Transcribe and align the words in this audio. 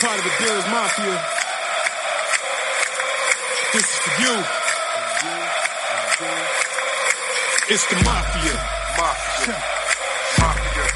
part 0.00 0.18
of 0.18 0.24
the 0.24 0.34
Bills 0.44 0.66
Mafia. 0.68 1.16
This 3.72 3.84
is 3.84 3.98
for 4.04 4.14
you. 4.20 4.34
It's 7.72 7.86
the 7.88 7.96
Mafia. 8.04 8.56
Mafia. 9.00 9.56
Mafia. 10.40 10.86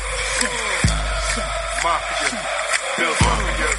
Mafia. 1.82 2.40
Bills 2.98 3.20
Mafia. 3.20 3.70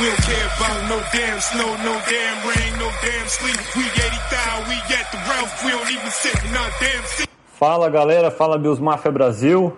We 0.00 0.06
don't 0.06 0.24
care 0.24 0.48
about 0.56 0.88
no 0.88 0.98
damn 1.12 1.40
snow, 1.40 1.76
no 1.84 2.00
damn 2.08 2.48
rain, 2.48 2.78
no 2.78 2.90
damn 3.02 3.28
sleep. 3.28 3.60
We 3.76 3.84
80,000, 3.84 4.68
we 4.68 4.76
at 4.94 5.12
the 5.12 5.18
Ralph. 5.28 5.64
We 5.64 5.70
don't 5.70 5.90
even 5.90 6.10
sit 6.10 6.34
in 6.44 6.56
our 6.56 6.70
damn 6.80 7.04
seat. 7.04 7.28
Fala 7.46 7.90
galera, 7.90 8.30
fala 8.30 8.58
Bills 8.58 8.80
Mafia 8.80 9.12
Brasil. 9.12 9.76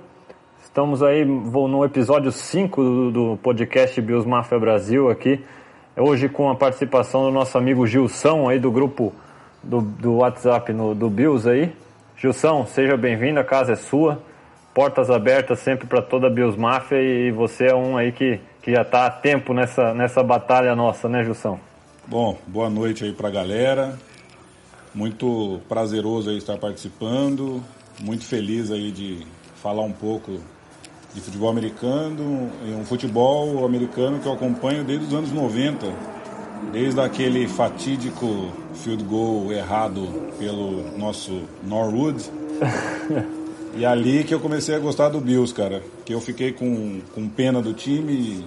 Estamos 0.79 1.03
aí 1.03 1.25
no 1.25 1.85
episódio 1.85 2.31
5 2.31 3.11
do, 3.11 3.37
podcast 3.43 4.01
Bills 4.01 4.25
Mafia 4.25 4.61
Brasil 4.61 5.11
aqui. 5.11 5.45
Hoje 5.97 6.29
com 6.29 6.49
a 6.49 6.55
participação 6.55 7.25
do 7.25 7.33
nosso 7.33 7.59
amigo 7.59 7.85
Gilson 7.85 8.49
aí 8.49 8.61
do 8.61 8.71
grupo 8.71 9.13
do, 9.61 9.81
do 9.81 10.13
WhatsApp 10.19 10.73
no, 10.73 10.95
do 10.95 11.11
Bills 11.11 11.51
aí. 11.51 11.75
Gilson, 12.17 12.65
seja 12.65 12.97
bem-vindo, 12.97 13.41
a 13.41 13.45
casa 13.45 13.73
é 13.73 13.75
sua. 13.75 14.23
Portas 14.73 15.11
abertas 15.11 15.59
sempre 15.59 15.89
para 15.89 16.01
toda 16.01 16.29
a 16.29 16.31
Bills 16.31 16.57
Mafia 16.57 17.03
e 17.03 17.33
você 17.33 17.67
é 17.67 17.75
um 17.75 17.97
aí 17.97 18.13
que, 18.13 18.39
que 18.63 18.71
já 18.71 18.83
está 18.83 19.07
há 19.07 19.11
tempo 19.11 19.53
nessa, 19.53 19.93
nessa 19.93 20.23
batalha 20.23 20.77
nossa, 20.77 21.09
né 21.09 21.25
Gilson? 21.25 21.59
Bom, 22.07 22.39
boa 22.47 22.71
noite 22.71 23.03
aí 23.03 23.13
pra 23.13 23.31
galera. 23.31 23.99
Muito 24.95 25.61
prazeroso 25.69 26.31
aí 26.31 26.39
estar 26.39 26.57
participando. 26.57 27.65
Muito 28.01 28.25
feliz 28.25 28.71
aí 28.71 28.93
de 28.93 29.27
falar 29.57 29.83
um 29.83 29.93
pouco 29.93 30.39
de 31.15 31.21
futebol 31.21 31.49
americano, 31.49 32.51
e 32.67 32.73
um 32.73 32.85
futebol 32.85 33.65
americano 33.65 34.19
que 34.19 34.27
eu 34.27 34.33
acompanho 34.33 34.85
desde 34.85 35.07
os 35.07 35.15
anos 35.15 35.33
90, 35.33 35.87
desde 36.73 37.01
aquele 37.01 37.49
fatídico 37.49 38.53
field 38.75 39.03
goal 39.05 39.53
errado 39.53 40.07
pelo 40.39 40.97
nosso 40.99 41.43
Norwood. 41.67 42.23
e 43.77 43.85
ali 43.87 44.25
que 44.25 44.35
eu 44.35 44.41
comecei 44.41 44.75
a 44.75 44.79
gostar 44.79 45.09
do 45.09 45.21
Bills, 45.21 45.53
cara, 45.55 45.83
que 46.05 46.13
eu 46.13 46.21
fiquei 46.21 46.53
com, 46.53 47.01
com 47.15 47.29
pena 47.29 47.63
do 47.63 47.73
time 47.73 48.45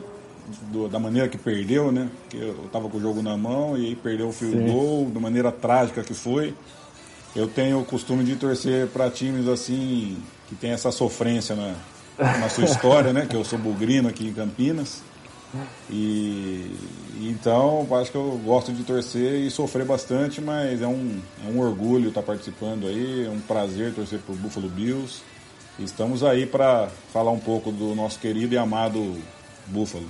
do- 0.71 0.87
da 0.87 0.99
maneira 0.99 1.27
que 1.27 1.37
perdeu, 1.37 1.91
né? 1.91 2.09
Que 2.29 2.37
eu 2.37 2.55
tava 2.71 2.89
com 2.89 2.97
o 2.97 3.01
jogo 3.01 3.21
na 3.21 3.35
mão 3.37 3.77
e 3.77 3.87
aí 3.87 3.95
perdeu 3.95 4.27
o 4.29 4.31
field 4.33 4.57
Sim. 4.57 4.71
goal, 4.71 5.05
da 5.05 5.19
maneira 5.19 5.51
trágica 5.51 6.03
que 6.03 6.13
foi. 6.13 6.53
Eu 7.35 7.47
tenho 7.47 7.79
o 7.79 7.85
costume 7.85 8.23
de 8.23 8.35
torcer 8.35 8.87
para 8.87 9.09
times 9.09 9.47
assim 9.47 10.17
que 10.49 10.55
tem 10.55 10.71
essa 10.71 10.91
sofrência 10.91 11.55
na, 11.55 11.73
na 12.21 12.49
sua 12.49 12.65
história, 12.65 13.11
né? 13.11 13.25
Que 13.29 13.35
eu 13.35 13.43
sou 13.43 13.57
bugrino 13.57 14.07
aqui 14.07 14.27
em 14.27 14.33
Campinas. 14.33 15.01
E 15.89 16.73
então 17.21 17.85
acho 17.99 18.11
que 18.11 18.17
eu 18.17 18.39
gosto 18.43 18.71
de 18.71 18.83
torcer 18.83 19.41
e 19.41 19.51
sofrer 19.51 19.85
bastante, 19.85 20.39
mas 20.39 20.81
é 20.81 20.87
um, 20.87 21.19
é 21.45 21.51
um 21.51 21.59
orgulho 21.59 22.09
estar 22.09 22.21
participando 22.21 22.87
aí, 22.87 23.25
é 23.25 23.29
um 23.29 23.39
prazer 23.39 23.93
torcer 23.93 24.19
por 24.25 24.35
Buffalo 24.35 24.69
Bills. 24.69 25.21
Estamos 25.77 26.23
aí 26.23 26.45
para 26.45 26.87
falar 27.11 27.31
um 27.31 27.39
pouco 27.39 27.71
do 27.71 27.93
nosso 27.95 28.19
querido 28.19 28.53
e 28.53 28.57
amado 28.57 29.17
Buffalo. 29.67 30.05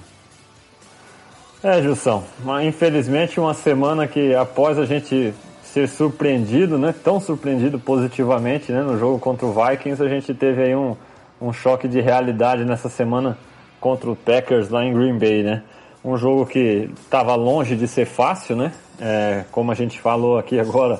É, 1.63 1.81
Gilson, 1.81 2.23
mas 2.43 2.65
infelizmente 2.65 3.39
uma 3.39 3.53
semana 3.53 4.07
que 4.07 4.33
após 4.33 4.77
a 4.77 4.85
gente 4.85 5.33
ser 5.63 5.87
surpreendido, 5.87 6.77
né, 6.77 6.93
tão 7.03 7.19
surpreendido 7.19 7.79
positivamente, 7.79 8.71
né, 8.71 8.81
no 8.81 8.97
jogo 8.99 9.19
contra 9.19 9.45
o 9.45 9.53
Vikings, 9.53 10.03
a 10.03 10.09
gente 10.09 10.33
teve 10.33 10.63
aí 10.63 10.75
um, 10.75 10.97
um 11.41 11.51
choque 11.51 11.87
de 11.87 11.99
realidade 11.99 12.63
nessa 12.63 12.87
semana 12.87 13.37
contra 13.79 14.09
o 14.09 14.15
Packers 14.15 14.69
lá 14.69 14.85
em 14.85 14.93
Green 14.93 15.17
Bay, 15.17 15.41
né? 15.41 15.63
Um 16.05 16.15
jogo 16.15 16.45
que 16.45 16.89
estava 17.03 17.33
longe 17.35 17.75
de 17.75 17.87
ser 17.87 18.05
fácil, 18.05 18.55
né? 18.55 18.71
É, 18.99 19.43
como 19.51 19.71
a 19.71 19.75
gente 19.75 19.99
falou 19.99 20.37
aqui 20.37 20.59
agora, 20.59 20.99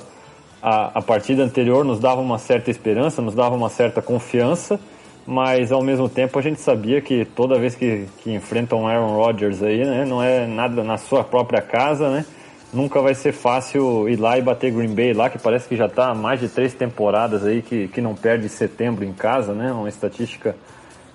a, 0.61 0.99
a 0.99 1.01
partida 1.01 1.43
anterior 1.43 1.85
nos 1.85 1.99
dava 1.99 2.21
uma 2.21 2.39
certa 2.39 2.71
esperança, 2.71 3.21
nos 3.21 3.35
dava 3.35 3.55
uma 3.55 3.69
certa 3.69 4.01
confiança, 4.01 4.79
mas 5.25 5.71
ao 5.71 5.83
mesmo 5.83 6.09
tempo 6.09 6.37
a 6.39 6.41
gente 6.41 6.59
sabia 6.59 7.01
que 7.01 7.23
toda 7.23 7.59
vez 7.59 7.75
que, 7.75 8.07
que 8.17 8.33
enfrenta 8.33 8.75
um 8.75 8.87
Aaron 8.87 9.15
Rodgers 9.15 9.61
aí, 9.61 9.85
né, 9.85 10.05
não 10.05 10.21
é 10.21 10.47
nada 10.47 10.83
na 10.83 10.97
sua 10.97 11.23
própria 11.23 11.61
casa, 11.61 12.09
né? 12.09 12.25
Nunca 12.73 13.01
vai 13.01 13.13
ser 13.13 13.33
fácil 13.33 14.07
ir 14.07 14.17
lá 14.17 14.37
e 14.37 14.41
bater 14.41 14.71
Green 14.71 14.95
Bay 14.95 15.13
lá, 15.13 15.29
que 15.29 15.37
parece 15.37 15.67
que 15.67 15.75
já 15.75 15.87
está 15.87 16.11
há 16.11 16.15
mais 16.15 16.39
de 16.39 16.47
três 16.47 16.73
temporadas 16.73 17.45
aí 17.45 17.61
que, 17.61 17.89
que 17.89 17.99
não 17.99 18.15
perde 18.15 18.47
setembro 18.47 19.03
em 19.03 19.11
casa, 19.11 19.53
né? 19.53 19.73
Uma 19.73 19.89
estatística 19.89 20.55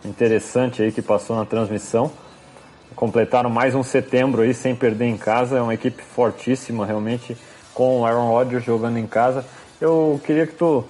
interessante 0.05 0.83
aí 0.83 0.93
que 0.93 1.01
passou 1.01 1.35
na 1.35 1.47
transmissão. 1.47 2.13
Completaram 2.95 3.49
mais 3.49 3.75
um 3.75 3.83
setembro 3.83 4.43
aí 4.43 4.53
sem 4.53 4.75
perder 4.75 5.07
em 5.07 5.17
casa, 5.17 5.57
é 5.57 5.63
uma 5.63 5.73
equipe 5.73 6.03
fortíssima 6.03 6.85
realmente 6.85 7.35
com 7.73 8.01
o 8.01 8.07
Aaron 8.07 8.29
Rodgers 8.29 8.65
jogando 8.65 8.99
em 8.99 9.07
casa. 9.07 9.43
Eu 9.81 10.21
queria 10.25 10.47
que 10.47 10.55
tu 10.55 10.85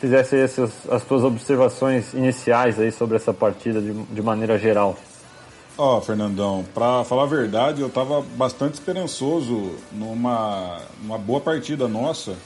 fizesse 0.00 0.36
essas, 0.36 0.72
as 0.90 1.04
tuas 1.04 1.22
observações 1.22 2.14
iniciais 2.14 2.80
aí 2.80 2.90
sobre 2.90 3.14
essa 3.16 3.32
partida 3.32 3.80
de, 3.80 3.92
de 3.92 4.22
maneira 4.22 4.58
geral. 4.58 4.96
Ó, 5.78 6.00
Fernandão, 6.00 6.64
pra 6.74 7.04
falar 7.04 7.22
a 7.22 7.26
verdade, 7.26 7.80
eu 7.80 7.88
tava 7.88 8.20
bastante 8.20 8.74
esperançoso 8.74 9.76
numa, 9.92 10.80
numa 11.02 11.16
boa 11.16 11.40
partida 11.40 11.88
nossa, 11.88 12.36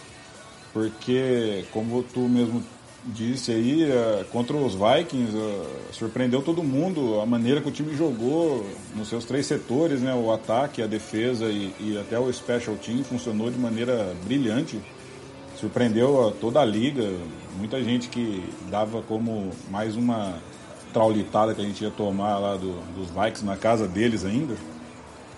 porque, 0.73 1.65
como 1.73 2.03
tu 2.03 2.21
mesmo 2.21 2.63
disse 3.07 3.53
aí, 3.53 3.91
eh, 3.91 4.25
contra 4.33 4.57
os 4.57 4.75
Vikings, 4.75 5.37
eh, 5.37 5.67
surpreendeu 5.93 6.43
todo 6.43 6.63
mundo 6.63 7.21
a 7.21 7.27
maneira 7.27 7.61
que 7.61 7.69
o 7.69 7.73
time 7.73 7.95
jogou 7.95 8.65
nos 8.95 9.09
seus 9.09 9.25
três 9.25 9.47
setores, 9.47 10.01
né? 10.01 10.15
O 10.15 10.33
ataque, 10.33 10.83
a 10.83 10.87
defesa 10.87 11.47
e, 11.47 11.75
e 11.81 11.99
até 11.99 12.19
o 12.19 12.33
special 12.33 12.77
team 12.77 13.05
funcionou 13.05 13.51
de 13.51 13.59
maneira 13.59 14.15
brilhante. 14.25 14.81
Surpreendeu 15.57 16.35
toda 16.41 16.61
a 16.61 16.65
liga, 16.65 17.09
muita 17.59 17.83
gente 17.83 18.09
que 18.09 18.43
dava 18.71 19.03
como 19.03 19.51
mais 19.71 19.97
uma 19.97 20.35
traulitada 20.95 21.53
que 21.55 21.61
a 21.61 21.65
gente 21.65 21.83
ia 21.83 21.91
tomar 21.91 22.39
lá 22.39 22.57
do- 22.57 22.81
dos 22.95 23.11
Vikings 23.11 23.45
na 23.45 23.57
casa 23.57 23.87
deles 23.87 24.25
ainda. 24.25 24.55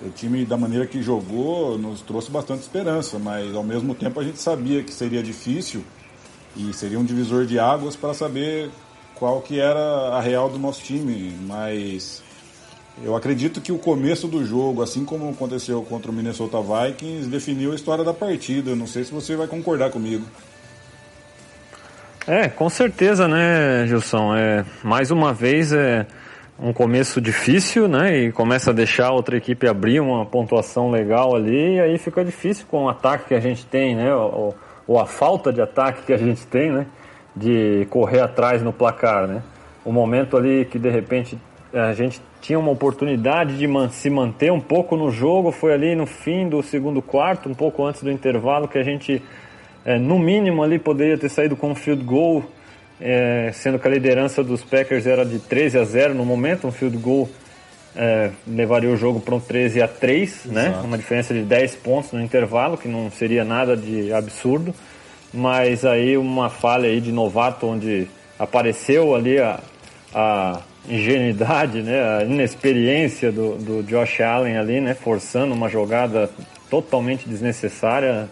O 0.04 0.10
time, 0.10 0.44
da 0.44 0.58
maneira 0.58 0.86
que 0.86 1.02
jogou, 1.02 1.78
nos 1.78 2.02
trouxe 2.02 2.30
bastante 2.30 2.60
esperança, 2.60 3.18
mas 3.18 3.54
ao 3.56 3.64
mesmo 3.64 3.94
tempo 3.94 4.20
a 4.20 4.22
gente 4.24 4.38
sabia 4.38 4.82
que 4.82 4.92
seria 4.92 5.22
difícil 5.22 5.82
e 6.54 6.72
seria 6.74 6.98
um 7.00 7.04
divisor 7.04 7.46
de 7.46 7.58
águas 7.58 7.96
para 7.96 8.12
saber 8.12 8.70
qual 9.14 9.40
que 9.40 9.58
era 9.58 9.80
a 10.10 10.20
real 10.20 10.50
do 10.50 10.58
nosso 10.58 10.82
time. 10.82 11.34
Mas 11.46 12.22
eu 13.02 13.16
acredito 13.16 13.60
que 13.62 13.72
o 13.72 13.78
começo 13.78 14.28
do 14.28 14.44
jogo, 14.44 14.82
assim 14.82 15.04
como 15.04 15.30
aconteceu 15.30 15.82
contra 15.82 16.10
o 16.10 16.14
Minnesota 16.14 16.58
Vikings, 16.60 17.28
definiu 17.28 17.72
a 17.72 17.74
história 17.74 18.04
da 18.04 18.12
partida. 18.12 18.76
Não 18.76 18.86
sei 18.86 19.02
se 19.04 19.12
você 19.12 19.34
vai 19.34 19.46
concordar 19.46 19.90
comigo. 19.90 20.26
É, 22.28 22.48
com 22.48 22.68
certeza, 22.68 23.28
né, 23.28 23.86
Gilson? 23.86 24.34
É, 24.34 24.64
mais 24.82 25.12
uma 25.12 25.32
vez 25.32 25.72
é 25.72 26.06
um 26.58 26.72
começo 26.72 27.20
difícil, 27.20 27.86
né? 27.86 28.16
E 28.18 28.32
começa 28.32 28.70
a 28.70 28.72
deixar 28.72 29.08
a 29.08 29.12
outra 29.12 29.36
equipe 29.36 29.68
abrir 29.68 30.00
uma 30.00 30.26
pontuação 30.26 30.90
legal 30.90 31.36
ali, 31.36 31.76
e 31.76 31.80
aí 31.80 31.98
fica 31.98 32.24
difícil 32.24 32.66
com 32.68 32.84
o 32.84 32.88
ataque 32.88 33.28
que 33.28 33.34
a 33.34 33.38
gente 33.40 33.64
tem, 33.66 33.94
né? 33.94 34.12
Ou, 34.12 34.56
ou 34.88 34.98
a 34.98 35.06
falta 35.06 35.52
de 35.52 35.60
ataque 35.60 36.02
que 36.02 36.12
a 36.12 36.16
gente 36.16 36.44
tem, 36.48 36.72
né? 36.72 36.86
De 37.34 37.86
correr 37.90 38.20
atrás 38.20 38.60
no 38.60 38.72
placar, 38.72 39.28
né? 39.28 39.42
O 39.84 39.92
momento 39.92 40.36
ali 40.36 40.64
que 40.64 40.80
de 40.80 40.90
repente 40.90 41.38
a 41.72 41.92
gente 41.92 42.20
tinha 42.40 42.58
uma 42.58 42.72
oportunidade 42.72 43.56
de 43.56 43.68
man- 43.68 43.88
se 43.90 44.10
manter 44.10 44.50
um 44.50 44.60
pouco 44.60 44.96
no 44.96 45.12
jogo 45.12 45.52
foi 45.52 45.72
ali 45.72 45.94
no 45.94 46.06
fim 46.06 46.48
do 46.48 46.60
segundo 46.60 47.00
quarto, 47.00 47.48
um 47.48 47.54
pouco 47.54 47.84
antes 47.84 48.02
do 48.02 48.10
intervalo, 48.10 48.66
que 48.66 48.78
a 48.78 48.82
gente 48.82 49.22
é, 49.86 50.00
no 50.00 50.18
mínimo 50.18 50.64
ali 50.64 50.80
poderia 50.80 51.16
ter 51.16 51.28
saído 51.28 51.54
com 51.54 51.70
um 51.70 51.74
field 51.76 52.02
goal, 52.02 52.44
é, 53.00 53.52
sendo 53.54 53.78
que 53.78 53.86
a 53.86 53.90
liderança 53.90 54.42
dos 54.42 54.64
Packers 54.64 55.06
era 55.06 55.24
de 55.24 55.38
13 55.38 55.78
a 55.78 55.84
0 55.84 56.12
no 56.12 56.24
momento, 56.24 56.66
um 56.66 56.72
field 56.72 56.96
goal 56.98 57.28
é, 57.94 58.30
levaria 58.48 58.90
o 58.90 58.96
jogo 58.96 59.20
para 59.20 59.36
um 59.36 59.40
13 59.40 59.80
a 59.80 59.86
3, 59.86 60.46
né? 60.46 60.80
Uma 60.82 60.98
diferença 60.98 61.32
de 61.32 61.42
10 61.42 61.76
pontos 61.76 62.10
no 62.10 62.20
intervalo, 62.20 62.76
que 62.76 62.88
não 62.88 63.08
seria 63.12 63.44
nada 63.44 63.76
de 63.76 64.12
absurdo, 64.12 64.74
mas 65.32 65.84
aí 65.84 66.16
uma 66.16 66.50
falha 66.50 66.88
aí 66.88 67.00
de 67.00 67.12
novato 67.12 67.68
onde 67.68 68.08
apareceu 68.36 69.14
ali 69.14 69.38
a, 69.38 69.60
a 70.12 70.60
ingenuidade, 70.88 71.80
né? 71.82 72.18
A 72.18 72.24
inexperiência 72.24 73.30
do, 73.30 73.56
do 73.56 73.82
Josh 73.84 74.20
Allen 74.20 74.58
ali, 74.58 74.80
né? 74.80 74.94
Forçando 74.94 75.54
uma 75.54 75.68
jogada 75.68 76.28
totalmente 76.68 77.28
desnecessária 77.28 78.28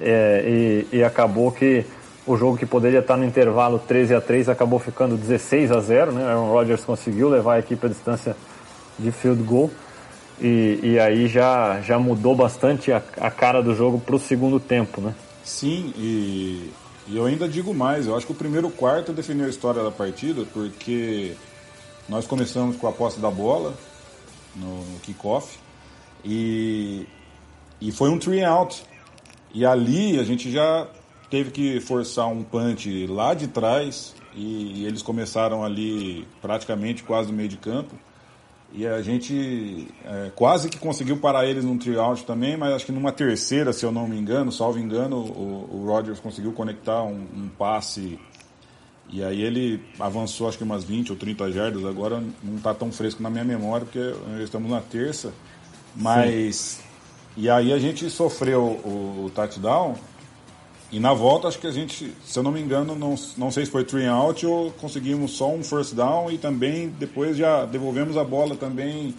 é, 0.00 0.86
e, 0.92 0.96
e 0.96 1.04
acabou 1.04 1.52
que 1.52 1.84
o 2.26 2.36
jogo 2.36 2.56
que 2.56 2.66
poderia 2.66 3.00
estar 3.00 3.16
no 3.16 3.24
intervalo 3.24 3.78
13 3.78 4.14
a 4.14 4.20
3 4.20 4.48
acabou 4.48 4.78
ficando 4.78 5.16
16 5.16 5.72
a 5.72 5.80
0, 5.80 6.12
né? 6.12 6.24
Aaron 6.24 6.50
Rodgers 6.50 6.84
conseguiu 6.84 7.28
levar 7.28 7.54
a 7.54 7.58
equipe 7.58 7.84
à 7.86 7.88
distância 7.88 8.36
de 8.98 9.10
field 9.10 9.42
goal 9.42 9.70
e, 10.40 10.80
e 10.82 10.98
aí 10.98 11.28
já, 11.28 11.80
já 11.80 11.98
mudou 11.98 12.34
bastante 12.34 12.92
a, 12.92 13.02
a 13.18 13.30
cara 13.30 13.62
do 13.62 13.74
jogo 13.74 14.00
para 14.00 14.16
o 14.16 14.18
segundo 14.18 14.58
tempo, 14.58 15.00
né? 15.00 15.14
Sim, 15.44 15.92
e, 15.96 16.70
e 17.08 17.16
eu 17.16 17.26
ainda 17.26 17.48
digo 17.48 17.74
mais, 17.74 18.06
eu 18.06 18.16
acho 18.16 18.26
que 18.26 18.32
o 18.32 18.36
primeiro 18.36 18.70
quarto 18.70 19.12
definiu 19.12 19.46
a 19.46 19.48
história 19.48 19.82
da 19.82 19.90
partida, 19.90 20.44
porque 20.52 21.34
nós 22.08 22.26
começamos 22.26 22.76
com 22.76 22.86
a 22.86 22.92
posse 22.92 23.20
da 23.20 23.30
bola 23.30 23.74
no, 24.56 24.84
no 24.84 24.98
kickoff, 25.00 25.58
E, 26.24 27.06
e 27.80 27.92
foi 27.92 28.10
um 28.10 28.18
three 28.18 28.44
out. 28.44 28.82
E 29.52 29.66
ali 29.66 30.18
a 30.18 30.24
gente 30.24 30.50
já 30.50 30.86
teve 31.28 31.50
que 31.50 31.80
forçar 31.80 32.26
um 32.28 32.42
punch 32.42 33.06
lá 33.06 33.34
de 33.34 33.48
trás 33.48 34.14
e, 34.34 34.84
eles 34.84 35.02
começaram 35.02 35.64
ali 35.64 36.26
praticamente 36.40 37.02
quase 37.02 37.30
no 37.30 37.36
meio 37.36 37.48
de 37.48 37.56
campo. 37.56 37.94
E 38.72 38.86
a 38.86 39.02
gente 39.02 39.88
é, 40.04 40.30
quase 40.36 40.68
que 40.68 40.78
conseguiu 40.78 41.16
parar 41.16 41.44
eles 41.44 41.64
num 41.64 41.76
three-out 41.76 42.24
também, 42.24 42.56
mas 42.56 42.72
acho 42.72 42.86
que 42.86 42.92
numa 42.92 43.10
terceira, 43.10 43.72
se 43.72 43.84
eu 43.84 43.90
não 43.90 44.06
me 44.06 44.16
engano, 44.16 44.52
salvo 44.52 44.78
engano, 44.78 45.16
o, 45.16 45.68
o 45.72 45.86
Rodgers 45.86 46.20
conseguiu 46.20 46.52
conectar 46.52 47.02
um, 47.02 47.26
um, 47.34 47.48
passe 47.58 48.16
e 49.08 49.24
aí 49.24 49.42
ele 49.42 49.82
avançou 49.98 50.48
acho 50.48 50.56
que 50.56 50.62
umas 50.62 50.84
20 50.84 51.10
ou 51.10 51.18
30 51.18 51.50
jardas, 51.50 51.84
agora 51.84 52.22
não 52.44 52.56
está 52.58 52.72
tão 52.72 52.92
fresco 52.92 53.20
na 53.20 53.28
minha 53.28 53.44
memória, 53.44 53.84
porque 53.84 54.14
estamos 54.42 54.70
na 54.70 54.80
terça, 54.80 55.32
mas... 55.96 56.56
Sim. 56.56 56.89
E 57.36 57.48
aí 57.48 57.72
a 57.72 57.78
gente 57.78 58.08
sofreu 58.10 58.62
o, 58.62 59.26
o 59.26 59.30
touchdown 59.34 59.96
e 60.92 60.98
na 60.98 61.14
volta, 61.14 61.46
acho 61.46 61.58
que 61.58 61.68
a 61.68 61.70
gente, 61.70 62.12
se 62.24 62.36
eu 62.36 62.42
não 62.42 62.50
me 62.50 62.60
engano, 62.60 62.96
não, 62.96 63.14
não 63.36 63.50
sei 63.50 63.64
se 63.64 63.70
foi 63.70 63.84
three 63.84 64.06
out 64.06 64.44
ou 64.44 64.72
conseguimos 64.72 65.32
só 65.32 65.48
um 65.48 65.62
first 65.62 65.94
down 65.94 66.32
e 66.32 66.38
também 66.38 66.88
depois 66.88 67.36
já 67.36 67.64
devolvemos 67.64 68.16
a 68.16 68.24
bola 68.24 68.56
também 68.56 69.14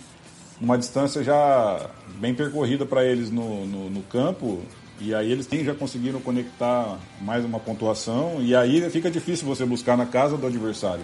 numa 0.60 0.78
distância 0.78 1.24
já 1.24 1.90
bem 2.20 2.36
percorrida 2.36 2.86
para 2.86 3.06
eles 3.06 3.32
no, 3.32 3.66
no, 3.66 3.90
no, 3.90 4.02
campo. 4.04 4.60
E 5.00 5.16
aí 5.16 5.32
eles 5.32 5.48
têm, 5.48 5.64
já 5.64 5.74
conseguiram 5.74 6.20
conectar 6.20 7.00
mais 7.22 7.46
uma 7.46 7.60
pontuação 7.60 8.42
e 8.42 8.54
aí 8.54 8.88
fica 8.90 9.10
difícil 9.10 9.48
você 9.48 9.66
buscar 9.66 9.96
na 9.96 10.06
casa 10.06 10.36
do 10.36 10.46
adversário. 10.46 11.04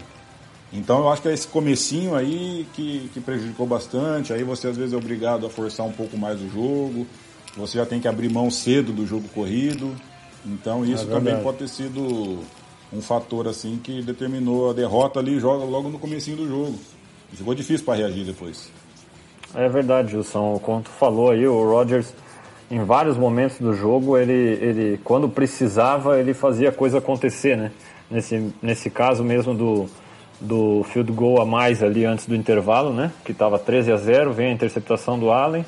Então 0.78 1.00
eu 1.00 1.10
acho 1.10 1.24
que 1.24 1.28
é 1.28 1.34
esse 1.34 1.48
comecinho 1.48 2.16
aí 2.16 2.68
que, 2.74 3.10
que 3.14 3.20
prejudicou 3.20 3.66
bastante. 3.66 4.32
Aí 4.32 4.44
você 4.44 4.68
às 4.68 4.78
vezes 4.78 4.94
é 4.94 4.98
obrigado 4.98 5.46
a 5.46 5.50
forçar 5.50 5.86
um 5.86 5.92
pouco 5.92 6.16
mais 6.18 6.40
o 6.40 6.50
jogo. 6.50 7.08
Você 7.56 7.80
já 7.80 7.86
tem 7.86 8.00
que 8.00 8.08
abrir 8.08 8.30
mão 8.30 8.52
cedo 8.52 8.94
do 8.94 9.06
jogo 9.06 9.28
corrido. 9.30 9.96
Então 10.46 10.86
isso 10.86 11.06
é 11.06 11.08
também 11.08 11.42
pode 11.42 11.58
ter 11.58 11.68
sido 11.68 12.40
um 12.94 13.02
fator 13.02 13.48
assim 13.48 13.80
que 13.84 14.02
determinou 14.04 14.70
a 14.70 14.74
derrota 14.74 15.20
ali 15.20 15.40
joga 15.40 15.66
logo 15.66 15.90
no 15.90 15.98
comecinho 15.98 16.38
do 16.38 16.48
jogo. 16.48 16.78
Ficou 17.34 17.56
difícil 17.56 17.84
para 17.84 17.96
reagir 17.96 18.24
depois. 18.24 18.72
É 19.56 19.68
verdade, 19.68 20.12
Gilson. 20.12 20.60
Como 20.60 20.84
tu 20.84 20.90
falou 20.90 21.32
aí, 21.32 21.46
o 21.48 21.64
Rodgers 21.64 22.14
em 22.70 22.84
vários 22.84 23.18
momentos 23.18 23.60
do 23.60 23.74
jogo, 23.74 24.18
ele, 24.18 24.34
ele 24.34 25.00
quando 25.04 25.28
precisava, 25.28 26.20
ele 26.20 26.34
fazia 26.34 26.70
a 26.70 26.72
coisa 26.72 27.00
acontecer, 27.00 27.58
né? 27.58 27.72
Nesse, 28.12 28.54
nesse 28.62 28.90
caso 28.90 29.24
mesmo 29.24 29.54
do, 29.54 29.90
do 30.40 30.84
field 30.92 31.12
goal 31.12 31.42
a 31.42 31.46
mais 31.46 31.82
ali 31.82 32.06
antes 32.06 32.26
do 32.26 32.36
intervalo, 32.36 32.94
né? 32.94 33.12
Que 33.26 33.32
estava 33.32 33.58
13 33.58 33.92
a 33.92 33.98
0, 33.98 34.34
vem 34.34 34.48
a 34.48 34.52
interceptação 34.52 35.18
do 35.18 35.32
Allen 35.32 35.66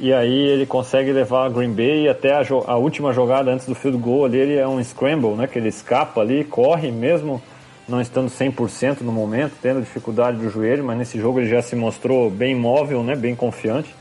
e 0.00 0.12
aí 0.12 0.32
ele 0.32 0.64
consegue 0.64 1.10
levar 1.10 1.46
a 1.46 1.48
Green 1.48 1.72
Bay 1.72 2.08
até 2.08 2.32
a, 2.32 2.42
a, 2.66 2.76
última 2.76 3.12
jogada 3.12 3.50
antes 3.50 3.66
do 3.66 3.74
field 3.74 3.98
goal 3.98 4.24
ali, 4.24 4.38
ele 4.38 4.56
é 4.56 4.66
um 4.66 4.82
scramble, 4.82 5.34
né? 5.34 5.48
Que 5.48 5.58
ele 5.58 5.68
escapa 5.68 6.20
ali, 6.20 6.44
corre 6.44 6.90
mesmo 6.92 7.42
não 7.88 8.00
estando 8.00 8.28
100% 8.30 9.00
no 9.00 9.10
momento, 9.10 9.54
tendo 9.62 9.80
dificuldade 9.80 10.36
do 10.36 10.50
joelho, 10.50 10.84
mas 10.84 10.98
nesse 10.98 11.18
jogo 11.18 11.40
ele 11.40 11.48
já 11.48 11.62
se 11.62 11.74
mostrou 11.74 12.30
bem 12.30 12.54
móvel, 12.54 13.02
né? 13.02 13.16
Bem 13.16 13.34
confiante. 13.34 13.92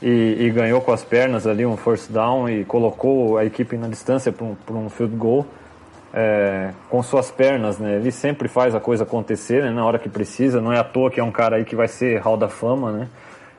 E, 0.00 0.36
e 0.40 0.50
ganhou 0.50 0.80
com 0.80 0.92
as 0.92 1.04
pernas 1.04 1.46
ali 1.46 1.66
um 1.66 1.76
first 1.76 2.10
down 2.10 2.48
e 2.48 2.64
colocou 2.64 3.36
a 3.36 3.44
equipe 3.44 3.76
na 3.76 3.88
distância 3.88 4.32
para 4.32 4.44
um, 4.44 4.56
um 4.70 4.88
field 4.88 5.14
goal 5.16 5.46
é, 6.12 6.72
com 6.88 7.02
suas 7.02 7.30
pernas, 7.30 7.78
né? 7.78 7.96
Ele 7.96 8.10
sempre 8.10 8.48
faz 8.48 8.74
a 8.74 8.80
coisa 8.80 9.04
acontecer 9.04 9.62
né? 9.62 9.70
na 9.70 9.84
hora 9.84 9.98
que 9.98 10.08
precisa, 10.08 10.60
não 10.60 10.72
é 10.72 10.78
à 10.78 10.84
toa 10.84 11.10
que 11.10 11.20
é 11.20 11.24
um 11.24 11.30
cara 11.30 11.56
aí 11.56 11.64
que 11.64 11.76
vai 11.76 11.88
ser 11.88 12.18
hall 12.20 12.36
da 12.36 12.48
fama, 12.48 12.92
né? 12.92 13.08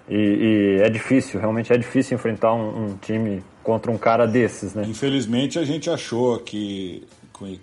E, 0.09 0.15
e, 0.15 0.81
é 0.81 0.89
difícil, 0.89 1.39
realmente 1.39 1.71
é 1.71 1.77
difícil 1.77 2.15
enfrentar 2.15 2.51
um, 2.53 2.85
um, 2.85 2.97
time 2.97 3.43
contra 3.61 3.91
um 3.91 3.97
cara 3.97 4.25
desses, 4.25 4.73
né? 4.73 4.83
Infelizmente 4.87 5.59
a 5.59 5.63
gente 5.63 5.87
achou 5.87 6.39
que 6.39 7.07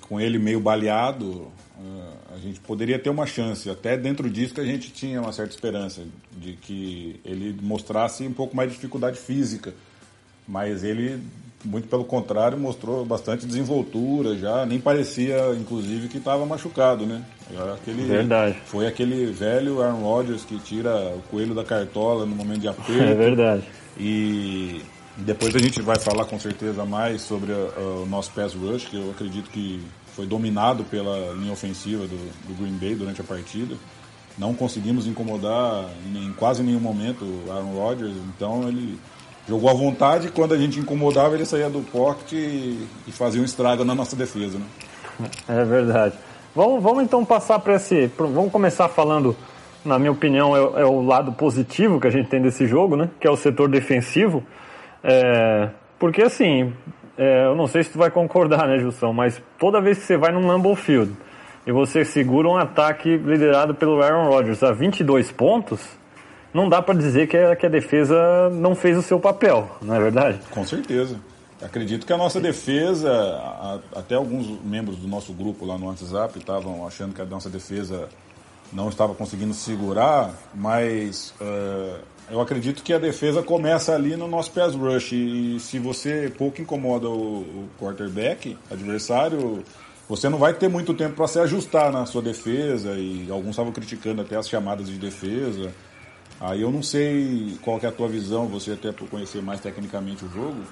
com, 0.01 0.21
ele 0.21 0.39
meio 0.39 0.61
baleado, 0.61 1.27
uh, 1.27 2.17
a 2.35 2.39
gente 2.39 2.61
poderia 2.61 2.99
ter 2.99 3.11
uma 3.11 3.27
chance. 3.27 3.69
Até 3.69 3.97
dentro 3.97 4.31
disso 4.31 4.55
que 4.55 4.61
a 4.61 4.65
gente 4.65 4.93
tinha 4.93 5.21
uma 5.21 5.33
certa 5.33 5.53
esperança 5.53 6.05
de 6.33 6.53
que 6.53 7.21
ele 7.25 7.59
mostrasse 7.61 8.25
um 8.25 8.33
pouco 8.33 8.57
mais 8.57 8.71
de 8.71 8.77
dificuldade 8.77 9.19
física. 9.19 9.75
Mas 10.47 10.85
ele 10.85 11.21
muito 11.67 11.89
pelo 11.89 12.05
contrário, 12.05 12.57
mostrou 12.57 13.05
bastante 13.05 13.45
desenvoltura 13.47 14.37
já, 14.37 14.65
nem 14.65 14.81
parecia, 14.81 15.55
inclusive, 15.59 16.09
que 16.09 16.19
estava 16.19 16.47
machucado, 16.47 17.05
né? 17.05 17.23
Aquele, 17.75 18.05
verdade. 18.05 18.57
Foi 18.67 18.87
aquele 18.87 19.27
velho 19.27 19.83
Aaron 19.83 20.03
Rodgers 20.03 20.45
que 20.45 20.59
tira 20.59 20.95
o 21.15 21.23
coelho 21.31 21.55
da 21.55 21.65
cartola 21.65 22.25
no 22.25 22.35
momento 22.35 22.61
de 22.61 22.69
aperto. 22.69 22.93
É 22.93 23.15
verdade. 23.15 23.63
E 23.99 24.81
depois 25.17 25.55
a 25.55 25.59
gente 25.59 25.81
vai 25.83 25.99
falar 25.99 26.25
com 26.25 26.39
certeza 26.39 26.85
mais 26.85 27.23
sobre 27.23 27.53
o 27.53 28.07
nosso 28.09 28.31
pass 28.33 28.55
rush, 28.55 28.87
que 28.87 28.97
eu 28.97 29.11
acredito 29.11 29.51
que 29.51 29.83
foi 30.15 30.27
dominado 30.27 30.85
pela 30.85 31.35
linha 31.35 31.53
ofensiva 31.53 32.07
do, 32.07 32.17
do 32.49 32.55
Green 32.55 32.77
Bay 32.79 32.95
durante 32.95 33.21
a 33.21 33.25
partida. 33.25 33.75
Não 34.39 34.55
conseguimos 34.55 35.07
incomodar 35.07 35.89
em 36.15 36.33
quase 36.35 36.63
nenhum 36.63 36.81
momento 36.81 37.25
o 37.25 37.51
Aaron 37.51 37.73
Rodgers, 37.75 38.13
então 38.29 38.69
ele 38.69 38.99
jogou 39.49 39.71
à 39.71 39.75
vontade. 39.75 40.31
Quando 40.31 40.55
a 40.55 40.59
gente 40.59 40.79
incomodava, 40.79 41.35
ele 41.35 41.45
saía 41.45 41.71
do 41.71 41.81
pocket 41.81 42.33
e, 42.33 42.87
e 43.07 43.13
fazia 43.13 43.41
um 43.41 43.45
estrago 43.45 43.85
na 43.85 43.95
nossa 43.95 44.17
defesa. 44.17 44.59
Né? 44.59 45.29
É 45.49 45.65
verdade. 45.65 46.15
Vamos, 46.55 46.83
vamos 46.83 47.05
então 47.05 47.25
passar 47.25 47.59
para 47.59 47.75
esse. 47.75 48.11
Vamos 48.17 48.51
começar 48.51 48.89
falando, 48.89 49.37
na 49.85 49.99
minha 49.99 50.13
opinião, 50.13 50.57
é, 50.57 50.83
é, 50.83 50.85
o 50.85 51.03
lado 51.03 51.33
positivo 51.33 52.01
que 52.01 52.07
a 52.07 52.11
gente 52.11 52.29
tem 52.29 52.41
desse 52.41 52.67
jogo, 52.67 52.97
né? 52.97 53.11
Que 53.21 53.27
é 53.27 53.31
o 53.31 53.37
setor 53.37 53.69
defensivo. 53.69 54.43
É, 55.05 55.69
porque 55.99 56.23
assim, 56.23 56.73
é, 57.19 57.47
eu 57.47 57.55
não 57.55 57.67
sei 57.67 57.83
se 57.83 57.91
tu 57.91 57.99
vai 57.99 58.11
concordar, 58.11 58.67
né, 58.67 58.79
Jussão? 58.79 59.13
Mas 59.13 59.41
toda 59.59 59.81
vez 59.81 59.99
que 59.99 60.05
você 60.05 60.17
vai 60.17 60.33
num 60.33 60.47
Lambeau 60.47 60.75
Field 60.75 61.13
e 61.67 61.73
você 61.73 62.05
segura 62.05 62.49
um 62.49 62.57
ataque 62.57 63.17
liderado 63.17 63.75
pelo 63.75 64.03
Aaron 64.03 64.29
Rodgers 64.29 64.63
a 64.63 64.73
22 64.73 65.33
pontos, 65.33 65.87
não 66.57 66.69
dá 66.69 66.81
para 66.83 66.95
dizer 66.95 67.29
que 67.29 67.37
a, 67.37 67.55
que 67.55 67.67
a 67.67 67.69
defesa 67.69 68.51
não 68.51 68.75
fez 68.75 68.97
o 68.97 69.03
seu 69.03 69.21
papel, 69.21 69.71
não 69.83 69.95
é 69.95 70.01
verdade? 70.01 70.41
Com 70.51 70.65
certeza. 70.65 71.17
Acredito 71.63 72.07
que 72.07 72.13
a 72.13 72.19
nossa 72.19 72.41
defesa, 72.41 73.11
até 73.95 74.15
alguns 74.15 74.47
membros 74.63 74.97
do 74.97 75.07
nosso 75.07 75.33
grupo 75.33 75.65
lá 75.65 75.79
no 75.79 75.87
WhatsApp 75.87 76.39
estavam 76.39 76.87
achando 76.87 77.15
que 77.15 77.23
a 77.23 77.25
nossa 77.25 77.49
defesa 77.49 78.09
não 78.73 78.89
estava 78.89 79.15
conseguindo 79.15 79.55
segurar, 79.55 80.35
mas 80.55 81.33
uh, 81.41 81.99
eu 82.31 82.41
acredito 82.41 82.83
que 82.83 82.93
a 82.93 82.99
defesa 82.99 83.43
começa 83.43 83.95
ali 83.95 84.17
no 84.17 84.29
nosso 84.29 84.51
pass 84.51 84.75
rush 84.75 85.13
e 85.13 85.61
se 85.61 85.79
você 85.79 86.33
pouco 86.37 86.61
incomoda 86.61 87.09
o, 87.09 87.41
o 87.41 87.69
quarterback 87.79 88.59
adversário, 88.71 89.63
você 90.09 90.29
não 90.29 90.39
vai 90.39 90.53
ter 90.53 90.69
muito 90.69 90.93
tempo 90.95 91.15
para 91.15 91.27
se 91.27 91.39
ajustar 91.39 91.91
na 91.91 92.05
sua 92.05 92.21
defesa 92.21 92.95
e 92.95 93.29
alguns 93.31 93.51
estavam 93.51 93.73
criticando 93.73 94.23
até 94.23 94.37
as 94.37 94.49
chamadas 94.49 94.89
de 94.89 94.99
defesa. 94.99 95.73
Aí 96.41 96.63
eu 96.63 96.71
não 96.71 96.83
sei 96.83 97.57
qual 97.63 97.81
é 97.83 97.87
a 97.87 97.93
tua 97.93 98.09
visão, 98.09 98.47
você 98.47 98.73
até 98.73 98.93
por 98.93 99.09
conhecer 99.09 99.43
mais 99.43 99.61
tecnicamente 99.61 100.25
o 100.25 100.29
jogo, 100.29 100.63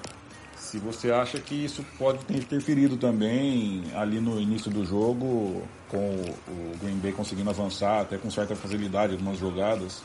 se 0.55 0.77
você 0.77 1.11
acha 1.11 1.39
que 1.39 1.55
isso 1.55 1.85
pode 1.97 2.23
ter 2.25 2.37
interferido 2.37 2.97
também 2.97 3.83
ali 3.95 4.19
no 4.19 4.39
início 4.39 4.69
do 4.69 4.85
jogo, 4.85 5.63
com 5.89 6.15
o 6.47 6.77
Green 6.81 6.97
Bay 6.97 7.11
conseguindo 7.11 7.49
avançar 7.49 8.01
até 8.01 8.17
com 8.17 8.29
certa 8.29 8.55
facilidade 8.55 9.13
algumas 9.13 9.39
jogadas, 9.39 10.03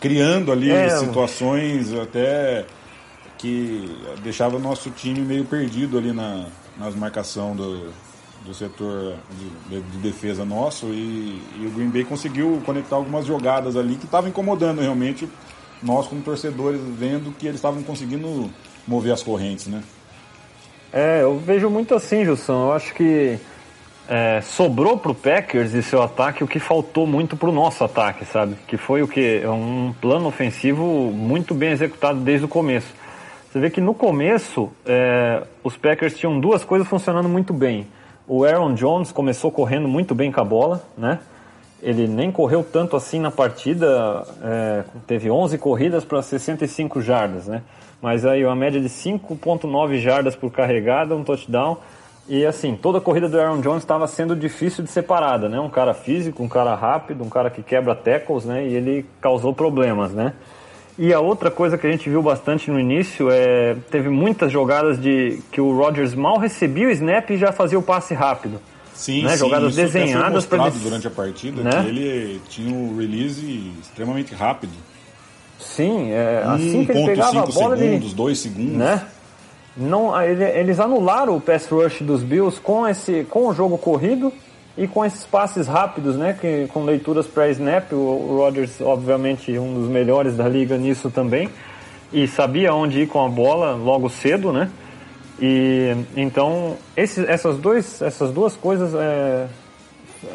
criando 0.00 0.50
ali 0.50 0.70
é, 0.70 0.88
situações 0.90 1.92
até 1.92 2.64
que 3.38 3.88
deixava 4.22 4.56
o 4.56 4.58
nosso 4.58 4.90
time 4.90 5.20
meio 5.20 5.44
perdido 5.44 5.98
ali 5.98 6.12
na, 6.12 6.46
nas 6.76 6.94
marcação 6.94 7.54
do, 7.54 7.92
do 8.44 8.54
setor 8.54 9.14
de, 9.68 9.80
de 9.80 9.98
defesa 9.98 10.44
nosso 10.44 10.86
e, 10.86 11.42
e, 11.58 11.66
o 11.66 11.70
Green 11.70 11.88
Bay 11.88 12.04
conseguiu 12.04 12.62
conectar 12.64 12.96
algumas 12.96 13.26
jogadas 13.26 13.76
ali 13.76 13.96
que 13.96 14.04
estavam 14.04 14.28
incomodando 14.28 14.80
realmente 14.80 15.28
nós 15.82 16.06
como 16.06 16.22
torcedores, 16.22 16.80
vendo 16.80 17.32
que 17.36 17.46
eles 17.46 17.56
estavam 17.56 17.82
conseguindo 17.82 18.50
mover 18.86 19.12
as 19.12 19.22
correntes, 19.22 19.66
né? 19.66 19.82
É, 20.92 21.22
eu 21.22 21.38
vejo 21.38 21.68
muito 21.68 21.94
assim, 21.94 22.24
Gilson. 22.24 22.68
Eu 22.68 22.72
acho 22.72 22.94
que 22.94 23.38
é, 24.08 24.40
sobrou 24.40 24.96
pro 24.96 25.14
Packers 25.14 25.74
e 25.74 25.82
seu 25.82 26.02
ataque 26.02 26.42
o 26.42 26.46
que 26.46 26.58
faltou 26.58 27.06
muito 27.06 27.36
pro 27.36 27.52
nosso 27.52 27.84
ataque, 27.84 28.24
sabe? 28.24 28.56
Que 28.66 28.76
foi 28.76 29.02
o 29.02 29.08
que? 29.08 29.42
Um 29.46 29.92
plano 30.00 30.26
ofensivo 30.26 30.84
muito 31.12 31.54
bem 31.54 31.70
executado 31.70 32.20
desde 32.20 32.46
o 32.46 32.48
começo. 32.48 32.88
Você 33.50 33.60
vê 33.60 33.70
que 33.70 33.80
no 33.80 33.94
começo 33.94 34.70
é, 34.84 35.42
os 35.64 35.76
Packers 35.76 36.16
tinham 36.16 36.38
duas 36.38 36.64
coisas 36.64 36.86
funcionando 36.86 37.28
muito 37.28 37.52
bem. 37.52 37.86
O 38.28 38.44
Aaron 38.44 38.74
Jones 38.74 39.12
começou 39.12 39.52
correndo 39.52 39.86
muito 39.86 40.12
bem 40.12 40.32
com 40.32 40.40
a 40.40 40.44
bola, 40.44 40.82
né? 40.98 41.20
Ele 41.80 42.08
nem 42.08 42.32
correu 42.32 42.64
tanto 42.64 42.96
assim 42.96 43.20
na 43.20 43.30
partida, 43.30 44.26
é, 44.42 44.84
teve 45.06 45.30
11 45.30 45.56
corridas 45.58 46.04
para 46.04 46.20
65 46.20 47.00
jardas, 47.00 47.46
né? 47.46 47.62
Mas 48.02 48.26
aí 48.26 48.44
uma 48.44 48.56
média 48.56 48.80
de 48.80 48.88
5.9 48.88 49.98
jardas 49.98 50.34
por 50.34 50.50
carregada, 50.50 51.14
um 51.14 51.22
touchdown. 51.22 51.76
E 52.28 52.44
assim, 52.44 52.74
toda 52.74 52.98
a 52.98 53.00
corrida 53.00 53.28
do 53.28 53.38
Aaron 53.38 53.60
Jones 53.60 53.84
estava 53.84 54.08
sendo 54.08 54.34
difícil 54.34 54.82
de 54.82 54.90
separada, 54.90 55.48
né? 55.48 55.60
Um 55.60 55.70
cara 55.70 55.94
físico, 55.94 56.42
um 56.42 56.48
cara 56.48 56.74
rápido, 56.74 57.22
um 57.22 57.28
cara 57.28 57.48
que 57.48 57.62
quebra 57.62 57.94
tackles, 57.94 58.44
né? 58.44 58.66
E 58.66 58.74
ele 58.74 59.06
causou 59.20 59.54
problemas, 59.54 60.12
né? 60.12 60.32
E 60.98 61.12
a 61.12 61.20
outra 61.20 61.50
coisa 61.50 61.76
que 61.76 61.86
a 61.86 61.90
gente 61.90 62.08
viu 62.08 62.22
bastante 62.22 62.70
no 62.70 62.80
início 62.80 63.28
é 63.30 63.76
teve 63.90 64.08
muitas 64.08 64.50
jogadas 64.50 65.00
de 65.00 65.40
que 65.52 65.60
o 65.60 65.76
Rodgers 65.76 66.14
mal 66.14 66.38
recebia 66.38 66.88
o 66.88 66.90
snap 66.90 67.30
e 67.30 67.36
já 67.36 67.52
fazia 67.52 67.78
o 67.78 67.82
passe 67.82 68.14
rápido. 68.14 68.58
Sim, 68.94 69.24
né? 69.24 69.32
sim, 69.32 69.36
jogadas 69.36 69.76
desenhadas 69.76 70.46
para 70.46 70.68
ele... 70.68 70.78
durante 70.78 71.06
a 71.06 71.10
partida 71.10 71.62
né? 71.62 71.70
que 71.82 71.88
ele 71.88 72.40
tinha 72.48 72.74
um 72.74 72.96
release 72.96 73.72
extremamente 73.82 74.34
rápido. 74.34 74.72
Sim, 75.60 76.12
é, 76.12 76.42
assim 76.46 76.86
que 76.86 76.92
ele 76.92 77.06
pegava 77.06 77.40
a 77.40 77.46
1.5 77.46 77.54
bola 77.54 77.76
ele, 77.76 77.84
segundos, 77.84 78.14
2 78.14 78.38
segundos. 78.38 78.72
né? 78.72 79.06
Não, 79.76 80.22
ele- 80.22 80.44
eles 80.44 80.80
anularam 80.80 81.36
o 81.36 81.40
pass 81.40 81.66
rush 81.68 82.00
dos 82.00 82.22
Bills 82.22 82.58
com 82.58 82.88
esse 82.88 83.24
com 83.28 83.48
o 83.48 83.52
jogo 83.54 83.76
corrido 83.76 84.32
e 84.76 84.86
com 84.86 85.04
esses 85.04 85.24
passes 85.24 85.66
rápidos, 85.66 86.16
né, 86.16 86.36
que 86.38 86.66
com 86.72 86.84
leituras 86.84 87.26
pré-snap, 87.26 87.92
o, 87.92 88.36
Rodgers 88.36 88.80
obviamente 88.80 89.58
um 89.58 89.74
dos 89.74 89.88
melhores 89.88 90.36
da 90.36 90.48
liga 90.48 90.76
nisso 90.76 91.10
também 91.10 91.48
e 92.12 92.28
sabia 92.28 92.74
onde 92.74 93.02
ir 93.02 93.06
com 93.06 93.24
a 93.24 93.28
bola 93.28 93.74
logo 93.74 94.08
cedo, 94.08 94.52
né? 94.52 94.70
E 95.40 95.94
então 96.16 96.76
esses, 96.96 97.28
essas, 97.28 97.58
dois, 97.58 98.00
essas 98.00 98.30
duas 98.30 98.54
coisas 98.54 98.94
é, 98.94 99.46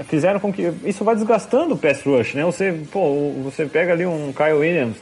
fizeram 0.07 0.39
com 0.39 0.51
que 0.51 0.71
isso 0.85 1.03
vai 1.03 1.15
desgastando 1.15 1.75
o 1.75 1.77
pass 1.77 2.03
rush, 2.03 2.33
né? 2.33 2.43
Você, 2.43 2.77
pô, 2.91 3.31
você 3.43 3.65
pega 3.65 3.93
ali 3.93 4.05
um 4.05 4.33
Kyle 4.33 4.59
Williams, 4.59 4.97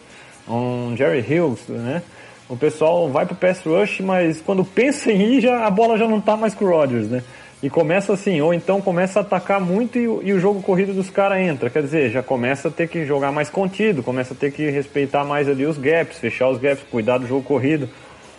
um 0.47 0.95
Jerry 0.95 1.21
Hughes, 1.21 1.67
né? 1.67 2.01
O 2.47 2.57
pessoal 2.57 3.09
vai 3.09 3.25
pro 3.25 3.35
pass 3.35 3.61
rush, 3.63 3.99
mas 4.01 4.41
quando 4.41 4.63
pensa 4.63 5.11
em 5.11 5.35
ir, 5.35 5.41
já, 5.41 5.65
a 5.65 5.69
bola 5.69 5.97
já 5.97 6.07
não 6.07 6.21
tá 6.21 6.37
mais 6.37 6.53
com 6.53 6.65
o 6.65 6.69
Rodgers, 6.69 7.07
né? 7.07 7.23
E 7.61 7.69
começa 7.69 8.13
assim, 8.13 8.39
ou 8.39 8.53
então 8.53 8.79
começa 8.79 9.19
a 9.19 9.21
atacar 9.21 9.59
muito 9.59 9.97
e, 9.99 10.07
o- 10.07 10.21
e 10.23 10.31
o 10.31 10.39
jogo 10.39 10.61
corrido 10.61 10.93
dos 10.93 11.09
caras 11.09 11.39
entra. 11.39 11.69
Quer 11.69 11.83
dizer, 11.83 12.09
já 12.09 12.23
começa 12.23 12.69
a 12.69 12.71
ter 12.71 12.87
que 12.87 13.05
jogar 13.05 13.33
mais 13.33 13.49
contido, 13.49 14.01
começa 14.01 14.33
a 14.33 14.37
ter 14.37 14.51
que 14.51 14.69
respeitar 14.69 15.25
mais 15.25 15.49
ali 15.49 15.65
os 15.65 15.77
gaps, 15.77 16.17
fechar 16.19 16.47
os 16.49 16.57
gaps, 16.57 16.85
cuidar 16.89 17.17
do 17.17 17.27
jogo 17.27 17.43
corrido. 17.43 17.89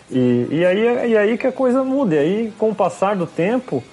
E, 0.09 0.47
e, 0.49 0.65
aí, 0.65 1.09
e 1.11 1.17
aí 1.17 1.37
que 1.37 1.45
a 1.45 1.51
coisa 1.51 1.83
muda. 1.83 2.15
E 2.15 2.17
aí, 2.19 2.53
com 2.57 2.71
o 2.71 2.75
passar 2.75 3.15
do 3.15 3.27
tempo, 3.27 3.83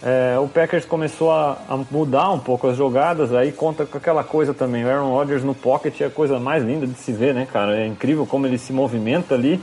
é, 0.00 0.38
o 0.38 0.46
Packers 0.46 0.84
começou 0.84 1.32
a, 1.32 1.58
a 1.68 1.76
mudar 1.90 2.30
um 2.30 2.38
pouco 2.38 2.68
as 2.68 2.76
jogadas, 2.76 3.34
aí 3.34 3.50
conta 3.50 3.84
com 3.84 3.98
aquela 3.98 4.22
coisa 4.22 4.54
também. 4.54 4.84
O 4.84 4.88
Aaron 4.88 5.10
Rodgers 5.10 5.42
no 5.42 5.56
pocket 5.56 6.00
é 6.00 6.04
a 6.04 6.10
coisa 6.10 6.38
mais 6.38 6.62
linda 6.62 6.86
de 6.86 6.94
se 6.94 7.10
ver, 7.12 7.34
né, 7.34 7.48
cara? 7.52 7.76
É 7.76 7.84
incrível 7.84 8.24
como 8.24 8.46
ele 8.46 8.56
se 8.56 8.72
movimenta 8.72 9.34
ali. 9.34 9.60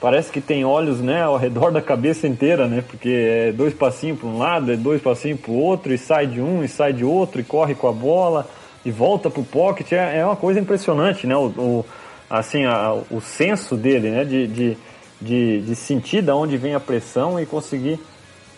Parece 0.00 0.30
que 0.30 0.40
tem 0.42 0.64
olhos, 0.64 1.00
né, 1.00 1.22
ao 1.22 1.36
redor 1.38 1.70
da 1.72 1.80
cabeça 1.80 2.28
inteira, 2.28 2.66
né? 2.68 2.84
Porque 2.86 3.08
é 3.08 3.52
dois 3.52 3.72
passinhos 3.72 4.18
para 4.18 4.28
um 4.28 4.38
lado, 4.38 4.70
é 4.72 4.76
dois 4.76 5.00
passinhos 5.00 5.40
para 5.40 5.50
o 5.50 5.56
outro, 5.58 5.92
e 5.92 5.98
sai 5.98 6.26
de 6.26 6.40
um, 6.40 6.62
e 6.62 6.68
sai 6.68 6.92
de 6.92 7.04
outro, 7.04 7.40
e 7.40 7.44
corre 7.44 7.74
com 7.74 7.88
a 7.88 7.92
bola, 7.92 8.46
e 8.84 8.90
volta 8.90 9.30
pro 9.30 9.42
pocket. 9.42 9.92
É, 9.92 10.18
é 10.18 10.24
uma 10.26 10.36
coisa 10.36 10.60
impressionante, 10.60 11.26
né? 11.26 11.34
O, 11.36 11.46
o- 11.46 11.84
assim, 12.28 12.64
a- 12.66 12.92
o 13.10 13.20
senso 13.22 13.74
dele, 13.76 14.10
né? 14.10 14.24
De, 14.24 14.46
de, 14.46 14.76
de, 15.20 15.60
de 15.62 15.74
sentir 15.74 16.20
de 16.22 16.30
onde 16.30 16.56
vem 16.58 16.74
a 16.74 16.80
pressão 16.80 17.40
e 17.40 17.46
conseguir 17.46 17.98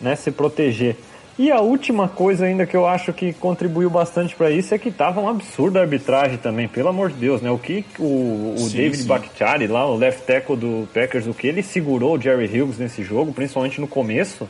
né, 0.00 0.16
se 0.16 0.30
proteger. 0.32 0.96
E 1.38 1.52
a 1.52 1.60
última 1.60 2.08
coisa 2.08 2.46
ainda 2.46 2.66
que 2.66 2.76
eu 2.76 2.84
acho 2.84 3.12
que 3.12 3.32
contribuiu 3.32 3.88
bastante 3.88 4.34
para 4.34 4.50
isso 4.50 4.74
é 4.74 4.78
que 4.78 4.90
tava 4.90 5.20
um 5.20 5.28
absurdo 5.28 5.78
a 5.78 5.82
arbitragem 5.82 6.36
também, 6.36 6.66
pelo 6.66 6.88
amor 6.88 7.10
de 7.10 7.14
Deus, 7.14 7.40
né? 7.40 7.48
O 7.48 7.58
que 7.58 7.84
o, 7.96 8.54
o 8.56 8.58
Sim, 8.58 8.76
David 8.76 9.02
sim. 9.02 9.06
Bakhtiari 9.06 9.68
lá, 9.68 9.86
o 9.86 9.96
left 9.96 10.22
tackle 10.26 10.56
do 10.56 10.88
Packers, 10.92 11.28
o 11.28 11.34
que 11.34 11.46
ele 11.46 11.62
segurou 11.62 12.16
o 12.16 12.20
Jerry 12.20 12.46
Hughes 12.46 12.76
nesse 12.78 13.04
jogo, 13.04 13.32
principalmente 13.32 13.80
no 13.80 13.86
começo, 13.86 14.48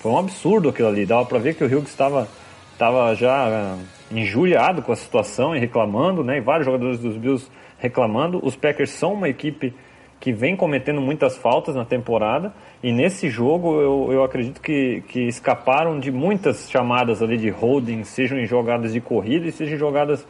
foi 0.00 0.12
um 0.12 0.18
absurdo 0.18 0.68
aquilo 0.68 0.88
ali. 0.88 1.06
Dava 1.06 1.24
para 1.24 1.38
ver 1.38 1.54
que 1.54 1.64
o 1.64 1.66
Hughes 1.66 1.88
estava 1.88 2.28
tava 2.76 3.14
já 3.14 3.46
ah, 3.46 3.78
injuriado 4.12 4.82
com 4.82 4.92
a 4.92 4.96
situação 4.96 5.56
e 5.56 5.58
reclamando, 5.58 6.22
né? 6.22 6.36
E 6.36 6.40
vários 6.40 6.66
jogadores 6.66 6.98
dos 6.98 7.16
Bills 7.16 7.50
reclamando. 7.78 8.38
Os 8.44 8.54
Packers 8.54 8.90
são 8.90 9.14
uma 9.14 9.30
equipe 9.30 9.74
que 10.20 10.32
vem 10.32 10.56
cometendo 10.56 11.00
muitas 11.00 11.36
faltas 11.36 11.74
na 11.74 11.84
temporada 11.84 12.52
e 12.82 12.92
nesse 12.92 13.28
jogo 13.28 13.80
eu, 13.80 14.08
eu 14.12 14.24
acredito 14.24 14.60
que, 14.60 15.02
que 15.08 15.20
escaparam 15.28 15.98
de 16.00 16.10
muitas 16.10 16.68
chamadas 16.70 17.22
ali 17.22 17.36
de 17.36 17.50
holding, 17.50 18.02
sejam 18.04 18.38
em 18.38 18.46
jogadas 18.46 18.92
de 18.92 19.00
corrida 19.00 19.46
e 19.46 19.52
sejam 19.52 19.74
em 19.76 19.78
jogadas 19.78 20.26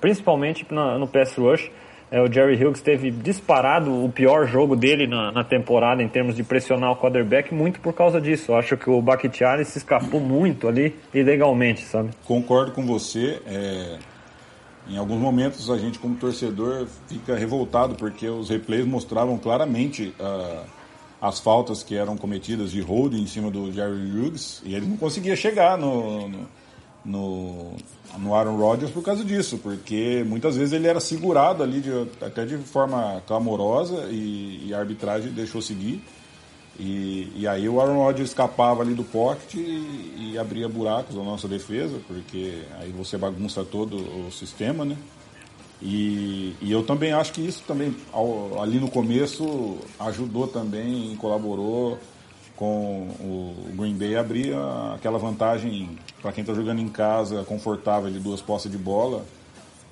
principalmente 0.00 0.66
na- 0.70 0.98
no 0.98 1.06
pass 1.06 1.36
rush. 1.36 1.70
É, 2.10 2.20
o 2.20 2.30
Jerry 2.30 2.62
Hughes 2.62 2.82
teve 2.82 3.10
disparado 3.10 4.04
o 4.04 4.10
pior 4.10 4.46
jogo 4.46 4.76
dele 4.76 5.06
na, 5.06 5.32
na 5.32 5.42
temporada 5.42 6.02
em 6.02 6.08
termos 6.08 6.36
de 6.36 6.42
pressionar 6.44 6.90
o 6.92 6.96
quarterback 6.96 7.54
muito 7.54 7.80
por 7.80 7.94
causa 7.94 8.20
disso. 8.20 8.52
Eu 8.52 8.56
acho 8.56 8.76
que 8.76 8.90
o 8.90 9.00
Bakhtiari 9.00 9.64
se 9.64 9.78
escapou 9.78 10.20
muito 10.20 10.68
ali 10.68 10.94
ilegalmente, 11.14 11.80
sabe? 11.80 12.10
Concordo 12.26 12.72
com 12.72 12.84
você. 12.84 13.40
é, 13.46 13.96
em 14.88 14.96
alguns 14.96 15.18
momentos 15.20 15.70
a 15.70 15.78
gente, 15.78 15.98
como 15.98 16.16
torcedor, 16.16 16.86
fica 17.08 17.36
revoltado 17.36 17.94
porque 17.94 18.28
os 18.28 18.48
replays 18.48 18.84
mostravam 18.86 19.38
claramente 19.38 20.14
ah, 20.20 20.64
as 21.20 21.38
faltas 21.38 21.82
que 21.82 21.94
eram 21.94 22.16
cometidas 22.16 22.72
de 22.72 22.80
holding 22.80 23.22
em 23.22 23.26
cima 23.26 23.50
do 23.50 23.72
Jerry 23.72 24.10
Hughes 24.10 24.60
e 24.64 24.74
ele 24.74 24.86
não 24.86 24.96
conseguia 24.96 25.36
chegar 25.36 25.78
no, 25.78 26.28
no, 26.28 26.38
no, 27.04 27.72
no 28.18 28.34
Aaron 28.34 28.56
Rodgers 28.56 28.90
por 28.90 29.02
causa 29.04 29.24
disso, 29.24 29.58
porque 29.58 30.24
muitas 30.26 30.56
vezes 30.56 30.72
ele 30.72 30.88
era 30.88 30.98
segurado 31.00 31.62
ali 31.62 31.80
de- 31.80 32.08
até 32.20 32.44
de 32.44 32.56
forma 32.58 33.22
clamorosa 33.26 34.08
e, 34.10 34.66
e 34.66 34.74
a 34.74 34.78
arbitragem 34.78 35.30
deixou 35.32 35.62
seguir. 35.62 36.02
E, 36.78 37.30
e 37.36 37.46
aí 37.46 37.68
o 37.68 37.80
Aaron 37.80 37.98
Rodgers 37.98 38.30
escapava 38.30 38.82
ali 38.82 38.94
do 38.94 39.04
pocket 39.04 39.54
e, 39.54 40.30
e 40.32 40.38
abria 40.38 40.68
buracos 40.68 41.14
na 41.14 41.22
nossa 41.22 41.46
defesa, 41.46 41.98
porque 42.08 42.62
aí 42.80 42.90
você 42.90 43.18
bagunça 43.18 43.62
todo 43.64 43.96
o 43.96 44.30
sistema, 44.32 44.84
né? 44.84 44.96
E, 45.80 46.54
e 46.60 46.70
eu 46.70 46.82
também 46.84 47.12
acho 47.12 47.32
que 47.32 47.40
isso 47.40 47.62
também, 47.66 47.94
ao- 48.12 48.62
ali 48.62 48.78
no 48.78 48.88
começo, 48.88 49.78
ajudou 49.98 50.46
também, 50.46 51.14
colaborou 51.16 51.98
com 52.56 53.08
o 53.20 53.56
Green 53.76 53.94
Bay 53.94 54.16
abrir 54.16 54.54
a- 54.54 54.94
aquela 54.94 55.18
vantagem 55.18 55.90
para 56.20 56.32
quem 56.32 56.42
está 56.42 56.54
jogando 56.54 56.80
em 56.80 56.88
casa, 56.88 57.42
confortável 57.44 58.10
de 58.10 58.20
duas 58.20 58.40
posses 58.40 58.70
de 58.70 58.78
bola, 58.78 59.24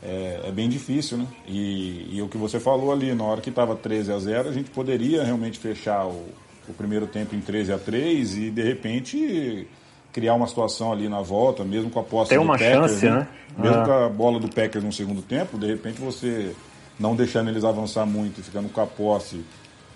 é, 0.03 0.43
é 0.45 0.53
bem 0.53 0.69
difícil, 0.69 1.19
né? 1.19 1.27
E, 1.47 2.07
e 2.17 2.23
o 2.23 2.29
que 2.29 2.39
você 2.39 2.59
falou 2.61 2.93
ali, 2.93 3.13
na 3.15 3.25
hora 3.25 3.41
que 3.41 3.51
estava 3.51 3.75
13 3.75 4.13
a 4.13 4.19
0, 4.19 4.49
a 4.49 4.53
gente 4.53 4.71
poderia 4.71 5.25
realmente 5.25 5.59
fechar 5.59 6.07
o, 6.07 6.25
o 6.69 6.73
primeiro 6.73 7.07
tempo 7.07 7.35
em 7.35 7.41
13 7.41 7.73
a 7.73 7.79
3 7.79 8.37
e 8.37 8.51
de 8.51 8.63
repente 8.63 9.67
criar 10.13 10.35
uma 10.35 10.47
situação 10.47 10.93
ali 10.93 11.09
na 11.09 11.21
volta, 11.21 11.65
mesmo 11.65 11.91
com 11.91 12.01
a 12.01 12.03
posse 12.03 12.31
Tem 12.31 12.39
do 12.39 12.45
uma 12.45 12.59
Packers, 12.59 12.93
chance, 12.93 13.07
né? 13.09 13.29
Mesmo 13.57 13.79
Ah. 13.79 13.85
com 13.85 13.93
a 13.93 14.09
bola 14.09 14.41
do 14.41 14.49
Packers 14.49 14.85
no 14.85 14.93
segundo 14.93 15.23
tempo, 15.23 15.57
de 15.59 15.67
repente 15.67 16.01
você 16.01 16.55
não 16.99 17.15
deixando 17.15 17.49
eles 17.51 17.65
avançar 17.65 18.05
muito 18.07 18.41
e 18.41 18.43
ficando 18.43 18.69
com 18.69 18.81
a 18.81 18.87
posse 18.87 19.45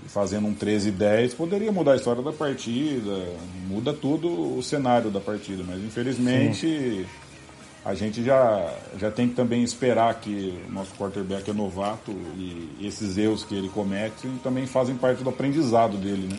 e 0.04 0.08
fazendo 0.08 0.46
um 0.46 0.54
13 0.54 0.88
e 0.88 0.92
10, 0.92 1.34
poderia 1.34 1.72
mudar 1.72 1.92
a 1.92 1.96
história 1.96 2.22
da 2.22 2.32
partida, 2.32 3.26
muda 3.66 3.92
tudo 3.92 4.56
o 4.56 4.62
cenário 4.62 5.10
da 5.10 5.20
partida, 5.20 5.64
mas 5.66 5.78
infelizmente 5.82 7.06
a 7.84 7.94
gente 7.94 8.24
já, 8.24 8.72
já 8.98 9.10
tem 9.10 9.28
que 9.28 9.34
também 9.34 9.62
esperar 9.62 10.14
que 10.14 10.54
o 10.68 10.72
nosso 10.72 10.94
quarterback 10.94 11.50
é 11.50 11.52
novato 11.52 12.10
e 12.36 12.78
esses 12.80 13.18
erros 13.18 13.44
que 13.44 13.54
ele 13.54 13.68
comete 13.68 14.26
também 14.42 14.66
fazem 14.66 14.94
parte 14.94 15.22
do 15.22 15.28
aprendizado 15.30 15.96
dele, 15.96 16.28
né? 16.32 16.38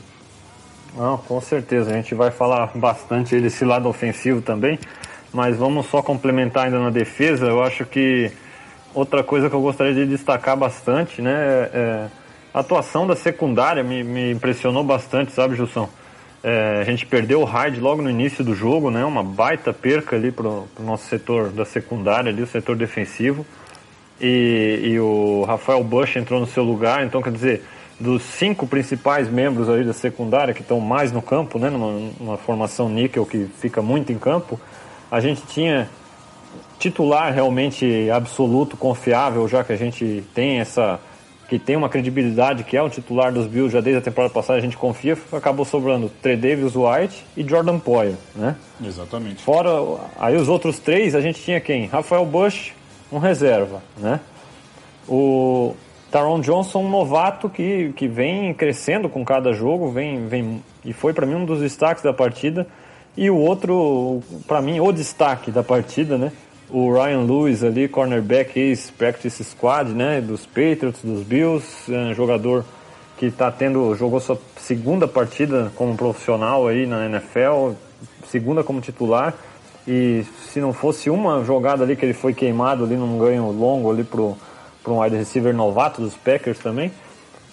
Não, 0.95 1.17
com 1.17 1.41
certeza. 1.41 1.91
A 1.91 1.93
gente 1.93 2.15
vai 2.15 2.31
falar 2.31 2.71
bastante 2.73 3.39
desse 3.39 3.65
lado 3.65 3.89
ofensivo 3.89 4.41
também, 4.41 4.79
mas 5.33 5.57
vamos 5.57 5.87
só 5.87 6.01
complementar 6.01 6.65
ainda 6.65 6.79
na 6.79 6.89
defesa. 6.89 7.47
Eu 7.47 7.61
acho 7.61 7.85
que 7.85 8.31
outra 8.93 9.21
coisa 9.21 9.49
que 9.49 9.55
eu 9.55 9.61
gostaria 9.61 9.93
de 9.93 10.05
destacar 10.05 10.55
bastante, 10.55 11.21
né, 11.21 11.69
é 11.73 12.07
a 12.53 12.59
atuação 12.59 13.05
da 13.05 13.15
secundária 13.15 13.83
me, 13.83 14.01
me 14.01 14.31
impressionou 14.31 14.83
bastante, 14.83 15.33
sabe, 15.33 15.55
Jussão? 15.55 15.89
É, 16.41 16.77
a 16.79 16.83
gente 16.85 17.05
perdeu 17.05 17.41
o 17.41 17.43
Hyde 17.43 17.81
logo 17.81 18.01
no 18.01 18.09
início 18.09 18.43
do 18.43 18.55
jogo, 18.55 18.89
né, 18.89 19.03
uma 19.03 19.23
baita 19.23 19.73
perca 19.73 20.15
ali 20.15 20.31
pro, 20.31 20.65
pro 20.73 20.85
nosso 20.85 21.05
setor 21.09 21.49
da 21.49 21.65
secundária, 21.65 22.31
ali, 22.31 22.41
o 22.41 22.47
setor 22.47 22.77
defensivo. 22.77 23.45
E, 24.21 24.79
e 24.83 24.99
o 24.99 25.43
Rafael 25.45 25.83
Bush 25.83 26.15
entrou 26.15 26.39
no 26.39 26.47
seu 26.47 26.63
lugar, 26.63 27.05
então 27.05 27.21
quer 27.21 27.33
dizer, 27.33 27.63
dos 27.99 28.23
cinco 28.23 28.67
principais 28.67 29.29
membros 29.29 29.69
aí 29.69 29.83
da 29.83 29.93
secundária 29.93 30.53
que 30.53 30.61
estão 30.61 30.79
mais 30.79 31.11
no 31.11 31.21
campo, 31.21 31.57
né, 31.57 31.69
numa, 31.69 32.11
numa 32.19 32.37
formação 32.37 32.89
níquel 32.89 33.25
que 33.25 33.47
fica 33.59 33.81
muito 33.81 34.11
em 34.11 34.17
campo, 34.17 34.59
a 35.09 35.19
gente 35.19 35.41
tinha 35.47 35.89
titular 36.77 37.33
realmente 37.33 38.09
absoluto, 38.11 38.75
confiável, 38.75 39.47
já 39.47 39.63
que 39.63 39.71
a 39.71 39.77
gente 39.77 40.23
tem 40.33 40.59
essa 40.59 40.99
que 41.47 41.59
tem 41.59 41.75
uma 41.75 41.87
credibilidade 41.87 42.63
que 42.63 42.75
é 42.75 42.81
o 42.81 42.89
titular 42.89 43.31
dos 43.31 43.45
Bills 43.45 43.71
já 43.71 43.79
desde 43.79 43.99
a 43.99 44.01
temporada 44.01 44.33
passada, 44.33 44.57
a 44.57 44.61
gente 44.61 44.75
confia, 44.75 45.15
acabou 45.31 45.63
sobrando 45.63 46.09
Trey 46.21 46.35
Davis 46.35 46.73
White 46.75 47.23
e 47.37 47.47
Jordan 47.47 47.77
Poyer, 47.77 48.15
né? 48.35 48.55
Exatamente. 48.83 49.43
Fora, 49.43 49.69
aí 50.17 50.35
os 50.35 50.49
outros 50.49 50.79
três, 50.79 51.13
a 51.13 51.21
gente 51.21 51.39
tinha 51.39 51.61
quem? 51.61 51.85
Rafael 51.85 52.25
Bush, 52.25 52.73
um 53.11 53.19
reserva, 53.19 53.83
né? 53.95 54.19
O 55.07 55.75
Taron 56.15 56.39
Johnson, 56.39 56.79
um 56.79 56.89
novato 56.89 57.49
que, 57.49 57.91
que 57.91 58.07
vem 58.07 58.53
crescendo 58.53 59.09
com 59.09 59.25
cada 59.25 59.51
jogo, 59.51 59.91
vem, 59.91 60.27
vem 60.27 60.63
e 60.85 60.93
foi 60.93 61.11
para 61.11 61.25
mim 61.25 61.35
um 61.35 61.43
dos 61.43 61.59
destaques 61.59 62.01
da 62.01 62.13
partida. 62.13 62.65
E 63.17 63.29
o 63.29 63.35
outro, 63.35 64.21
para 64.47 64.61
mim, 64.61 64.79
o 64.79 64.93
destaque 64.93 65.51
da 65.51 65.61
partida, 65.61 66.17
né? 66.17 66.31
o 66.69 66.89
Ryan 66.89 67.23
Lewis 67.23 67.65
ali, 67.65 67.89
cornerback 67.89 68.57
ex-practice 68.57 69.43
squad, 69.43 69.91
né, 69.91 70.21
dos 70.21 70.45
Patriots, 70.45 71.03
dos 71.03 71.21
Bills, 71.21 71.93
é 71.93 71.97
um 71.97 72.13
jogador 72.13 72.63
que 73.17 73.25
está 73.25 73.51
tendo, 73.51 73.93
jogou 73.95 74.21
sua 74.21 74.39
segunda 74.55 75.09
partida 75.09 75.69
como 75.75 75.97
profissional 75.97 76.65
aí 76.65 76.87
na 76.87 77.07
NFL, 77.07 77.73
segunda 78.29 78.63
como 78.63 78.79
titular, 78.79 79.33
e 79.85 80.23
se 80.49 80.61
não 80.61 80.71
fosse 80.71 81.09
uma 81.09 81.43
jogada 81.43 81.83
ali 81.83 81.97
que 81.97 82.05
ele 82.05 82.13
foi 82.13 82.33
queimado 82.33 82.85
ali 82.85 82.95
num 82.95 83.19
ganho 83.19 83.51
longo 83.51 83.91
ali 83.91 84.05
pro, 84.05 84.37
pro 84.85 84.93
um 84.93 85.01
wide 85.01 85.17
receiver 85.17 85.53
novato 85.53 85.99
dos 85.99 86.15
Packers 86.15 86.59
também, 86.59 86.91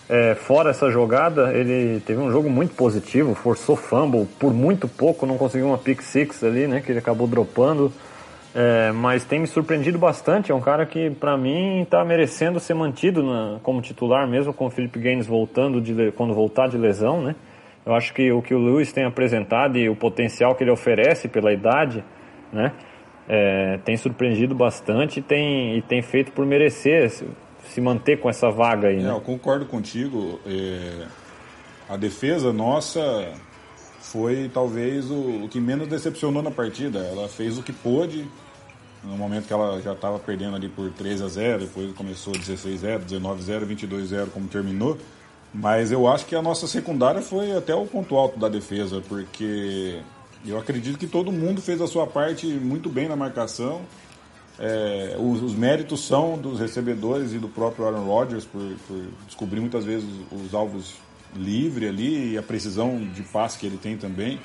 é, 0.08 0.34
fora 0.34 0.70
essa 0.70 0.90
jogada, 0.90 1.54
ele 1.54 2.00
teve 2.00 2.20
um 2.20 2.30
jogo 2.30 2.50
muito 2.50 2.74
positivo, 2.74 3.34
forçou 3.34 3.74
fumble 3.74 4.26
por 4.38 4.52
muito 4.52 4.86
pouco, 4.86 5.24
não 5.24 5.38
conseguiu 5.38 5.68
uma 5.68 5.78
pick 5.78 6.02
six 6.02 6.44
ali, 6.44 6.66
né, 6.66 6.82
que 6.82 6.92
ele 6.92 6.98
acabou 6.98 7.26
dropando, 7.26 7.90
é, 8.54 8.92
mas 8.92 9.24
tem 9.24 9.40
me 9.40 9.46
surpreendido 9.46 9.98
bastante. 9.98 10.52
É 10.52 10.54
um 10.54 10.60
cara 10.60 10.84
que, 10.84 11.08
para 11.08 11.34
mim, 11.38 11.80
está 11.80 12.04
merecendo 12.04 12.60
ser 12.60 12.74
mantido 12.74 13.22
na, 13.22 13.58
como 13.62 13.80
titular, 13.80 14.28
mesmo 14.28 14.52
com 14.52 14.66
o 14.66 14.70
Philip 14.70 14.98
Gaines 14.98 15.26
voltando 15.26 15.80
de, 15.80 16.12
quando 16.12 16.34
voltar 16.34 16.68
de 16.68 16.76
lesão, 16.76 17.22
né? 17.22 17.34
Eu 17.86 17.94
acho 17.94 18.12
que 18.12 18.30
o 18.30 18.42
que 18.42 18.54
o 18.54 18.58
Lewis 18.58 18.92
tem 18.92 19.04
apresentado 19.04 19.78
e 19.78 19.88
o 19.88 19.96
potencial 19.96 20.54
que 20.54 20.62
ele 20.62 20.70
oferece 20.70 21.26
pela 21.26 21.52
idade, 21.52 22.04
né? 22.52 22.72
É, 23.28 23.78
tem 23.84 23.96
surpreendido 23.96 24.54
bastante 24.54 25.20
e 25.20 25.22
tem, 25.22 25.76
e 25.78 25.82
tem 25.82 26.02
feito 26.02 26.32
por 26.32 26.44
merecer 26.44 27.10
se, 27.10 27.26
se 27.68 27.80
manter 27.80 28.18
com 28.20 28.28
essa 28.28 28.50
vaga 28.50 28.88
aí. 28.88 28.98
É, 28.98 29.02
né? 29.02 29.10
eu 29.10 29.20
concordo 29.20 29.64
contigo. 29.66 30.40
É, 30.46 31.06
a 31.88 31.96
defesa 31.96 32.52
nossa 32.52 33.32
foi 34.00 34.50
talvez 34.52 35.10
o, 35.10 35.44
o, 35.44 35.48
que 35.48 35.60
menos 35.60 35.88
decepcionou 35.88 36.42
na 36.42 36.50
partida. 36.50 36.98
Ela 36.98 37.28
fez 37.28 37.58
o 37.58 37.62
que 37.62 37.72
pôde, 37.72 38.26
no 39.04 39.16
momento 39.16 39.46
que 39.46 39.52
ela 39.52 39.80
já 39.80 39.92
estava 39.92 40.18
perdendo 40.18 40.56
ali 40.56 40.68
por 40.68 40.90
3 40.90 41.22
a 41.22 41.28
0 41.28 41.60
depois 41.60 41.92
começou 41.94 42.32
16 42.32 42.84
a 42.84 42.88
0 42.88 43.04
19 43.04 43.40
a 43.40 43.44
0 43.44 43.66
22 43.66 44.04
a 44.04 44.16
0 44.16 44.30
como 44.30 44.48
terminou. 44.48 44.98
Mas 45.52 45.92
eu 45.92 46.08
acho 46.08 46.24
que 46.24 46.34
a 46.34 46.40
nossa 46.40 46.66
secundária 46.66 47.20
foi 47.20 47.52
até 47.52 47.74
o 47.74 47.84
ponto 47.84 48.16
alto 48.16 48.38
da 48.38 48.48
defesa, 48.48 49.02
porque 49.06 50.00
eu 50.50 50.58
acredito 50.58 50.98
que 50.98 51.06
todo 51.06 51.30
mundo 51.30 51.60
fez 51.60 51.80
a 51.80 51.86
sua 51.86 52.06
parte 52.06 52.46
muito 52.46 52.88
bem 52.88 53.08
na 53.08 53.16
marcação. 53.16 53.82
É, 54.58 55.16
os, 55.18 55.42
os, 55.42 55.54
méritos 55.54 56.04
são 56.06 56.36
dos 56.36 56.60
recebedores 56.60 57.32
e 57.32 57.38
do 57.38 57.48
próprio 57.48 57.86
Aaron 57.86 58.04
Rodgers 58.04 58.44
por, 58.44 58.60
por 58.86 59.02
descobrir 59.26 59.60
muitas 59.60 59.84
vezes 59.84 60.06
os, 60.30 60.46
os 60.46 60.54
alvos 60.54 60.94
livre 61.34 61.88
ali 61.88 62.32
e 62.32 62.38
a 62.38 62.42
precisão 62.42 62.98
de 62.98 63.22
passe 63.22 63.58
que 63.58 63.66
ele 63.66 63.78
tem 63.78 63.96
também. 63.96 64.38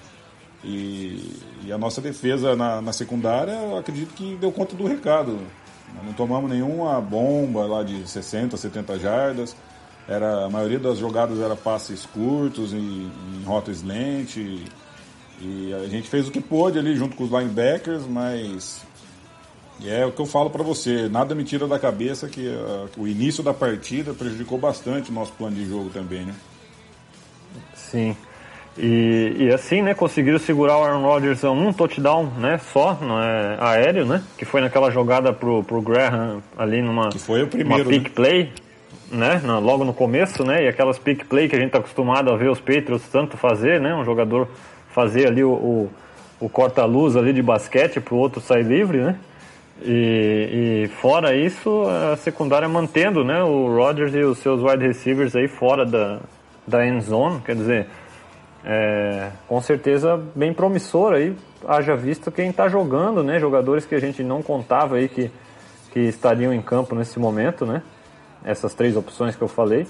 E, 0.64 1.40
e 1.66 1.72
a 1.72 1.78
nossa 1.78 2.02
defesa 2.02 2.56
na, 2.56 2.82
na, 2.82 2.94
secundária, 2.94 3.52
eu 3.52 3.78
acredito 3.78 4.14
que 4.14 4.36
deu 4.36 4.52
conta 4.52 4.76
do 4.76 4.88
recado. 4.88 5.40
Não 6.04 6.14
tomamos 6.14 6.50
nenhuma 6.50 7.00
bomba 7.02 7.66
lá 7.66 7.84
de 7.84 8.08
60, 8.08 8.58
70 8.58 9.00
jardas. 9.00 9.56
Era, 10.08 10.46
a 10.46 10.50
maioria 10.50 10.80
das 10.80 10.98
jogadas 10.98 11.40
era 11.40 11.56
passes 11.56 12.06
curtos, 12.06 12.74
em, 12.74 13.12
em 13.40 13.44
rota. 13.46 13.72
E, 13.72 14.64
e 15.40 15.74
a 15.74 15.88
gente 15.88 16.10
fez 16.10 16.28
o 16.28 16.32
que 16.32 16.42
pôde 16.42 16.80
ali 16.80 16.96
junto 16.96 17.16
com 17.16 17.24
os 17.24 17.32
linebackers, 17.32 18.06
mas 18.08 18.82
é 19.86 20.06
o 20.06 20.12
que 20.12 20.20
eu 20.20 20.26
falo 20.26 20.50
para 20.50 20.64
você, 20.64 21.08
nada 21.08 21.36
me 21.36 21.44
tira 21.44 21.68
da 21.68 21.78
cabeça 21.78 22.28
que 22.28 22.48
uh, 22.48 22.90
o 22.98 23.08
início 23.08 23.44
da 23.44 23.54
partida 23.54 24.14
prejudicou 24.14 24.58
bastante 24.58 25.12
o 25.12 25.14
nosso 25.14 25.32
plano 25.34 25.56
de 25.56 25.68
jogo 25.68 25.90
também, 25.92 26.26
né? 26.26 26.34
Sim. 27.76 28.16
E, 28.78 29.36
e, 29.40 29.54
assim, 29.54 29.82
né, 29.82 29.96
conseguiram 29.96 30.38
segurar 30.38 30.78
o 30.78 30.84
Aaron 30.84 31.02
Rodgers 31.02 31.44
a 31.44 31.50
um 31.50 31.74
touchdown, 31.74 32.26
né, 32.38 32.60
só, 32.72 32.96
não 33.02 33.20
é, 33.20 33.58
aéreo, 33.60 34.06
né, 34.06 34.24
que 34.38 34.46
foi 34.46 34.62
naquela 34.62 34.92
jogada 34.92 35.34
pro, 35.34 35.64
pro 35.64 35.82
Graham 35.82 36.44
ali 36.56 36.80
numa 36.80 37.10
que 37.10 37.18
foi 37.18 37.42
o 37.42 37.48
primeiro, 37.48 37.84
uma 37.84 37.90
pick 37.90 38.04
né? 38.04 38.12
play, 38.14 38.54
né, 39.12 39.42
logo 39.60 39.84
no 39.84 39.94
começo, 39.94 40.44
né, 40.44 40.66
e 40.66 40.68
aquelas 40.68 41.00
pick 41.00 41.26
play 41.26 41.50
que 41.50 41.56
a 41.56 41.60
gente 41.60 41.72
tá 41.72 41.80
acostumado 41.80 42.32
a 42.32 42.38
ver 42.38 42.52
os 42.52 42.60
Patriots 42.60 43.08
tanto 43.12 43.36
fazer, 43.36 43.82
né, 43.82 43.96
um 43.96 44.06
jogador 44.06 44.48
fazer 44.98 45.28
ali 45.28 45.44
o, 45.44 45.52
o, 45.52 45.90
o 46.40 46.50
corta-luz 46.50 47.16
ali 47.16 47.32
de 47.32 47.44
basquete 47.44 48.00
pro 48.00 48.16
outro 48.16 48.42
sair 48.42 48.64
livre, 48.64 48.98
né, 48.98 49.20
e, 49.84 50.86
e, 50.86 50.88
fora 50.88 51.36
isso, 51.36 51.84
a 52.12 52.18
secundária 52.18 52.68
mantendo, 52.68 53.24
né, 53.24 53.44
o 53.44 53.68
Rodgers 53.76 54.16
e 54.16 54.24
os 54.24 54.40
seus 54.40 54.64
wide 54.64 54.84
receivers 54.84 55.36
aí 55.36 55.48
fora 55.48 55.86
da, 55.86 56.20
da 56.66 56.84
end 56.84 57.04
zone, 57.04 57.42
quer 57.42 57.56
dizer, 57.56 57.86
é, 58.66 59.30
com 59.48 59.62
certeza 59.62 60.20
bem 60.36 60.52
promissor 60.52 61.14
aí, 61.14 61.36
haja 61.68 61.96
visto 61.96 62.32
quem 62.32 62.50
está 62.50 62.68
jogando, 62.68 63.24
né? 63.24 63.40
Jogadores 63.40 63.86
que 63.86 63.96
a 63.96 64.00
gente 64.00 64.24
não 64.24 64.42
contava 64.42 64.98
aí 64.98 65.08
que, 65.08 65.32
que 65.92 66.00
estariam 66.00 66.52
em 66.52 66.62
campo 66.62 66.96
nesse 66.96 67.20
momento, 67.20 67.66
né? 67.66 67.82
Essas 68.44 68.74
três 68.74 68.98
opções 68.98 69.36
que 69.36 69.42
eu 69.42 69.48
falei. 69.48 69.88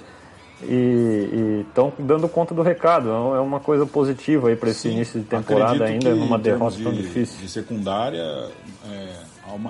E 0.64 1.64
estão 1.68 1.94
dando 2.00 2.28
conta 2.28 2.54
do 2.54 2.62
recado. 2.62 3.10
É 3.10 3.40
uma 3.40 3.60
coisa 3.60 3.86
positiva 3.86 4.50
aí 4.50 4.56
para 4.56 4.70
esse 4.70 4.82
Sim, 4.82 4.96
início 4.96 5.20
de 5.20 5.26
temporada 5.26 5.86
ainda, 5.86 6.16
numa 6.16 6.40
derrota 6.40 6.78
de, 6.78 6.84
tão 6.84 6.94
difícil. 6.94 7.40
De 7.40 7.50
secundária, 7.50 8.50
é, 8.90 9.14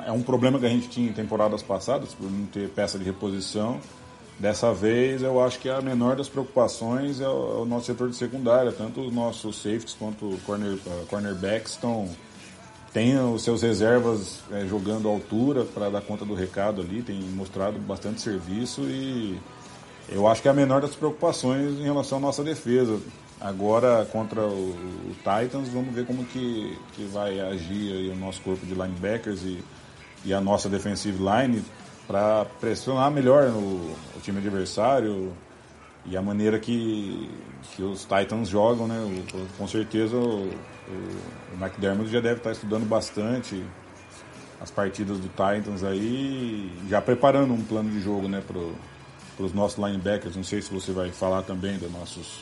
é 0.06 0.12
um 0.12 0.21
problema 0.21 0.58
que 0.58 0.65
a 0.65 0.69
gente 0.69 0.88
tinha 0.88 1.10
em 1.10 1.13
temporadas 1.13 1.62
passadas, 1.62 2.13
por 2.13 2.32
não 2.32 2.45
ter 2.45 2.69
peça 2.69 2.97
de 2.97 3.04
reposição. 3.04 3.80
Dessa 4.39 4.71
vez, 4.71 5.23
eu 5.23 5.43
acho 5.43 5.60
que 5.60 5.67
a 5.67 5.82
menor 5.82 6.15
das 6.15 6.30
preocupações 6.30 7.19
é 7.19 7.28
o, 7.28 7.58
é 7.58 7.62
o 7.62 7.65
nosso 7.65 7.88
setor 7.88 8.10
de 8.10 8.15
secundária. 8.15 8.71
Tanto 8.71 9.02
os 9.02 9.13
nossos 9.13 9.58
safeties 9.58 9.95
quanto 10.00 10.38
corner, 10.45 10.78
cornerbacks 11.10 11.73
estão 11.73 12.08
têm 12.93 13.17
os 13.19 13.43
seus 13.43 13.62
reservas 13.62 14.39
é, 14.52 14.65
jogando 14.65 15.08
altura 15.08 15.65
para 15.65 15.89
dar 15.89 16.02
conta 16.02 16.26
do 16.26 16.34
recado 16.34 16.82
ali, 16.82 17.04
tem 17.04 17.19
mostrado 17.21 17.78
bastante 17.78 18.21
serviço 18.21 18.82
e 18.84 19.38
eu 20.09 20.27
acho 20.27 20.41
que 20.41 20.47
é 20.47 20.51
a 20.51 20.53
menor 20.53 20.81
das 20.81 20.95
preocupações 20.95 21.79
em 21.79 21.83
relação 21.83 22.17
à 22.17 22.21
nossa 22.21 22.43
defesa. 22.43 22.99
Agora 23.39 24.07
contra 24.11 24.41
o, 24.41 24.71
o 24.71 25.15
Titans, 25.17 25.69
vamos 25.69 25.93
ver 25.93 26.05
como 26.05 26.25
que, 26.25 26.77
que 26.93 27.05
vai 27.05 27.39
agir 27.39 28.11
o 28.11 28.15
nosso 28.15 28.41
corpo 28.41 28.65
de 28.65 28.73
linebackers 28.73 29.43
e, 29.43 29.63
e 30.25 30.33
a 30.33 30.41
nossa 30.41 30.67
defensive 30.67 31.19
line 31.19 31.63
para 32.07 32.45
pressionar 32.59 33.11
melhor 33.11 33.49
o, 33.49 33.95
o, 34.15 34.19
time 34.23 34.39
adversário 34.39 35.33
e 36.05 36.15
a 36.15 36.21
maneira 36.21 36.57
que, 36.57 37.29
que 37.75 37.83
os 37.83 38.05
Titans 38.05 38.47
jogam, 38.47 38.87
né? 38.87 38.97
O, 38.97 39.57
com 39.57 39.67
certeza 39.67 40.15
o, 40.15 40.49
o, 40.49 41.61
McDermott 41.61 42.09
já 42.09 42.21
deve 42.21 42.37
estar 42.37 42.53
estudando 42.53 42.87
bastante 42.87 43.61
as 44.59 44.71
partidas 44.71 45.19
do 45.19 45.27
Titans 45.27 45.83
aí, 45.83 46.71
já 46.89 46.99
preparando 46.99 47.53
um 47.53 47.61
plano 47.61 47.91
de 47.91 47.99
jogo, 47.99 48.27
né, 48.27 48.41
para 48.45 48.57
os 49.39 49.54
nossos 49.54 49.78
linebackers. 49.78 50.36
Não 50.36 50.43
sei 50.43 50.62
se 50.62 50.73
você 50.73 50.91
vai 50.91 51.10
falar 51.10 51.41
também 51.43 51.78
dos 51.78 51.91
nossos 51.91 52.39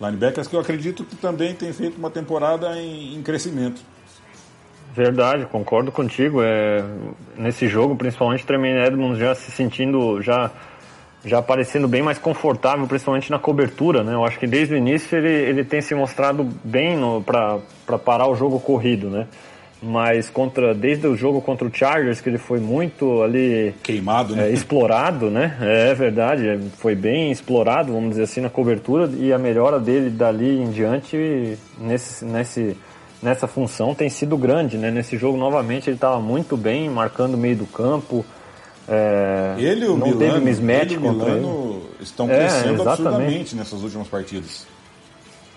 linebackers, 0.00 0.48
que 0.48 0.56
eu 0.56 0.60
acredito 0.60 1.04
que 1.04 1.16
também 1.16 1.54
tem 1.54 1.72
feito 1.72 1.98
uma 1.98 2.10
temporada 2.10 2.76
em, 2.80 3.14
em 3.14 3.22
crescimento. 3.22 3.80
Verdade, 4.94 5.46
concordo 5.46 5.92
contigo. 5.92 6.42
É, 6.42 6.82
nesse 7.36 7.68
jogo, 7.68 7.94
principalmente, 7.94 8.44
Tremaine 8.44 8.78
Edmonds 8.86 9.18
já 9.18 9.34
se 9.34 9.50
sentindo, 9.50 10.20
já, 10.20 10.50
já 11.24 11.40
parecendo 11.40 11.86
bem 11.86 12.02
mais 12.02 12.18
confortável, 12.18 12.86
principalmente 12.86 13.30
na 13.30 13.38
cobertura. 13.38 14.02
Né? 14.02 14.14
Eu 14.14 14.24
acho 14.24 14.38
que 14.38 14.48
desde 14.48 14.74
o 14.74 14.76
início 14.76 15.16
ele, 15.16 15.30
ele 15.30 15.64
tem 15.64 15.80
se 15.80 15.94
mostrado 15.94 16.48
bem 16.64 16.98
para 17.24 17.98
parar 17.98 18.26
o 18.28 18.34
jogo 18.34 18.58
corrido. 18.58 19.08
Né? 19.08 19.28
Mas 19.82 20.28
contra, 20.28 20.74
desde 20.74 21.06
o 21.06 21.16
jogo 21.16 21.40
contra 21.40 21.66
o 21.66 21.74
Chargers, 21.74 22.20
que 22.20 22.28
ele 22.28 22.36
foi 22.36 22.60
muito 22.60 23.22
ali. 23.22 23.74
Queimado, 23.82 24.36
né? 24.36 24.48
É, 24.48 24.52
explorado, 24.52 25.30
né? 25.30 25.56
É 25.60 25.94
verdade, 25.94 26.46
é, 26.46 26.58
foi 26.76 26.94
bem 26.94 27.32
explorado, 27.32 27.92
vamos 27.92 28.10
dizer 28.10 28.24
assim, 28.24 28.42
na 28.42 28.50
cobertura. 28.50 29.10
E 29.16 29.32
a 29.32 29.38
melhora 29.38 29.80
dele 29.80 30.10
dali 30.10 30.60
em 30.60 30.70
diante 30.70 31.58
nesse. 31.78 32.24
nesse 32.24 32.76
nessa 33.22 33.46
função 33.46 33.94
tem 33.94 34.08
sido 34.08 34.36
grande, 34.36 34.78
né? 34.78 34.90
Nesse 34.90 35.16
jogo 35.16 35.36
novamente 35.36 35.88
ele 35.88 35.96
estava 35.96 36.20
muito 36.20 36.56
bem, 36.56 36.88
marcando 36.88 37.34
o 37.34 37.38
meio 37.38 37.56
do 37.56 37.66
campo. 37.66 38.24
É, 38.88 39.54
ele 39.58 39.84
e 39.84 39.88
o 39.88 39.96
não 39.96 40.08
Milano, 40.08 40.18
teve 40.18 40.40
mismatch 40.40 40.82
ele 40.82 40.94
e 40.94 40.96
o 40.96 41.00
Milano 41.00 41.82
ele. 41.94 42.02
estão 42.02 42.26
crescendo 42.26 42.82
é, 42.82 42.86
absurdamente 42.86 43.54
nessas 43.54 43.82
últimas 43.82 44.08
partidas. 44.08 44.66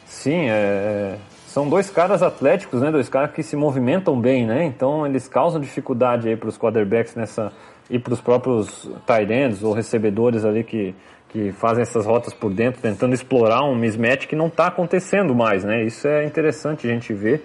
Sim, 0.05 0.49
é, 0.49 1.17
são 1.53 1.69
dois 1.69 1.87
caras 1.87 2.23
atléticos, 2.23 2.81
né? 2.81 2.89
Dois 2.89 3.07
caras 3.07 3.31
que 3.31 3.43
se 3.43 3.55
movimentam 3.55 4.19
bem, 4.19 4.43
né? 4.43 4.65
Então 4.65 5.05
eles 5.05 5.27
causam 5.27 5.61
dificuldade 5.61 6.27
aí 6.27 6.35
para 6.35 6.49
os 6.49 6.57
quarterbacks 6.57 7.13
nessa 7.13 7.51
e 7.87 7.99
para 7.99 8.11
os 8.11 8.19
próprios 8.19 8.89
tight 9.05 9.31
ends 9.31 9.61
ou 9.61 9.71
recebedores 9.71 10.45
ali 10.45 10.63
que 10.63 10.95
que 11.29 11.51
fazem 11.51 11.81
essas 11.81 12.05
rotas 12.05 12.33
por 12.33 12.51
dentro, 12.51 12.79
tentando 12.79 13.13
explorar 13.13 13.63
um 13.63 13.75
mismatch 13.75 14.27
que 14.27 14.35
não 14.35 14.47
está 14.47 14.67
acontecendo 14.67 15.33
mais, 15.33 15.63
né? 15.63 15.83
Isso 15.83 16.07
é 16.07 16.25
interessante 16.25 16.87
a 16.87 16.89
gente 16.91 17.13
ver. 17.13 17.43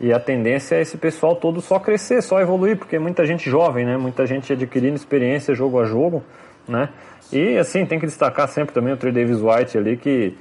E 0.00 0.10
a 0.10 0.18
tendência 0.18 0.76
é 0.76 0.80
esse 0.80 0.96
pessoal 0.96 1.36
todo 1.36 1.60
só 1.60 1.78
crescer, 1.78 2.22
só 2.22 2.40
evoluir, 2.40 2.78
porque 2.78 2.98
muita 2.98 3.26
gente 3.26 3.48
jovem, 3.48 3.84
né? 3.84 3.98
Muita 3.98 4.26
gente 4.26 4.52
adquirindo 4.52 4.96
experiência 4.96 5.54
jogo 5.54 5.78
a 5.78 5.84
jogo, 5.84 6.22
né? 6.66 6.88
E 7.30 7.58
assim, 7.58 7.84
tem 7.84 7.98
que 7.98 8.06
destacar 8.06 8.48
sempre 8.48 8.74
também 8.74 8.92
o 8.92 8.96
Trey 8.96 9.12
Davis 9.12 9.40
White 9.40 9.76
ali, 9.76 9.96
que, 9.98 10.34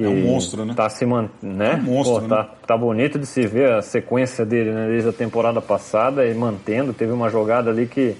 que 0.00 0.06
É 0.06 0.08
um 0.08 0.22
monstro, 0.22 0.64
né? 0.64 0.74
Tá 0.74 0.88
se 0.88 1.04
man... 1.04 1.28
né? 1.42 1.72
É 1.72 1.76
um 1.76 1.82
monstro, 1.82 2.22
Pô, 2.22 2.28
tá, 2.28 2.42
né? 2.42 2.48
tá 2.66 2.76
bonito 2.76 3.18
de 3.18 3.26
se 3.26 3.46
ver 3.46 3.72
a 3.72 3.82
sequência 3.82 4.44
dele, 4.44 4.72
né? 4.72 4.88
Desde 4.88 5.08
a 5.08 5.12
temporada 5.12 5.60
passada 5.60 6.26
e 6.26 6.34
mantendo. 6.34 6.92
Teve 6.92 7.12
uma 7.12 7.28
jogada 7.28 7.70
ali 7.70 7.86
que, 7.86 8.16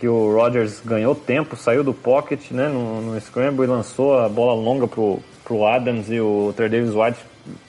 que 0.00 0.08
o 0.08 0.34
Rodgers 0.34 0.80
ganhou 0.84 1.14
tempo, 1.14 1.56
saiu 1.56 1.84
do 1.84 1.92
pocket, 1.92 2.50
né? 2.50 2.68
No, 2.68 3.00
no 3.00 3.20
scramble 3.20 3.64
e 3.64 3.68
lançou 3.68 4.18
a 4.18 4.28
bola 4.28 4.54
longa 4.54 4.86
pro, 4.86 5.20
pro 5.44 5.66
Adams 5.66 6.10
e 6.10 6.20
o 6.20 6.52
Trey 6.56 6.68
Davis 6.68 6.94
White 6.94 7.18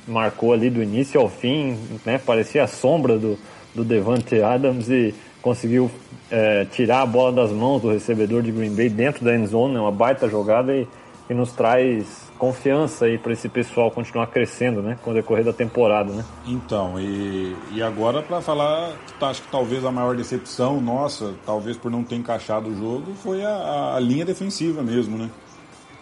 marcou 0.08 0.54
ali 0.54 0.70
do 0.70 0.82
início 0.82 1.20
ao 1.20 1.28
fim, 1.28 1.78
né? 2.06 2.18
Parecia 2.18 2.64
a 2.64 2.68
sombra 2.68 3.18
do, 3.18 3.38
do 3.76 3.84
Devante 3.84 4.42
Adams 4.42 4.90
e 4.90 5.14
conseguiu 5.42 5.92
é, 6.32 6.66
tirar 6.72 7.02
a 7.02 7.06
bola 7.06 7.32
das 7.32 7.52
mãos 7.52 7.82
do 7.82 7.92
recebedor 7.92 8.42
de 8.42 8.52
Green 8.52 8.74
Bay 8.74 8.90
dentro 8.90 9.26
da 9.26 9.36
end 9.36 9.48
zone, 9.48 9.74
né? 9.74 9.80
uma 9.80 9.92
baita 9.92 10.30
jogada 10.30 10.74
e, 10.74 10.88
e 11.30 11.34
nos 11.34 11.54
traz 11.54 12.32
confiança 12.38 13.06
aí 13.06 13.18
para 13.18 13.32
esse 13.32 13.48
pessoal 13.48 13.90
continuar 13.90 14.28
crescendo, 14.28 14.82
né? 14.82 14.98
Com 15.02 15.12
o 15.12 15.14
decorrer 15.14 15.46
da 15.46 15.54
temporada, 15.54 16.12
né? 16.12 16.26
Então, 16.46 17.00
e, 17.00 17.56
e 17.72 17.82
agora 17.82 18.22
para 18.22 18.42
falar, 18.42 18.92
tá, 19.20 19.30
acho 19.30 19.42
que 19.42 19.48
talvez 19.50 19.86
a 19.86 19.92
maior 19.92 20.16
decepção 20.16 20.82
nossa, 20.82 21.34
talvez 21.46 21.78
por 21.78 21.90
não 21.90 22.04
ter 22.04 22.16
encaixado 22.16 22.70
o 22.70 22.76
jogo, 22.76 23.14
foi 23.24 23.44
a, 23.44 23.94
a 23.96 24.00
linha 24.00 24.26
defensiva 24.26 24.82
mesmo, 24.82 25.18
né? 25.18 25.30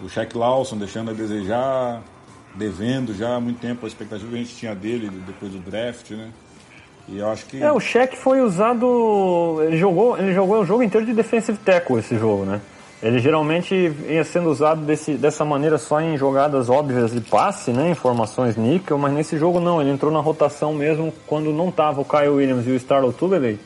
O 0.01 0.09
Shaq 0.09 0.35
Lawson 0.35 0.77
deixando 0.77 1.11
a 1.11 1.13
desejar, 1.13 2.01
devendo 2.55 3.13
já 3.13 3.35
há 3.35 3.39
muito 3.39 3.59
tempo 3.59 3.85
a 3.85 3.87
expectativa 3.87 4.27
que 4.27 4.35
a 4.35 4.39
gente 4.39 4.55
tinha 4.55 4.73
dele 4.73 5.09
depois 5.27 5.51
do 5.51 5.59
draft, 5.59 6.09
né? 6.11 6.31
E 7.07 7.19
eu 7.19 7.29
acho 7.29 7.45
que. 7.45 7.61
É, 7.61 7.71
o 7.71 7.79
Shaq 7.79 8.17
foi 8.17 8.41
usado. 8.41 9.59
Ele 9.63 9.77
jogou, 9.77 10.17
ele 10.17 10.33
jogou 10.33 10.61
o 10.61 10.65
jogo 10.65 10.81
inteiro 10.81 11.05
de 11.05 11.13
defensive 11.13 11.57
tackle 11.59 11.99
esse 11.99 12.17
jogo, 12.17 12.45
né? 12.45 12.61
Ele 13.01 13.17
geralmente 13.17 13.73
ia 14.07 14.23
sendo 14.23 14.49
usado 14.49 14.81
desse, 14.81 15.13
dessa 15.13 15.43
maneira 15.43 15.79
só 15.79 15.99
em 15.99 16.15
jogadas 16.17 16.69
óbvias 16.69 17.11
de 17.11 17.19
passe, 17.19 17.71
né? 17.71 17.89
Em 17.89 17.95
formações 17.95 18.55
níquel, 18.55 18.97
mas 18.97 19.11
nesse 19.11 19.37
jogo 19.37 19.59
não, 19.59 19.81
ele 19.81 19.89
entrou 19.89 20.11
na 20.11 20.19
rotação 20.19 20.71
mesmo 20.71 21.11
quando 21.25 21.51
não 21.51 21.71
tava 21.71 22.01
o 22.01 22.05
Kyle 22.05 22.29
Williams 22.29 22.67
e 22.67 22.71
o 22.71 22.75
Starlo 22.75 23.11
Tulele. 23.11 23.59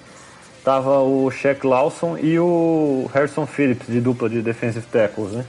Tava 0.64 1.02
o 1.02 1.30
Shaq 1.30 1.68
Lawson 1.68 2.18
e 2.18 2.40
o 2.40 3.10
Harrison 3.14 3.46
Phillips 3.46 3.88
de 3.88 4.00
dupla 4.00 4.30
de 4.30 4.42
defensive 4.42 4.86
tackles, 4.90 5.34
né? 5.34 5.46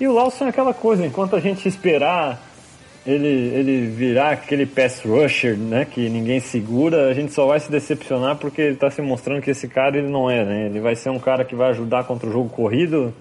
E 0.00 0.08
o 0.08 0.12
Lawson 0.12 0.46
é 0.46 0.48
aquela 0.48 0.72
coisa, 0.72 1.04
enquanto 1.04 1.36
a 1.36 1.40
gente 1.40 1.68
esperar 1.68 2.40
ele, 3.06 3.26
ele 3.26 3.86
virar 3.86 4.32
aquele 4.32 4.66
pass 4.66 5.00
rusher, 5.00 5.56
né, 5.56 5.84
que 5.84 6.08
ninguém 6.08 6.40
segura, 6.40 7.08
a 7.08 7.14
gente 7.14 7.32
só 7.32 7.46
vai 7.46 7.58
se 7.60 7.70
decepcionar 7.70 8.36
porque 8.36 8.60
ele 8.60 8.74
está 8.74 8.90
se 8.90 9.00
mostrando 9.00 9.40
que 9.40 9.50
esse 9.50 9.68
cara 9.68 9.96
ele 9.96 10.08
não 10.08 10.30
é, 10.30 10.44
né? 10.44 10.66
Ele 10.66 10.80
vai 10.80 10.94
ser 10.94 11.10
um 11.10 11.18
cara 11.18 11.44
que 11.44 11.54
vai 11.54 11.70
ajudar 11.70 12.04
contra 12.04 12.28
o 12.28 12.32
jogo 12.32 12.48
corrido. 12.48 13.14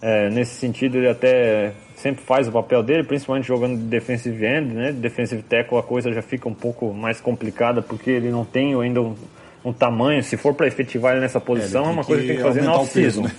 É, 0.00 0.30
nesse 0.30 0.54
sentido, 0.54 0.98
ele 0.98 1.08
até 1.08 1.72
sempre 1.96 2.22
faz 2.22 2.46
o 2.46 2.52
papel 2.52 2.82
dele, 2.82 3.02
principalmente 3.02 3.48
jogando 3.48 3.76
de 3.76 3.84
defensive 3.84 4.44
end, 4.44 4.74
né? 4.74 4.92
De 4.92 4.98
defensive 4.98 5.42
tackle 5.42 5.78
a 5.78 5.82
coisa 5.82 6.12
já 6.12 6.22
fica 6.22 6.48
um 6.48 6.54
pouco 6.54 6.92
mais 6.92 7.20
complicada 7.20 7.82
porque 7.82 8.10
ele 8.10 8.30
não 8.30 8.44
tem 8.44 8.80
ainda 8.80 9.00
um, 9.00 9.16
um 9.64 9.72
tamanho. 9.72 10.22
Se 10.22 10.36
for 10.36 10.54
para 10.54 10.66
efetivar 10.66 11.12
ele 11.12 11.20
nessa 11.20 11.40
posição, 11.40 11.82
é, 11.82 11.84
tem 11.84 11.92
uma 11.94 12.04
coisa 12.04 12.22
que 12.22 12.28
tem 12.28 12.36
que 12.36 12.42
fazer 12.42 12.62
na 12.62 12.74
off-season. 12.74 13.22
né? 13.22 13.30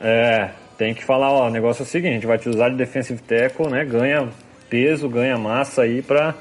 É, 0.00 0.50
tem 0.78 0.94
que 0.94 1.04
falar, 1.04 1.30
ó, 1.30 1.48
o 1.48 1.50
negócio 1.50 1.82
é 1.82 1.84
o 1.84 1.86
seguinte, 1.86 2.10
a 2.10 2.14
gente 2.14 2.26
vai 2.26 2.38
te 2.38 2.48
usar 2.48 2.70
de 2.70 2.76
defensive 2.76 3.20
tackle, 3.20 3.68
né? 3.68 3.84
Ganha 3.84 4.28
peso, 4.70 5.08
ganha 5.08 5.36
massa 5.36 5.82
aí 5.82 6.00
para 6.00 6.34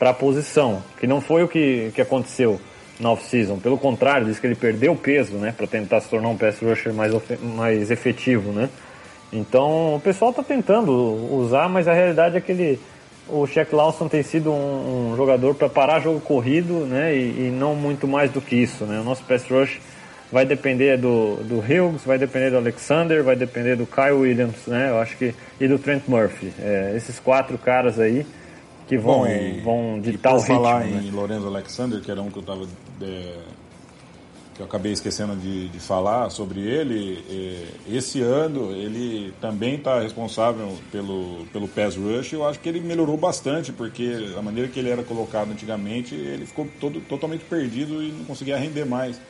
a 0.00 0.12
posição. 0.12 0.82
Que 0.98 1.06
não 1.06 1.20
foi 1.20 1.44
o 1.44 1.48
que, 1.48 1.92
que 1.94 2.00
aconteceu 2.00 2.58
na 2.98 3.10
off-season. 3.10 3.58
Pelo 3.58 3.76
contrário, 3.76 4.26
diz 4.26 4.38
que 4.38 4.46
ele 4.46 4.54
perdeu 4.54 4.96
peso, 4.96 5.34
né? 5.34 5.52
Para 5.56 5.66
tentar 5.66 6.00
se 6.00 6.08
tornar 6.08 6.28
um 6.28 6.36
pass 6.36 6.58
rusher 6.60 6.92
mais, 6.92 7.12
mais 7.40 7.90
efetivo, 7.90 8.50
né? 8.50 8.68
Então 9.32 9.96
o 9.96 10.00
pessoal 10.00 10.30
está 10.30 10.42
tentando 10.42 10.92
usar, 11.34 11.68
mas 11.68 11.88
a 11.88 11.92
realidade 11.92 12.36
é 12.36 12.40
que 12.40 12.52
ele, 12.52 12.80
o 13.28 13.46
Shaq 13.46 13.74
Lawson 13.74 14.08
tem 14.08 14.22
sido 14.22 14.52
um, 14.52 15.12
um 15.12 15.16
jogador 15.16 15.54
para 15.54 15.68
parar 15.68 16.00
jogo 16.00 16.20
corrido, 16.20 16.86
né? 16.86 17.14
E, 17.14 17.48
e 17.48 17.50
não 17.50 17.74
muito 17.74 18.06
mais 18.06 18.30
do 18.30 18.40
que 18.40 18.56
isso, 18.56 18.84
né? 18.84 19.00
O 19.00 19.04
nosso 19.04 19.24
pass 19.24 19.44
rush 19.48 19.80
vai 20.34 20.44
depender 20.44 20.96
do, 20.98 21.36
do 21.44 21.60
Hughes, 21.60 22.02
vai 22.04 22.18
depender 22.18 22.50
do 22.50 22.56
Alexander, 22.56 23.22
vai 23.22 23.36
depender 23.36 23.76
do 23.76 23.86
Kyle 23.86 24.14
Williams, 24.14 24.66
né? 24.66 24.90
Eu 24.90 24.98
acho 24.98 25.16
que 25.16 25.32
e 25.60 25.68
do 25.68 25.78
Trent 25.78 26.02
Murphy. 26.08 26.52
É, 26.58 26.92
esses 26.96 27.20
quatro 27.20 27.56
caras 27.56 28.00
aí 28.00 28.26
que 28.88 28.98
vão, 28.98 29.20
Bom, 29.20 29.26
e- 29.28 29.60
vão 29.60 29.98
e 29.98 30.00
ditar 30.00 30.30
por 30.30 30.38
o 30.38 30.40
ritmo. 30.40 30.56
falar 30.56 30.80
né? 30.80 31.02
em 31.04 31.10
Lorenzo 31.12 31.46
Alexander, 31.46 32.00
que 32.00 32.10
era 32.10 32.20
um 32.20 32.32
que 32.32 32.38
eu 32.40 32.42
tava 32.42 32.66
é, 33.00 33.34
que 34.56 34.60
eu 34.60 34.66
acabei 34.66 34.90
esquecendo 34.90 35.36
de, 35.36 35.68
de 35.68 35.78
falar 35.78 36.28
sobre 36.30 36.60
ele, 36.62 37.24
é, 37.30 37.94
esse 37.96 38.20
ano 38.20 38.72
ele 38.72 39.32
também 39.40 39.76
está 39.76 40.00
responsável 40.00 40.76
pelo, 40.90 41.46
pelo 41.52 41.68
pass 41.68 41.94
rush. 41.94 42.32
Eu 42.32 42.44
acho 42.44 42.58
que 42.58 42.68
ele 42.68 42.80
melhorou 42.80 43.16
bastante, 43.16 43.72
porque 43.72 44.32
a 44.36 44.42
maneira 44.42 44.68
que 44.68 44.80
ele 44.80 44.90
era 44.90 45.04
colocado 45.04 45.52
antigamente, 45.52 46.16
ele 46.16 46.44
ficou 46.44 46.66
todo, 46.80 47.00
totalmente 47.02 47.44
perdido 47.44 48.02
e 48.02 48.10
não 48.10 48.24
conseguia 48.24 48.56
render 48.56 48.84
mais. 48.84 49.20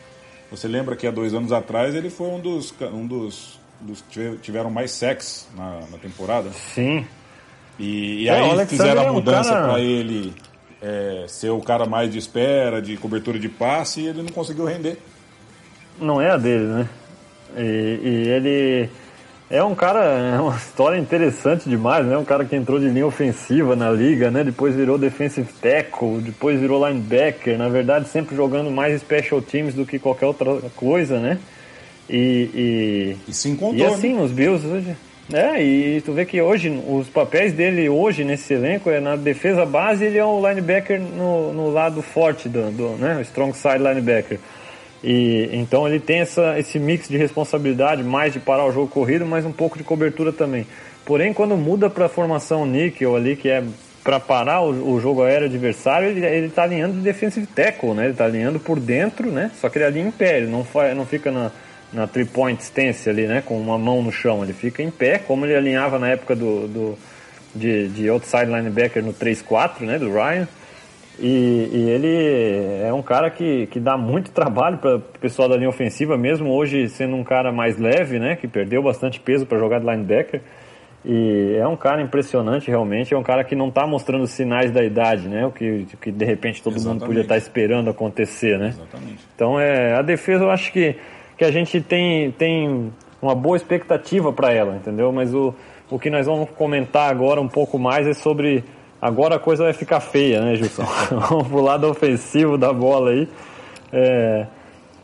Você 0.56 0.68
lembra 0.68 0.94
que 0.96 1.06
há 1.06 1.10
dois 1.10 1.34
anos 1.34 1.52
atrás 1.52 1.94
ele 1.94 2.10
foi 2.10 2.28
um 2.28 2.38
dos, 2.40 2.74
um 2.92 3.06
dos, 3.06 3.58
dos 3.80 4.02
que 4.10 4.36
tiveram 4.42 4.70
mais 4.70 4.90
sacks 4.92 5.48
na, 5.56 5.80
na 5.90 5.98
temporada? 5.98 6.50
Sim. 6.74 7.06
E, 7.78 8.22
e 8.24 8.28
É, 8.28 8.40
aí 8.40 8.66
fizeram 8.66 9.02
é 9.02 9.06
a 9.06 9.10
um 9.10 9.14
mudança 9.14 9.50
cara- 9.50 9.68
para 9.68 9.80
ele 9.80 10.32
é, 10.80 11.24
ser 11.28 11.50
o 11.50 11.60
cara 11.60 11.86
mais 11.86 12.10
de 12.12 12.18
espera, 12.18 12.80
de 12.80 12.96
cobertura 12.96 13.38
de 13.38 13.48
passe, 13.48 14.00
e 14.02 14.06
ele 14.08 14.22
não 14.22 14.28
conseguiu 14.28 14.64
render. 14.64 14.98
não 16.00 16.20
é 16.20 16.30
a 16.30 16.36
dele, 16.36 16.64
né? 16.66 16.88
E, 17.56 17.60
e 18.02 18.28
ele 18.28 18.90
é 19.50 19.62
um 19.62 19.74
cara, 19.74 20.00
é 20.00 20.40
uma 20.40 20.56
história 20.56 20.98
interessante 20.98 21.68
demais, 21.68 22.06
né? 22.06 22.16
Um 22.16 22.24
cara 22.24 22.44
que 22.44 22.56
entrou 22.56 22.80
de 22.80 22.88
linha 22.88 23.06
ofensiva 23.06 23.76
na 23.76 23.90
liga, 23.90 24.30
né? 24.30 24.42
Depois 24.42 24.74
virou 24.74 24.96
defensive 24.96 25.48
tackle, 25.60 26.20
depois 26.20 26.58
virou 26.58 26.86
linebacker, 26.86 27.58
na 27.58 27.68
verdade 27.68 28.08
sempre 28.08 28.34
jogando 28.34 28.70
mais 28.70 29.00
special 29.00 29.42
teams 29.42 29.74
do 29.74 29.84
que 29.84 29.98
qualquer 29.98 30.26
outra 30.26 30.60
coisa, 30.74 31.18
né? 31.20 31.38
E, 32.08 32.50
e, 32.54 33.16
E 33.28 33.32
se 33.32 33.48
encontrou, 33.48 33.76
e 33.76 33.84
assim, 33.84 34.14
né? 34.14 34.22
os 34.22 34.32
Bills 34.32 34.66
hoje. 34.66 34.96
É, 35.32 35.62
e 35.62 36.02
tu 36.02 36.12
vê 36.12 36.26
que 36.26 36.40
hoje, 36.40 36.68
os 36.86 37.08
papéis 37.08 37.52
dele 37.52 37.88
hoje 37.88 38.24
nesse 38.24 38.52
elenco 38.52 38.90
é 38.90 39.00
na 39.00 39.16
defesa 39.16 39.64
base, 39.64 40.04
ele 40.04 40.18
é 40.18 40.24
o 40.24 40.46
linebacker 40.46 41.00
no, 41.00 41.52
no 41.52 41.70
lado 41.70 42.02
forte 42.02 42.46
do, 42.48 42.70
do 42.70 42.88
né? 42.96 43.16
O 43.16 43.20
strong 43.22 43.56
side 43.56 43.78
linebacker. 43.78 44.38
E 45.06 45.50
então 45.52 45.86
ele 45.86 46.00
tem 46.00 46.20
essa, 46.20 46.58
esse 46.58 46.78
mix 46.78 47.08
de 47.08 47.18
responsabilidade, 47.18 48.02
mais 48.02 48.32
de 48.32 48.40
parar 48.40 48.64
o 48.64 48.72
jogo 48.72 48.88
corrido, 48.88 49.26
mas 49.26 49.44
um 49.44 49.52
pouco 49.52 49.76
de 49.76 49.84
cobertura 49.84 50.32
também. 50.32 50.66
Porém, 51.04 51.34
quando 51.34 51.58
muda 51.58 51.90
para 51.90 52.06
a 52.06 52.08
formação 52.08 52.64
níquel 52.64 53.14
ali, 53.14 53.36
que 53.36 53.50
é 53.50 53.62
para 54.02 54.18
parar 54.18 54.62
o, 54.62 54.94
o 54.94 55.00
jogo 55.00 55.22
aéreo 55.22 55.46
adversário, 55.46 56.08
ele, 56.08 56.24
ele 56.24 56.48
tá 56.48 56.62
alinhando 56.62 56.94
de 56.94 57.00
defensive 57.00 57.46
tackle, 57.46 57.92
né? 57.92 58.06
Ele 58.06 58.14
tá 58.14 58.24
alinhando 58.24 58.58
por 58.58 58.80
dentro, 58.80 59.30
né? 59.30 59.50
Só 59.60 59.68
que 59.68 59.76
ele 59.76 59.84
alinha 59.84 60.06
em 60.06 60.10
pé, 60.10 60.38
ele 60.38 60.46
não, 60.46 60.64
fa, 60.64 60.94
não 60.94 61.04
fica 61.04 61.30
na, 61.30 61.50
na 61.92 62.06
three 62.06 62.24
point 62.24 62.62
stance 62.62 63.08
ali, 63.08 63.26
né? 63.26 63.42
Com 63.44 63.60
uma 63.60 63.76
mão 63.76 64.02
no 64.02 64.10
chão, 64.10 64.42
ele 64.42 64.54
fica 64.54 64.82
em 64.82 64.90
pé, 64.90 65.18
como 65.18 65.44
ele 65.44 65.54
alinhava 65.54 65.98
na 65.98 66.08
época 66.08 66.34
do, 66.34 66.66
do 66.66 66.98
de, 67.54 67.88
de 67.88 68.08
outside 68.08 68.46
linebacker 68.46 69.02
no 69.02 69.12
3-4, 69.12 69.80
né? 69.80 69.98
Do 69.98 70.10
Ryan. 70.10 70.48
E, 71.18 71.70
e 71.72 71.90
ele 71.90 72.82
é 72.84 72.92
um 72.92 73.02
cara 73.02 73.30
que, 73.30 73.66
que 73.66 73.78
dá 73.78 73.96
muito 73.96 74.32
trabalho 74.32 74.78
para 74.78 74.96
o 74.96 75.00
pessoal 75.00 75.48
da 75.48 75.56
linha 75.56 75.68
ofensiva, 75.68 76.16
mesmo 76.16 76.50
hoje 76.50 76.88
sendo 76.88 77.14
um 77.14 77.22
cara 77.22 77.52
mais 77.52 77.78
leve, 77.78 78.18
né? 78.18 78.36
Que 78.36 78.48
perdeu 78.48 78.82
bastante 78.82 79.20
peso 79.20 79.46
para 79.46 79.58
jogar 79.58 79.78
de 79.78 79.86
linebacker. 79.86 80.40
E 81.04 81.56
é 81.60 81.66
um 81.66 81.76
cara 81.76 82.00
impressionante 82.00 82.68
realmente, 82.68 83.12
é 83.12 83.18
um 83.18 83.22
cara 83.22 83.44
que 83.44 83.54
não 83.54 83.68
está 83.68 83.86
mostrando 83.86 84.26
sinais 84.26 84.72
da 84.72 84.82
idade, 84.82 85.28
né? 85.28 85.44
O 85.46 85.52
que, 85.52 85.86
que 86.00 86.10
de 86.10 86.24
repente 86.24 86.62
todo 86.62 86.72
mundo 86.72 86.80
Exatamente. 86.80 87.06
podia 87.06 87.22
estar 87.22 87.36
esperando 87.36 87.90
acontecer, 87.90 88.58
né? 88.58 88.68
Exatamente. 88.68 89.18
Então 89.34 89.60
é 89.60 89.94
a 89.94 90.02
defesa 90.02 90.44
eu 90.44 90.50
acho 90.50 90.72
que, 90.72 90.96
que 91.36 91.44
a 91.44 91.50
gente 91.50 91.78
tem, 91.80 92.32
tem 92.32 92.90
uma 93.20 93.34
boa 93.34 93.56
expectativa 93.56 94.32
para 94.32 94.50
ela, 94.50 94.76
entendeu? 94.76 95.12
Mas 95.12 95.34
o, 95.34 95.54
o 95.90 95.98
que 95.98 96.08
nós 96.08 96.24
vamos 96.24 96.48
comentar 96.50 97.10
agora 97.10 97.38
um 97.38 97.48
pouco 97.48 97.78
mais 97.78 98.06
é 98.06 98.14
sobre 98.14 98.64
agora 99.04 99.36
a 99.36 99.38
coisa 99.38 99.64
vai 99.64 99.72
ficar 99.74 100.00
feia, 100.00 100.40
né, 100.40 100.56
Gilson? 100.56 100.82
vamos 101.28 101.48
pro 101.48 101.60
lado 101.60 101.86
ofensivo 101.86 102.56
da 102.56 102.72
bola 102.72 103.10
aí. 103.10 103.28
É, 103.92 104.46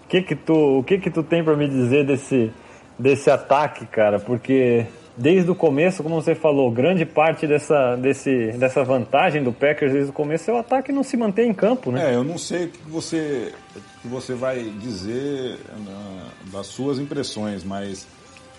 que 0.09 0.23
que 0.23 0.35
tu, 0.35 0.79
o 0.79 0.83
que 0.83 0.99
que 0.99 1.11
tu 1.11 1.23
tem 1.23 1.45
para 1.45 1.55
me 1.55 1.69
dizer 1.69 2.05
desse 2.07 2.51
desse 2.99 3.31
ataque, 3.31 3.87
cara? 3.87 4.19
Porque 4.19 4.87
desde 5.17 5.51
o 5.51 5.55
começo, 5.55 6.03
como 6.03 6.15
você 6.21 6.35
falou, 6.35 6.71
grande 6.71 7.05
parte 7.05 7.47
dessa, 7.47 7.95
desse, 7.97 8.53
dessa 8.53 8.83
vantagem 8.83 9.43
do 9.43 9.53
Packers 9.53 9.93
desde 9.93 10.11
o 10.11 10.13
começo 10.13 10.51
é 10.51 10.55
o 10.55 10.59
ataque 10.59 10.93
não 10.93 11.03
se 11.03 11.17
manter 11.17 11.45
em 11.45 11.53
campo, 11.55 11.91
né? 11.93 12.11
É, 12.11 12.15
eu 12.15 12.25
não 12.25 12.39
sei 12.39 12.65
o 12.65 12.69
que 12.69 12.91
você, 12.91 13.53
o 13.77 13.81
que 14.03 14.09
você 14.09 14.35
vai 14.35 14.63
dizer 14.81 15.59
na- 15.85 16.27
das 16.53 16.67
suas 16.67 16.99
impressões, 16.99 17.65
mas 17.65 18.07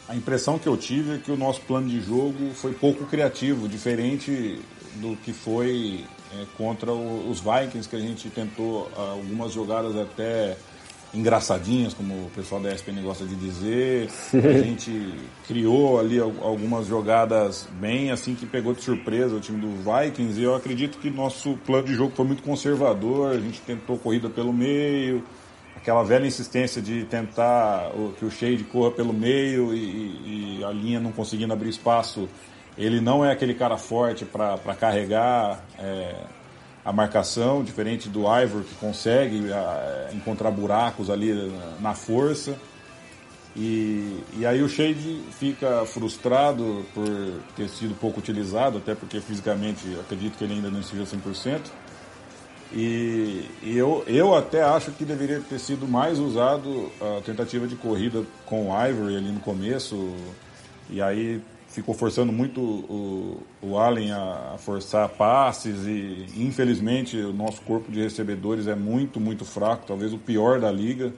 a 0.07 0.15
impressão 0.15 0.57
que 0.59 0.67
eu 0.67 0.77
tive 0.77 1.15
é 1.15 1.17
que 1.17 1.31
o 1.31 1.37
nosso 1.37 1.61
plano 1.61 1.87
de 1.87 1.99
jogo 2.01 2.51
foi 2.53 2.73
pouco 2.73 3.05
criativo, 3.05 3.67
diferente 3.67 4.59
do 4.95 5.15
que 5.17 5.31
foi 5.33 6.05
é, 6.33 6.45
contra 6.57 6.91
o- 6.91 7.29
os 7.29 7.39
Vikings, 7.41 7.87
que 7.89 7.95
a 7.95 7.99
gente 7.99 8.29
tentou 8.29 8.89
ah, 8.97 9.11
algumas 9.11 9.51
jogadas 9.51 9.95
até 9.97 10.57
engraçadinhas, 11.13 11.93
como 11.93 12.13
o 12.13 12.31
pessoal 12.33 12.61
da 12.61 12.73
ESPN 12.73 13.01
gosta 13.01 13.25
de 13.25 13.35
dizer. 13.35 14.09
A 14.33 14.37
gente 14.63 15.13
criou 15.45 15.99
ali 15.99 16.19
algumas 16.19 16.87
jogadas 16.87 17.67
bem 17.79 18.11
assim 18.11 18.33
que 18.33 18.45
pegou 18.45 18.73
de 18.73 18.81
surpresa 18.81 19.35
o 19.35 19.39
time 19.41 19.59
do 19.59 19.67
Vikings 19.83 20.39
e 20.39 20.43
eu 20.43 20.55
acredito 20.55 20.97
que 20.99 21.09
nosso 21.09 21.57
plano 21.65 21.87
de 21.87 21.93
jogo 21.95 22.13
foi 22.15 22.25
muito 22.25 22.41
conservador, 22.43 23.31
a 23.35 23.39
gente 23.39 23.59
tentou 23.61 23.97
corrida 23.97 24.29
pelo 24.29 24.53
meio, 24.53 25.21
aquela 25.75 26.01
velha 26.03 26.25
insistência 26.25 26.81
de 26.81 27.03
tentar 27.03 27.91
que 28.17 28.23
o 28.23 28.31
Shade 28.31 28.63
corra 28.63 28.91
pelo 28.91 29.11
meio 29.11 29.73
e, 29.73 30.59
e 30.59 30.63
a 30.63 30.71
linha 30.71 30.99
não 31.01 31.11
conseguindo 31.11 31.51
abrir 31.51 31.69
espaço. 31.69 32.29
Ele 32.77 33.01
não 33.01 33.23
é 33.23 33.31
aquele 33.31 33.53
cara 33.53 33.77
forte 33.77 34.25
para 34.25 34.75
carregar. 34.75 35.63
É, 35.77 36.15
a 36.83 36.91
marcação, 36.91 37.63
diferente 37.63 38.09
do 38.09 38.21
Ivor 38.21 38.63
que 38.63 38.75
consegue 38.75 39.51
a, 39.53 40.09
encontrar 40.13 40.51
buracos 40.51 41.09
ali 41.09 41.31
na 41.79 41.93
força. 41.93 42.57
E, 43.55 44.23
e 44.37 44.45
aí 44.45 44.63
o 44.63 44.69
Shade 44.69 45.21
fica 45.37 45.85
frustrado 45.85 46.85
por 46.93 47.05
ter 47.55 47.67
sido 47.69 47.93
pouco 47.99 48.19
utilizado, 48.19 48.77
até 48.77 48.95
porque 48.95 49.19
fisicamente 49.19 49.81
acredito 49.99 50.37
que 50.37 50.43
ele 50.43 50.53
ainda 50.53 50.69
não 50.69 50.79
esteja 50.79 51.03
100%. 51.03 51.59
E, 52.73 53.49
e 53.61 53.77
eu, 53.77 54.03
eu 54.07 54.33
até 54.33 54.63
acho 54.63 54.91
que 54.91 55.03
deveria 55.03 55.41
ter 55.41 55.59
sido 55.59 55.85
mais 55.85 56.17
usado 56.17 56.89
a 57.01 57.21
tentativa 57.21 57.67
de 57.67 57.75
corrida 57.75 58.23
com 58.45 58.69
o 58.69 58.87
Ivory 58.87 59.17
ali 59.17 59.31
no 59.31 59.41
começo. 59.41 60.15
E 60.89 61.01
aí 61.01 61.41
ficou 61.71 61.95
forçando 61.95 62.31
muito 62.31 62.59
o, 62.59 63.41
o 63.61 63.77
Allen 63.77 64.11
a, 64.11 64.55
forçar 64.59 65.07
passes 65.09 65.87
e 65.87 66.27
infelizmente 66.37 67.17
o 67.17 67.33
nosso 67.33 67.61
corpo 67.61 67.91
de 67.91 68.01
recebedores 68.01 68.67
é 68.67 68.75
muito, 68.75 69.19
muito 69.19 69.45
fraco, 69.45 69.85
talvez 69.87 70.13
o 70.13 70.17
pior 70.17 70.59
da 70.59 70.71
liga. 70.71 71.13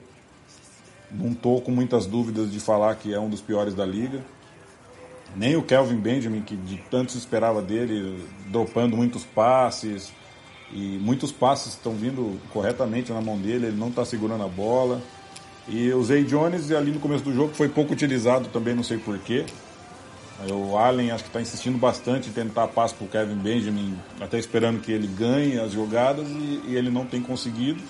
Não 1.10 1.32
estou 1.32 1.60
com 1.60 1.70
muitas 1.70 2.06
dúvidas 2.06 2.50
de 2.50 2.60
falar 2.60 2.94
que 2.96 3.12
é 3.12 3.20
um 3.20 3.28
dos 3.28 3.40
piores 3.40 3.74
da 3.74 3.84
liga. 3.84 4.20
Nem 5.36 5.56
o 5.56 5.62
Kelvin 5.62 5.96
Benjamin, 5.96 6.42
que 6.42 6.56
de 6.56 6.76
tanto 6.90 7.12
se 7.12 7.18
esperava 7.18 7.60
dele, 7.60 8.24
dropando 8.50 8.96
muitos 8.96 9.24
passes, 9.24 10.12
e 10.72 10.98
muitos 11.00 11.30
passes 11.32 11.74
estão 11.74 11.92
vindo 11.94 12.40
corretamente 12.52 13.12
na 13.12 13.20
mão 13.20 13.36
dele, 13.36 13.66
ele 13.66 13.76
não 13.76 13.88
está 13.88 14.04
segurando 14.04 14.44
a 14.44 14.48
bola. 14.48 15.02
E 15.68 15.92
o 15.92 16.02
Zay 16.02 16.24
Jones, 16.24 16.70
ali 16.70 16.90
no 16.90 17.00
começo 17.00 17.24
do 17.24 17.32
jogo, 17.32 17.54
foi 17.54 17.68
pouco 17.68 17.92
utilizado 17.92 18.48
também, 18.48 18.74
não 18.74 18.82
sei 18.82 18.98
porquê. 18.98 19.44
O 20.52 20.76
Allen 20.76 21.10
acho 21.10 21.24
que 21.24 21.30
está 21.30 21.40
insistindo 21.40 21.78
bastante 21.78 22.28
em 22.28 22.32
tentar 22.32 22.68
passo 22.68 22.94
para 22.94 23.04
o 23.04 23.08
Kevin 23.08 23.36
Benjamin, 23.36 23.96
até 24.20 24.38
esperando 24.38 24.80
que 24.80 24.92
ele 24.92 25.06
ganhe 25.06 25.58
as 25.58 25.72
jogadas 25.72 26.26
e, 26.28 26.62
e 26.68 26.76
ele 26.76 26.90
não 26.90 27.06
tem 27.06 27.22
conseguido. 27.22 27.80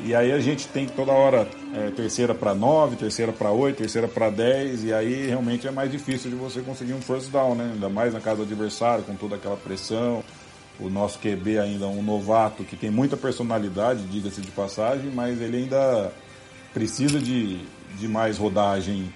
E 0.00 0.14
aí 0.14 0.30
a 0.32 0.38
gente 0.40 0.68
tem 0.68 0.86
toda 0.86 1.12
hora 1.12 1.48
é, 1.74 1.90
terceira 1.90 2.34
para 2.34 2.54
nove, 2.54 2.96
terceira 2.96 3.32
para 3.32 3.50
oito, 3.50 3.78
terceira 3.78 4.06
para 4.06 4.28
dez, 4.28 4.84
e 4.84 4.92
aí 4.92 5.26
realmente 5.26 5.66
é 5.66 5.70
mais 5.70 5.90
difícil 5.90 6.30
de 6.30 6.36
você 6.36 6.60
conseguir 6.60 6.92
um 6.92 7.00
first 7.00 7.30
down, 7.30 7.54
né? 7.54 7.70
Ainda 7.72 7.88
mais 7.88 8.12
na 8.12 8.20
casa 8.20 8.38
do 8.38 8.42
adversário, 8.42 9.04
com 9.04 9.14
toda 9.14 9.36
aquela 9.36 9.56
pressão. 9.56 10.22
O 10.78 10.90
nosso 10.90 11.18
QB 11.18 11.58
ainda 11.58 11.86
é 11.86 11.88
um 11.88 12.02
novato 12.02 12.62
que 12.62 12.76
tem 12.76 12.90
muita 12.90 13.16
personalidade, 13.16 14.02
diga-se 14.02 14.42
de 14.42 14.50
passagem, 14.50 15.10
mas 15.10 15.40
ele 15.40 15.56
ainda 15.56 16.12
precisa 16.74 17.18
de, 17.18 17.60
de 17.98 18.06
mais 18.06 18.36
rodagem 18.36 19.10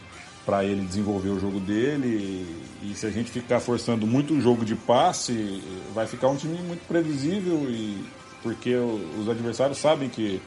para 0.50 0.64
ele 0.64 0.84
desenvolver 0.84 1.28
o 1.28 1.38
jogo 1.38 1.60
dele. 1.60 2.44
E, 2.82 2.92
se 2.92 3.06
a 3.06 3.10
gente 3.10 3.30
ficar 3.30 3.60
forçando 3.60 4.04
muito 4.04 4.34
o 4.34 4.40
jogo 4.40 4.64
de 4.64 4.74
passe, 4.74 5.62
vai 5.94 6.08
ficar 6.08 6.26
um 6.26 6.34
time 6.34 6.58
muito 6.58 6.84
previsível 6.88 7.70
e 7.70 8.04
porque 8.42 8.74
os 8.74 9.28
adversários 9.28 9.78
sabem 9.78 10.08
que, 10.08 10.42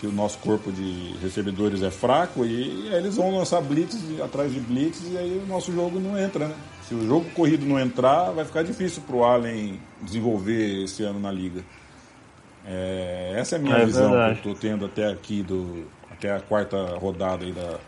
que 0.00 0.06
o 0.06 0.12
nosso 0.12 0.36
corpo 0.38 0.70
de 0.70 1.14
recebedores 1.22 1.82
é 1.82 1.90
fraco 1.90 2.44
e, 2.44 2.88
e 2.88 2.88
eles 2.92 3.16
vão 3.16 3.34
lançar 3.34 3.62
blitz 3.62 3.96
atrás 4.22 4.52
de 4.52 4.60
blitz 4.60 5.00
e 5.10 5.16
aí 5.16 5.40
o 5.42 5.46
nosso 5.46 5.72
jogo 5.72 5.98
não 5.98 6.18
entra, 6.18 6.48
né? 6.48 6.54
Se 6.86 6.94
o 6.94 7.06
jogo 7.06 7.30
corrido 7.30 7.64
não 7.64 7.80
entrar, 7.80 8.32
vai 8.32 8.44
ficar 8.44 8.62
difícil 8.62 9.02
para 9.06 9.16
o 9.16 9.24
Allen 9.24 9.80
desenvolver 10.02 10.84
esse 10.84 11.02
ano 11.04 11.20
na 11.20 11.30
liga. 11.30 11.62
É, 12.66 13.34
essa 13.36 13.56
é 13.56 13.58
a 13.58 13.62
minha 13.62 13.76
é 13.76 13.86
visão 13.86 14.10
verdade. 14.10 14.40
que 14.40 14.48
eu 14.48 14.52
estou 14.52 14.70
tendo 14.70 14.84
até 14.84 15.06
aqui, 15.06 15.42
do, 15.42 15.86
até 16.10 16.34
a 16.34 16.40
quarta 16.40 16.96
rodada 16.98 17.46
aí 17.46 17.52
da, 17.52 17.78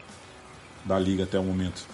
da 0.85 0.99
liga 0.99 1.25
até 1.25 1.39
o 1.39 1.43
momento. 1.43 1.87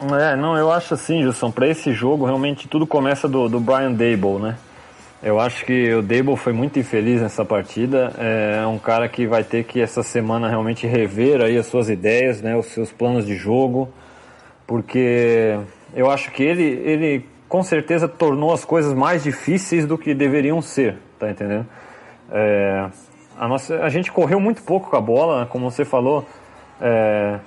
É, 0.00 0.36
não, 0.36 0.56
eu 0.56 0.70
acho 0.70 0.94
assim, 0.94 1.22
Gilson, 1.22 1.50
para 1.50 1.66
esse 1.66 1.92
jogo 1.92 2.24
realmente 2.24 2.68
tudo 2.68 2.86
começa 2.86 3.28
do, 3.28 3.48
do 3.48 3.58
Brian 3.58 3.92
Dable, 3.92 4.38
né? 4.40 4.56
Eu 5.20 5.40
acho 5.40 5.64
que 5.64 5.92
o 5.94 6.00
Dable 6.00 6.36
foi 6.36 6.52
muito 6.52 6.78
infeliz 6.78 7.20
nessa 7.20 7.44
partida. 7.44 8.12
É 8.16 8.64
um 8.64 8.78
cara 8.78 9.08
que 9.08 9.26
vai 9.26 9.42
ter 9.42 9.64
que 9.64 9.80
essa 9.80 10.04
semana 10.04 10.48
realmente 10.48 10.86
rever 10.86 11.40
aí 11.40 11.58
as 11.58 11.66
suas 11.66 11.90
ideias, 11.90 12.40
né, 12.40 12.56
os 12.56 12.66
seus 12.66 12.92
planos 12.92 13.26
de 13.26 13.34
jogo, 13.34 13.88
porque 14.64 15.58
eu 15.92 16.08
acho 16.08 16.30
que 16.30 16.44
ele, 16.44 16.62
ele 16.62 17.26
com 17.48 17.64
certeza 17.64 18.06
tornou 18.06 18.52
as 18.52 18.64
coisas 18.64 18.94
mais 18.94 19.24
difíceis 19.24 19.86
do 19.86 19.98
que 19.98 20.14
deveriam 20.14 20.62
ser, 20.62 20.96
tá 21.18 21.28
entendendo? 21.28 21.66
É, 22.30 22.88
a, 23.36 23.48
nossa, 23.48 23.76
a 23.82 23.88
gente 23.88 24.12
correu 24.12 24.38
muito 24.38 24.62
pouco 24.62 24.90
com 24.90 24.96
a 24.96 25.00
bola, 25.00 25.46
como 25.46 25.68
você 25.68 25.84
falou. 25.84 26.24
É, 26.80 27.40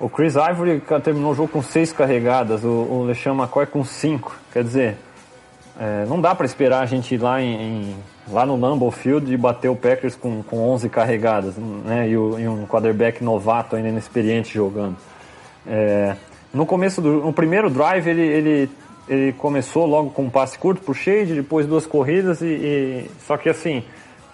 o 0.00 0.08
Chris 0.08 0.34
Ivory 0.34 0.82
terminou 1.02 1.32
o 1.32 1.34
jogo 1.34 1.48
com 1.48 1.62
seis 1.62 1.92
carregadas, 1.92 2.64
o, 2.64 2.68
o 2.68 3.04
LeSean 3.04 3.34
McCoy 3.34 3.66
com 3.66 3.84
cinco. 3.84 4.36
Quer 4.52 4.64
dizer, 4.64 4.96
é, 5.78 6.04
não 6.06 6.20
dá 6.20 6.34
para 6.34 6.46
esperar 6.46 6.82
a 6.82 6.86
gente 6.86 7.14
ir 7.14 7.18
lá, 7.18 7.40
em, 7.40 7.54
em, 7.54 7.96
lá 8.30 8.44
no 8.46 8.56
Lambeau 8.56 8.90
Field 8.90 9.32
e 9.32 9.36
bater 9.36 9.68
o 9.68 9.76
Packers 9.76 10.14
com, 10.14 10.42
com 10.42 10.68
11 10.70 10.88
carregadas, 10.88 11.54
né? 11.56 12.08
E, 12.08 12.16
o, 12.16 12.38
e 12.38 12.46
um 12.48 12.66
quarterback 12.66 13.22
novato 13.22 13.76
ainda 13.76 13.88
inexperiente 13.88 14.52
jogando. 14.54 14.96
É, 15.66 16.14
no 16.52 16.66
começo 16.66 17.00
do 17.00 17.22
no 17.22 17.32
primeiro 17.32 17.70
drive 17.70 18.06
ele, 18.06 18.22
ele, 18.22 18.70
ele 19.08 19.32
começou 19.32 19.86
logo 19.86 20.10
com 20.10 20.24
um 20.24 20.30
passe 20.30 20.58
curto 20.58 20.82
pro 20.82 20.94
Shade, 20.94 21.34
depois 21.34 21.66
duas 21.66 21.86
corridas 21.86 22.42
e, 22.42 22.46
e 22.46 23.10
só 23.26 23.36
que 23.36 23.48
assim 23.48 23.82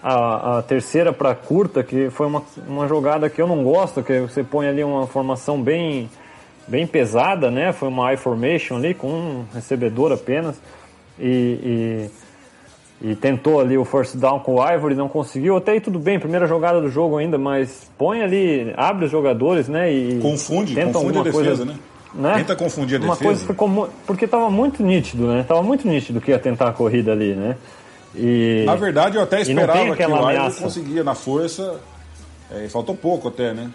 a, 0.03 0.57
a 0.57 0.61
terceira 0.63 1.13
para 1.13 1.35
curta, 1.35 1.83
que 1.83 2.09
foi 2.09 2.25
uma, 2.25 2.43
uma 2.67 2.87
jogada 2.87 3.29
que 3.29 3.41
eu 3.41 3.47
não 3.47 3.63
gosto, 3.63 4.01
que 4.01 4.19
você 4.21 4.43
põe 4.43 4.67
ali 4.67 4.83
uma 4.83 5.05
formação 5.05 5.61
bem, 5.61 6.09
bem 6.67 6.87
pesada, 6.87 7.51
né? 7.51 7.71
Foi 7.71 7.87
uma 7.87 8.13
I 8.13 8.17
formation 8.17 8.77
ali 8.77 8.93
com 8.93 9.07
um 9.07 9.45
recebedor 9.53 10.11
apenas 10.11 10.59
e, 11.19 12.09
e, 13.01 13.09
e, 13.11 13.15
tentou 13.15 13.59
ali 13.59 13.77
o 13.77 13.85
first 13.85 14.15
down 14.15 14.39
com 14.39 14.55
o 14.55 14.67
Ivory, 14.67 14.95
não 14.95 15.07
conseguiu. 15.07 15.55
Até 15.55 15.73
aí 15.73 15.81
tudo 15.81 15.99
bem, 15.99 16.19
primeira 16.19 16.47
jogada 16.47 16.81
do 16.81 16.89
jogo 16.89 17.17
ainda, 17.17 17.37
mas 17.37 17.91
põe 17.95 18.23
ali, 18.23 18.73
abre 18.75 19.05
os 19.05 19.11
jogadores, 19.11 19.67
né? 19.67 19.93
E 19.93 20.19
confunde, 20.19 20.73
tenta 20.73 20.93
confunde 20.93 21.19
a 21.19 21.23
defesa, 21.23 21.45
coisa, 21.45 21.65
né? 21.65 21.75
né? 22.15 22.33
Tenta 22.37 22.55
confundir 22.55 22.99
a 22.99 23.03
uma 23.03 23.13
defesa. 23.13 23.23
Coisa 23.23 23.45
ficou, 23.45 23.89
porque 24.07 24.25
estava 24.25 24.49
muito 24.49 24.81
nítido, 24.81 25.27
né? 25.27 25.45
Tava 25.47 25.61
muito 25.61 25.87
nítido 25.87 26.19
que 26.19 26.31
ia 26.31 26.39
tentar 26.39 26.69
a 26.69 26.73
corrida 26.73 27.11
ali, 27.11 27.35
né? 27.35 27.55
E, 28.15 28.63
Na 28.65 28.75
verdade, 28.75 29.15
eu 29.17 29.23
até 29.23 29.41
esperava 29.41 29.95
que 29.95 30.05
o 30.05 30.31
Iron 30.31 30.51
conseguia 30.51 31.03
na 31.03 31.15
força. 31.15 31.79
É, 32.51 32.67
faltou 32.67 32.95
pouco 32.95 33.29
até, 33.29 33.53
né? 33.53 33.71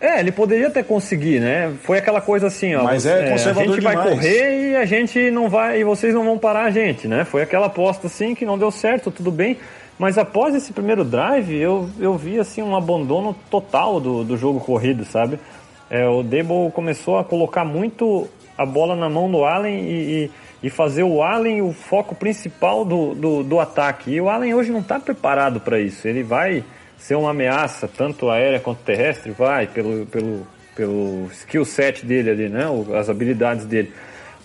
É, 0.00 0.20
ele 0.20 0.30
poderia 0.30 0.68
até 0.68 0.82
conseguir, 0.82 1.40
né? 1.40 1.74
Foi 1.82 1.98
aquela 1.98 2.20
coisa 2.20 2.48
assim, 2.48 2.74
ó. 2.74 2.84
Mas 2.84 3.06
é, 3.06 3.30
conservador 3.30 3.62
A 3.62 3.66
gente 3.66 3.78
demais. 3.80 3.98
vai 3.98 4.10
correr 4.10 4.70
e 4.70 4.76
a 4.76 4.84
gente 4.84 5.30
não 5.30 5.48
vai, 5.48 5.80
e 5.80 5.84
vocês 5.84 6.12
não 6.14 6.22
vão 6.22 6.38
parar 6.38 6.64
a 6.64 6.70
gente, 6.70 7.08
né? 7.08 7.24
Foi 7.24 7.42
aquela 7.42 7.66
aposta 7.66 8.06
assim 8.06 8.34
que 8.34 8.44
não 8.44 8.58
deu 8.58 8.70
certo, 8.70 9.10
tudo 9.10 9.30
bem. 9.30 9.56
Mas 9.98 10.18
após 10.18 10.54
esse 10.54 10.72
primeiro 10.72 11.02
drive, 11.02 11.54
eu, 11.56 11.88
eu 11.98 12.14
vi 12.16 12.38
assim 12.38 12.62
um 12.62 12.76
abandono 12.76 13.34
total 13.50 13.98
do, 13.98 14.22
do 14.22 14.36
jogo 14.36 14.60
corrido, 14.60 15.06
sabe? 15.06 15.40
É, 15.88 16.06
o 16.06 16.22
Debo 16.22 16.70
começou 16.72 17.18
a 17.18 17.24
colocar 17.24 17.64
muito 17.64 18.28
a 18.58 18.66
bola 18.66 18.94
na 18.94 19.08
mão 19.08 19.30
do 19.30 19.44
Allen 19.44 19.80
e, 19.80 20.24
e 20.24 20.30
e 20.62 20.70
fazer 20.70 21.02
o 21.02 21.22
Allen 21.22 21.62
o 21.62 21.72
foco 21.72 22.14
principal 22.14 22.84
do, 22.84 23.14
do, 23.14 23.42
do 23.42 23.60
ataque. 23.60 24.12
E 24.12 24.20
o 24.20 24.28
Allen 24.28 24.54
hoje 24.54 24.70
não 24.70 24.80
está 24.80 24.98
preparado 24.98 25.60
para 25.60 25.78
isso. 25.78 26.06
Ele 26.08 26.22
vai 26.22 26.64
ser 26.98 27.14
uma 27.14 27.30
ameaça, 27.30 27.88
tanto 27.88 28.30
aérea 28.30 28.58
quanto 28.58 28.82
terrestre, 28.82 29.30
vai, 29.30 29.66
pelo, 29.66 30.06
pelo, 30.06 30.46
pelo 30.74 31.26
skill 31.32 31.64
set 31.64 32.04
dele 32.04 32.30
ali, 32.30 32.48
né? 32.48 32.64
as 32.98 33.08
habilidades 33.08 33.66
dele. 33.66 33.92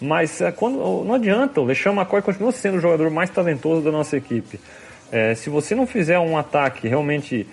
Mas 0.02 0.42
é, 0.42 0.52
quando, 0.52 1.04
não 1.04 1.16
adianta, 1.16 1.62
o 1.62 1.64
LeSean 1.64 1.94
McCoy 1.94 2.22
continua 2.22 2.52
sendo 2.52 2.78
o 2.78 2.80
jogador 2.80 3.10
mais 3.10 3.30
talentoso 3.30 3.82
da 3.82 3.92
nossa 3.92 4.18
equipe. 4.18 4.60
É, 5.12 5.36
se 5.36 5.50
você 5.50 5.76
não 5.76 5.86
fizer 5.86 6.18
um 6.20 6.38
ataque 6.38 6.88
realmente 6.88 7.46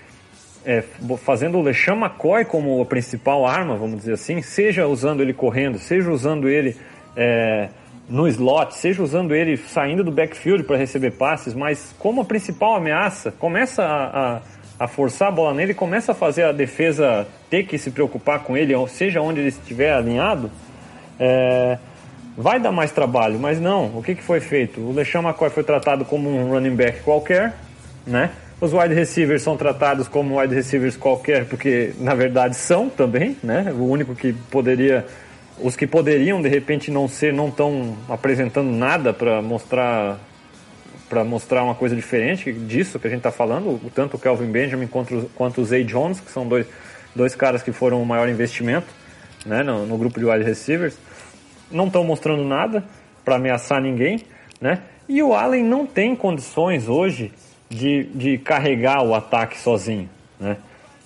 é, 0.64 0.83
fazendo 1.18 1.59
o 1.59 1.62
LeSean 1.62 1.97
McCoy 1.97 2.44
como 2.44 2.81
a 2.81 2.87
principal 2.87 3.47
arma, 3.47 3.77
vamos 3.77 3.99
dizer 3.99 4.14
assim, 4.14 4.40
seja 4.42 4.87
usando 4.87 5.21
ele 5.21 5.35
correndo, 5.35 5.79
seja 5.79 6.11
usando 6.11 6.49
ele 6.49 6.77
é, 7.16 7.68
no 8.09 8.27
slot, 8.27 8.75
seja 8.75 9.03
usando 9.03 9.35
ele 9.35 9.57
saindo 9.57 10.03
do 10.03 10.11
backfield 10.11 10.64
para 10.64 10.77
receber 10.77 11.12
passes, 11.12 11.55
mas 11.55 11.94
como 11.99 12.23
a 12.23 12.25
principal 12.25 12.77
ameaça, 12.77 13.31
começa 13.33 13.83
a, 13.85 14.37
a, 14.37 14.40
a, 14.81 14.88
forçar 14.88 15.29
a 15.29 15.31
bola 15.31 15.53
nele, 15.53 15.75
começa 15.75 16.12
a 16.12 16.14
fazer 16.14 16.44
a 16.44 16.53
defesa 16.53 17.27
ter 17.51 17.64
que 17.64 17.77
se 17.77 17.90
preocupar 17.90 18.40
com 18.40 18.57
ele, 18.57 18.75
seja 18.88 19.21
onde 19.21 19.40
ele 19.40 19.49
estiver 19.49 19.92
alinhado, 19.92 20.51
é, 21.21 21.79
vai 22.37 22.59
dar 22.59 22.73
mais 22.73 22.92
trabalho, 22.92 23.38
mas 23.38 23.61
não. 23.61 23.87
O 23.99 24.03
que, 24.03 24.14
que 24.14 24.23
foi 24.23 24.40
feito? 24.40 24.81
O 24.81 24.92
LeSean 24.92 25.21
McCoy 25.21 25.51
foi 25.51 25.64
tratado 25.64 26.05
como 26.05 26.31
um 26.31 26.51
running 26.51 26.77
back 26.77 27.03
qualquer, 27.03 27.55
né? 28.07 28.31
Os 28.61 28.73
wide 28.73 28.94
receivers 28.94 29.42
são 29.42 29.57
tratados 29.57 30.09
como 30.09 30.40
wide 30.40 30.55
receivers 30.55 30.97
qualquer, 30.97 31.44
porque 31.44 31.92
na 32.01 32.14
verdade 32.14 32.57
são 32.57 32.88
também, 32.88 33.37
né? 33.42 33.73
O 33.73 33.85
único 33.85 34.14
que 34.14 34.33
poderia, 34.33 35.07
os 35.62 35.77
que 35.77 35.87
poderiam 35.87 36.40
de 36.40 36.49
repente 36.49 36.90
não 36.90 37.09
ser, 37.09 37.33
não 37.33 37.49
estão 37.49 37.97
apresentando 38.09 38.71
nada 38.71 39.12
para 39.12 39.42
mostrar 39.42 40.18
para 41.09 41.25
mostrar 41.25 41.64
uma 41.64 41.75
coisa 41.75 41.97
diferente 41.97 42.53
disso 42.53 42.99
que 42.99 43.07
a 43.07 43.11
gente 43.11 43.21
está 43.21 43.33
falando, 43.33 43.81
tanto 43.94 44.18
o 44.18 44.21
Kelvin 44.21 44.51
Benjamin 44.51 44.87
quanto, 44.87 45.31
quanto 45.35 45.62
o 45.62 45.64
Zay 45.64 45.83
Jones, 45.83 46.21
que 46.21 46.31
são 46.31 46.47
dois, 46.47 46.66
dois 47.16 47.35
caras 47.35 47.62
que 47.62 47.73
foram 47.73 48.03
o 48.03 48.05
maior 48.05 48.29
investimento 48.29 48.87
né, 49.47 49.62
no, 49.62 49.87
no 49.87 49.97
grupo 49.97 50.21
de 50.21 50.27
wide 50.27 50.44
receivers, 50.44 50.99
não 51.71 51.87
estão 51.87 52.05
mostrando 52.05 52.44
nada 52.44 52.85
para 53.25 53.37
ameaçar 53.37 53.81
ninguém, 53.81 54.23
né? 54.61 54.83
E 55.09 55.23
o 55.23 55.35
Allen 55.35 55.64
não 55.64 55.87
tem 55.87 56.14
condições 56.14 56.88
hoje 56.88 57.33
de, 57.68 58.05
de 58.14 58.38
carregar 58.38 59.03
o 59.03 59.14
ataque 59.14 59.59
sozinho, 59.59 60.09
né? 60.38 60.59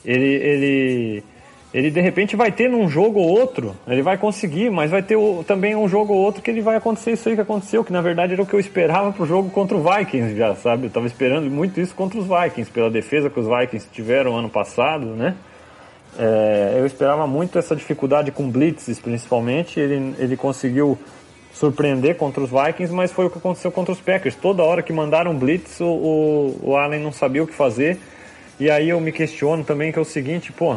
Ele, 0.05 0.27
ele, 0.27 1.25
ele 1.73 1.91
de 1.91 2.01
repente 2.01 2.37
vai 2.37 2.53
ter 2.53 2.69
num 2.69 2.89
jogo 2.89 3.19
ou 3.19 3.29
outro, 3.29 3.75
ele 3.87 4.03
vai 4.03 4.19
conseguir, 4.19 4.71
mas 4.71 4.91
vai 4.91 5.03
ter 5.03 5.17
o, 5.17 5.43
também 5.43 5.75
um 5.75 5.89
jogo 5.89 6.13
ou 6.13 6.21
outro 6.21 6.43
que 6.43 6.51
ele 6.51 6.61
vai 6.61 6.77
acontecer 6.77 7.13
isso 7.13 7.29
aí 7.29 7.35
que 7.35 7.41
aconteceu, 7.41 7.83
que 7.83 7.93
na 7.93 8.03
verdade 8.03 8.35
era 8.35 8.43
o 8.43 8.47
que 8.47 8.55
eu 8.55 8.61
esperava 8.61 9.13
pro 9.13 9.25
jogo 9.25 9.49
contra 9.51 9.77
o 9.77 9.83
Vikings 9.83 10.37
já, 10.37 10.55
sabe? 10.55 10.87
Eu 10.87 10.91
tava 10.91 11.07
esperando 11.07 11.51
muito 11.51 11.81
isso 11.81 11.95
contra 11.95 12.19
os 12.19 12.27
Vikings, 12.27 12.71
pela 12.71 12.91
defesa 12.91 13.31
que 13.31 13.41
os 13.41 13.47
Vikings 13.47 13.89
tiveram 13.91 14.37
ano 14.37 14.51
passado, 14.51 15.07
né? 15.07 15.35
É, 16.19 16.75
eu 16.77 16.85
esperava 16.85 17.27
muito 17.27 17.59
essa 17.59 17.75
dificuldade 17.75 18.31
com 18.31 18.49
blitzes, 18.49 18.99
principalmente. 18.99 19.81
Ele, 19.81 20.15
ele 20.19 20.37
conseguiu 20.37 20.99
surpreender 21.53 22.17
contra 22.17 22.43
os 22.43 22.51
Vikings, 22.51 22.93
mas 22.93 23.13
foi 23.13 23.27
o 23.27 23.31
que 23.31 23.39
aconteceu 23.39 23.71
contra 23.71 23.93
os 23.93 24.01
Packers. 24.01 24.35
Toda 24.35 24.63
hora 24.63 24.83
que 24.83 24.93
mandaram 24.93 25.35
blitz, 25.35 25.81
o, 25.81 25.87
o, 25.87 26.61
o 26.63 26.77
Allen 26.77 27.03
não 27.03 27.13
sabia 27.13 27.43
o 27.43 27.47
que 27.47 27.55
fazer. 27.55 27.99
E 28.61 28.71
aí 28.71 28.91
eu 28.91 29.01
me 29.01 29.11
questiono 29.11 29.65
também 29.65 29.91
que 29.91 29.99
é 29.99 30.03
o 30.03 30.05
seguinte, 30.05 30.53
pô, 30.53 30.77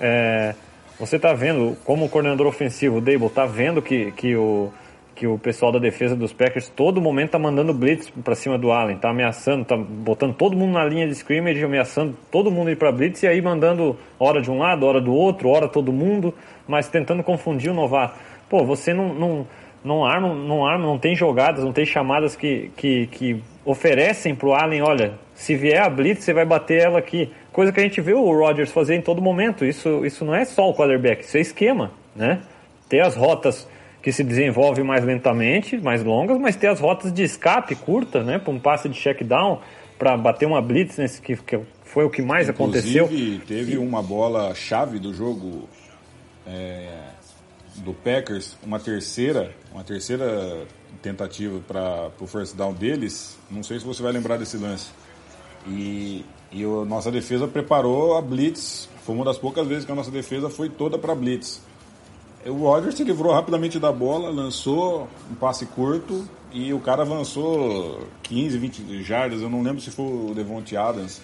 é, 0.00 0.54
você 0.98 1.18
tá 1.18 1.32
vendo 1.32 1.76
como 1.84 2.04
o 2.06 2.08
coordenador 2.08 2.46
ofensivo, 2.46 2.98
o 2.98 3.00
Dable, 3.00 3.28
tá 3.30 3.46
vendo 3.46 3.82
que, 3.82 4.12
que 4.12 4.36
o 4.36 4.72
que 5.14 5.26
o 5.26 5.38
pessoal 5.38 5.70
da 5.70 5.78
defesa 5.78 6.16
dos 6.16 6.32
Packers 6.32 6.68
todo 6.68 7.00
momento 7.00 7.30
tá 7.30 7.38
mandando 7.38 7.72
blitz 7.72 8.10
para 8.10 8.34
cima 8.34 8.58
do 8.58 8.72
Allen, 8.72 8.96
tá 8.96 9.10
ameaçando, 9.10 9.64
tá 9.64 9.76
botando 9.76 10.34
todo 10.34 10.56
mundo 10.56 10.72
na 10.72 10.84
linha 10.84 11.06
de 11.06 11.12
scrimmage, 11.12 11.62
ameaçando 11.62 12.16
todo 12.30 12.50
mundo 12.50 12.70
ir 12.70 12.76
para 12.76 12.90
blitz 12.90 13.22
e 13.22 13.26
aí 13.26 13.40
mandando 13.40 13.96
hora 14.18 14.42
de 14.42 14.50
um 14.50 14.58
lado, 14.58 14.84
hora 14.84 15.00
do 15.00 15.12
outro, 15.14 15.48
hora 15.48 15.68
todo 15.68 15.92
mundo, 15.92 16.34
mas 16.66 16.88
tentando 16.88 17.22
confundir 17.22 17.70
o 17.70 17.74
novato. 17.74 18.18
Pô, 18.48 18.64
você 18.64 18.92
não, 18.92 19.14
não, 19.14 19.46
não 19.84 20.04
arma, 20.04 20.34
não 20.34 20.66
arma, 20.66 20.84
não 20.84 20.98
tem 20.98 21.14
jogadas, 21.14 21.64
não 21.64 21.72
tem 21.72 21.86
chamadas 21.86 22.34
que, 22.34 22.70
que, 22.76 23.06
que 23.06 23.42
oferecem 23.64 24.34
pro 24.34 24.52
Allen, 24.52 24.82
olha, 24.82 25.18
se 25.34 25.56
vier 25.56 25.82
a 25.82 25.88
blitz, 25.88 26.24
você 26.24 26.32
vai 26.32 26.44
bater 26.44 26.82
ela 26.82 26.98
aqui. 26.98 27.32
Coisa 27.52 27.72
que 27.72 27.80
a 27.80 27.82
gente 27.82 28.00
vê 28.00 28.12
o 28.12 28.24
Rodgers 28.24 28.70
fazer 28.70 28.94
em 28.94 29.00
todo 29.00 29.22
momento. 29.22 29.64
Isso, 29.64 30.04
isso 30.04 30.24
não 30.24 30.34
é 30.34 30.44
só 30.44 30.68
o 30.68 30.74
quarterback, 30.74 31.24
isso 31.24 31.36
é 31.36 31.40
esquema, 31.40 31.92
né? 32.14 32.42
Ter 32.88 33.00
as 33.00 33.16
rotas 33.16 33.66
que 34.02 34.12
se 34.12 34.22
desenvolve 34.22 34.82
mais 34.82 35.02
lentamente, 35.02 35.78
mais 35.78 36.04
longas, 36.04 36.38
mas 36.38 36.56
ter 36.56 36.66
as 36.66 36.78
rotas 36.78 37.10
de 37.10 37.22
escape 37.22 37.74
curta, 37.74 38.22
né, 38.22 38.38
para 38.38 38.52
um 38.52 38.60
passe 38.60 38.86
de 38.86 39.00
check 39.00 39.22
down, 39.22 39.60
para 39.98 40.14
bater 40.14 40.44
uma 40.44 40.60
blitz, 40.60 40.98
nesse, 40.98 41.22
que, 41.22 41.34
que 41.36 41.58
foi 41.84 42.04
o 42.04 42.10
que 42.10 42.20
mais 42.20 42.50
Inclusive, 42.50 42.98
aconteceu. 43.00 43.40
teve 43.46 43.78
uma 43.78 44.02
bola 44.02 44.54
chave 44.54 44.98
do 44.98 45.14
jogo 45.14 45.66
é, 46.46 46.86
do 47.76 47.94
Packers, 47.94 48.58
uma 48.62 48.78
terceira, 48.78 49.52
uma 49.72 49.82
terceira 49.82 50.66
tentativa 51.04 51.60
para 51.68 52.10
o 52.18 52.26
first 52.26 52.56
down 52.56 52.72
deles. 52.72 53.36
Não 53.50 53.62
sei 53.62 53.78
se 53.78 53.84
você 53.84 54.02
vai 54.02 54.12
lembrar 54.12 54.38
desse 54.38 54.56
lance. 54.56 54.88
E, 55.66 56.24
e 56.50 56.64
a 56.64 56.84
nossa 56.84 57.10
defesa 57.10 57.46
preparou 57.46 58.16
a 58.16 58.22
blitz. 58.22 58.88
Foi 59.04 59.14
uma 59.14 59.24
das 59.24 59.36
poucas 59.36 59.66
vezes 59.66 59.84
que 59.84 59.92
a 59.92 59.94
nossa 59.94 60.10
defesa 60.10 60.48
foi 60.48 60.70
toda 60.70 60.98
para 60.98 61.14
blitz. 61.14 61.60
O 62.46 62.68
Rodgers 62.68 62.94
se 62.94 63.04
livrou 63.04 63.32
rapidamente 63.32 63.78
da 63.78 63.90
bola, 63.90 64.28
lançou 64.30 65.08
um 65.30 65.34
passe 65.34 65.64
curto 65.66 66.26
e 66.52 66.74
o 66.74 66.80
cara 66.80 67.02
avançou 67.02 68.06
15, 68.22 68.58
20 68.58 69.02
jardas. 69.02 69.40
Eu 69.40 69.48
não 69.48 69.62
lembro 69.62 69.80
se 69.80 69.90
foi 69.90 70.04
o 70.04 70.32
Devontae 70.34 70.76
Adams. 70.76 71.20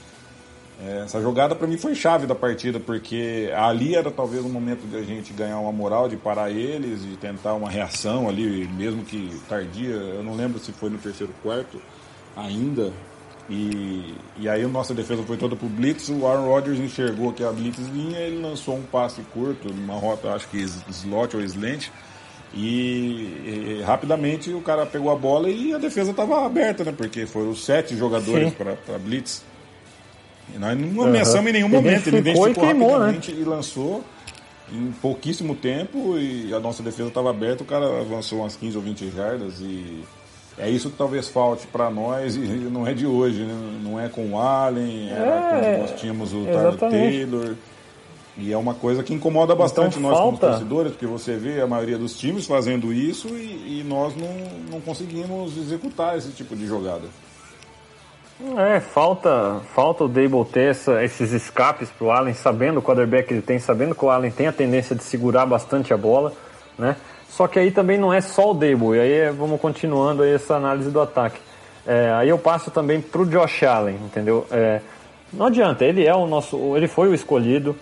É, 0.82 1.02
essa 1.04 1.20
jogada 1.20 1.54
para 1.54 1.66
mim 1.66 1.76
foi 1.76 1.94
chave 1.94 2.26
da 2.26 2.34
partida, 2.34 2.80
porque 2.80 3.52
ali 3.54 3.94
era 3.94 4.10
talvez 4.10 4.44
um 4.44 4.48
momento 4.48 4.86
de 4.88 4.96
a 4.96 5.02
gente 5.02 5.32
ganhar 5.32 5.58
uma 5.58 5.72
moral, 5.72 6.08
de 6.08 6.16
parar 6.16 6.50
eles, 6.50 7.02
de 7.02 7.16
tentar 7.16 7.54
uma 7.54 7.68
reação 7.68 8.28
ali, 8.28 8.66
mesmo 8.68 9.04
que 9.04 9.30
tardia. 9.48 9.94
Eu 9.94 10.22
não 10.22 10.34
lembro 10.34 10.58
se 10.58 10.72
foi 10.72 10.88
no 10.88 10.98
terceiro 10.98 11.34
quarto 11.42 11.80
ainda, 12.34 12.92
e, 13.50 14.14
e 14.38 14.48
aí 14.48 14.62
a 14.62 14.68
nossa 14.68 14.94
defesa 14.94 15.24
foi 15.24 15.36
toda 15.36 15.56
pro 15.56 15.68
Blitz, 15.68 16.08
o 16.08 16.24
Aaron 16.24 16.46
Rodgers 16.46 16.78
enxergou 16.78 17.32
que 17.32 17.42
a 17.42 17.50
Blitz 17.50 17.80
vinha, 17.88 18.18
ele 18.18 18.40
lançou 18.40 18.76
um 18.76 18.82
passe 18.82 19.20
curto, 19.34 19.74
numa 19.74 19.94
rota, 19.94 20.32
acho 20.32 20.48
que 20.48 20.58
slot 20.88 21.36
ou 21.36 21.42
slant, 21.42 21.88
e, 22.54 23.78
e, 23.80 23.82
rapidamente 23.84 24.52
o 24.52 24.60
cara 24.60 24.86
pegou 24.86 25.10
a 25.10 25.16
bola 25.16 25.50
e 25.50 25.74
a 25.74 25.78
defesa 25.78 26.12
estava 26.12 26.46
aberta, 26.46 26.84
né? 26.84 26.92
Porque 26.96 27.26
foram 27.26 27.54
sete 27.54 27.96
jogadores 27.96 28.52
para 28.54 28.98
Blitz. 28.98 29.49
Nós 30.58 30.78
não 30.78 31.04
ameaçamos 31.04 31.42
uhum. 31.42 31.48
em 31.48 31.52
nenhum 31.52 31.68
momento, 31.68 32.08
ele 32.08 32.18
identificou 32.18 32.48
e 32.48 32.54
queimou, 32.54 32.90
rapidamente 32.90 33.32
né? 33.32 33.40
e 33.40 33.44
lançou 33.44 34.04
em 34.72 34.92
pouquíssimo 35.02 35.54
tempo 35.54 36.16
e 36.18 36.52
a 36.54 36.60
nossa 36.60 36.82
defesa 36.82 37.08
estava 37.08 37.30
aberta, 37.30 37.62
o 37.62 37.66
cara 37.66 38.00
avançou 38.00 38.40
umas 38.40 38.56
15 38.56 38.76
ou 38.76 38.82
20 38.82 39.10
jardas 39.10 39.60
e 39.60 40.04
é 40.58 40.68
isso 40.68 40.90
que 40.90 40.96
talvez 40.96 41.28
falte 41.28 41.66
para 41.66 41.90
nós 41.90 42.36
e 42.36 42.40
não 42.70 42.86
é 42.86 42.94
de 42.94 43.06
hoje, 43.06 43.42
né? 43.42 43.80
não 43.82 43.98
é 43.98 44.08
com 44.08 44.30
o 44.30 44.38
Allen, 44.38 45.10
é, 45.10 45.78
nós 45.80 46.00
tínhamos 46.00 46.32
o 46.32 46.44
Tyler 46.44 46.76
Taylor. 46.76 47.54
E 48.36 48.52
é 48.52 48.56
uma 48.56 48.72
coisa 48.72 49.02
que 49.02 49.12
incomoda 49.12 49.52
então 49.52 49.64
bastante 49.64 49.98
então, 49.98 50.08
nós 50.08 50.18
falta... 50.18 50.38
como 50.38 50.52
torcedores, 50.52 50.92
porque 50.92 51.06
você 51.06 51.36
vê 51.36 51.60
a 51.60 51.66
maioria 51.66 51.98
dos 51.98 52.16
times 52.16 52.46
fazendo 52.46 52.92
isso 52.92 53.28
e, 53.28 53.80
e 53.80 53.84
nós 53.86 54.14
não, 54.16 54.28
não 54.70 54.80
conseguimos 54.80 55.58
executar 55.58 56.16
esse 56.16 56.30
tipo 56.30 56.56
de 56.56 56.66
jogada. 56.66 57.02
É, 58.56 58.80
falta, 58.80 59.60
falta 59.74 60.04
o 60.04 60.08
Dable 60.08 60.44
ter 60.46 60.70
essa, 60.70 61.04
esses 61.04 61.30
escapes 61.32 61.90
para 61.90 62.06
o 62.06 62.10
Allen, 62.10 62.32
sabendo 62.32 62.78
o 62.78 62.82
quarterback 62.82 63.28
que 63.28 63.34
ele 63.34 63.42
tem, 63.42 63.58
sabendo 63.58 63.94
que 63.94 64.02
o 64.02 64.10
Allen 64.10 64.30
tem 64.30 64.46
a 64.46 64.52
tendência 64.52 64.96
de 64.96 65.02
segurar 65.02 65.44
bastante 65.44 65.92
a 65.92 65.96
bola, 65.96 66.32
né? 66.78 66.96
Só 67.28 67.46
que 67.46 67.58
aí 67.58 67.70
também 67.70 67.98
não 67.98 68.12
é 68.12 68.20
só 68.22 68.50
o 68.50 68.54
Debo, 68.54 68.94
e 68.94 69.00
aí 69.00 69.12
é, 69.12 69.30
vamos 69.30 69.60
continuando 69.60 70.22
aí 70.22 70.32
essa 70.32 70.56
análise 70.56 70.90
do 70.90 71.00
ataque. 71.00 71.38
É, 71.86 72.10
aí 72.12 72.30
eu 72.30 72.38
passo 72.38 72.70
também 72.70 73.00
para 73.00 73.20
o 73.20 73.26
Josh 73.26 73.62
Allen, 73.62 73.96
entendeu? 73.96 74.46
É, 74.50 74.80
não 75.32 75.46
adianta, 75.46 75.84
ele 75.84 76.06
é 76.06 76.14
o 76.14 76.26
nosso, 76.26 76.76
ele 76.76 76.88
foi 76.88 77.08
o 77.08 77.14
escolhido. 77.14 77.76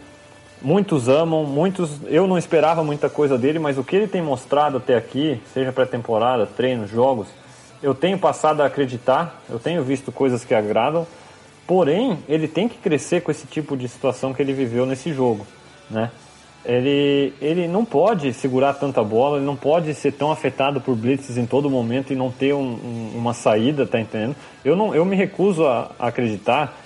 Muitos 0.60 1.08
amam, 1.08 1.44
muitos. 1.44 2.00
Eu 2.06 2.26
não 2.26 2.36
esperava 2.36 2.82
muita 2.82 3.08
coisa 3.08 3.38
dele, 3.38 3.60
mas 3.60 3.78
o 3.78 3.84
que 3.84 3.94
ele 3.94 4.08
tem 4.08 4.20
mostrado 4.20 4.78
até 4.78 4.96
aqui, 4.96 5.40
seja 5.54 5.70
pré-temporada, 5.72 6.46
treinos, 6.46 6.90
jogos, 6.90 7.28
eu 7.82 7.94
tenho 7.94 8.18
passado 8.18 8.62
a 8.62 8.66
acreditar, 8.66 9.42
eu 9.48 9.58
tenho 9.58 9.82
visto 9.82 10.10
coisas 10.12 10.44
que 10.44 10.54
agradam. 10.54 11.06
Porém, 11.66 12.18
ele 12.28 12.48
tem 12.48 12.68
que 12.68 12.78
crescer 12.78 13.20
com 13.20 13.30
esse 13.30 13.46
tipo 13.46 13.76
de 13.76 13.88
situação 13.88 14.32
que 14.32 14.40
ele 14.40 14.52
viveu 14.52 14.86
nesse 14.86 15.12
jogo, 15.12 15.46
né? 15.90 16.10
ele, 16.68 17.32
ele 17.40 17.66
não 17.66 17.84
pode 17.84 18.32
segurar 18.34 18.74
tanta 18.74 19.02
bola, 19.02 19.38
ele 19.38 19.46
não 19.46 19.56
pode 19.56 19.94
ser 19.94 20.12
tão 20.12 20.30
afetado 20.30 20.80
por 20.80 20.94
blitzes 20.94 21.38
em 21.38 21.46
todo 21.46 21.70
momento 21.70 22.12
e 22.12 22.16
não 22.16 22.30
ter 22.30 22.52
um, 22.52 22.60
um, 22.60 23.12
uma 23.16 23.32
saída, 23.32 23.86
tá 23.86 23.98
entendendo? 23.98 24.36
Eu, 24.62 24.76
não, 24.76 24.94
eu 24.94 25.04
me 25.04 25.16
recuso 25.16 25.66
a, 25.66 25.90
a 25.98 26.08
acreditar 26.08 26.76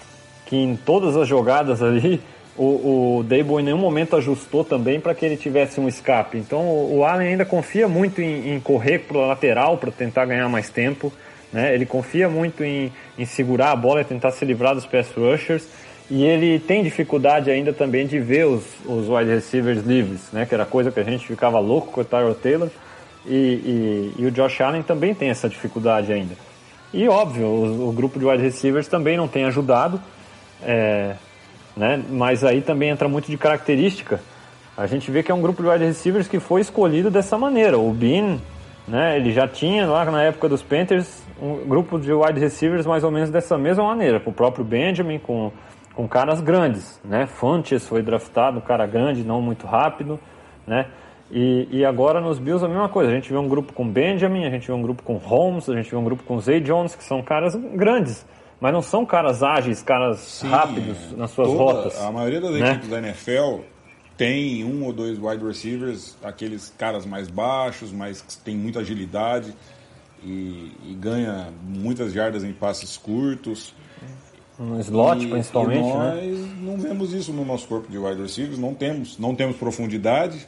que 0.46 0.56
em 0.56 0.76
todas 0.76 1.16
as 1.16 1.26
jogadas 1.26 1.82
ali 1.82 2.20
o, 2.56 3.18
o 3.18 3.22
Dable 3.22 3.60
em 3.60 3.64
nenhum 3.64 3.78
momento 3.78 4.16
ajustou 4.16 4.64
também 4.64 5.00
para 5.00 5.14
que 5.14 5.24
ele 5.24 5.36
tivesse 5.36 5.80
um 5.80 5.88
escape. 5.88 6.36
Então 6.36 6.60
o, 6.60 6.98
o 6.98 7.04
Allen 7.04 7.28
ainda 7.28 7.44
confia 7.44 7.88
muito 7.88 8.20
em, 8.20 8.54
em 8.54 8.60
correr 8.60 9.00
para 9.00 9.18
lateral 9.18 9.78
para 9.78 9.90
tentar 9.90 10.26
ganhar 10.26 10.48
mais 10.48 10.68
tempo. 10.68 11.12
Né? 11.52 11.74
Ele 11.74 11.86
confia 11.86 12.28
muito 12.28 12.64
em, 12.64 12.92
em 13.18 13.24
segurar 13.24 13.72
a 13.72 13.76
bola 13.76 14.00
e 14.00 14.04
tentar 14.04 14.30
se 14.32 14.44
livrar 14.44 14.74
dos 14.74 14.86
pass 14.86 15.10
rushers. 15.14 15.66
E 16.10 16.24
ele 16.24 16.58
tem 16.58 16.82
dificuldade 16.82 17.50
ainda 17.50 17.72
também 17.72 18.06
de 18.06 18.18
ver 18.18 18.44
os, 18.44 18.64
os 18.84 19.08
wide 19.08 19.30
receivers 19.30 19.82
livres, 19.82 20.20
né? 20.30 20.44
Que 20.44 20.54
era 20.54 20.66
coisa 20.66 20.90
que 20.90 21.00
a 21.00 21.02
gente 21.02 21.26
ficava 21.26 21.58
louco 21.58 21.92
com 21.92 22.00
o 22.02 22.04
Tyrell 22.04 22.34
Taylor. 22.34 22.68
E, 23.24 23.34
e, 23.34 24.12
e, 24.18 24.26
o 24.26 24.30
Josh 24.30 24.60
Allen 24.60 24.82
também 24.82 25.14
tem 25.14 25.30
essa 25.30 25.48
dificuldade 25.48 26.12
ainda. 26.12 26.34
E 26.92 27.08
óbvio, 27.08 27.46
o, 27.46 27.88
o 27.88 27.92
grupo 27.92 28.18
de 28.18 28.26
wide 28.26 28.42
receivers 28.42 28.88
também 28.88 29.16
não 29.16 29.28
tem 29.28 29.44
ajudado, 29.44 30.02
é, 30.62 31.14
né? 31.76 32.02
Mas 32.10 32.44
aí 32.44 32.60
também 32.60 32.90
entra 32.90 33.08
muito 33.08 33.30
de 33.30 33.36
característica. 33.36 34.20
A 34.76 34.86
gente 34.86 35.10
vê 35.10 35.22
que 35.22 35.30
é 35.30 35.34
um 35.34 35.42
grupo 35.42 35.62
de 35.62 35.68
wide 35.68 35.84
receivers 35.84 36.28
que 36.28 36.40
foi 36.40 36.60
escolhido 36.60 37.10
dessa 37.10 37.36
maneira. 37.36 37.78
O 37.78 37.92
Bean, 37.92 38.38
né? 38.88 39.16
Ele 39.16 39.32
já 39.32 39.46
tinha 39.46 39.86
lá 39.86 40.04
na 40.04 40.22
época 40.22 40.48
dos 40.48 40.62
Panthers 40.62 41.22
um 41.40 41.66
grupo 41.66 41.98
de 41.98 42.12
wide 42.12 42.38
receivers 42.38 42.86
mais 42.86 43.04
ou 43.04 43.10
menos 43.10 43.30
dessa 43.30 43.58
mesma 43.58 43.84
maneira, 43.84 44.20
com 44.20 44.30
o 44.30 44.32
próprio 44.32 44.64
Benjamin, 44.64 45.18
com 45.18 45.52
com 45.94 46.08
caras 46.08 46.40
grandes, 46.40 47.00
né? 47.04 47.26
Foi 47.26 48.02
draftado, 48.02 48.58
um 48.58 48.60
cara 48.60 48.86
grande, 48.86 49.24
não 49.24 49.40
muito 49.40 49.66
rápido, 49.66 50.18
né? 50.66 50.86
E, 51.30 51.68
e 51.70 51.84
agora 51.84 52.20
nos 52.20 52.38
Bills 52.38 52.64
a 52.64 52.68
mesma 52.68 52.88
coisa. 52.88 53.10
A 53.10 53.14
gente 53.14 53.30
vê 53.30 53.38
um 53.38 53.48
grupo 53.48 53.72
com 53.72 53.88
Benjamin, 53.88 54.44
a 54.44 54.50
gente 54.50 54.66
vê 54.66 54.72
um 54.72 54.82
grupo 54.82 55.02
com 55.02 55.16
Holmes, 55.16 55.68
a 55.68 55.74
gente 55.74 55.90
vê 55.90 55.96
um 55.96 56.04
grupo 56.04 56.22
com 56.24 56.38
Zay 56.38 56.60
Jones, 56.60 56.94
que 56.94 57.04
são 57.04 57.22
caras 57.22 57.54
grandes, 57.54 58.26
mas 58.62 58.72
não 58.72 58.80
são 58.80 59.04
caras 59.04 59.42
ágeis, 59.42 59.82
caras 59.82 60.20
Sim, 60.20 60.48
rápidos 60.48 60.96
nas 61.16 61.32
suas 61.32 61.48
toda- 61.48 61.58
rotas. 61.60 62.00
A 62.00 62.12
maioria 62.12 62.40
das 62.40 62.52
né? 62.52 62.70
equipes 62.70 62.88
da 62.88 62.98
NFL 62.98 63.60
tem 64.16 64.64
um 64.64 64.84
ou 64.84 64.92
dois 64.92 65.18
wide 65.18 65.44
receivers, 65.44 66.16
aqueles 66.22 66.72
caras 66.78 67.04
mais 67.04 67.28
baixos, 67.28 67.90
mas 67.92 68.20
que 68.22 68.36
tem 68.38 68.56
muita 68.56 68.78
agilidade 68.78 69.52
e, 70.22 70.70
e 70.88 70.94
ganha 70.98 71.48
muitas 71.64 72.12
jardas 72.12 72.44
em 72.44 72.52
passes 72.52 72.96
curtos. 72.96 73.74
No 74.58 74.78
slot, 74.80 75.24
E- 75.24 75.28
principalmente, 75.28 75.80
e 75.88 75.92
nós 75.92 76.14
né? 76.38 76.54
não 76.60 76.76
vemos 76.78 77.12
isso 77.12 77.32
no 77.32 77.44
nosso 77.44 77.66
corpo 77.66 77.90
de 77.90 77.98
wide 77.98 78.22
receivers, 78.22 78.58
não 78.60 78.74
temos, 78.74 79.18
não 79.18 79.34
temos 79.34 79.56
profundidade, 79.56 80.46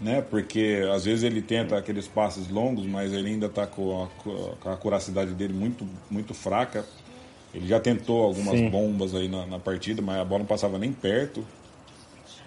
né? 0.00 0.20
Porque 0.22 0.82
às 0.94 1.04
vezes 1.04 1.22
ele 1.24 1.42
tenta 1.42 1.76
aqueles 1.76 2.08
passes 2.08 2.48
longos, 2.48 2.86
mas 2.86 3.12
ele 3.12 3.28
ainda 3.28 3.46
está 3.46 3.66
com, 3.66 4.02
a- 4.04 4.56
com 4.60 4.70
a 4.70 4.76
curacidade 4.76 5.32
dele 5.34 5.52
muito, 5.52 5.86
muito 6.10 6.32
fraca. 6.34 6.84
Ele 7.52 7.66
já 7.66 7.78
tentou 7.80 8.22
algumas 8.22 8.58
Sim. 8.58 8.70
bombas 8.70 9.14
aí 9.14 9.28
na, 9.28 9.46
na 9.46 9.58
partida, 9.58 10.00
mas 10.00 10.18
a 10.20 10.24
bola 10.24 10.40
não 10.40 10.46
passava 10.46 10.78
nem 10.78 10.92
perto. 10.92 11.44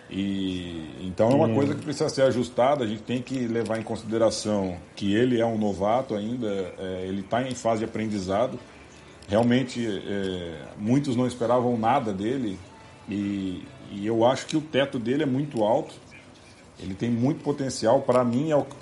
E 0.09 0.85
então 1.01 1.31
é 1.31 1.35
uma 1.35 1.49
coisa 1.49 1.73
que 1.73 1.81
precisa 1.81 2.09
ser 2.09 2.23
ajustada. 2.23 2.83
A 2.83 2.87
gente 2.87 3.03
tem 3.03 3.21
que 3.21 3.47
levar 3.47 3.79
em 3.79 3.83
consideração 3.83 4.77
que 4.95 5.13
ele 5.13 5.39
é 5.39 5.45
um 5.45 5.57
novato 5.57 6.15
ainda, 6.15 6.47
é, 6.77 7.05
ele 7.07 7.21
está 7.21 7.41
em 7.41 7.55
fase 7.55 7.79
de 7.79 7.85
aprendizado. 7.85 8.59
Realmente, 9.27 9.85
é, 10.05 10.61
muitos 10.77 11.15
não 11.15 11.25
esperavam 11.25 11.77
nada 11.77 12.11
dele 12.13 12.59
e, 13.09 13.63
e 13.91 14.05
eu 14.05 14.25
acho 14.25 14.45
que 14.45 14.57
o 14.57 14.61
teto 14.61 14.99
dele 14.99 15.23
é 15.23 15.25
muito 15.25 15.63
alto. 15.63 15.95
Ele 16.79 16.93
tem 16.93 17.09
muito 17.09 17.43
potencial. 17.43 18.01
Para 18.01 18.23
mim, 18.23 18.51
é 18.51 18.55
o 18.55 18.63
que 18.63 18.75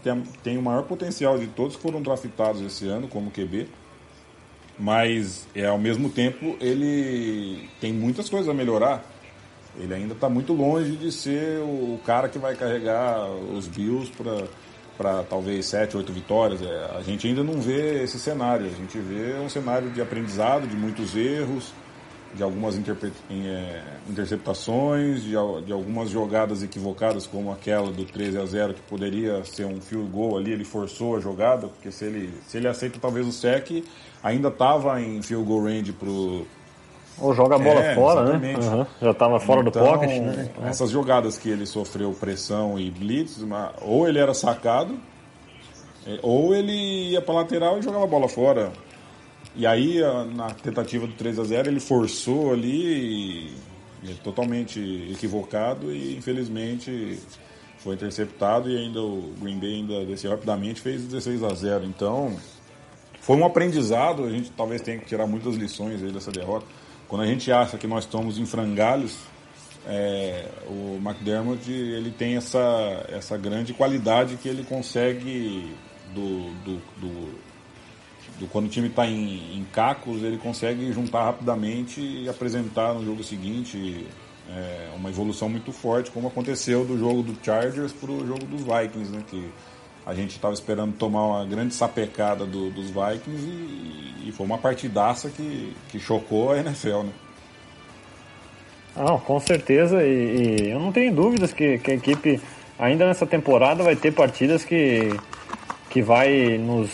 tem, 0.43 0.57
o 0.57 0.61
maior 0.61 0.83
potencial 0.83 1.37
de 1.37 1.47
todos 1.47 1.75
que 1.75 1.81
foram 1.81 2.01
draftados 2.01 2.61
esse 2.61 2.87
ano 2.87 3.07
como 3.07 3.31
QB. 3.31 3.67
Mas, 4.79 5.47
é, 5.53 5.67
ao 5.67 5.77
mesmo 5.77 6.09
tempo, 6.09 6.55
ele 6.59 7.69
tem 7.79 7.93
muitas 7.93 8.29
coisas 8.29 8.49
a 8.49 8.53
melhorar. 8.53 9.03
Ele 9.77 9.93
ainda 9.93 10.13
está 10.13 10.27
muito 10.27 10.53
longe 10.53 10.97
de 10.97 11.11
ser 11.11 11.59
o 11.59 11.99
cara 12.05 12.27
que 12.27 12.39
vai 12.39 12.55
carregar 12.55 13.29
os 13.29 13.67
Bills 13.67 14.11
para 14.97 15.23
talvez 15.23 15.65
7, 15.67 15.97
8 15.97 16.11
vitórias. 16.11 16.61
É, 16.61 16.97
a 16.97 17.01
gente 17.01 17.27
ainda 17.27 17.43
não 17.43 17.61
vê 17.61 18.03
esse 18.03 18.17
cenário. 18.17 18.65
A 18.65 18.69
gente 18.69 18.97
vê 18.97 19.35
um 19.39 19.49
cenário 19.49 19.89
de 19.91 20.01
aprendizado, 20.01 20.67
de 20.67 20.75
muitos 20.75 21.15
erros, 21.15 21.73
de 22.33 22.41
algumas 22.43 22.75
interpre- 22.77 23.11
é, 23.29 23.81
interceptações, 24.09 25.21
de, 25.23 25.31
de 25.65 25.71
algumas 25.73 26.09
jogadas 26.09 26.63
equivocadas, 26.63 27.27
como 27.27 27.51
aquela 27.51 27.91
do 27.91 28.05
13 28.05 28.37
a 28.37 28.45
0 28.45 28.73
que 28.73 28.81
poderia 28.83 29.43
ser 29.43 29.65
um 29.65 29.81
field 29.81 30.09
goal 30.09 30.37
ali. 30.37 30.51
Ele 30.53 30.63
forçou 30.63 31.17
a 31.17 31.19
jogada, 31.19 31.67
porque 31.67 31.91
se 31.91 32.05
ele, 32.05 32.33
se 32.47 32.57
ele 32.57 32.67
aceita 32.67 32.97
talvez 33.01 33.27
o 33.27 33.31
sec, 33.31 33.83
ainda 34.23 34.47
estava 34.47 35.01
em 35.01 35.21
field 35.21 35.45
goal 35.45 35.63
range 35.65 35.91
pro 35.91 36.45
Ou 37.19 37.33
joga 37.33 37.55
a 37.55 37.59
bola 37.59 37.81
É, 37.81 37.95
fora, 37.95 38.23
né? 38.23 38.29
exatamente. 38.51 38.67
Aham, 38.67 38.87
Já 39.01 39.11
estava 39.11 39.39
fora 39.39 39.63
do 39.63 39.69
então, 39.69 39.85
pocket, 39.85 40.09
né? 40.21 40.49
Então, 40.55 40.67
Essas 40.67 40.89
jogadas 40.89 41.37
que 41.37 41.49
ele 41.49 41.65
sofreu 41.65 42.13
pressão 42.13 42.79
e 42.79 42.89
blitz, 42.89 43.39
ou 43.81 44.07
ele 44.07 44.19
era 44.19 44.33
sacado, 44.33 44.97
é, 46.07 46.17
ou 46.23 46.55
ele 46.55 46.71
ia 47.11 47.21
para 47.21 47.35
lateral 47.35 47.77
e 47.77 47.81
jogava 47.81 48.05
a 48.05 48.07
bola 48.07 48.29
fora. 48.29 48.71
E 49.55 49.67
aí, 49.67 49.99
na 50.33 50.51
tentativa 50.51 51.05
do 51.05 51.13
3 51.13 51.37
a 51.39 51.43
0 51.43 51.69
ele 51.69 51.79
forçou 51.79 52.53
ali, 52.53 53.51
totalmente 54.23 54.79
equivocado 55.11 55.93
e 55.93 56.15
infelizmente 56.17 57.19
foi 57.79 57.95
interceptado 57.95 58.69
e 58.69 58.77
ainda 58.77 59.01
o 59.01 59.33
Green 59.41 59.59
Bay 59.59 59.75
ainda 59.75 60.05
desceu 60.05 60.31
rapidamente 60.31 60.79
fez 60.81 61.03
16 61.03 61.43
a 61.43 61.53
0. 61.53 61.85
Então, 61.85 62.35
foi 63.19 63.35
um 63.35 63.45
aprendizado, 63.45 64.23
a 64.23 64.29
gente 64.29 64.51
talvez 64.51 64.81
tenha 64.81 64.97
que 64.99 65.05
tirar 65.05 65.27
muitas 65.27 65.55
lições 65.55 66.01
aí 66.01 66.11
dessa 66.11 66.31
derrota. 66.31 66.65
Quando 67.07 67.21
a 67.21 67.27
gente 67.27 67.51
acha 67.51 67.77
que 67.77 67.87
nós 67.87 68.05
estamos 68.05 68.37
em 68.39 68.45
frangalhos, 68.45 69.17
é, 69.85 70.45
o 70.67 70.97
McDermott 71.03 71.69
ele 71.69 72.11
tem 72.11 72.37
essa, 72.37 73.05
essa 73.09 73.37
grande 73.37 73.73
qualidade 73.73 74.37
que 74.37 74.47
ele 74.47 74.63
consegue 74.63 75.75
do, 76.13 76.51
do, 76.63 76.75
do- 77.01 77.50
do- 78.41 78.47
quando 78.47 78.65
o 78.65 78.69
time 78.69 78.87
está 78.87 79.05
em, 79.07 79.57
em 79.57 79.65
cacos 79.71 80.21
ele 80.23 80.37
consegue 80.37 80.91
juntar 80.91 81.23
rapidamente 81.25 82.01
e 82.01 82.27
apresentar 82.27 82.93
no 82.93 83.05
jogo 83.05 83.23
seguinte 83.23 84.05
é, 84.49 84.89
uma 84.95 85.09
evolução 85.09 85.47
muito 85.47 85.71
forte 85.71 86.11
como 86.11 86.27
aconteceu 86.27 86.83
do 86.83 86.97
jogo 86.97 87.21
do 87.23 87.35
Chargers 87.43 87.93
para 87.93 88.11
o 88.11 88.25
jogo 88.27 88.43
dos 88.45 88.61
Vikings 88.63 89.11
né 89.11 89.23
que 89.29 89.49
a 90.05 90.13
gente 90.15 90.31
estava 90.31 90.53
esperando 90.53 90.93
tomar 90.97 91.23
uma 91.25 91.45
grande 91.45 91.73
sapecada 91.75 92.45
do- 92.45 92.69
dos 92.71 92.87
Vikings 92.87 93.45
e, 93.47 94.27
e 94.27 94.31
foi 94.31 94.45
uma 94.45 94.57
partidaça 94.57 95.29
que, 95.29 95.73
que 95.89 95.99
chocou 95.99 96.51
a 96.51 96.57
NFL 96.59 97.03
né. 97.03 97.11
Não, 98.95 99.17
com 99.19 99.39
certeza, 99.39 100.03
e, 100.03 100.65
e 100.65 100.69
eu 100.71 100.79
não 100.79 100.91
tenho 100.91 101.13
dúvidas 101.15 101.53
que, 101.53 101.77
que 101.77 101.91
a 101.91 101.93
equipe 101.93 102.41
ainda 102.77 103.05
nessa 103.07 103.25
temporada 103.25 103.83
vai 103.83 103.95
ter 103.95 104.11
partidas 104.11 104.65
que, 104.65 105.17
que 105.89 106.01
vai, 106.01 106.57
nos, 106.57 106.89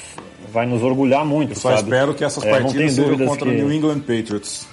vai 0.57 0.65
nos 0.65 0.81
orgulhar 0.81 1.23
muito. 1.23 1.53
Só 1.57 1.69
sabe? 1.69 1.83
espero 1.83 2.13
que 2.15 2.23
essas 2.23 2.43
É, 2.43 2.49
partidas 2.49 2.93
sejam 2.93 3.11
dúvidas 3.11 3.27
contra 3.29 3.47
o 3.47 3.51
que- 3.51 3.57
New 3.57 3.71
England 3.71 3.99
Patriots. 3.99 4.67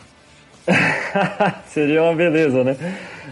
Seria 1.69 2.03
uma 2.03 2.15
beleza, 2.15 2.65
né? 2.65 2.77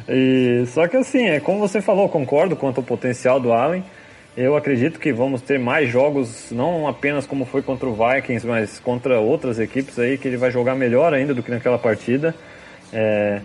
E, 0.08 0.64
só 0.66 0.86
que 0.86 0.96
assim, 0.98 1.28
é 1.28 1.40
como 1.40 1.58
você 1.60 1.80
falou, 1.80 2.08
concordo 2.10 2.54
quanto 2.54 2.78
ao 2.78 2.84
potencial 2.84 3.40
do 3.40 3.52
Allen. 3.52 3.82
Eu 4.36 4.56
acredito 4.56 4.98
que 4.98 5.12
vamos 5.12 5.40
ter 5.42 5.58
mais 5.58 5.88
jogos, 5.90 6.46
não 6.50 6.88
apenas 6.88 7.26
como 7.26 7.44
foi 7.44 7.60
contra 7.62 7.86
o 7.88 7.94
Vikings, 7.94 8.46
mas 8.46 8.78
contra 8.80 9.18
outras 9.20 9.58
equipes 9.58 9.98
aí 9.98 10.16
que 10.18 10.26
ele 10.28 10.36
vai 10.38 10.50
jogar 10.50 10.74
melhor 10.74 11.12
ainda 11.14 11.34
do 11.34 11.42
que 11.42 11.50
naquela 11.50 11.78
partida. 11.78 12.34
É, 12.92 13.40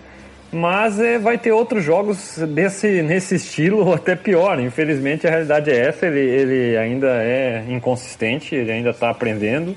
mas 0.51 0.99
é, 0.99 1.19
vai 1.19 1.37
ter 1.37 1.51
outros 1.51 1.83
jogos 1.83 2.37
desse, 2.49 3.01
nesse 3.01 3.35
estilo 3.35 3.85
ou 3.85 3.93
até 3.95 4.15
pior. 4.15 4.59
Infelizmente 4.59 5.27
a 5.27 5.29
realidade 5.29 5.69
é 5.69 5.87
essa, 5.87 6.05
ele, 6.07 6.19
ele 6.19 6.77
ainda 6.77 7.07
é 7.23 7.65
inconsistente, 7.69 8.55
ele 8.55 8.71
ainda 8.71 8.91
está 8.91 9.09
aprendendo. 9.09 9.75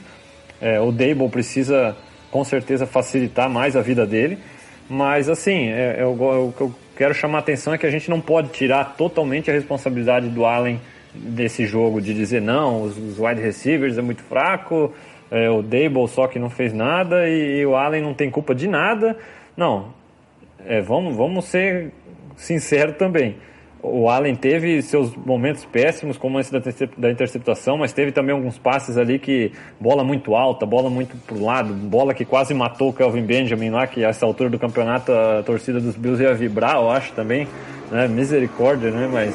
É, 0.60 0.80
o 0.80 0.92
Dable 0.92 1.28
precisa 1.28 1.96
com 2.30 2.44
certeza 2.44 2.86
facilitar 2.86 3.50
mais 3.50 3.76
a 3.76 3.80
vida 3.80 4.06
dele. 4.06 4.38
Mas 4.88 5.28
assim, 5.28 5.68
é, 5.68 6.00
é, 6.00 6.04
o, 6.04 6.52
que 6.56 6.60
eu 6.60 6.74
quero 6.96 7.14
chamar 7.14 7.38
a 7.38 7.40
atenção 7.40 7.72
é 7.72 7.78
que 7.78 7.86
a 7.86 7.90
gente 7.90 8.10
não 8.10 8.20
pode 8.20 8.48
tirar 8.50 8.96
totalmente 8.96 9.50
a 9.50 9.54
responsabilidade 9.54 10.28
do 10.28 10.44
Allen 10.44 10.80
desse 11.14 11.66
jogo, 11.66 12.00
de 12.00 12.14
dizer 12.14 12.40
não, 12.40 12.82
os, 12.82 12.96
os 12.96 13.18
wide 13.18 13.40
receivers 13.40 13.98
é 13.98 14.02
muito 14.02 14.22
fraco, 14.22 14.92
é, 15.30 15.50
o 15.50 15.62
Dable 15.62 16.06
só 16.08 16.28
que 16.28 16.38
não 16.38 16.50
fez 16.50 16.72
nada 16.72 17.28
e, 17.28 17.60
e 17.60 17.66
o 17.66 17.74
Allen 17.74 18.02
não 18.02 18.14
tem 18.14 18.30
culpa 18.30 18.54
de 18.54 18.68
nada. 18.68 19.16
Não, 19.56 19.92
é, 20.66 20.80
vamos, 20.80 21.16
vamos 21.16 21.44
ser 21.46 21.92
sinceros 22.36 22.96
também. 22.96 23.36
O 23.82 24.10
Allen 24.10 24.34
teve 24.34 24.82
seus 24.82 25.16
momentos 25.16 25.64
péssimos, 25.64 26.18
como 26.18 26.38
esse 26.38 26.52
da, 26.52 26.58
intercep- 26.58 26.98
da 26.98 27.10
interceptação, 27.10 27.78
mas 27.78 27.94
teve 27.94 28.12
também 28.12 28.34
alguns 28.34 28.58
passes 28.58 28.98
ali 28.98 29.18
que 29.18 29.52
bola 29.80 30.04
muito 30.04 30.34
alta, 30.34 30.66
bola 30.66 30.90
muito 30.90 31.16
pro 31.26 31.42
lado, 31.42 31.72
bola 31.72 32.12
que 32.12 32.26
quase 32.26 32.52
matou 32.52 32.90
o 32.90 32.92
Kelvin 32.92 33.22
Benjamin 33.22 33.70
lá, 33.70 33.86
que 33.86 34.04
a 34.04 34.10
essa 34.10 34.26
altura 34.26 34.50
do 34.50 34.58
campeonato 34.58 35.10
a 35.12 35.42
torcida 35.42 35.80
dos 35.80 35.96
Bills 35.96 36.22
ia 36.22 36.34
vibrar, 36.34 36.76
eu 36.76 36.90
acho 36.90 37.12
também, 37.12 37.48
né? 37.90 38.06
Misericórdia, 38.06 38.90
né? 38.90 39.08
Mas, 39.10 39.34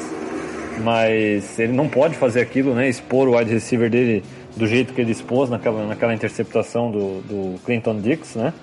mas 0.84 1.58
ele 1.58 1.72
não 1.72 1.88
pode 1.88 2.14
fazer 2.14 2.40
aquilo, 2.40 2.72
né? 2.72 2.88
Expor 2.88 3.26
o 3.26 3.36
wide 3.36 3.52
receiver 3.52 3.90
dele 3.90 4.22
do 4.56 4.66
jeito 4.68 4.94
que 4.94 5.00
ele 5.00 5.10
expôs 5.10 5.50
naquela, 5.50 5.86
naquela 5.86 6.14
interceptação 6.14 6.88
do, 6.88 7.20
do 7.22 7.64
Clinton 7.64 8.00
Dix, 8.00 8.36
né? 8.36 8.54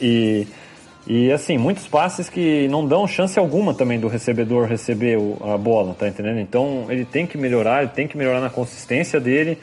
E, 0.00 0.44
e 1.06 1.30
assim, 1.30 1.58
muitos 1.58 1.86
passes 1.86 2.30
que 2.30 2.66
não 2.68 2.86
dão 2.86 3.06
chance 3.06 3.38
alguma 3.38 3.74
também 3.74 4.00
do 4.00 4.08
recebedor 4.08 4.66
receber 4.66 5.18
a 5.42 5.58
bola, 5.58 5.94
tá 5.94 6.08
entendendo? 6.08 6.40
Então 6.40 6.86
ele 6.88 7.04
tem 7.04 7.26
que 7.26 7.36
melhorar, 7.36 7.82
ele 7.82 7.92
tem 7.92 8.08
que 8.08 8.16
melhorar 8.16 8.40
na 8.40 8.48
consistência 8.48 9.20
dele, 9.20 9.58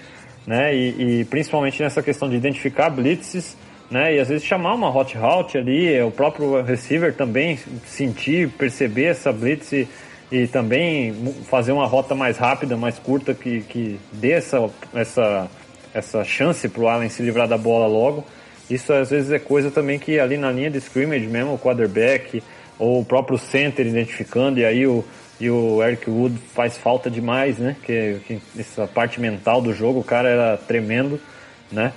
né? 0.46 0.76
E, 0.76 1.22
e 1.22 1.26
principalmente 1.26 1.82
nessa 1.82 2.04
questão 2.04 2.30
de 2.30 2.36
identificar 2.36 2.92
blitzes, 2.92 3.58
né? 3.90 4.16
E 4.16 4.20
às 4.20 4.30
vezes 4.30 4.46
chamar 4.46 4.76
uma 4.76 4.96
hot 4.96 5.18
route 5.18 5.58
ali, 5.58 6.00
o 6.04 6.12
próprio 6.12 6.62
receiver 6.62 7.14
também 7.14 7.58
sentir, 7.86 8.48
perceber 8.50 9.06
essa 9.06 9.34
blitz 9.34 9.72
e, 9.72 9.88
e 10.32 10.46
também 10.46 11.12
fazer 11.50 11.72
uma 11.72 11.88
rota 11.88 12.14
mais 12.14 12.38
rápida, 12.38 12.78
mais 12.78 13.00
curta 13.00 13.34
que, 13.34 13.62
que 13.62 14.00
dê 14.14 14.34
essa, 14.34 14.70
essa, 14.94 15.50
essa 15.92 16.24
chance 16.24 16.70
para 16.70 16.84
o 16.84 16.88
Allen 16.88 17.10
se 17.10 17.24
livrar 17.24 17.48
da 17.48 17.58
bola 17.58 17.88
logo. 17.88 18.24
Isso 18.74 18.94
às 18.94 19.10
vezes 19.10 19.32
é 19.32 19.40
coisa 19.40 19.70
também 19.70 20.00
que 20.00 20.20
ali 20.20 20.38
na 20.38 20.52
linha 20.52 20.70
de 20.70 20.78
scrimmage 20.78 21.28
mesmo, 21.28 21.54
o 21.54 21.60
quarterback 21.60 22.42
ou 22.80 23.02
o 23.02 23.06
próprio 23.06 23.38
center 23.38 23.86
identificando, 23.86 24.60
e 24.60 24.66
aí 24.66 24.88
o, 24.88 25.04
e 25.40 25.50
o 25.50 25.84
Eric 25.84 26.10
Wood 26.10 26.38
faz 26.54 26.78
falta 26.78 27.10
demais, 27.10 27.58
né? 27.58 27.76
Que, 27.84 28.18
que 28.26 28.42
essa 28.58 28.88
parte 28.88 29.20
mental 29.20 29.62
do 29.62 29.74
jogo, 29.74 30.00
o 30.00 30.04
cara 30.04 30.30
era 30.30 30.58
tremendo, 30.58 31.20
né? 31.72 31.94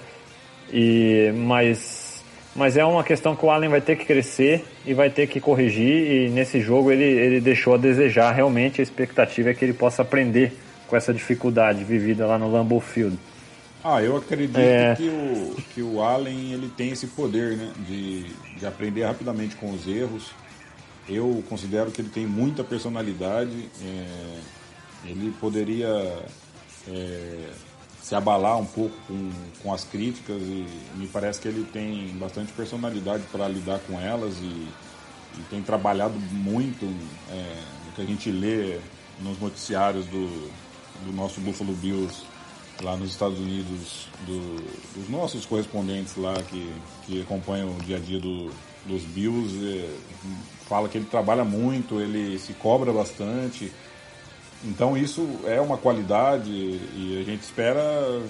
E, 0.72 1.32
mas, 1.36 2.22
mas 2.56 2.76
é 2.76 2.84
uma 2.84 3.04
questão 3.04 3.36
que 3.36 3.44
o 3.44 3.50
Allen 3.50 3.70
vai 3.70 3.80
ter 3.80 3.96
que 3.96 4.04
crescer 4.04 4.64
e 4.84 4.92
vai 4.92 5.10
ter 5.10 5.26
que 5.26 5.40
corrigir, 5.40 6.10
e 6.10 6.28
nesse 6.28 6.60
jogo 6.60 6.90
ele, 6.90 7.04
ele 7.04 7.40
deixou 7.40 7.74
a 7.74 7.78
desejar. 7.78 8.32
Realmente 8.32 8.80
a 8.80 8.82
expectativa 8.82 9.50
é 9.50 9.54
que 9.54 9.64
ele 9.64 9.74
possa 9.74 10.02
aprender 10.02 10.52
com 10.86 10.96
essa 10.96 11.14
dificuldade 11.14 11.84
vivida 11.84 12.26
lá 12.26 12.38
no 12.38 12.50
Lambeau 12.50 12.80
Field. 12.80 13.18
Ah, 13.84 14.02
eu 14.02 14.16
acredito 14.16 14.56
É. 14.58 14.94
que, 14.96 15.08
o, 15.08 15.54
que 15.74 15.82
o 15.82 16.00
Allen 16.02 16.52
ele 16.52 16.70
tem 16.74 16.90
esse 16.90 17.06
poder 17.08 17.56
né, 17.58 17.70
de, 17.86 18.22
de 18.58 18.64
aprender 18.66 19.04
rapidamente 19.04 19.56
com 19.56 19.70
os 19.72 19.86
erros. 19.86 20.30
Eu 21.06 21.44
considero 21.50 21.90
que 21.90 22.00
ele 22.00 22.08
tem 22.08 22.26
muita 22.26 22.64
personalidade. 22.64 23.68
é, 23.82 24.38
ele 25.04 25.34
poderia 25.38 25.86
é, 26.88 27.50
se 28.02 28.14
abalar 28.14 28.58
um 28.58 28.64
pouco 28.64 28.96
com, 29.06 29.30
com 29.62 29.74
as 29.74 29.84
críticas 29.84 30.40
e 30.40 30.66
me 30.96 31.06
parece 31.06 31.40
que 31.42 31.48
ele 31.48 31.62
tem 31.70 32.08
bastante 32.18 32.50
personalidade 32.52 33.22
para 33.30 33.46
lidar 33.48 33.80
com 33.80 34.00
elas 34.00 34.34
e, 34.40 34.66
e 35.38 35.42
tem 35.50 35.60
trabalhado 35.60 36.14
muito 36.32 36.86
é, 37.30 37.56
no 37.86 37.92
que 37.92 38.00
a 38.00 38.04
gente 38.06 38.30
lê 38.30 38.78
nos 39.20 39.38
noticiários 39.38 40.06
do, 40.06 40.50
do 41.04 41.12
nosso 41.14 41.38
Buffalo 41.42 41.74
Bills 41.74 42.22
lá 42.82 42.96
nos 42.96 43.10
Estados 43.10 43.38
Unidos, 43.38 44.08
do- 44.26 44.62
dos 44.98 45.08
nossos 45.08 45.46
correspondentes 45.46 46.16
lá 46.16 46.34
que, 46.42 46.72
que 47.06 47.20
acompanham 47.22 47.70
o 47.70 47.82
dia 47.82 47.96
a 47.96 48.00
dia 48.00 48.18
do- 48.18 48.50
dos 48.86 49.02
Bills, 49.02 49.54
é, 49.66 49.88
fala 50.68 50.88
que 50.88 50.98
ele 50.98 51.06
trabalha 51.06 51.44
muito, 51.44 52.00
ele 52.00 52.38
se 52.38 52.52
cobra 52.54 52.92
bastante. 52.92 53.72
Então 54.66 54.96
isso 54.96 55.28
é 55.44 55.60
uma 55.60 55.76
qualidade 55.76 56.50
e 56.50 57.18
a 57.20 57.24
gente 57.24 57.42
espera 57.42 57.82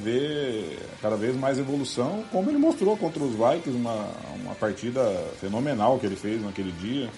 ver 0.03 0.81
cada 1.01 1.17
vez 1.17 1.37
mais 1.37 1.59
evolução, 1.59 2.25
como 2.33 2.51
ele 2.51 2.59
mostrou 2.59 2.97
contra 2.97 3.23
os 3.23 3.33
Vikings, 3.33 3.71
uma, 3.77 4.09
uma 4.43 4.55
partida 4.57 5.01
fenomenal 5.41 5.99
que 5.99 6.07
ele 6.07 6.17
fez 6.17 6.43
naquele 6.43 6.73
dia, 6.73 7.09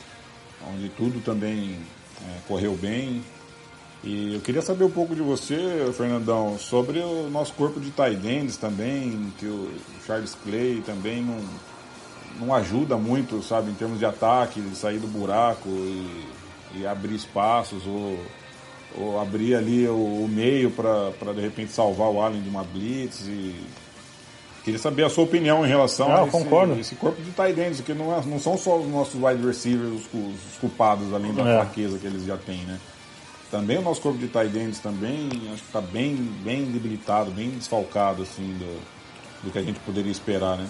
onde 0.71 0.91
tudo 0.91 1.21
também 1.23 1.79
é, 2.23 2.39
correu 2.47 2.77
bem. 2.77 3.23
E 4.05 4.35
eu 4.35 4.41
queria 4.41 4.63
saber 4.63 4.85
um 4.85 4.91
pouco 4.91 5.15
de 5.15 5.23
você, 5.23 5.57
Fernandão, 5.97 6.57
sobre 6.59 7.01
o 7.01 7.29
nosso 7.31 7.53
corpo 7.55 7.81
de 7.81 7.91
tight 7.91 8.57
também, 8.59 9.33
que 9.39 9.47
o 9.47 9.69
Charles 10.07 10.37
Clay 10.45 10.83
também 10.87 11.23
não, 11.23 11.39
não 12.47 12.55
ajuda 12.55 12.97
muito, 12.97 13.43
sabe, 13.43 13.71
em 13.71 13.75
termos 13.75 13.99
de 13.99 14.05
ataque, 14.07 14.61
de 14.61 14.77
sair 14.77 14.99
do 14.99 15.09
buraco 15.09 15.69
e, 15.69 16.25
e 16.77 16.87
abrir 16.87 17.17
espaços 17.17 17.85
ou, 17.87 18.19
ou 18.97 19.21
abrir 19.21 19.57
ali 19.57 19.89
o, 19.89 19.95
o 19.95 20.29
meio 20.31 20.71
para 20.71 21.33
de 21.35 21.41
repente 21.41 21.73
salvar 21.73 22.09
o 22.09 22.21
Allen 22.21 22.43
de 22.43 22.49
uma 22.49 22.63
blitz 22.63 23.23
e 23.27 23.57
queria 24.63 24.79
saber 24.79 25.05
a 25.05 25.11
sua 25.11 25.25
opinião 25.25 25.65
em 25.65 25.69
relação 25.69 26.09
Não, 26.09 26.17
a 26.17 26.21
eu 26.21 26.27
concordo. 26.29 26.73
esse, 26.75 26.81
esse 26.83 26.95
corpo 26.95 27.21
de 27.23 27.31
tight 27.33 27.59
ends, 27.61 27.79
porque 27.79 27.95
não, 27.95 28.17
é- 28.17 28.23
não 28.25 28.39
são 28.39 28.57
só 28.57 28.79
os 28.79 28.87
nossos 28.89 29.15
wide 29.21 29.45
receivers 29.45 29.93
os, 29.95 30.05
os 30.15 30.59
culpados 30.61 31.13
além 31.13 31.33
da 31.35 31.43
É. 31.43 31.57
fraqueza 31.57 31.99
que 31.99 32.07
eles 32.07 32.25
já 32.25 32.37
têm, 32.37 32.59
né? 32.59 32.79
Também 33.57 33.79
o 33.79 33.83
nosso 33.83 34.03
corpo 34.03 34.19
de 34.19 34.29
tight 34.29 34.55
ends 34.59 34.79
também 34.81 35.31
acho 35.51 35.63
que 35.63 35.69
está 35.69 35.81
bem, 35.81 36.15
bem 36.45 36.67
debilitado, 36.67 37.31
bem 37.31 37.49
desfalcado 37.49 38.21
assim 38.21 38.55
do, 38.59 38.83
do 39.43 39.51
que 39.51 39.59
a 39.59 39.63
gente 39.63 39.81
poderia 39.81 40.13
esperar, 40.13 40.59
né? 40.59 40.67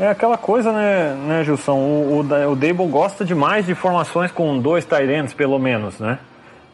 É 0.00 0.08
aquela 0.08 0.38
coisa, 0.38 0.72
né, 0.72 1.14
né 1.14 1.44
Gilson? 1.44 1.76
O, 1.76 2.20
o, 2.20 2.52
o 2.52 2.56
Dable 2.56 2.86
gosta 2.86 3.26
demais 3.26 3.66
de 3.66 3.74
formações 3.74 4.32
com 4.32 4.58
dois 4.58 4.86
tight 4.86 5.10
ends, 5.10 5.34
pelo 5.34 5.58
menos, 5.58 6.00
né? 6.00 6.18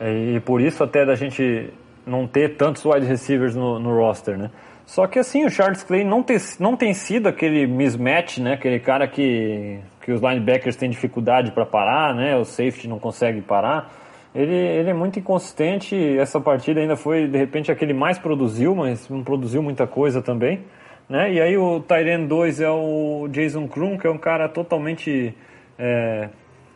E, 0.00 0.38
por 0.40 0.60
isso 0.60 0.84
até 0.84 1.04
da 1.04 1.16
gente 1.16 1.72
não 2.06 2.24
ter 2.24 2.56
tantos 2.56 2.84
wide 2.84 3.04
receivers 3.04 3.56
no, 3.56 3.80
no 3.80 3.90
roster, 3.96 4.38
né? 4.38 4.52
Só 4.86 5.08
que 5.08 5.18
assim, 5.18 5.44
o 5.44 5.50
Charles 5.50 5.82
Clay 5.82 6.04
não, 6.04 6.22
tem 6.22 6.36
não 6.60 6.76
tem 6.76 6.94
sido 6.94 7.28
aquele 7.28 7.66
mismatch, 7.66 8.38
né? 8.38 8.52
Aquele 8.52 8.78
cara 8.78 9.08
que, 9.08 9.80
que 10.00 10.12
os 10.12 10.20
linebackers 10.20 10.76
têm 10.76 10.88
dificuldade 10.88 11.50
para 11.50 11.66
parar, 11.66 12.14
né? 12.14 12.36
O 12.36 12.44
safety 12.44 12.86
não 12.86 13.00
consegue 13.00 13.40
parar. 13.40 14.01
Ele, 14.34 14.54
ele 14.54 14.90
é 14.90 14.94
muito 14.94 15.18
inconsistente. 15.18 15.94
Essa 16.18 16.40
partida 16.40 16.80
ainda 16.80 16.96
foi, 16.96 17.26
de 17.26 17.36
repente, 17.36 17.70
a 17.70 17.74
que 17.74 17.84
ele 17.84 17.92
mais 17.94 18.18
produziu, 18.18 18.74
mas 18.74 19.08
não 19.08 19.22
produziu 19.22 19.62
muita 19.62 19.86
coisa 19.86 20.22
também. 20.22 20.60
Né? 21.08 21.34
E 21.34 21.40
aí 21.40 21.56
o 21.58 21.80
Tyrion 21.80 22.26
2 22.26 22.60
é 22.60 22.70
o 22.70 23.28
Jason 23.30 23.68
Krum, 23.68 23.98
que 23.98 24.06
é 24.06 24.10
um 24.10 24.18
cara 24.18 24.48
totalmente. 24.48 25.34
é, 25.78 26.28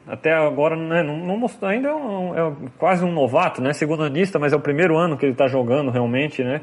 até 0.06 0.32
agora 0.32 0.76
né, 0.76 1.02
não, 1.02 1.16
não 1.16 1.36
mostrou, 1.36 1.68
ainda 1.68 1.88
é, 1.88 1.94
um- 1.94 2.34
é 2.34 2.52
quase 2.78 3.04
um 3.04 3.10
novato, 3.12 3.60
né? 3.60 3.72
Segundo 3.72 4.04
anista, 4.04 4.38
mas 4.38 4.52
é 4.52 4.56
o 4.56 4.60
primeiro 4.60 4.96
ano 4.96 5.16
que 5.16 5.24
ele 5.24 5.32
está 5.32 5.48
jogando 5.48 5.90
realmente, 5.90 6.44
né? 6.44 6.60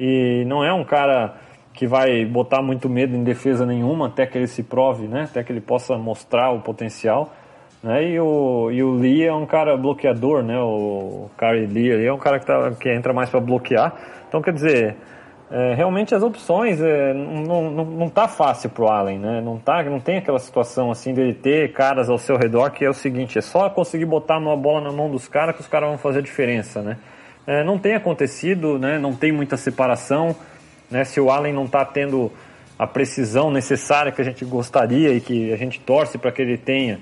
E 0.00 0.44
não 0.46 0.64
é 0.64 0.72
um 0.72 0.82
cara 0.84 1.36
que 1.72 1.86
vai 1.86 2.24
botar 2.24 2.60
muito 2.60 2.88
medo 2.88 3.14
em 3.16 3.22
defesa 3.22 3.64
nenhuma 3.64 4.08
até 4.08 4.26
que 4.26 4.36
ele 4.36 4.48
se 4.48 4.64
prove, 4.64 5.06
né? 5.06 5.24
Até 5.30 5.44
que 5.44 5.52
ele 5.52 5.60
possa 5.60 5.96
mostrar 5.96 6.50
o 6.50 6.60
potencial. 6.60 7.32
Né? 7.82 8.10
E, 8.10 8.20
o, 8.20 8.70
e 8.70 8.82
o 8.82 8.92
Lee 8.92 9.24
é 9.24 9.34
um 9.34 9.44
cara 9.44 9.76
bloqueador, 9.76 10.42
né? 10.42 10.58
O 10.58 11.28
Kyrie 11.36 11.66
Lee 11.66 11.92
ali 11.92 12.06
é 12.06 12.12
um 12.12 12.18
cara 12.18 12.38
que, 12.38 12.46
tá, 12.46 12.70
que 12.78 12.88
entra 12.88 13.12
mais 13.12 13.28
para 13.28 13.40
bloquear. 13.40 13.92
Então, 14.28 14.40
quer 14.40 14.52
dizer, 14.52 14.96
é, 15.50 15.74
realmente 15.74 16.14
as 16.14 16.22
opções 16.22 16.80
é, 16.80 17.12
não, 17.12 17.70
não, 17.70 17.84
não 17.84 18.08
tá 18.08 18.26
fácil 18.26 18.70
pro 18.70 18.88
Allen, 18.88 19.18
né? 19.18 19.40
Não, 19.42 19.58
tá, 19.58 19.82
não 19.82 20.00
tem 20.00 20.16
aquela 20.16 20.38
situação 20.38 20.90
assim 20.90 21.12
dele 21.12 21.34
ter 21.34 21.72
caras 21.72 22.08
ao 22.08 22.16
seu 22.16 22.38
redor 22.38 22.70
que 22.70 22.84
é 22.84 22.88
o 22.88 22.94
seguinte, 22.94 23.36
é 23.38 23.42
só 23.42 23.68
conseguir 23.68 24.06
botar 24.06 24.38
uma 24.38 24.56
bola 24.56 24.80
na 24.80 24.92
mão 24.92 25.10
dos 25.10 25.28
caras 25.28 25.54
que 25.54 25.60
os 25.60 25.68
caras 25.68 25.90
vão 25.90 25.98
fazer 25.98 26.20
a 26.20 26.22
diferença, 26.22 26.80
né? 26.80 26.96
É, 27.46 27.62
não 27.64 27.78
tem 27.78 27.94
acontecido, 27.94 28.78
né? 28.78 28.98
Não 28.98 29.14
tem 29.14 29.32
muita 29.32 29.56
separação, 29.56 30.34
né? 30.90 31.04
Se 31.04 31.20
o 31.20 31.30
Allen 31.30 31.52
não 31.52 31.66
tá 31.66 31.84
tendo 31.84 32.32
a 32.78 32.86
precisão 32.86 33.50
necessária 33.50 34.10
que 34.10 34.22
a 34.22 34.24
gente 34.24 34.44
gostaria 34.44 35.12
e 35.12 35.20
que 35.20 35.52
a 35.52 35.56
gente 35.56 35.80
torce 35.80 36.16
para 36.16 36.32
que 36.32 36.40
ele 36.40 36.56
tenha, 36.56 36.98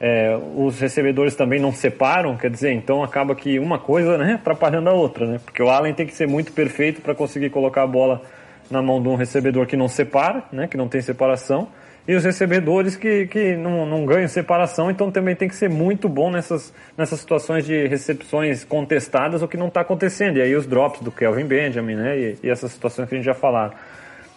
é, 0.00 0.36
os 0.56 0.80
recebedores 0.80 1.34
também 1.34 1.60
não 1.60 1.72
separam, 1.72 2.36
quer 2.36 2.50
dizer, 2.50 2.72
então 2.72 3.02
acaba 3.02 3.34
que 3.34 3.58
uma 3.58 3.78
coisa 3.78 4.18
né, 4.18 4.34
atrapalhando 4.34 4.90
a 4.90 4.92
outra, 4.92 5.26
né? 5.26 5.40
Porque 5.44 5.62
o 5.62 5.70
Allen 5.70 5.94
tem 5.94 6.06
que 6.06 6.14
ser 6.14 6.26
muito 6.26 6.52
perfeito 6.52 7.00
para 7.00 7.14
conseguir 7.14 7.50
colocar 7.50 7.82
a 7.82 7.86
bola 7.86 8.22
na 8.70 8.82
mão 8.82 9.00
de 9.00 9.08
um 9.08 9.14
recebedor 9.14 9.66
que 9.66 9.76
não 9.76 9.88
separa, 9.88 10.42
né? 10.52 10.66
Que 10.66 10.76
não 10.76 10.88
tem 10.88 11.00
separação. 11.00 11.68
E 12.06 12.14
os 12.14 12.22
recebedores 12.22 12.96
que, 12.96 13.26
que 13.28 13.56
não, 13.56 13.86
não 13.86 14.04
ganham 14.04 14.28
separação, 14.28 14.90
então 14.90 15.10
também 15.10 15.34
tem 15.34 15.48
que 15.48 15.56
ser 15.56 15.70
muito 15.70 16.06
bom 16.06 16.30
nessas, 16.30 16.74
nessas 16.98 17.20
situações 17.20 17.64
de 17.64 17.86
recepções 17.86 18.62
contestadas, 18.62 19.40
o 19.40 19.48
que 19.48 19.56
não 19.56 19.68
está 19.68 19.80
acontecendo. 19.80 20.36
E 20.36 20.42
aí 20.42 20.54
os 20.54 20.66
drops 20.66 21.00
do 21.00 21.10
Kelvin 21.10 21.46
Benjamin, 21.46 21.94
né? 21.94 22.18
E, 22.18 22.38
e 22.42 22.50
essas 22.50 22.72
situações 22.72 23.08
que 23.08 23.14
a 23.14 23.18
gente 23.18 23.24
já 23.24 23.32
falaram, 23.32 23.72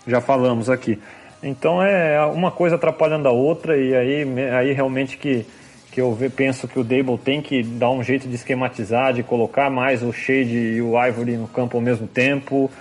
já 0.08 0.22
falamos 0.22 0.70
aqui. 0.70 0.98
Então 1.42 1.82
é 1.82 2.24
uma 2.26 2.52
coisa 2.52 2.76
atrapalhando 2.76 3.28
a 3.28 3.32
outra 3.32 3.78
e 3.78 3.96
aí, 3.96 4.26
aí 4.52 4.74
realmente 4.74 5.18
que, 5.18 5.46
que 5.92 6.02
eu 6.02 6.18
penso 6.36 6.68
que 6.68 6.80
o 6.80 6.84
Dable 6.84 7.18
tem 7.18 7.42
que 7.42 7.62
dar 7.62 7.92
um 7.92 8.04
jeito 8.04 8.28
de 8.28 8.36
esquematizar, 8.36 9.14
de 9.14 9.24
colocar 9.24 9.70
mais 9.70 10.02
o 10.02 10.12
Shade 10.12 10.56
e 10.56 10.82
o 10.82 10.94
Ivory 11.02 11.38
no 11.38 11.48
campo 11.48 11.78
ao 11.78 11.82
mesmo 11.82 12.08
tempo, 12.08 12.72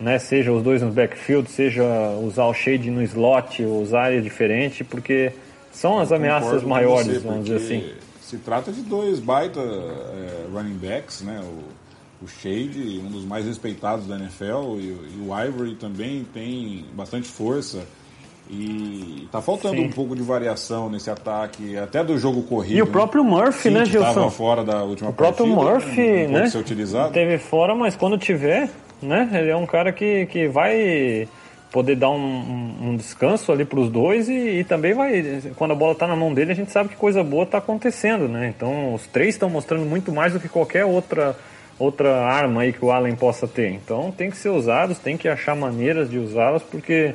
né? 0.00 0.18
Seja 0.18 0.52
os 0.52 0.62
dois 0.62 0.82
no 0.82 0.90
backfield, 0.90 1.50
seja 1.50 1.84
usar 2.22 2.46
o 2.46 2.54
Shade 2.54 2.90
no 2.90 3.02
slot, 3.02 3.62
usar 3.62 4.04
área 4.04 4.22
diferente, 4.22 4.82
porque 4.82 5.32
são 5.72 5.98
as 5.98 6.10
ameaças 6.10 6.62
maiores, 6.62 7.06
você, 7.06 7.18
vamos 7.18 7.44
dizer 7.44 7.56
assim. 7.56 7.92
Se 8.22 8.38
trata 8.38 8.72
de 8.72 8.80
dois 8.80 9.20
baita 9.20 9.60
é, 9.60 10.46
running 10.52 10.78
backs, 10.78 11.20
né? 11.20 11.40
O, 11.42 12.24
o 12.24 12.28
Shade, 12.28 13.00
um 13.04 13.10
dos 13.10 13.24
mais 13.26 13.44
respeitados 13.44 14.06
da 14.06 14.16
NFL, 14.16 14.78
e 14.80 14.96
o 15.20 15.38
Ivory 15.38 15.74
também 15.74 16.26
tem 16.32 16.86
bastante 16.94 17.28
força. 17.28 17.86
E 18.48 19.26
tá 19.32 19.42
faltando 19.42 19.76
Sim. 19.76 19.86
um 19.86 19.90
pouco 19.90 20.14
de 20.14 20.22
variação 20.22 20.88
nesse 20.88 21.10
ataque, 21.10 21.76
até 21.76 22.04
do 22.04 22.16
jogo 22.16 22.42
corrido. 22.42 22.76
E 22.78 22.82
o 22.82 22.86
próprio 22.86 23.24
Murphy, 23.24 23.70
né, 23.70 23.82
que 23.82 23.90
Gilson? 23.90 24.14
Tava 24.14 24.30
fora 24.30 24.62
da 24.62 24.84
última 24.84 25.10
O 25.10 25.12
próprio 25.12 25.46
partida, 25.46 25.70
Murphy, 25.72 26.22
não, 26.26 26.32
não 26.32 26.40
né? 26.40 26.46
ser 26.50 26.58
utilizado. 26.58 27.12
Teve 27.12 27.38
fora, 27.38 27.74
mas 27.74 27.96
quando 27.96 28.16
tiver, 28.16 28.68
né? 29.02 29.28
Ele 29.32 29.50
é 29.50 29.56
um 29.56 29.66
cara 29.66 29.90
que, 29.92 30.26
que 30.26 30.46
vai 30.46 31.26
poder 31.72 31.96
dar 31.96 32.10
um, 32.10 32.74
um- 32.92 32.96
descanso 32.96 33.50
ali 33.50 33.64
para 33.64 33.80
os 33.80 33.90
dois 33.90 34.28
e, 34.28 34.60
e 34.60 34.64
também 34.64 34.94
vai, 34.94 35.42
quando 35.56 35.72
a 35.72 35.74
bola 35.74 35.92
está 35.92 36.06
na 36.06 36.14
mão 36.16 36.32
dele, 36.32 36.52
a 36.52 36.54
gente 36.54 36.70
sabe 36.70 36.88
que 36.90 36.96
coisa 36.96 37.22
boa 37.24 37.42
está 37.42 37.58
acontecendo, 37.58 38.28
né? 38.28 38.52
Então 38.56 38.94
os 38.94 39.06
três 39.08 39.34
estão 39.34 39.50
mostrando 39.50 39.84
muito 39.84 40.12
mais 40.12 40.32
do 40.32 40.40
que 40.40 40.48
qualquer 40.48 40.84
outra 40.84 41.36
outra 41.78 42.24
arma 42.24 42.62
aí 42.62 42.72
que 42.72 42.82
o 42.82 42.90
Allen 42.90 43.14
possa 43.16 43.46
ter. 43.46 43.70
Então 43.72 44.10
tem 44.10 44.30
que 44.30 44.36
ser 44.38 44.48
usados, 44.48 44.98
tem 44.98 45.16
que 45.18 45.28
achar 45.28 45.54
maneiras 45.54 46.08
de 46.08 46.18
usá-los 46.18 46.62
porque 46.62 47.14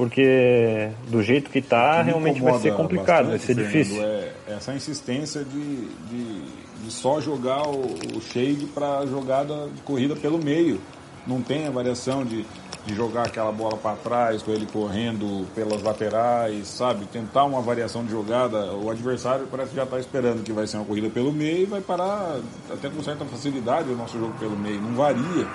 porque 0.00 0.88
do 1.08 1.22
jeito 1.22 1.50
que 1.50 1.58
está 1.58 2.00
realmente 2.00 2.40
vai 2.40 2.58
ser 2.58 2.74
complicado, 2.74 3.26
vai 3.26 3.36
bastante, 3.36 3.46
ser 3.46 3.54
Fernando, 3.54 3.84
difícil. 3.84 4.02
É 4.02 4.32
essa 4.48 4.72
insistência 4.72 5.44
de, 5.44 5.88
de, 6.08 6.42
de 6.84 6.90
só 6.90 7.20
jogar 7.20 7.68
o, 7.68 7.82
o 8.16 8.20
shade 8.22 8.64
para 8.74 9.04
jogada 9.04 9.68
de 9.68 9.82
corrida 9.82 10.16
pelo 10.16 10.42
meio. 10.42 10.80
Não 11.26 11.42
tem 11.42 11.66
a 11.66 11.70
variação 11.70 12.24
de, 12.24 12.46
de 12.86 12.94
jogar 12.94 13.26
aquela 13.26 13.52
bola 13.52 13.76
para 13.76 13.94
trás, 13.96 14.42
com 14.42 14.52
ele 14.52 14.66
correndo 14.72 15.46
pelas 15.54 15.82
laterais, 15.82 16.66
sabe? 16.66 17.04
Tentar 17.04 17.44
uma 17.44 17.60
variação 17.60 18.02
de 18.02 18.10
jogada. 18.10 18.72
O 18.72 18.88
adversário 18.88 19.46
parece 19.50 19.68
que 19.68 19.76
já 19.76 19.84
está 19.84 20.00
esperando 20.00 20.42
que 20.42 20.50
vai 20.50 20.66
ser 20.66 20.78
uma 20.78 20.86
corrida 20.86 21.10
pelo 21.10 21.30
meio 21.30 21.64
e 21.64 21.66
vai 21.66 21.82
parar 21.82 22.40
até 22.72 22.88
com 22.88 23.02
certa 23.02 23.26
facilidade 23.26 23.90
o 23.90 23.96
nosso 23.96 24.18
jogo 24.18 24.32
pelo 24.38 24.56
meio. 24.56 24.80
Não 24.80 24.94
varia. 24.94 25.46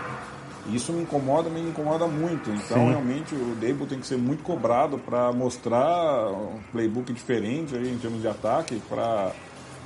Isso 0.74 0.92
me 0.92 1.04
incomoda, 1.04 1.50
me 1.50 1.62
incomoda 1.62 2.08
muito. 2.08 2.50
Então, 2.50 2.78
Sim. 2.78 2.90
realmente, 2.90 3.36
o 3.36 3.56
Dable 3.56 3.86
tem 3.86 4.00
que 4.00 4.08
ser 4.08 4.18
muito 4.18 4.44
cobrado 4.44 4.98
para 4.98 5.32
mostrar 5.32 6.28
um 6.32 6.60
playbook 6.72 7.14
diferente 7.14 7.76
aí 7.76 7.92
em 7.92 7.98
termos 7.98 8.22
de 8.22 8.28
ataque, 8.28 8.82
para 8.90 9.32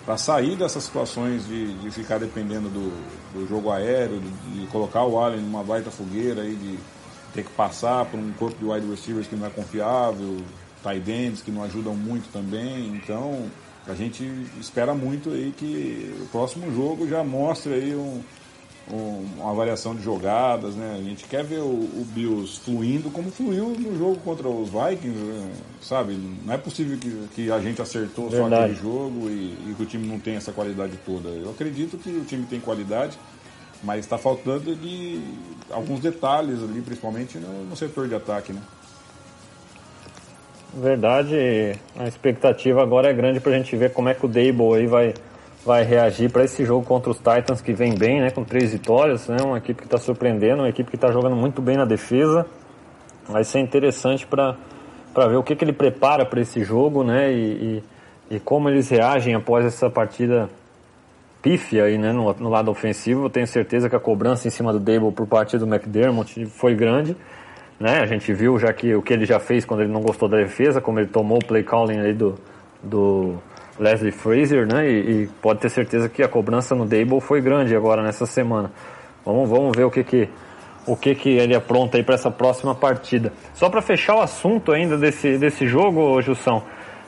para 0.05 0.17
sair 0.17 0.55
dessas 0.55 0.85
situações 0.85 1.45
de, 1.45 1.73
de 1.73 1.91
ficar 1.91 2.17
dependendo 2.17 2.67
do, 2.67 2.89
do 3.31 3.47
jogo 3.47 3.69
aéreo, 3.69 4.19
de, 4.19 4.61
de, 4.61 4.67
colocar 4.67 5.03
o 5.03 5.19
Allen 5.19 5.41
numa 5.41 5.63
baita 5.63 5.91
fogueira 5.91 6.41
aí, 6.41 6.55
de 6.55 6.79
ter 7.31 7.43
que 7.43 7.51
passar 7.51 8.05
por 8.05 8.19
um 8.19 8.31
corpo 8.33 8.57
de 8.57 8.65
wide 8.65 8.89
receivers 8.89 9.27
que 9.27 9.35
não 9.35 9.45
é 9.45 9.51
confiável, 9.51 10.37
tight 10.81 11.11
ends 11.11 11.41
que 11.41 11.51
não 11.51 11.63
ajudam 11.63 11.95
muito 11.95 12.31
também. 12.31 12.87
Então, 12.87 13.45
a 13.87 13.93
gente 13.93 14.23
espera 14.59 14.95
muito 14.95 15.29
aí 15.29 15.53
que 15.55 16.15
o 16.21 16.25
próximo 16.27 16.73
jogo 16.73 17.07
já 17.07 17.23
mostre 17.23 17.73
aí 17.73 17.95
um, 17.95 18.21
um, 18.91 19.25
uma 19.37 19.53
variação 19.53 19.93
de 19.93 20.01
jogadas, 20.01 20.75
né? 20.75 20.97
A 20.99 21.03
gente 21.03 21.25
quer 21.25 21.43
ver 21.43 21.59
o, 21.59 21.65
o, 21.65 22.07
Bills 22.13 22.59
fluindo 22.59 23.09
como 23.11 23.31
fluiu 23.31 23.69
no 23.69 23.97
jogo 23.97 24.17
contra 24.17 24.47
os 24.47 24.69
Vikings, 24.69 25.17
né? 25.17 25.51
sabe? 25.81 26.13
Não 26.45 26.53
é 26.53 26.57
possível 26.57 26.97
que, 26.97 27.27
que 27.35 27.51
a 27.51 27.59
gente 27.59 27.81
acertou 27.81 28.29
Verdade. 28.29 28.49
só 28.49 28.61
aquele 28.63 28.75
jogo 28.75 29.29
e, 29.29 29.57
e, 29.69 29.73
que 29.75 29.83
o 29.83 29.85
time 29.85 30.07
não 30.07 30.19
tem 30.19 30.35
essa 30.35 30.51
qualidade 30.51 30.97
toda. 31.05 31.29
Eu 31.29 31.51
acredito 31.51 31.97
que 31.97 32.09
o 32.09 32.25
time 32.25 32.45
tem 32.45 32.59
qualidade, 32.59 33.17
mas 33.83 33.99
está 33.99 34.17
faltando 34.17 34.75
de 34.75 35.21
alguns 35.69 35.99
detalhes 35.99 36.63
ali, 36.63 36.81
principalmente 36.81 37.37
no, 37.37 37.65
no 37.65 37.75
setor 37.75 38.07
de 38.07 38.15
ataque, 38.15 38.51
né? 38.53 38.61
Verdade, 40.73 41.79
a 41.95 42.07
expectativa 42.07 42.81
agora 42.81 43.09
é 43.09 43.13
grande 43.13 43.39
para 43.39 43.53
a 43.53 43.57
gente 43.57 43.75
ver 43.75 43.91
como 43.91 44.07
é 44.09 44.13
que 44.13 44.25
o 44.25 44.29
Dable 44.29 44.75
aí 44.75 44.85
vai 44.85 45.13
vai 45.65 45.83
reagir 45.83 46.31
para 46.31 46.43
esse 46.43 46.63
jogo 46.65 46.85
contra 46.85 47.11
os 47.11 47.17
Titans 47.17 47.61
que 47.61 47.73
vem 47.73 47.93
bem, 47.95 48.21
né, 48.21 48.31
com 48.31 48.43
três 48.43 48.71
vitórias, 48.71 49.27
né, 49.27 49.37
uma 49.43 49.57
equipe 49.57 49.81
que 49.81 49.87
está 49.87 49.97
surpreendendo, 49.97 50.61
uma 50.61 50.69
equipe 50.69 50.89
que 50.89 50.95
está 50.95 51.11
jogando 51.11 51.35
muito 51.35 51.61
bem 51.61 51.77
na 51.77 51.85
defesa. 51.85 52.45
Vai 53.27 53.43
ser 53.43 53.59
interessante 53.59 54.25
para 54.25 54.55
para 55.13 55.27
ver 55.27 55.37
o 55.37 55.43
que, 55.43 55.55
que 55.55 55.63
ele 55.65 55.73
prepara 55.73 56.25
para 56.25 56.39
esse 56.39 56.63
jogo, 56.63 57.03
né, 57.03 57.31
e, 57.33 57.83
e, 58.29 58.35
e, 58.35 58.39
como 58.39 58.69
eles 58.69 58.89
reagem 58.89 59.33
após 59.33 59.65
essa 59.65 59.89
partida 59.89 60.49
pífia 61.41 61.85
aí, 61.85 61.97
né, 61.97 62.11
no, 62.11 62.31
no, 62.33 62.49
lado 62.49 62.69
ofensivo. 62.69 63.25
Eu 63.25 63.29
tenho 63.29 63.47
certeza 63.47 63.89
que 63.89 63.95
a 63.95 63.99
cobrança 63.99 64.47
em 64.47 64.51
cima 64.51 64.71
do 64.71 64.79
Dable 64.79 65.11
por 65.11 65.27
parte 65.27 65.57
do 65.57 65.65
McDermott 65.65 66.45
foi 66.45 66.75
grande. 66.75 67.15
Né? 67.79 67.99
A 67.99 68.05
gente 68.05 68.31
viu 68.33 68.59
já 68.59 68.73
que 68.73 68.93
o 68.93 69.01
que 69.01 69.13
ele 69.13 69.25
já 69.25 69.39
fez 69.39 69.63
quando 69.63 69.81
ele 69.81 69.91
não 69.91 70.01
gostou 70.01 70.27
da 70.27 70.37
defesa, 70.37 70.81
como 70.81 70.99
ele 70.99 71.07
tomou 71.07 71.37
o 71.37 71.45
play 71.45 71.63
calling 71.63 71.99
aí 71.99 72.13
do, 72.13 72.35
do, 72.83 73.35
Leslie 73.79 74.11
Frazier, 74.11 74.67
né? 74.67 74.87
E, 74.89 75.23
e, 75.23 75.27
pode 75.41 75.59
ter 75.61 75.69
certeza 75.69 76.09
que 76.09 76.21
a 76.21 76.27
cobrança 76.27 76.75
no 76.75 76.85
Dable 76.85 77.21
foi 77.21 77.41
grande 77.41 77.75
agora 77.75 78.03
nessa 78.03 78.25
semana. 78.25 78.71
Vamos, 79.25 79.49
vamos 79.49 79.75
ver 79.75 79.85
o 79.85 79.91
que 79.91 80.03
que 80.03 80.29
o 80.85 80.95
que 80.97 81.13
que 81.15 81.29
ele 81.29 81.55
apronta 81.55 81.97
aí 81.97 82.03
para 82.03 82.15
essa 82.15 82.29
próxima 82.29 82.75
partida. 82.75 83.31
Só 83.53 83.69
para 83.69 83.81
fechar 83.81 84.15
o 84.15 84.21
assunto 84.21 84.71
ainda 84.71 84.97
desse 84.97 85.37
desse 85.37 85.65
jogo, 85.65 86.21
Jussão. 86.21 86.63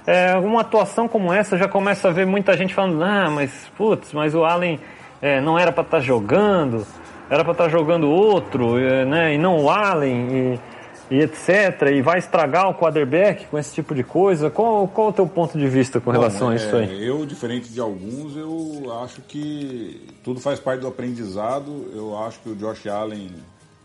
É, 0.06 0.36
uma 0.38 0.62
atuação 0.62 1.08
como 1.08 1.32
essa 1.32 1.58
já 1.58 1.68
começa 1.68 2.08
a 2.08 2.12
ver 2.12 2.26
muita 2.26 2.58
gente 2.58 2.74
falando, 2.74 3.04
ah, 3.04 3.30
mas 3.30 3.72
putz, 3.78 4.14
mas 4.14 4.34
o 4.34 4.44
Allen 4.44 4.80
é, 5.22 5.40
não 5.40 5.60
era 5.60 5.72
para 5.72 5.84
estar 5.84 5.98
tá 5.98 6.04
jogando, 6.04 6.86
era 7.30 7.44
para 7.44 7.52
estar 7.52 7.64
tá 7.66 7.70
jogando 7.70 8.10
outro, 8.10 8.80
é, 8.80 9.06
né? 9.06 9.36
E 9.36 9.38
não 9.38 9.58
o 9.58 9.70
Allen. 9.70 10.28
E, 10.32 10.71
e 11.12 11.20
etc. 11.20 11.90
E 11.94 12.02
vai 12.02 12.20
estragar 12.20 12.70
o 12.70 12.74
quarterback 12.74 13.46
com 13.48 13.60
esse 13.60 13.74
tipo 13.74 13.94
de 13.94 14.02
coisa? 14.02 14.50
Qual, 14.50 14.88
qual 14.88 15.10
o 15.10 15.14
teu 15.14 15.28
ponto 15.28 15.58
de 15.58 15.68
vista 15.68 16.00
com 16.00 16.10
relação 16.10 16.48
Bom, 16.48 16.54
é, 16.54 16.56
a 16.56 16.56
isso 16.56 16.76
aí? 16.76 17.06
Eu, 17.06 17.26
diferente 17.26 17.68
de 17.68 17.82
alguns, 17.82 18.38
eu 18.38 18.98
acho 19.04 19.22
que 19.22 20.08
tudo 20.24 20.40
faz 20.40 20.58
parte 20.58 20.80
do 20.80 20.88
aprendizado. 20.88 21.92
Eu 21.94 22.18
acho 22.18 22.40
que 22.40 22.50
o 22.50 22.56
Josh 22.56 22.88
Allen 22.88 23.30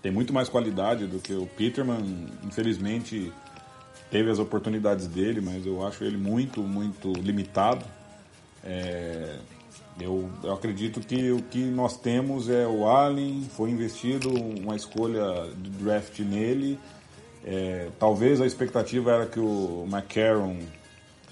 tem 0.01 0.12
muito 0.12 0.33
mais 0.33 0.49
qualidade 0.49 1.09
do 1.09 1.18
que 1.18 1.35
o 1.35 1.47
Peterman. 1.47 2.29
Infelizmente, 2.45 3.33
teve 4.09 4.31
as 4.31 4.39
oportunidades 4.39 5.09
dele, 5.09 5.41
mas 5.41 5.66
eu 5.66 5.85
acho 5.85 6.05
ele 6.05 6.16
muito, 6.16 6.61
muito 6.62 7.12
limitado. 7.14 7.85
É, 8.64 9.35
eu, 10.01 10.31
eu, 10.45 10.53
acredito 10.53 11.01
que 11.01 11.33
o 11.33 11.43
que 11.43 11.64
nós 11.64 11.97
temos 11.97 12.49
é 12.49 12.66
o 12.68 12.87
Allen, 12.87 13.49
foi 13.57 13.70
investido 13.70 14.31
uma 14.31 14.77
escolha 14.77 15.51
de 15.57 15.70
draft 15.70 16.20
nele 16.20 16.79
é, 17.47 17.90
talvez 17.97 18.40
a 18.40 18.47
expectativa 18.47 19.12
era 19.12 19.26
que 19.26 19.38
o 19.38 19.86
McCarron 19.88 20.59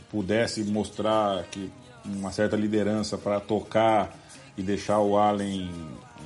pudesse 0.08 0.62
mostrar 0.62 1.42
que 1.50 1.72
uma 2.04 2.30
certa 2.30 2.54
liderança 2.54 3.18
para 3.18 3.40
tocar 3.40 4.16
e 4.56 4.62
deixar 4.62 5.00
o 5.00 5.18
Allen 5.18 5.68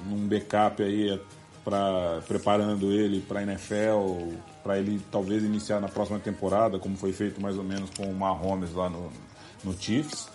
num 0.04 0.28
backup 0.28 0.82
aí 0.82 1.18
para 1.64 2.20
preparando 2.28 2.92
ele 2.92 3.22
para 3.22 3.40
a 3.40 3.42
NFL, 3.42 4.34
para 4.62 4.78
ele 4.78 5.00
talvez 5.10 5.42
iniciar 5.42 5.80
na 5.80 5.88
próxima 5.88 6.18
temporada, 6.18 6.78
como 6.78 6.96
foi 6.96 7.12
feito 7.12 7.40
mais 7.40 7.56
ou 7.56 7.64
menos 7.64 7.88
com 7.90 8.04
o 8.04 8.14
Mahomes 8.14 8.74
lá 8.74 8.90
no, 8.90 9.10
no 9.64 9.72
Chiefs. 9.78 10.28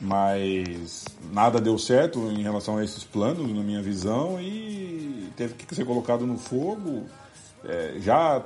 Mas 0.00 1.04
nada 1.32 1.60
deu 1.60 1.78
certo 1.78 2.18
em 2.30 2.42
relação 2.42 2.76
a 2.78 2.84
esses 2.84 3.02
planos, 3.02 3.48
na 3.50 3.62
minha 3.62 3.80
visão, 3.80 4.38
e 4.40 5.30
teve 5.36 5.54
que 5.54 5.74
ser 5.74 5.86
colocado 5.86 6.26
no 6.26 6.36
fogo. 6.36 7.04
É, 7.64 7.94
já 7.98 8.44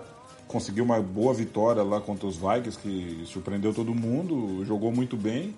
conseguiu 0.51 0.85
uma 0.85 1.01
boa 1.01 1.33
vitória 1.33 1.83
lá 1.83 2.01
contra 2.01 2.27
os 2.27 2.37
Vikings, 2.37 2.79
que 2.79 3.23
surpreendeu 3.27 3.73
todo 3.73 3.95
mundo, 3.95 4.65
jogou 4.65 4.91
muito 4.91 5.17
bem. 5.17 5.55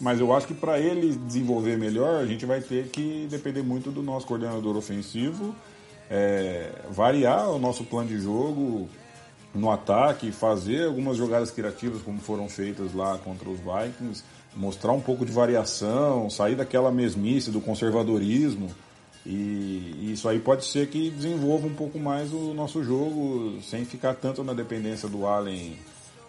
Mas 0.00 0.20
eu 0.20 0.32
acho 0.34 0.46
que 0.46 0.54
para 0.54 0.78
ele 0.78 1.16
desenvolver 1.16 1.76
melhor, 1.76 2.20
a 2.22 2.26
gente 2.26 2.46
vai 2.46 2.60
ter 2.60 2.88
que 2.88 3.26
depender 3.30 3.62
muito 3.62 3.90
do 3.90 4.02
nosso 4.02 4.26
coordenador 4.26 4.76
ofensivo, 4.76 5.54
é, 6.10 6.70
variar 6.90 7.50
o 7.50 7.58
nosso 7.58 7.82
plano 7.84 8.08
de 8.08 8.18
jogo 8.18 8.88
no 9.54 9.70
ataque, 9.70 10.30
fazer 10.30 10.86
algumas 10.86 11.16
jogadas 11.16 11.50
criativas 11.50 12.02
como 12.02 12.20
foram 12.20 12.48
feitas 12.48 12.94
lá 12.94 13.18
contra 13.18 13.48
os 13.48 13.58
Vikings, 13.58 14.22
mostrar 14.54 14.92
um 14.92 15.00
pouco 15.00 15.24
de 15.24 15.32
variação, 15.32 16.28
sair 16.28 16.54
daquela 16.54 16.92
mesmice 16.92 17.50
do 17.50 17.60
conservadorismo 17.60 18.70
e 19.28 20.12
isso 20.12 20.28
aí 20.28 20.38
pode 20.38 20.64
ser 20.64 20.86
que 20.86 21.10
desenvolva 21.10 21.66
um 21.66 21.74
pouco 21.74 21.98
mais 21.98 22.32
o 22.32 22.54
nosso 22.54 22.84
jogo, 22.84 23.54
sem 23.60 23.84
ficar 23.84 24.14
tanto 24.14 24.44
na 24.44 24.52
dependência 24.52 25.08
do 25.08 25.26
Allen. 25.26 25.76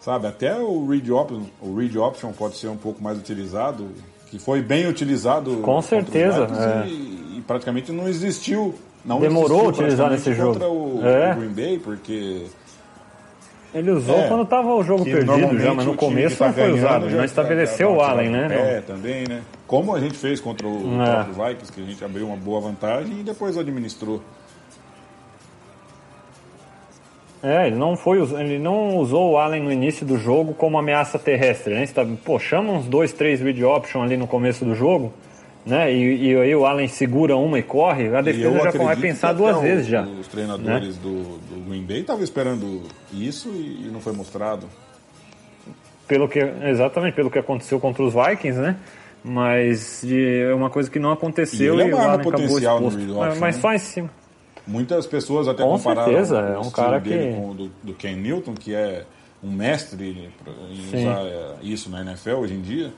Sabe, 0.02 0.26
até 0.26 0.58
o 0.58 0.88
read 0.88 1.12
option, 1.12 1.44
o 1.62 1.76
read 1.76 1.98
option 1.98 2.32
pode 2.32 2.58
ser 2.58 2.68
um 2.68 2.78
pouco 2.78 3.04
mais 3.04 3.20
utilizado, 3.20 3.90
que 4.32 4.40
foi 4.40 4.62
bem 4.62 4.88
utilizado. 4.88 5.58
Com 5.58 5.82
certeza. 5.82 6.48
É. 6.50 6.88
E, 6.88 7.38
e, 7.38 7.44
praticamente 7.46 7.92
não 7.92 8.08
existiu. 8.08 8.74
Não 9.06 9.20
Demorou 9.20 9.68
a 9.68 9.70
utilizar 9.70 10.10
nesse 10.10 10.34
jogo. 10.34 10.54
Contra 10.54 10.70
o, 10.70 11.06
é. 11.06 11.34
o 11.34 11.36
Green 11.38 11.54
Bay, 11.54 11.80
porque 11.80 12.46
ele 13.78 13.92
usou 13.92 14.18
é, 14.18 14.28
quando 14.28 14.44
estava 14.44 14.74
o 14.74 14.84
jogo 14.84 15.04
perdido 15.04 15.60
já, 15.60 15.74
mas 15.74 15.86
no 15.86 15.96
começo 15.96 16.38
tá 16.38 16.48
não 16.48 16.54
foi 16.54 16.72
usado. 16.72 17.06
Ele 17.06 17.16
não 17.16 17.24
estabeleceu 17.24 17.94
o 17.94 18.02
Allen, 18.02 18.30
né? 18.30 18.48
É, 18.78 18.82
também, 18.82 19.28
né? 19.28 19.42
Como 19.68 19.96
a 19.96 20.00
gente 20.00 20.18
fez 20.18 20.40
contra 20.40 20.68
o 20.68 21.02
é. 21.02 21.24
Vikings, 21.24 21.72
que 21.72 21.82
a 21.82 21.86
gente 21.86 22.04
abriu 22.04 22.28
uma 22.28 22.38
boa 22.38 22.62
vantagem 22.62 23.20
e 23.20 23.24
depois 23.24 23.58
administrou. 23.58 24.22
É, 27.44 27.68
ele 27.68 27.76
não 27.76 27.96
foi, 27.96 28.20
ele 28.20 28.58
não 28.58 28.98
usou 28.98 29.32
o 29.32 29.38
Allen 29.38 29.62
no 29.62 29.72
início 29.72 30.06
do 30.06 30.18
jogo 30.18 30.54
como 30.54 30.78
ameaça 30.78 31.20
terrestre, 31.20 31.76
né? 31.76 31.88
Pô, 32.26 32.40
chama 32.40 32.74
uns 32.74 32.88
dois, 32.88 33.14
três 33.14 33.40
read 33.42 33.64
option 33.64 34.02
ali 34.02 34.18
no 34.18 34.26
começo 34.26 34.66
do 34.66 34.74
jogo 34.74 35.14
né? 35.68 35.94
E, 35.94 36.30
e 36.30 36.38
aí 36.38 36.56
o 36.56 36.66
Allen 36.66 36.88
segura 36.88 37.36
uma 37.36 37.60
e 37.60 37.64
corre, 37.64 38.16
a 38.16 38.22
defesa 38.22 38.72
já 38.72 38.72
vai 38.72 38.96
pensar 38.96 39.34
duas 39.34 39.60
vezes 39.62 39.88
já. 39.88 40.04
Os 40.04 40.28
treinadores 40.28 40.96
né? 40.96 41.02
do, 41.04 41.38
do 41.38 41.70
Green 41.70 41.84
Bay 41.84 42.00
estavam 42.00 42.24
esperando 42.24 42.84
isso 43.14 43.50
e, 43.50 43.86
e, 43.86 43.90
não 43.92 44.00
foi 44.00 44.14
mostrado. 44.14 44.68
Pelo 46.08 46.30
que, 46.30 46.40
exatamente, 46.40 47.16
pelo 47.16 47.30
que 47.30 47.38
aconteceu 47.38 47.80
contra 47.82 48.02
os 48.02 48.14
Vikings, 48.14 48.60
né? 48.60 48.78
Mas 49.22 50.06
é 50.06 50.54
uma 50.54 50.70
coisa 50.70 50.90
que 50.90 51.00
não 51.00 51.12
aconteceu 51.12 51.76
e, 51.76 51.82
ele 51.82 51.92
é 51.92 51.96
o 51.96 52.00
Allen 52.00 52.24
potencial 52.24 52.78
acabou 52.78 53.00
exposto. 53.00 53.20
mas, 53.20 53.40
mas 53.40 53.56
só 53.58 53.74
em 53.74 53.80
cima. 53.80 54.10
Muitas 54.66 55.06
pessoas 55.06 55.48
até 55.50 55.64
com 55.64 55.72
compararam 55.72 56.12
certeza, 56.12 56.40
é 56.40 56.60
um 56.60 56.72
cara 56.72 57.02
que... 57.02 57.10
com 57.10 57.52
o 57.52 57.54
do, 57.54 57.72
do 57.84 57.94
Ken 57.94 58.16
Newton, 58.16 58.54
que 58.54 58.74
é 58.74 59.04
um 59.44 59.52
mestre 59.52 60.32
em 60.72 60.82
Sim. 60.90 61.02
usar 61.02 61.24
isso 61.62 61.90
na 61.90 62.02
NFL 62.02 62.36
hoje 62.36 62.54
em 62.54 62.62
dia. 62.62 62.94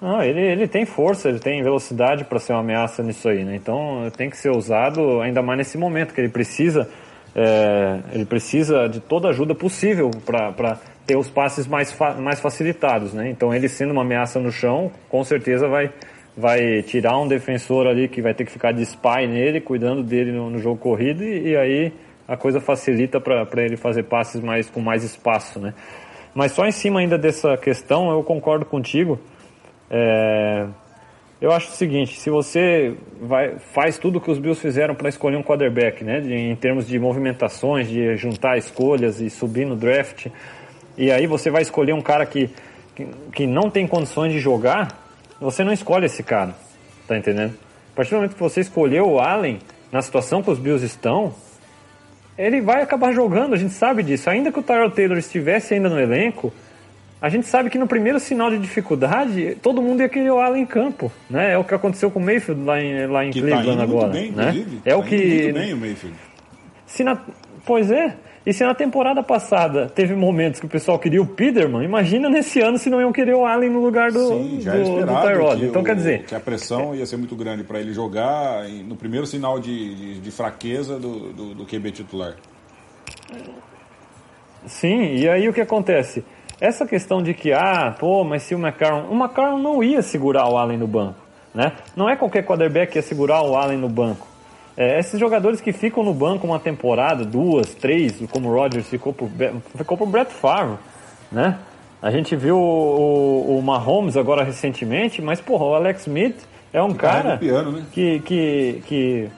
Não, 0.00 0.22
ele, 0.22 0.40
ele 0.40 0.66
tem 0.66 0.86
força, 0.86 1.28
ele 1.28 1.38
tem 1.38 1.62
velocidade 1.62 2.24
para 2.24 2.38
ser 2.38 2.54
uma 2.54 2.60
ameaça 2.60 3.02
nisso 3.02 3.28
aí, 3.28 3.44
né? 3.44 3.54
Então 3.54 4.10
tem 4.16 4.30
que 4.30 4.36
ser 4.36 4.50
usado 4.50 5.20
ainda 5.20 5.42
mais 5.42 5.58
nesse 5.58 5.76
momento 5.76 6.14
que 6.14 6.20
ele 6.20 6.30
precisa, 6.30 6.88
é, 7.34 8.00
ele 8.12 8.24
precisa 8.24 8.88
de 8.88 8.98
toda 8.98 9.28
ajuda 9.28 9.54
possível 9.54 10.10
para 10.24 10.78
ter 11.06 11.16
os 11.16 11.28
passes 11.28 11.66
mais, 11.66 11.94
mais 12.18 12.40
facilitados, 12.40 13.12
né? 13.12 13.28
Então 13.28 13.52
ele 13.52 13.68
sendo 13.68 13.92
uma 13.92 14.00
ameaça 14.00 14.40
no 14.40 14.50
chão, 14.50 14.90
com 15.08 15.22
certeza 15.22 15.68
vai 15.68 15.90
vai 16.36 16.82
tirar 16.82 17.18
um 17.18 17.28
defensor 17.28 17.86
ali 17.86 18.08
que 18.08 18.22
vai 18.22 18.32
ter 18.32 18.44
que 18.44 18.52
ficar 18.52 18.72
de 18.72 18.82
spy 18.82 19.26
nele, 19.28 19.60
cuidando 19.60 20.02
dele 20.02 20.32
no, 20.32 20.48
no 20.48 20.58
jogo 20.58 20.78
corrido 20.78 21.22
e, 21.22 21.50
e, 21.50 21.56
aí 21.56 21.92
a 22.26 22.36
coisa 22.36 22.60
facilita 22.60 23.20
para 23.20 23.62
ele 23.62 23.76
fazer 23.76 24.04
passes 24.04 24.40
mais 24.40 24.70
com 24.70 24.80
mais 24.80 25.02
espaço, 25.04 25.58
né? 25.58 25.74
Mas 26.34 26.52
só 26.52 26.64
em 26.64 26.70
cima 26.70 27.00
ainda 27.00 27.18
dessa 27.18 27.56
questão, 27.56 28.10
eu 28.10 28.22
concordo 28.22 28.64
contigo. 28.64 29.18
É, 29.90 30.66
eu 31.40 31.52
acho 31.52 31.68
o 31.68 31.72
seguinte, 31.72 32.20
se 32.20 32.30
você 32.30 32.94
vai, 33.20 33.58
faz 33.58 33.98
tudo 33.98 34.20
que 34.20 34.30
os 34.30 34.38
Bills 34.38 34.60
fizeram 34.60 34.94
para 34.94 35.08
escolher 35.08 35.36
um 35.36 35.42
quarterback, 35.42 36.04
né, 36.04 36.20
de, 36.20 36.32
em 36.32 36.54
termos 36.54 36.86
de 36.86 36.98
movimentações, 36.98 37.88
de 37.88 38.16
juntar 38.16 38.56
escolhas 38.56 39.20
e 39.20 39.28
subir 39.28 39.66
no 39.66 39.74
draft, 39.74 40.26
e 40.96 41.10
aí 41.10 41.26
você 41.26 41.50
vai 41.50 41.62
escolher 41.62 41.94
um 41.94 42.02
cara 42.02 42.24
que 42.26 42.50
que, 42.94 43.06
que 43.32 43.46
não 43.46 43.70
tem 43.70 43.86
condições 43.86 44.32
de 44.32 44.38
jogar, 44.38 44.98
você 45.40 45.64
não 45.64 45.72
escolhe 45.72 46.06
esse 46.06 46.22
cara. 46.22 46.54
Tá 47.06 47.16
entendendo? 47.16 47.54
A 47.92 47.96
partir 47.96 48.10
do 48.10 48.16
momento 48.16 48.34
que 48.34 48.40
você 48.40 48.60
escolheu 48.60 49.08
o 49.08 49.20
Allen, 49.20 49.58
na 49.90 50.02
situação 50.02 50.42
que 50.42 50.50
os 50.50 50.58
Bills 50.58 50.84
estão, 50.84 51.34
ele 52.38 52.60
vai 52.60 52.82
acabar 52.82 53.12
jogando, 53.12 53.54
a 53.54 53.56
gente 53.56 53.74
sabe 53.74 54.02
disso. 54.02 54.30
Ainda 54.30 54.52
que 54.52 54.58
o 54.58 54.62
Tyrell 54.62 54.90
Taylor 54.90 55.18
estivesse 55.18 55.74
ainda 55.74 55.88
no 55.88 56.00
elenco, 56.00 56.52
a 57.22 57.28
gente 57.28 57.46
sabe 57.46 57.68
que 57.70 57.76
no 57.78 57.86
primeiro 57.86 58.18
sinal 58.18 58.50
de 58.50 58.58
dificuldade, 58.58 59.56
todo 59.62 59.82
mundo 59.82 60.00
ia 60.00 60.08
querer 60.08 60.30
o 60.30 60.38
Allen 60.38 60.62
em 60.62 60.66
campo, 60.66 61.12
né? 61.28 61.52
É 61.52 61.58
o 61.58 61.64
que 61.64 61.74
aconteceu 61.74 62.10
com 62.10 62.18
o 62.18 62.22
Mayfield 62.22 62.62
lá 62.64 62.80
em, 62.80 63.06
lá 63.06 63.24
em 63.24 63.30
Que 63.30 63.40
tá 63.40 63.46
Cleveland 63.46 63.72
indo 63.72 63.82
agora, 63.82 64.08
bem, 64.12 64.30
né? 64.32 64.48
inclusive. 64.50 64.80
É 64.84 64.94
o 64.96 65.02
Tá 65.02 65.08
que 65.08 65.16
indo 65.16 65.42
muito 65.42 65.54
bem 65.54 65.72
o 65.74 65.76
Mayfield. 65.76 66.16
se 66.86 67.04
na... 67.04 67.18
Pois 67.66 67.90
é. 67.90 68.16
E 68.46 68.54
se 68.54 68.64
na 68.64 68.74
temporada 68.74 69.22
passada 69.22 69.86
teve 69.86 70.14
momentos 70.14 70.58
que 70.60 70.64
o 70.64 70.68
pessoal 70.68 70.98
queria 70.98 71.20
o 71.20 71.26
Peterman, 71.26 71.84
imagina 71.84 72.30
nesse 72.30 72.58
ano 72.62 72.78
se 72.78 72.88
não 72.88 72.98
iam 72.98 73.12
querer 73.12 73.34
o 73.34 73.44
Allen 73.44 73.68
no 73.68 73.80
lugar 73.82 74.10
do, 74.10 74.28
Sim, 74.28 74.60
já 74.62 74.72
do, 74.72 74.82
do 75.04 75.20
Tyrod. 75.20 75.60
que, 75.60 75.66
Então 75.66 75.82
o- 75.82 75.84
quer 75.84 75.94
dizer, 75.94 76.22
que 76.24 76.34
a 76.34 76.40
pressão 76.40 76.94
ia 76.94 77.04
ser 77.04 77.18
muito 77.18 77.36
grande 77.36 77.62
para 77.64 77.78
ele 77.78 77.92
jogar 77.92 78.66
no 78.86 78.96
primeiro 78.96 79.26
sinal 79.26 79.60
de, 79.60 79.94
de, 79.94 80.20
de 80.20 80.30
fraqueza 80.30 80.98
do, 80.98 81.34
do, 81.34 81.54
do 81.54 81.66
QB 81.66 81.90
titular. 81.92 82.34
sim, 84.66 85.16
e 85.16 85.28
aí 85.28 85.48
o 85.48 85.52
que 85.52 85.60
acontece? 85.60 86.24
Essa 86.60 86.84
questão 86.86 87.22
de 87.22 87.32
que, 87.32 87.52
ah, 87.52 87.94
pô, 87.98 88.22
mas 88.22 88.42
se 88.42 88.54
o 88.54 88.58
McCarron. 88.58 89.08
O 89.10 89.14
McCarron 89.14 89.58
não 89.58 89.82
ia 89.82 90.02
segurar 90.02 90.46
o 90.48 90.58
Allen 90.58 90.76
no 90.78 90.86
banco, 90.86 91.16
né? 91.54 91.72
Não 91.96 92.08
é 92.08 92.16
qualquer 92.16 92.44
quarterback 92.44 92.92
que 92.92 92.98
ia 92.98 93.02
segurar 93.02 93.42
o 93.42 93.56
Allen 93.56 93.78
no 93.78 93.88
banco. 93.88 94.26
É, 94.76 94.98
esses 94.98 95.18
jogadores 95.18 95.60
que 95.60 95.72
ficam 95.72 96.02
no 96.04 96.14
banco 96.14 96.46
uma 96.46 96.58
temporada, 96.58 97.24
duas, 97.24 97.74
três, 97.74 98.14
como 98.30 98.48
o 98.48 98.54
Rodgers 98.54 98.88
ficou 98.88 99.12
Be- 99.12 99.52
ficou 99.76 99.96
por 99.96 100.06
Brett 100.06 100.32
Favre, 100.32 100.76
né? 101.32 101.58
A 102.02 102.10
gente 102.10 102.34
viu 102.36 102.56
o, 102.56 103.46
o, 103.48 103.58
o 103.58 103.62
Mahomes 103.62 104.16
agora 104.16 104.42
recentemente, 104.42 105.20
mas, 105.20 105.40
porra, 105.40 105.64
o 105.64 105.74
Alex 105.74 106.02
Smith 106.06 106.36
é 106.72 106.82
um 106.82 106.94
carrega 106.94 107.22
cara 107.24 107.36
piano, 107.38 107.72
né? 107.72 107.82
que, 107.92 108.20
que, 108.20 108.82
que 108.86 109.28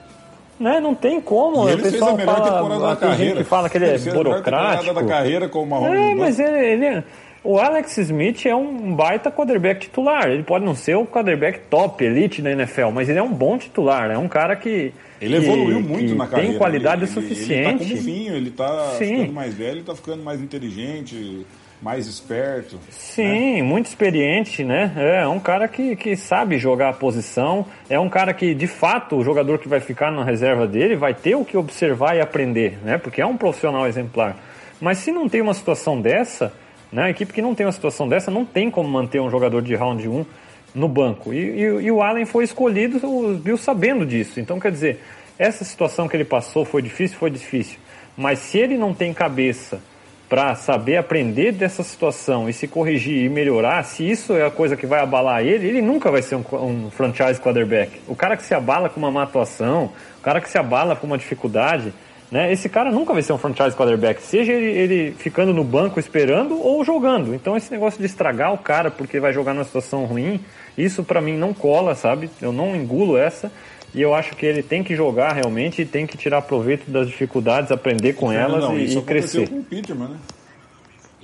né, 0.63 0.79
não 0.79 0.95
tem 0.95 1.19
como. 1.21 1.63
E 1.63 1.65
o 1.65 1.69
ele 1.73 1.81
fez 1.83 2.01
a 2.01 2.13
melhor 2.13 2.35
temporada 2.35 2.51
fala, 2.51 2.87
da 2.89 2.95
tem 2.95 3.09
carreira. 3.09 3.35
que 3.37 3.43
fala 3.43 3.69
que 3.69 3.77
ele 3.77 3.85
é 3.85 3.89
fez 3.89 4.07
a 4.07 4.11
melhor 4.11 4.23
burocrático. 4.23 4.83
temporada 4.85 5.07
da 5.07 5.13
carreira 5.13 5.49
com 5.49 5.63
o 5.63 5.65
Mahomes. 5.67 5.99
É, 5.99 6.13
no 6.13 6.19
mas 6.19 6.39
ele, 6.39 6.57
ele 6.65 6.85
é- 6.85 7.03
o 7.43 7.59
Alex 7.59 7.97
Smith 7.97 8.45
é 8.45 8.55
um 8.55 8.95
baita 8.95 9.29
quarterback 9.29 9.81
titular. 9.81 10.27
Ele 10.29 10.43
pode 10.43 10.63
não 10.63 10.73
ser 10.73 10.95
o 10.95 11.05
quarterback 11.05 11.59
top, 11.69 12.03
elite 12.05 12.41
da 12.41 12.51
NFL, 12.51 12.89
mas 12.93 13.09
ele 13.09 13.19
é 13.19 13.23
um 13.23 13.33
bom 13.33 13.57
titular. 13.57 14.09
É 14.09 14.17
um 14.17 14.29
cara 14.29 14.55
que. 14.55 14.93
Ele 15.21 15.39
que- 15.39 15.45
evoluiu 15.45 15.79
muito 15.81 16.07
que 16.07 16.15
na 16.15 16.25
carreira. 16.27 16.49
Tem 16.51 16.57
qualidade 16.57 17.03
ele, 17.03 17.11
ele- 17.11 17.21
suficiente. 17.21 17.83
Ele 17.83 17.89
tá 17.91 17.95
como 17.95 18.01
vinho, 18.01 18.33
ele 18.35 18.51
tá 18.51 18.85
Sim. 18.97 19.05
ficando 19.17 19.33
mais 19.33 19.53
velho, 19.53 19.71
ele 19.71 19.83
tá 19.83 19.95
ficando 19.95 20.23
mais 20.23 20.41
inteligente, 20.41 21.45
mais 21.83 22.07
esperto. 22.07 22.79
Sim, 22.89 23.61
muito 23.61 23.87
experiente, 23.87 24.63
né? 24.63 24.93
É 25.21 25.27
um 25.27 25.39
cara 25.39 25.67
que, 25.67 25.95
que 25.97 26.15
sabe 26.15 26.57
jogar 26.57 26.89
a 26.89 26.93
posição. 26.93 27.65
É 27.89 27.99
um 27.99 28.07
cara 28.09 28.33
que, 28.33 28.55
de 28.55 28.67
fato, 28.67 29.17
o 29.17 29.23
jogador 29.23 29.59
que 29.59 29.67
vai 29.67 29.81
ficar 29.81 30.09
na 30.09 30.23
reserva 30.23 30.65
dele 30.65 30.95
vai 30.95 31.13
ter 31.13 31.35
o 31.35 31.43
que 31.43 31.57
observar 31.57 32.15
e 32.15 32.21
aprender, 32.21 32.79
né? 32.83 32.97
Porque 32.97 33.21
é 33.21 33.25
um 33.25 33.35
profissional 33.35 33.85
exemplar. 33.85 34.37
Mas 34.79 34.99
se 34.99 35.11
não 35.11 35.27
tem 35.27 35.41
uma 35.41 35.53
situação 35.53 35.99
dessa, 35.99 36.53
né? 36.89 37.03
A 37.03 37.09
equipe 37.09 37.33
que 37.33 37.41
não 37.41 37.53
tem 37.53 37.65
uma 37.65 37.71
situação 37.73 38.07
dessa 38.07 38.31
não 38.31 38.45
tem 38.45 38.71
como 38.71 38.87
manter 38.87 39.19
um 39.19 39.29
jogador 39.29 39.61
de 39.61 39.75
round 39.75 40.07
1 40.07 40.25
no 40.73 40.87
banco. 40.87 41.33
E, 41.33 41.37
e- 41.37 41.83
e 41.83 41.91
o 41.91 42.01
Allen 42.01 42.25
foi 42.25 42.45
escolhido, 42.45 42.95
os 43.05 43.37
Bills 43.39 43.61
sabendo 43.63 44.05
disso. 44.05 44.39
Então, 44.39 44.57
quer 44.57 44.71
dizer, 44.71 45.01
essa 45.37 45.65
situação 45.65 46.07
que 46.07 46.15
ele 46.15 46.23
passou 46.25 46.63
foi 46.63 46.81
difícil, 46.81 47.17
foi 47.17 47.29
difícil. 47.29 47.77
Mas 48.15 48.39
se 48.39 48.57
ele 48.57 48.77
não 48.77 48.93
tem 48.93 49.13
cabeça 49.13 49.81
para 50.29 50.55
saber 50.55 50.97
aprender 50.97 51.51
dessa 51.51 51.83
situação 51.83 52.49
e 52.49 52.53
se 52.53 52.67
corrigir 52.67 53.25
e 53.25 53.29
melhorar, 53.29 53.83
se 53.83 54.09
isso 54.09 54.33
é 54.33 54.45
a 54.45 54.51
coisa 54.51 54.75
que 54.75 54.87
vai 54.87 54.99
abalar 54.99 55.41
ele, 55.41 55.67
ele 55.67 55.81
nunca 55.81 56.09
vai 56.09 56.21
ser 56.21 56.35
um, 56.35 56.43
um 56.53 56.89
franchise 56.89 57.39
quarterback. 57.39 58.01
O 58.07 58.15
cara 58.15 58.35
que 58.35 58.43
se 58.43 58.53
abala 58.53 58.89
com 58.89 58.99
uma 58.99 59.11
má 59.11 59.23
atuação, 59.23 59.91
o 60.17 60.21
cara 60.21 60.41
que 60.41 60.49
se 60.49 60.57
abala 60.57 60.95
com 60.95 61.05
uma 61.05 61.17
dificuldade, 61.17 61.93
né? 62.33 62.51
Esse 62.51 62.67
cara 62.67 62.91
nunca 62.91 63.13
vai 63.13 63.21
ser 63.21 63.31
um 63.31 63.37
franchise 63.37 63.75
quarterback, 63.75 64.19
seja 64.23 64.51
ele, 64.53 64.71
ele 64.71 65.11
ficando 65.11 65.53
no 65.53 65.63
banco 65.63 65.99
esperando 65.99 66.59
ou 66.59 66.83
jogando. 66.83 67.35
Então 67.35 67.55
esse 67.55 67.71
negócio 67.71 67.99
de 67.99 68.07
estragar 68.07 68.51
o 68.51 68.57
cara 68.57 68.89
porque 68.89 69.19
vai 69.19 69.31
jogar 69.31 69.53
numa 69.53 69.63
situação 69.63 70.05
ruim, 70.05 70.43
isso 70.75 71.03
para 71.03 71.21
mim 71.21 71.37
não 71.37 71.53
cola, 71.53 71.93
sabe? 71.93 72.31
Eu 72.41 72.51
não 72.51 72.75
engulo 72.75 73.17
essa. 73.17 73.51
E 73.93 74.01
eu 74.01 74.13
acho 74.15 74.35
que 74.35 74.45
ele 74.45 74.63
tem 74.63 74.83
que 74.83 74.95
jogar 74.95 75.33
realmente 75.33 75.81
e 75.83 75.85
tem 75.85 76.07
que 76.07 76.17
tirar 76.17 76.41
proveito 76.41 76.89
das 76.89 77.07
dificuldades, 77.07 77.71
aprender 77.71 78.13
com 78.13 78.31
elas 78.31 78.63
Não, 78.63 78.77
e, 78.77 78.85
isso 78.85 78.99
e 78.99 79.01
crescer. 79.03 79.47
com 79.47 79.59
o 79.59 79.63
Peterman, 79.63 80.07
né? 80.09 80.17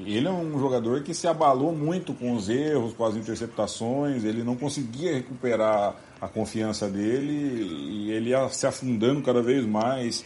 Ele 0.05 0.28
é 0.28 0.32
um 0.32 0.57
jogador 0.57 1.01
que 1.01 1.13
se 1.13 1.28
abalou 1.28 1.74
muito 1.76 2.13
com 2.13 2.34
os 2.34 2.47
erros, 2.47 2.93
com 2.93 3.03
as 3.05 3.15
interceptações, 3.17 4.24
ele 4.24 4.43
não 4.43 4.55
conseguia 4.55 5.13
recuperar 5.15 5.93
a 6.22 6.28
confiança 6.28 6.88
dele 6.88 7.67
e 7.82 8.11
ele 8.11 8.30
ia 8.30 8.47
se 8.49 8.65
afundando 8.65 9.22
cada 9.22 9.41
vez 9.41 9.65
mais. 9.65 10.24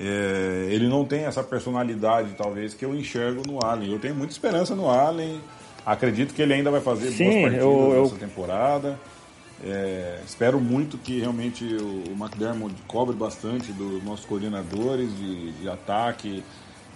É, 0.00 0.68
ele 0.70 0.88
não 0.88 1.04
tem 1.04 1.24
essa 1.26 1.42
personalidade, 1.44 2.30
talvez, 2.36 2.74
que 2.74 2.84
eu 2.84 2.94
enxergo 2.94 3.42
no 3.46 3.64
Allen. 3.64 3.92
Eu 3.92 3.98
tenho 3.98 4.14
muita 4.14 4.32
esperança 4.32 4.74
no 4.74 4.88
Allen, 4.88 5.40
acredito 5.86 6.34
que 6.34 6.42
ele 6.42 6.54
ainda 6.54 6.70
vai 6.70 6.80
fazer 6.80 7.10
Sim, 7.10 7.24
boas 7.24 7.34
partidas 7.42 7.62
eu- 7.64 7.92
eu- 7.94 8.02
nessa 8.04 8.16
temporada. 8.16 8.98
É, 9.64 10.20
espero 10.24 10.60
muito 10.60 10.96
que 10.98 11.18
realmente 11.18 11.64
o, 11.64 12.12
McDermott 12.12 12.74
cobre 12.86 13.16
bastante 13.16 13.72
dos 13.72 14.02
nossos 14.04 14.24
coordenadores 14.24 15.16
de, 15.16 15.52
de 15.52 15.68
ataque 15.68 16.44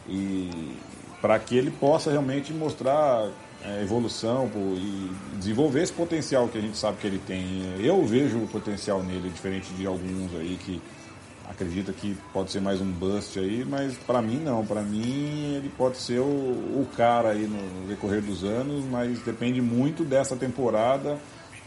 e 0.09 0.77
para 1.21 1.39
que 1.39 1.57
ele 1.57 1.71
possa 1.73 2.11
realmente 2.11 2.53
mostrar 2.53 3.29
é, 3.65 3.83
evolução 3.83 4.49
pô, 4.49 4.59
e 4.59 5.11
desenvolver 5.39 5.83
esse 5.83 5.93
potencial 5.93 6.49
que 6.49 6.59
a 6.59 6.61
gente 6.61 6.77
sabe 6.77 6.99
que 6.99 7.07
ele 7.07 7.21
tem. 7.27 7.63
Eu 7.81 8.05
vejo 8.07 8.39
o 8.39 8.47
potencial 8.47 9.03
nele, 9.03 9.29
diferente 9.31 9.73
de 9.75 9.85
alguns 9.85 10.33
aí 10.35 10.57
que 10.65 10.81
acredita 11.49 11.93
que 11.93 12.17
pode 12.33 12.51
ser 12.51 12.61
mais 12.61 12.81
um 12.81 12.91
bust 12.91 13.39
aí, 13.39 13.65
mas 13.69 13.95
para 13.95 14.23
mim 14.23 14.37
não, 14.37 14.65
para 14.65 14.83
mim 14.83 15.55
ele 15.57 15.71
pode 15.77 15.97
ser 15.97 16.21
o, 16.21 16.25
o 16.25 16.89
cara 16.97 17.31
aí 17.31 17.47
no 17.47 17.89
decorrer 17.89 18.23
dos 18.23 18.45
anos, 18.45 18.85
mas 18.85 19.19
depende 19.21 19.61
muito 19.61 20.05
dessa 20.05 20.37
temporada 20.37 21.19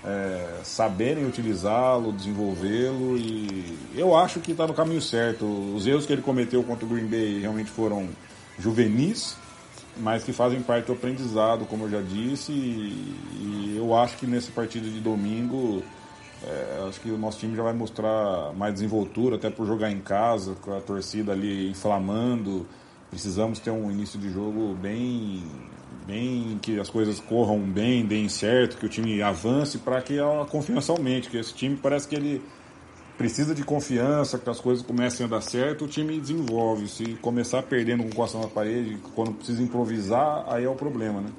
é, 0.06 0.60
saberem 0.64 1.26
utilizá-lo, 1.26 2.12
desenvolvê-lo 2.12 3.18
e 3.18 3.78
eu 3.96 4.16
acho 4.16 4.40
que 4.40 4.52
está 4.52 4.68
no 4.68 4.74
caminho 4.74 5.02
certo. 5.02 5.46
Os 5.76 5.88
erros 5.88 6.06
que 6.06 6.14
ele 6.14 6.22
cometeu 6.22 6.64
contra 6.64 6.86
o 6.86 6.90
Green 6.90 7.08
Bay 7.08 7.40
realmente 7.40 7.72
foram 7.72 8.08
juvenis, 8.60 9.36
mas 9.98 10.24
que 10.24 10.32
fazem 10.32 10.62
parte 10.62 10.88
do 10.88 10.94
aprendizado, 10.94 11.66
como 11.66 11.86
eu 11.86 11.90
já 11.90 12.02
disse, 12.02 12.52
e, 12.52 13.18
e 13.40 13.76
eu 13.78 13.96
acho 13.96 14.18
que 14.18 14.28
nessa 14.28 14.52
partida 14.52 14.88
de 14.88 15.00
domingo 15.00 15.84
é, 16.44 16.86
acho 16.88 17.00
que 17.02 17.10
o 17.10 17.18
nosso 17.18 17.40
time 17.40 17.56
já 17.56 17.64
vai 17.64 17.74
mostrar 17.74 18.54
mais 18.54 18.74
desenvoltura, 18.76 19.36
até 19.36 19.50
por 19.50 19.66
jogar 19.66 19.90
em 19.90 20.00
casa, 20.00 20.56
com 20.62 20.76
a 20.76 20.82
torcida 20.82 21.32
ali 21.32 21.70
inflamando. 21.70 22.68
Precisamos 23.10 23.60
ter 23.60 23.72
um 23.72 23.90
início 23.90 24.20
de 24.20 24.32
jogo 24.32 24.76
bem, 24.76 25.44
bem 26.08 26.58
que 26.62 26.80
as 26.80 26.90
coisas 26.90 27.20
corram 27.20 27.60
bem, 27.60 28.06
deem 28.06 28.30
certo, 28.30 28.78
que 28.78 28.86
o 28.86 28.90
time 28.90 29.22
avance 29.22 29.78
para 29.80 30.02
que 30.02 30.20
a 30.20 30.46
confiança 30.50 30.92
aumente. 30.92 31.30
Que 31.30 31.38
esse 31.38 31.54
time 31.54 31.76
parece 31.76 32.08
que 32.08 32.16
ele 32.16 32.42
precisa 33.18 33.56
de 33.56 33.64
confiança, 33.64 34.38
que 34.38 34.50
as 34.50 34.60
coisas 34.60 34.86
comecem 34.86 35.26
a 35.26 35.30
dar 35.30 35.42
certo, 35.42 35.86
o 35.86 35.88
time 35.88 36.20
desenvolve. 36.20 36.88
Se 36.88 37.04
começar 37.22 37.64
perdendo 37.64 38.04
com 38.04 38.10
coração 38.10 38.42
na 38.42 38.48
parede, 38.48 38.98
quando 39.16 39.32
precisa 39.34 39.64
improvisar, 39.64 40.44
aí 40.48 40.66
é 40.66 40.70
o 40.70 40.76
problema, 40.76 41.22
né? 41.22 41.30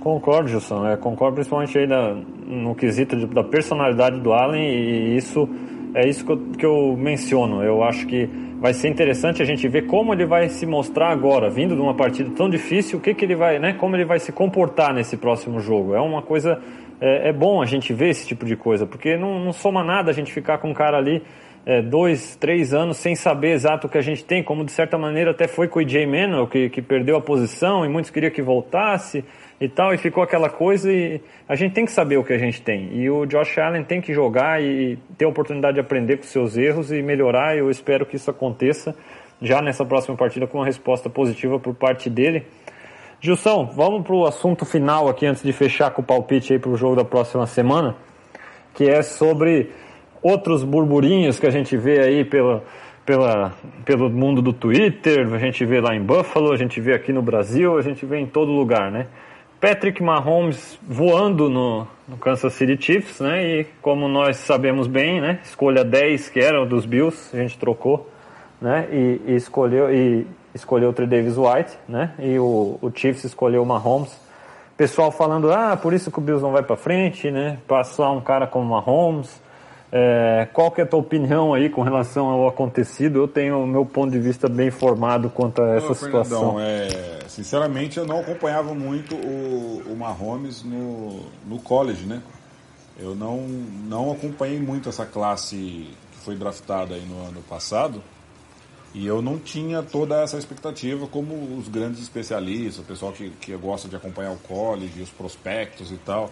Concordo, 0.00 0.48
Gilson. 0.48 0.86
É, 0.86 0.96
concordo 0.96 1.34
principalmente 1.34 1.76
aí 1.76 1.86
da, 1.86 2.14
no 2.14 2.74
quesito 2.74 3.16
de- 3.16 3.26
da 3.26 3.42
personalidade 3.42 4.20
do 4.20 4.32
Allen 4.32 4.62
e 4.62 5.16
isso 5.16 5.48
é 5.94 6.08
isso 6.08 6.24
que 6.24 6.30
eu, 6.32 6.38
que 6.58 6.66
eu 6.66 6.96
menciono. 6.96 7.62
Eu 7.62 7.82
acho 7.82 8.06
que 8.06 8.28
vai 8.60 8.72
ser 8.72 8.88
interessante 8.88 9.42
a 9.42 9.44
gente 9.44 9.68
ver 9.68 9.86
como 9.86 10.12
ele 10.12 10.24
vai 10.24 10.48
se 10.48 10.66
mostrar 10.66 11.10
agora, 11.10 11.50
vindo 11.50 11.74
de 11.74 11.80
uma 11.80 11.94
partida 11.94 12.30
tão 12.30 12.48
difícil, 12.48 12.98
o 12.98 13.02
que, 13.02 13.14
que 13.14 13.24
ele 13.24 13.36
vai, 13.36 13.58
né? 13.58 13.74
Como 13.74 13.94
ele 13.94 14.04
vai 14.04 14.18
se 14.18 14.32
comportar 14.32 14.94
nesse 14.94 15.16
próximo 15.16 15.60
jogo. 15.60 15.94
É 15.94 16.00
uma 16.00 16.22
coisa. 16.22 16.60
É, 17.00 17.28
é 17.28 17.32
bom 17.32 17.60
a 17.60 17.66
gente 17.66 17.92
ver 17.92 18.08
esse 18.08 18.26
tipo 18.26 18.46
de 18.46 18.56
coisa, 18.56 18.86
porque 18.86 19.16
não, 19.18 19.38
não 19.38 19.52
soma 19.52 19.84
nada 19.84 20.10
a 20.10 20.14
gente 20.14 20.32
ficar 20.32 20.58
com 20.58 20.70
um 20.70 20.74
cara 20.74 20.96
ali 20.96 21.22
é, 21.66 21.82
dois, 21.82 22.36
três 22.36 22.72
anos 22.72 22.96
sem 22.96 23.14
saber 23.14 23.50
exato 23.50 23.86
o 23.86 23.90
que 23.90 23.98
a 23.98 24.02
gente 24.02 24.24
tem, 24.24 24.42
como 24.42 24.64
de 24.64 24.72
certa 24.72 24.96
maneira 24.96 25.32
até 25.32 25.46
foi 25.46 25.68
com 25.68 25.78
o 25.78 25.82
EJ 25.82 26.06
Manuel, 26.06 26.46
que, 26.46 26.70
que 26.70 26.80
perdeu 26.80 27.16
a 27.16 27.20
posição 27.20 27.84
e 27.84 27.88
muitos 27.88 28.10
queriam 28.10 28.30
que 28.30 28.40
voltasse 28.40 29.24
e 29.60 29.68
tal, 29.68 29.94
e 29.94 29.98
ficou 29.98 30.22
aquela 30.22 30.50
coisa 30.50 30.92
e 30.92 31.20
a 31.48 31.54
gente 31.54 31.72
tem 31.72 31.84
que 31.84 31.90
saber 31.90 32.18
o 32.18 32.24
que 32.24 32.32
a 32.32 32.38
gente 32.38 32.60
tem. 32.60 32.94
E 32.94 33.08
o 33.08 33.24
Josh 33.24 33.58
Allen 33.58 33.84
tem 33.84 34.00
que 34.00 34.12
jogar 34.12 34.62
e 34.62 34.98
ter 35.16 35.24
a 35.24 35.28
oportunidade 35.28 35.74
de 35.74 35.80
aprender 35.80 36.18
com 36.18 36.24
seus 36.24 36.56
erros 36.56 36.92
e 36.92 37.02
melhorar, 37.02 37.56
eu 37.56 37.70
espero 37.70 38.04
que 38.04 38.16
isso 38.16 38.30
aconteça 38.30 38.94
já 39.40 39.60
nessa 39.60 39.84
próxima 39.84 40.16
partida 40.16 40.46
com 40.46 40.58
uma 40.58 40.66
resposta 40.66 41.08
positiva 41.08 41.58
por 41.58 41.74
parte 41.74 42.08
dele. 42.10 42.46
Gilson, 43.20 43.66
vamos 43.74 44.02
para 44.06 44.14
o 44.14 44.26
assunto 44.26 44.64
final 44.66 45.08
aqui 45.08 45.26
antes 45.26 45.42
de 45.42 45.52
fechar 45.52 45.90
com 45.90 46.02
o 46.02 46.04
palpite 46.04 46.52
aí 46.52 46.58
para 46.58 46.70
o 46.70 46.76
jogo 46.76 46.96
da 46.96 47.04
próxima 47.04 47.46
semana, 47.46 47.96
que 48.74 48.84
é 48.84 49.00
sobre 49.02 49.70
outros 50.22 50.64
burburinhos 50.64 51.38
que 51.38 51.46
a 51.46 51.50
gente 51.50 51.76
vê 51.76 52.00
aí 52.00 52.24
pelo, 52.24 52.62
pela, 53.06 53.54
pelo 53.84 54.10
mundo 54.10 54.42
do 54.42 54.52
Twitter, 54.52 55.32
a 55.32 55.38
gente 55.38 55.64
vê 55.64 55.80
lá 55.80 55.94
em 55.94 56.02
Buffalo, 56.02 56.52
a 56.52 56.56
gente 56.56 56.80
vê 56.80 56.94
aqui 56.94 57.12
no 57.12 57.22
Brasil, 57.22 57.78
a 57.78 57.82
gente 57.82 58.04
vê 58.04 58.18
em 58.18 58.26
todo 58.26 58.52
lugar, 58.52 58.90
né? 58.90 59.06
Patrick 59.60 60.02
Mahomes 60.02 60.78
voando 60.82 61.48
no, 61.48 61.86
no 62.06 62.16
Kansas 62.18 62.52
City 62.52 62.76
Chiefs, 62.80 63.20
né? 63.20 63.44
E 63.44 63.64
como 63.80 64.06
nós 64.06 64.36
sabemos 64.36 64.86
bem, 64.86 65.20
né? 65.20 65.40
Escolha 65.42 65.82
10, 65.82 66.28
que 66.28 66.40
era 66.40 66.64
dos 66.66 66.84
Bills, 66.84 67.34
a 67.34 67.40
gente 67.40 67.58
trocou, 67.58 68.10
né? 68.60 68.86
E, 68.92 69.20
e 69.26 69.34
escolheu 69.34 69.92
e 69.92 70.26
escolheu 70.54 70.90
o 70.90 70.92
Trey 70.92 71.08
Davis 71.08 71.36
White, 71.38 71.78
né? 71.88 72.12
E 72.18 72.38
o, 72.38 72.78
o 72.82 72.92
Chiefs 72.94 73.24
escolheu 73.24 73.62
o 73.62 73.66
Mahomes. 73.66 74.18
Pessoal 74.76 75.10
falando, 75.10 75.50
ah, 75.50 75.74
por 75.74 75.94
isso 75.94 76.10
que 76.10 76.18
o 76.18 76.22
Bills 76.22 76.42
não 76.42 76.52
vai 76.52 76.62
para 76.62 76.76
frente, 76.76 77.30
né? 77.30 77.58
Passar 77.66 78.10
um 78.10 78.20
cara 78.20 78.46
como 78.46 78.66
Mahomes. 78.66 79.40
É, 79.98 80.46
qual 80.52 80.70
que 80.70 80.82
é 80.82 80.84
a 80.84 80.86
tua 80.86 80.98
opinião 80.98 81.54
aí 81.54 81.70
com 81.70 81.80
relação 81.80 82.26
ao 82.26 82.46
acontecido? 82.46 83.18
Eu 83.18 83.26
tenho 83.26 83.62
o 83.62 83.66
meu 83.66 83.86
ponto 83.86 84.10
de 84.10 84.18
vista 84.18 84.46
bem 84.46 84.70
formado 84.70 85.30
quanto 85.30 85.62
a 85.62 85.74
essa 85.74 85.92
Ô, 85.92 85.94
situação. 85.94 86.60
É, 86.60 87.20
sinceramente 87.28 87.96
eu 87.96 88.04
não 88.04 88.20
acompanhava 88.20 88.74
muito 88.74 89.14
o, 89.14 89.82
o 89.86 89.96
Mahomes 89.96 90.62
no, 90.62 91.20
no 91.46 91.58
college, 91.60 92.04
né? 92.04 92.20
Eu 92.98 93.14
não, 93.14 93.38
não 93.88 94.12
acompanhei 94.12 94.60
muito 94.60 94.90
essa 94.90 95.06
classe 95.06 95.56
que 96.12 96.18
foi 96.18 96.36
draftada 96.36 96.94
aí 96.94 97.06
no 97.06 97.26
ano 97.26 97.40
passado. 97.48 98.02
E 98.94 99.06
eu 99.06 99.22
não 99.22 99.38
tinha 99.38 99.82
toda 99.82 100.20
essa 100.22 100.36
expectativa 100.36 101.06
como 101.06 101.56
os 101.58 101.68
grandes 101.68 102.02
especialistas, 102.02 102.84
o 102.84 102.86
pessoal 102.86 103.12
que, 103.12 103.30
que 103.40 103.56
gosta 103.56 103.88
de 103.88 103.96
acompanhar 103.96 104.32
o 104.32 104.38
college, 104.38 105.00
os 105.00 105.10
prospectos 105.10 105.90
e 105.90 105.96
tal, 105.96 106.30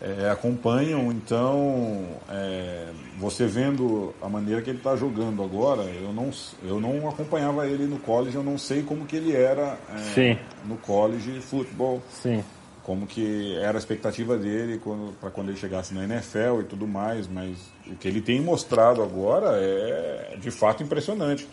é, 0.00 0.30
acompanham. 0.30 1.10
Então, 1.12 2.06
é, 2.28 2.88
você 3.18 3.46
vendo 3.46 4.14
a 4.20 4.28
maneira 4.28 4.62
que 4.62 4.70
ele 4.70 4.78
está 4.78 4.96
jogando 4.96 5.42
agora, 5.42 5.82
eu 5.82 6.12
não, 6.12 6.30
eu 6.62 6.80
não 6.80 7.08
acompanhava 7.08 7.66
ele 7.66 7.86
no 7.86 7.98
college, 7.98 8.36
eu 8.36 8.42
não 8.42 8.58
sei 8.58 8.82
como 8.82 9.06
que 9.06 9.16
ele 9.16 9.34
era 9.34 9.78
é, 9.90 10.38
no 10.64 10.76
college 10.76 11.40
futebol 11.40 12.02
Sim. 12.10 12.44
como 12.82 13.06
que 13.06 13.56
era 13.56 13.78
a 13.78 13.80
expectativa 13.80 14.36
dele 14.36 14.80
para 15.20 15.30
quando 15.30 15.48
ele 15.48 15.58
chegasse 15.58 15.94
na 15.94 16.04
NFL 16.04 16.60
e 16.60 16.64
tudo 16.64 16.86
mais, 16.86 17.26
mas 17.26 17.56
o 17.86 17.96
que 17.96 18.06
ele 18.06 18.20
tem 18.20 18.40
mostrado 18.40 19.02
agora 19.02 19.58
é 19.58 20.36
de 20.40 20.50
fato 20.50 20.82
impressionante. 20.82 21.48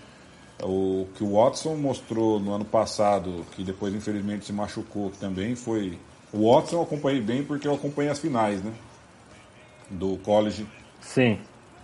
O 0.61 1.07
que 1.15 1.23
o 1.23 1.34
Watson 1.34 1.75
mostrou 1.75 2.39
no 2.39 2.53
ano 2.53 2.65
passado, 2.65 3.45
que 3.51 3.63
depois 3.63 3.93
infelizmente 3.93 4.45
se 4.45 4.53
machucou 4.53 5.11
também, 5.19 5.55
foi. 5.55 5.97
O 6.34 6.51
Watson 6.51 6.77
eu 6.77 6.81
acompanhei 6.81 7.21
bem 7.21 7.43
porque 7.43 7.67
eu 7.67 7.73
acompanhei 7.75 8.11
as 8.11 8.19
finais, 8.19 8.61
né? 8.63 8.71
Do 9.89 10.17
college. 10.17 10.65
Sim. 10.99 11.38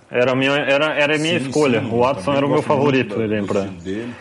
Era 0.09 0.31
a 0.31 0.35
minha, 0.35 0.51
era, 0.53 0.93
era 0.95 1.15
a 1.15 1.19
minha 1.19 1.39
Sim, 1.39 1.45
escolha. 1.49 1.81
sim, 1.81 1.91
o 1.91 1.99
Watson 1.99 2.33
era 2.33 2.45
o 2.45 2.49
meu 2.49 2.63
favorito, 2.63 3.15
da- 3.15 3.25
lembra? 3.25 3.65
dele. 3.65 4.13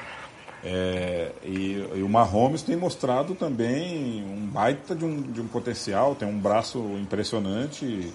É, 0.63 1.33
e, 1.45 1.83
e 1.95 2.03
o 2.03 2.09
Mahomes 2.09 2.63
tem 2.63 2.77
mostrado 2.77 3.35
também 3.35 4.23
um 4.25 4.45
baita 4.47 4.95
de 4.95 5.05
um, 5.05 5.23
de 5.23 5.41
um 5.41 5.47
potencial, 5.47 6.15
tem 6.15 6.29
um 6.29 6.39
braço 6.39 6.79
impressionante 7.01 7.87
e, 7.87 8.13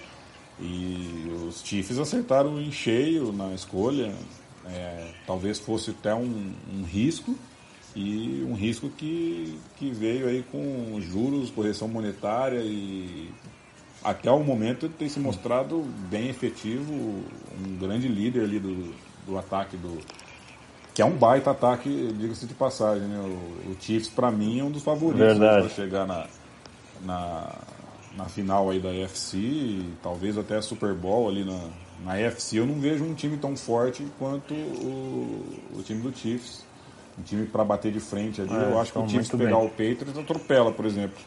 e 0.59 1.31
os 1.47 1.63
Chiefs 1.63 1.97
acertaram 1.97 2.59
em 2.61 2.71
cheio 2.71 3.31
na 3.31 3.53
escolha. 3.55 4.13
É, 4.65 5.07
talvez 5.25 5.57
fosse 5.59 5.89
até 5.91 6.13
um, 6.13 6.53
um 6.73 6.83
risco 6.83 7.35
e 7.95 8.43
um 8.47 8.53
risco 8.53 8.89
que, 8.89 9.59
que 9.77 9.91
veio 9.91 10.27
aí 10.27 10.43
com 10.51 10.99
juros, 11.01 11.51
correção 11.51 11.87
monetária 11.87 12.59
e 12.59 13.29
até 14.03 14.29
o 14.31 14.43
momento 14.43 14.85
ele 14.85 14.93
tem 14.97 15.07
se 15.07 15.19
mostrado 15.19 15.81
bem 16.09 16.29
efetivo, 16.29 16.93
um 16.93 17.77
grande 17.79 18.07
líder 18.07 18.43
ali 18.43 18.59
do, 18.59 18.93
do 19.25 19.37
ataque 19.37 19.77
do, 19.77 19.99
que 20.93 21.01
é 21.01 21.05
um 21.05 21.17
baita 21.17 21.51
ataque, 21.51 22.13
diga-se 22.17 22.45
de 22.45 22.53
passagem, 22.53 23.07
né? 23.07 23.19
O, 23.19 23.71
o 23.71 23.77
Chiefs, 23.79 24.09
para 24.09 24.29
mim, 24.29 24.59
é 24.59 24.63
um 24.63 24.69
dos 24.69 24.83
favoritos 24.83 25.25
Verdade. 25.25 25.61
para 25.61 25.69
chegar 25.69 26.05
na, 26.05 26.27
na, 27.01 27.55
na 28.15 28.25
final 28.25 28.69
aí 28.69 28.79
da 28.79 28.89
AFC, 28.89 29.37
e 29.37 29.93
talvez 30.03 30.37
até 30.37 30.57
a 30.57 30.61
Super 30.61 30.93
Bowl 30.93 31.27
ali 31.27 31.43
na, 31.43 31.59
na 32.05 32.13
AFC. 32.13 32.57
Eu 32.57 32.67
não 32.67 32.79
vejo 32.79 33.03
um 33.03 33.15
time 33.15 33.37
tão 33.37 33.57
forte 33.57 34.05
quanto 34.19 34.53
o, 34.53 35.59
o 35.75 35.81
time 35.83 36.01
do 36.01 36.15
Chiefs. 36.15 36.63
Um 37.17 37.21
time 37.23 37.45
para 37.45 37.63
bater 37.63 37.91
de 37.91 37.99
frente 37.99 38.41
ali. 38.41 38.51
É, 38.51 38.71
eu 38.71 38.79
acho 38.79 38.91
que 38.91 38.97
o 38.97 39.01
estão 39.05 39.09
Chiefs 39.09 39.31
muito 39.31 39.37
pegar 39.37 39.57
bem. 39.57 39.65
o 39.65 39.69
Patriots 39.69 40.17
atropela, 40.17 40.71
por 40.71 40.85
exemplo. 40.85 41.17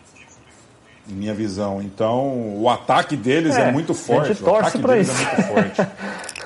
Em 1.09 1.13
minha 1.15 1.33
visão. 1.33 1.81
Então, 1.81 2.61
o 2.61 2.69
ataque 2.69 3.17
deles 3.17 3.57
é, 3.57 3.69
É, 3.69 3.73
muito 3.73 3.93
a 3.93 3.95
forte. 3.95 4.43
O 4.43 4.57
ataque 4.57 4.79
deles 4.79 5.09
isso. 5.09 5.23
é 5.23 5.25
muito 5.25 5.43
forte. 5.75 5.91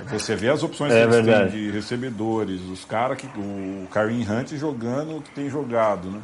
Você 0.12 0.34
vê 0.34 0.48
as 0.50 0.62
opções 0.62 0.92
É 0.92 1.06
que 1.06 1.14
eles 1.14 1.26
têm 1.26 1.48
de 1.48 1.70
recebedores, 1.70 2.60
os 2.62 2.84
caras 2.84 3.16
que. 3.16 3.26
O 3.26 3.86
Karim 3.90 4.22
Hunt 4.28 4.52
jogando 4.56 5.16
o 5.18 5.22
que 5.22 5.30
tem 5.30 5.48
jogado, 5.48 6.10
né? 6.10 6.20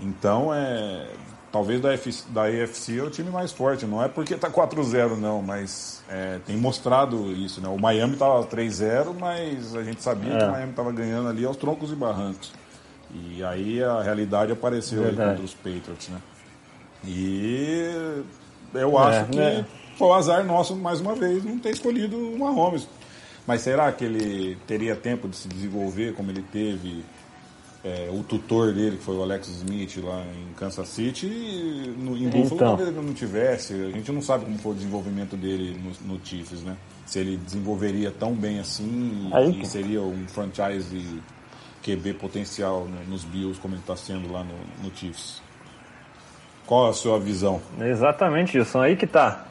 Então 0.00 0.52
é. 0.52 1.06
Talvez 1.52 1.82
da, 1.82 1.92
F, 1.92 2.10
da 2.30 2.44
AFC 2.44 2.98
é 2.98 3.02
o 3.02 3.10
time 3.10 3.28
mais 3.30 3.52
forte. 3.52 3.84
Não 3.84 4.02
é 4.02 4.08
porque 4.08 4.34
tá 4.36 4.50
4-0, 4.50 5.18
não, 5.18 5.42
mas 5.42 6.02
é, 6.08 6.38
tem 6.46 6.56
mostrado 6.56 7.30
isso, 7.30 7.60
né? 7.60 7.68
O 7.68 7.78
Miami 7.78 8.16
tava 8.16 8.42
3-0, 8.46 9.14
mas 9.20 9.76
a 9.76 9.82
gente 9.84 10.02
sabia 10.02 10.34
que 10.38 10.42
É. 10.44 10.48
o 10.48 10.50
Miami 10.50 10.72
tava 10.72 10.90
ganhando 10.90 11.28
ali 11.28 11.44
aos 11.44 11.56
troncos 11.58 11.92
e 11.92 11.94
barrancos. 11.94 12.52
E 13.14 13.44
aí 13.44 13.84
a 13.84 14.00
realidade 14.00 14.50
apareceu 14.50 15.02
contra 15.04 15.42
os 15.44 15.52
Patriots, 15.52 16.08
né? 16.08 16.18
E 17.04 18.22
eu 18.74 18.98
É, 18.98 19.02
acho 19.02 19.30
que 19.30 19.36
né? 19.36 19.66
foi 19.98 20.08
o 20.08 20.14
azar 20.14 20.42
nosso, 20.44 20.74
mais 20.74 21.00
uma 21.00 21.14
vez, 21.14 21.44
não 21.44 21.58
ter 21.58 21.70
escolhido 21.70 22.16
o 22.16 22.38
Mahomes. 22.38 22.88
Mas 23.46 23.60
será 23.60 23.90
que 23.92 24.04
ele 24.04 24.56
teria 24.66 24.94
tempo 24.96 25.28
de 25.28 25.36
se 25.36 25.48
desenvolver 25.48 26.14
como 26.14 26.30
ele 26.30 26.42
teve 26.42 27.04
é, 27.84 28.08
o 28.12 28.22
tutor 28.22 28.72
dele, 28.72 28.96
que 28.96 29.02
foi 29.02 29.16
o 29.16 29.22
Alex 29.22 29.48
Smith 29.48 29.96
lá 30.02 30.22
em 30.22 30.52
Kansas 30.54 30.88
City, 30.88 31.26
e 31.26 31.94
no, 31.98 32.16
em 32.16 32.28
Buffalo 32.28 32.44
Então. 32.54 32.58
talvez 32.58 32.88
ele 32.88 33.00
não 33.04 33.12
tivesse. 33.12 33.74
A 33.74 33.90
gente 33.90 34.12
não 34.12 34.22
sabe 34.22 34.44
como 34.44 34.56
foi 34.58 34.72
o 34.72 34.74
desenvolvimento 34.76 35.36
dele 35.36 35.76
no, 36.04 36.14
no 36.14 36.20
Chiefs, 36.24 36.62
né? 36.62 36.76
Se 37.06 37.18
ele 37.18 37.36
desenvolveria 37.36 38.10
tão 38.12 38.32
bem 38.32 38.60
assim 38.60 39.28
e, 39.30 39.34
Aí 39.34 39.60
e 39.62 39.66
seria 39.66 40.00
um 40.00 40.26
franchise 40.28 41.20
QB 41.84 42.14
potencial 42.14 42.86
no- 42.86 43.10
nos 43.10 43.24
Bills, 43.24 43.58
como 43.60 43.74
ele 43.74 43.80
está 43.80 43.96
sendo 43.96 44.32
lá 44.32 44.44
no, 44.44 44.54
no 44.88 44.94
Chiefs. 44.96 45.42
Qual 46.66 46.88
a 46.88 46.92
sua 46.92 47.18
visão? 47.18 47.60
Exatamente, 47.80 48.52
Gilson. 48.52 48.80
Aí 48.80 48.96
que 48.96 49.06
tá. 49.06 49.46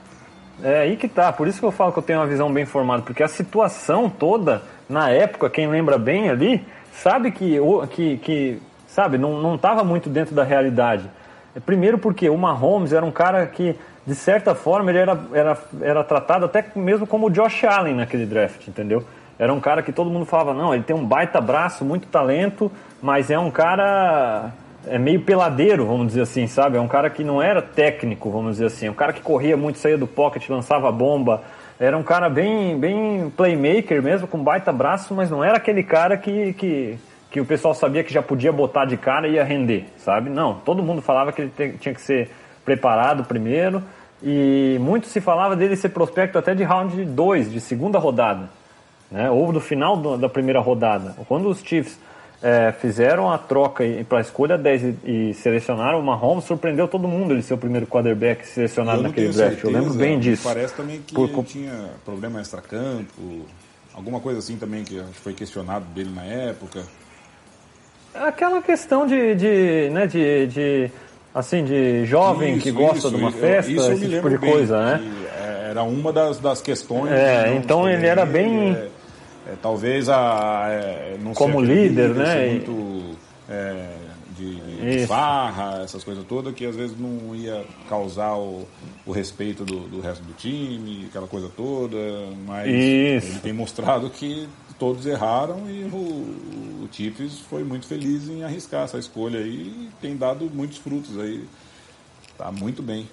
É 0.63 0.79
aí 0.79 0.95
que 0.95 1.07
tá. 1.07 1.31
Por 1.33 1.47
isso 1.47 1.59
que 1.59 1.65
eu 1.65 1.71
falo 1.71 1.91
que 1.91 1.99
eu 1.99 2.03
tenho 2.03 2.19
uma 2.19 2.27
visão 2.27 2.51
bem 2.51 2.65
formada. 2.65 3.01
Porque 3.03 3.21
a 3.21 3.27
situação 3.27 4.09
toda, 4.09 4.63
na 4.87 5.09
época, 5.09 5.49
quem 5.49 5.67
lembra 5.67 5.97
bem 5.97 6.29
ali, 6.29 6.65
sabe 6.91 7.31
que, 7.31 7.57
que, 7.91 8.17
que 8.17 8.61
sabe, 8.87 9.17
não, 9.17 9.41
não 9.41 9.57
tava 9.57 9.83
muito 9.83 10.09
dentro 10.09 10.35
da 10.35 10.43
realidade. 10.43 11.09
É, 11.55 11.59
Primeiro 11.59 11.97
porque 11.97 12.29
o 12.29 12.37
Mahomes 12.37 12.93
era 12.93 13.05
um 13.05 13.11
cara 13.11 13.45
que, 13.47 13.75
de 14.05 14.15
certa 14.15 14.53
forma, 14.55 14.91
ele 14.91 14.99
era, 14.99 15.19
era, 15.33 15.57
era 15.81 16.03
tratado 16.03 16.45
até 16.45 16.65
mesmo 16.75 17.07
como 17.07 17.27
o 17.27 17.29
Josh 17.29 17.63
Allen 17.63 17.95
naquele 17.95 18.25
draft, 18.25 18.67
entendeu? 18.67 19.03
Era 19.39 19.53
um 19.53 19.59
cara 19.59 19.81
que 19.81 19.91
todo 19.91 20.09
mundo 20.09 20.25
falava, 20.25 20.53
não, 20.53 20.73
ele 20.73 20.83
tem 20.83 20.95
um 20.95 21.05
baita 21.05 21.41
braço, 21.41 21.83
muito 21.83 22.07
talento, 22.07 22.71
mas 23.01 23.31
é 23.31 23.39
um 23.39 23.49
cara 23.49 24.51
é 24.87 24.97
meio 24.97 25.21
peladeiro, 25.21 25.85
vamos 25.85 26.07
dizer 26.07 26.21
assim, 26.21 26.47
sabe? 26.47 26.77
É 26.77 26.81
um 26.81 26.87
cara 26.87 27.09
que 27.09 27.23
não 27.23 27.41
era 27.41 27.61
técnico, 27.61 28.29
vamos 28.29 28.53
dizer 28.53 28.65
assim. 28.65 28.87
É 28.87 28.91
um 28.91 28.95
cara 28.95 29.13
que 29.13 29.21
corria 29.21 29.55
muito, 29.55 29.77
saía 29.77 29.97
do 29.97 30.07
pocket, 30.07 30.49
lançava 30.49 30.91
bomba. 30.91 31.41
Era 31.81 31.97
um 31.97 32.03
cara 32.03 32.29
bem, 32.29 32.77
bem 32.79 33.31
playmaker 33.35 34.03
mesmo, 34.03 34.27
com 34.27 34.37
baita 34.37 34.71
braço, 34.71 35.15
mas 35.15 35.31
não 35.31 35.43
era 35.43 35.57
aquele 35.57 35.81
cara 35.81 36.15
que, 36.15 36.53
que, 36.53 36.99
que 37.31 37.41
o 37.41 37.45
pessoal 37.45 37.73
sabia 37.73 38.03
que 38.03 38.13
já 38.13 38.21
podia 38.21 38.51
botar 38.51 38.85
de 38.85 38.95
cara 38.97 39.27
e 39.27 39.31
ia 39.33 39.43
render, 39.43 39.85
sabe? 39.97 40.29
Não, 40.29 40.53
todo 40.63 40.83
mundo 40.83 41.01
falava 41.01 41.31
que 41.31 41.41
ele 41.41 41.51
te- 41.57 41.77
tinha 41.79 41.95
que 41.95 42.01
ser 42.01 42.29
preparado 42.63 43.23
primeiro. 43.23 43.81
E 44.21 44.77
muito 44.79 45.07
se 45.07 45.19
falava 45.19 45.55
dele 45.55 45.75
ser 45.75 45.89
prospecto 45.89 46.37
até 46.37 46.53
de 46.53 46.63
round 46.63 47.03
2, 47.03 47.51
de 47.51 47.59
segunda 47.59 47.97
rodada 47.97 48.47
né, 49.09 49.31
ou 49.31 49.51
do 49.51 49.59
final 49.59 49.97
do- 49.97 50.17
da 50.19 50.29
primeira 50.29 50.59
rodada. 50.59 51.15
Quando 51.27 51.49
os 51.49 51.61
Chiefs 51.63 51.99
é, 52.43 52.71
fizeram 52.71 53.31
a 53.31 53.37
troca 53.37 53.83
para 54.09 54.17
a 54.17 54.21
escolha 54.21 54.57
10 54.57 54.83
e, 54.83 54.95
e 55.29 55.33
selecionaram 55.35 55.99
o 55.99 56.03
Mahomes, 56.03 56.43
surpreendeu 56.45 56.87
todo 56.87 57.07
mundo 57.07 57.33
ele 57.33 57.41
ser 57.43 57.53
o 57.53 57.57
primeiro 57.57 57.85
quarterback 57.85 58.45
selecionado 58.47 59.03
naquele 59.03 59.29
draft. 59.29 59.63
Eu 59.63 59.69
lembro 59.69 59.89
certeza, 59.91 59.99
bem 59.99 60.19
disso. 60.19 60.43
Parece 60.43 60.73
também 60.73 61.01
que 61.05 61.13
Por- 61.13 61.29
ele 61.29 61.43
tinha 61.43 61.89
problema 62.03 62.41
extracampo, 62.41 63.45
alguma 63.93 64.19
coisa 64.19 64.39
assim 64.39 64.57
também 64.57 64.83
que 64.83 64.95
que 64.95 65.19
foi 65.19 65.33
questionado 65.33 65.85
dele 65.93 66.11
na 66.13 66.23
época. 66.23 66.81
Aquela 68.13 68.61
questão 68.61 69.05
de, 69.07 69.35
de, 69.35 69.89
né, 69.91 70.05
de, 70.05 70.47
de, 70.47 70.91
assim, 71.33 71.63
de 71.63 72.05
jovem 72.05 72.57
que 72.59 72.69
Isso, 72.69 72.77
gosta 72.77 72.97
isso, 72.97 73.09
de 73.09 73.15
uma 73.15 73.31
festa, 73.31 73.71
eu 73.71 73.93
esse 73.93 74.09
tipo 74.09 74.29
de 74.29 74.37
coisa, 74.37 74.83
né? 74.83 74.97
que, 74.99 75.27
é, 75.43 75.69
Era 75.69 75.83
uma 75.83 76.11
das, 76.11 76.37
das 76.39 76.61
questões. 76.61 77.09
É, 77.11 77.55
então 77.55 77.87
ele 77.87 78.05
era 78.05 78.25
bem- 78.25 78.73
é, 78.73 78.87
é, 79.47 79.55
talvez 79.61 80.09
a. 80.09 80.65
é, 80.69 81.17
não 81.19 81.33
Como 81.33 81.59
aquele 81.59 81.89
líder, 81.89 82.09
né, 82.09 82.49
Muito, 82.49 83.17
é, 83.49 83.95
de, 84.37 84.97
Isso. 84.97 85.07
farra, 85.07 85.81
essas 85.83 86.03
coisas 86.03 86.23
todas, 86.25 86.53
que 86.53 86.65
às 86.65 86.75
vezes 86.75 86.97
não 86.97 87.35
ia 87.35 87.65
causar 87.89 88.35
o, 88.35 88.67
o 89.05 89.11
respeito 89.11 89.63
do, 89.63 89.87
do 89.87 90.01
resto 90.01 90.23
do 90.23 90.33
time, 90.33 91.05
aquela 91.09 91.27
coisa 91.27 91.49
toda, 91.49 91.97
mas 92.45 92.67
Isso. 92.67 93.31
ele 93.33 93.39
tem 93.39 93.53
mostrado 93.53 94.09
que 94.09 94.47
todos 94.79 95.05
erraram 95.05 95.69
e 95.69 95.83
o, 95.83 95.97
o 96.83 96.89
Chiefs 96.91 97.39
foi 97.39 97.63
muito 97.63 97.85
feliz 97.85 98.27
em 98.27 98.43
arriscar 98.43 98.85
essa 98.85 98.97
escolha 98.97 99.39
aí 99.39 99.67
e 99.67 99.89
tem 100.01 100.17
dado 100.17 100.49
muitos 100.51 100.77
frutos 100.77 101.19
aí. 101.19 101.45
Tá 102.37 102.51
muito 102.51 102.81
bem. 102.81 103.07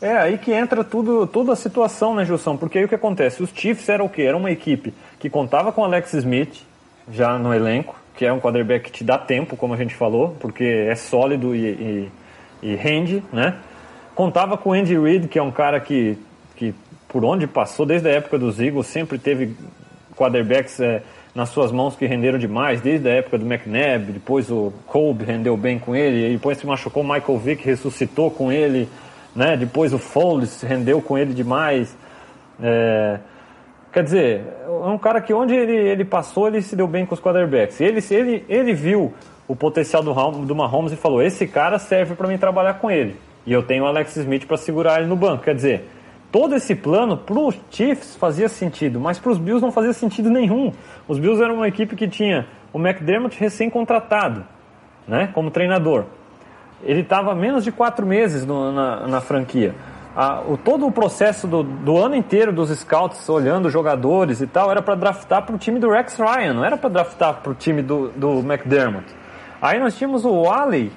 É 0.00 0.14
aí 0.14 0.36
que 0.36 0.52
entra 0.52 0.84
tudo, 0.84 1.26
toda 1.26 1.52
a 1.52 1.56
situação, 1.56 2.14
né, 2.14 2.24
Gilson? 2.24 2.56
Porque 2.56 2.78
aí 2.78 2.84
o 2.84 2.88
que 2.88 2.94
acontece? 2.94 3.42
Os 3.42 3.50
Chiefs 3.50 3.88
eram 3.88 4.04
o 4.04 4.08
quê? 4.08 4.22
Era 4.22 4.36
uma 4.36 4.50
equipe 4.50 4.92
que 5.18 5.30
contava 5.30 5.72
com 5.72 5.82
Alex 5.82 6.12
Smith 6.12 6.66
já 7.10 7.38
no 7.38 7.54
elenco, 7.54 7.96
que 8.14 8.26
é 8.26 8.32
um 8.32 8.40
quarterback 8.40 8.84
que 8.84 8.90
te 8.90 9.04
dá 9.04 9.16
tempo, 9.16 9.56
como 9.56 9.72
a 9.72 9.76
gente 9.76 9.94
falou, 9.94 10.36
porque 10.38 10.64
é 10.64 10.94
sólido 10.94 11.54
e, 11.54 11.64
e, 11.64 12.12
e 12.62 12.74
rende, 12.74 13.22
né? 13.32 13.56
Contava 14.14 14.56
com 14.58 14.72
Andy 14.72 14.98
Reid, 14.98 15.28
que 15.28 15.38
é 15.38 15.42
um 15.42 15.50
cara 15.50 15.80
que, 15.80 16.18
que 16.56 16.74
por 17.08 17.24
onde 17.24 17.46
passou, 17.46 17.86
desde 17.86 18.08
a 18.08 18.12
época 18.12 18.38
dos 18.38 18.60
Eagles, 18.60 18.86
sempre 18.86 19.18
teve 19.18 19.54
quarterbacks 20.14 20.80
é, 20.80 21.02
nas 21.34 21.50
suas 21.50 21.70
mãos 21.70 21.94
que 21.94 22.06
renderam 22.06 22.38
demais, 22.38 22.80
desde 22.80 23.08
a 23.08 23.12
época 23.12 23.38
do 23.38 23.46
McNabb, 23.46 24.12
depois 24.12 24.50
o 24.50 24.72
Kolb 24.86 25.22
rendeu 25.22 25.56
bem 25.56 25.78
com 25.78 25.94
ele, 25.94 26.32
depois 26.32 26.58
se 26.58 26.66
machucou 26.66 27.04
Michael 27.04 27.38
Vick, 27.38 27.64
ressuscitou 27.64 28.30
com 28.30 28.50
ele, 28.50 28.88
né? 29.36 29.56
Depois 29.56 29.92
o 29.92 29.98
Foles 29.98 30.62
rendeu 30.62 31.00
com 31.02 31.18
ele 31.18 31.34
demais. 31.34 31.96
É, 32.60 33.20
quer 33.92 34.02
dizer, 34.02 34.44
é 34.66 34.88
um 34.88 34.98
cara 34.98 35.20
que 35.20 35.34
onde 35.34 35.54
ele, 35.54 35.76
ele 35.76 36.04
passou, 36.04 36.48
ele 36.48 36.62
se 36.62 36.74
deu 36.74 36.88
bem 36.88 37.04
com 37.04 37.14
os 37.14 37.20
quarterbacks. 37.20 37.80
Ele, 37.80 38.02
ele, 38.10 38.44
ele 38.48 38.72
viu 38.72 39.12
o 39.46 39.54
potencial 39.54 40.02
do, 40.02 40.12
do 40.44 40.56
Mahomes 40.56 40.92
e 40.92 40.96
falou: 40.96 41.22
esse 41.22 41.46
cara 41.46 41.78
serve 41.78 42.14
para 42.14 42.26
mim 42.26 42.38
trabalhar 42.38 42.74
com 42.74 42.90
ele. 42.90 43.16
E 43.46 43.52
eu 43.52 43.62
tenho 43.62 43.84
o 43.84 43.86
Alex 43.86 44.16
Smith 44.16 44.46
para 44.46 44.56
segurar 44.56 44.98
ele 44.98 45.08
no 45.08 45.14
banco. 45.14 45.44
Quer 45.44 45.54
dizer, 45.54 45.88
todo 46.32 46.56
esse 46.56 46.74
plano 46.74 47.16
para 47.16 47.38
os 47.38 47.54
Chiefs 47.70 48.16
fazia 48.16 48.48
sentido, 48.48 48.98
mas 48.98 49.18
para 49.18 49.30
os 49.30 49.38
Bills 49.38 49.62
não 49.62 49.70
fazia 49.70 49.92
sentido 49.92 50.30
nenhum. 50.30 50.72
Os 51.06 51.18
Bills 51.18 51.40
eram 51.42 51.56
uma 51.56 51.68
equipe 51.68 51.94
que 51.94 52.08
tinha 52.08 52.46
o 52.72 52.78
McDermott 52.78 53.38
recém-contratado, 53.38 54.44
né, 55.06 55.30
como 55.32 55.50
treinador. 55.50 56.06
Ele 56.86 57.00
estava 57.00 57.34
menos 57.34 57.64
de 57.64 57.72
quatro 57.72 58.06
meses 58.06 58.46
no- 58.46 58.70
na, 58.72 59.06
na 59.06 59.20
franquia. 59.20 59.74
A- 60.14 60.40
o, 60.48 60.56
todo 60.56 60.86
o 60.86 60.92
processo 60.92 61.46
do, 61.46 61.62
do 61.62 61.98
ano 61.98 62.14
inteiro 62.14 62.52
dos 62.52 62.70
scouts 62.70 63.28
olhando 63.28 63.68
jogadores 63.68 64.40
e 64.40 64.46
tal 64.46 64.70
era 64.70 64.80
para 64.80 64.94
draftar 64.94 65.42
para 65.44 65.54
o 65.54 65.58
time 65.58 65.78
do 65.78 65.90
Rex 65.90 66.16
Ryan, 66.16 66.54
não 66.54 66.64
era 66.64 66.76
para 66.78 66.88
draftar 66.88 67.34
para 67.42 67.52
o 67.52 67.54
time 67.54 67.82
do, 67.82 68.08
do 68.16 68.38
McDermott. 68.38 69.04
Aí 69.60 69.78
nós 69.78 69.96
tínhamos 69.96 70.24
o 70.24 70.42
Wally, 70.44 70.90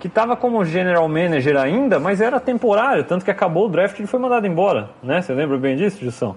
que 0.00 0.08
estava 0.08 0.34
como 0.36 0.64
general 0.64 1.08
manager 1.08 1.56
ainda, 1.56 2.00
mas 2.00 2.20
era 2.20 2.40
temporário, 2.40 3.04
tanto 3.04 3.24
que 3.24 3.30
acabou 3.30 3.66
o 3.66 3.68
draft 3.68 3.96
e 3.98 4.02
ele 4.02 4.08
foi 4.08 4.18
mandado 4.18 4.46
embora. 4.46 4.90
Né? 5.02 5.20
Você 5.22 5.32
lembra 5.34 5.56
bem 5.58 5.76
disso, 5.76 5.98
Gilson? 6.00 6.34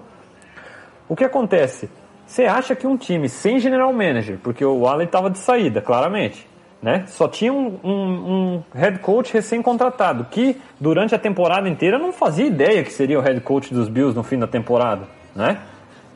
O 1.08 1.16
que 1.16 1.24
acontece? 1.24 1.88
Você 2.26 2.44
acha 2.44 2.76
que 2.76 2.86
um 2.86 2.96
time 2.96 3.28
sem 3.28 3.58
general 3.58 3.92
manager, 3.92 4.38
porque 4.42 4.64
o 4.64 4.86
Allen 4.86 5.06
estava 5.06 5.30
de 5.30 5.38
saída, 5.38 5.80
claramente, 5.80 6.46
né? 6.82 7.04
Só 7.08 7.26
tinha 7.28 7.52
um, 7.52 7.78
um, 7.82 7.92
um 7.92 8.62
head 8.74 8.98
coach 9.00 9.32
recém-contratado, 9.32 10.26
que 10.30 10.56
durante 10.80 11.14
a 11.14 11.18
temporada 11.18 11.68
inteira 11.68 11.98
não 11.98 12.12
fazia 12.12 12.46
ideia 12.46 12.84
que 12.84 12.92
seria 12.92 13.18
o 13.18 13.22
head 13.22 13.40
coach 13.40 13.74
dos 13.74 13.88
Bills 13.88 14.16
no 14.16 14.22
fim 14.22 14.38
da 14.38 14.46
temporada, 14.46 15.02
né? 15.34 15.58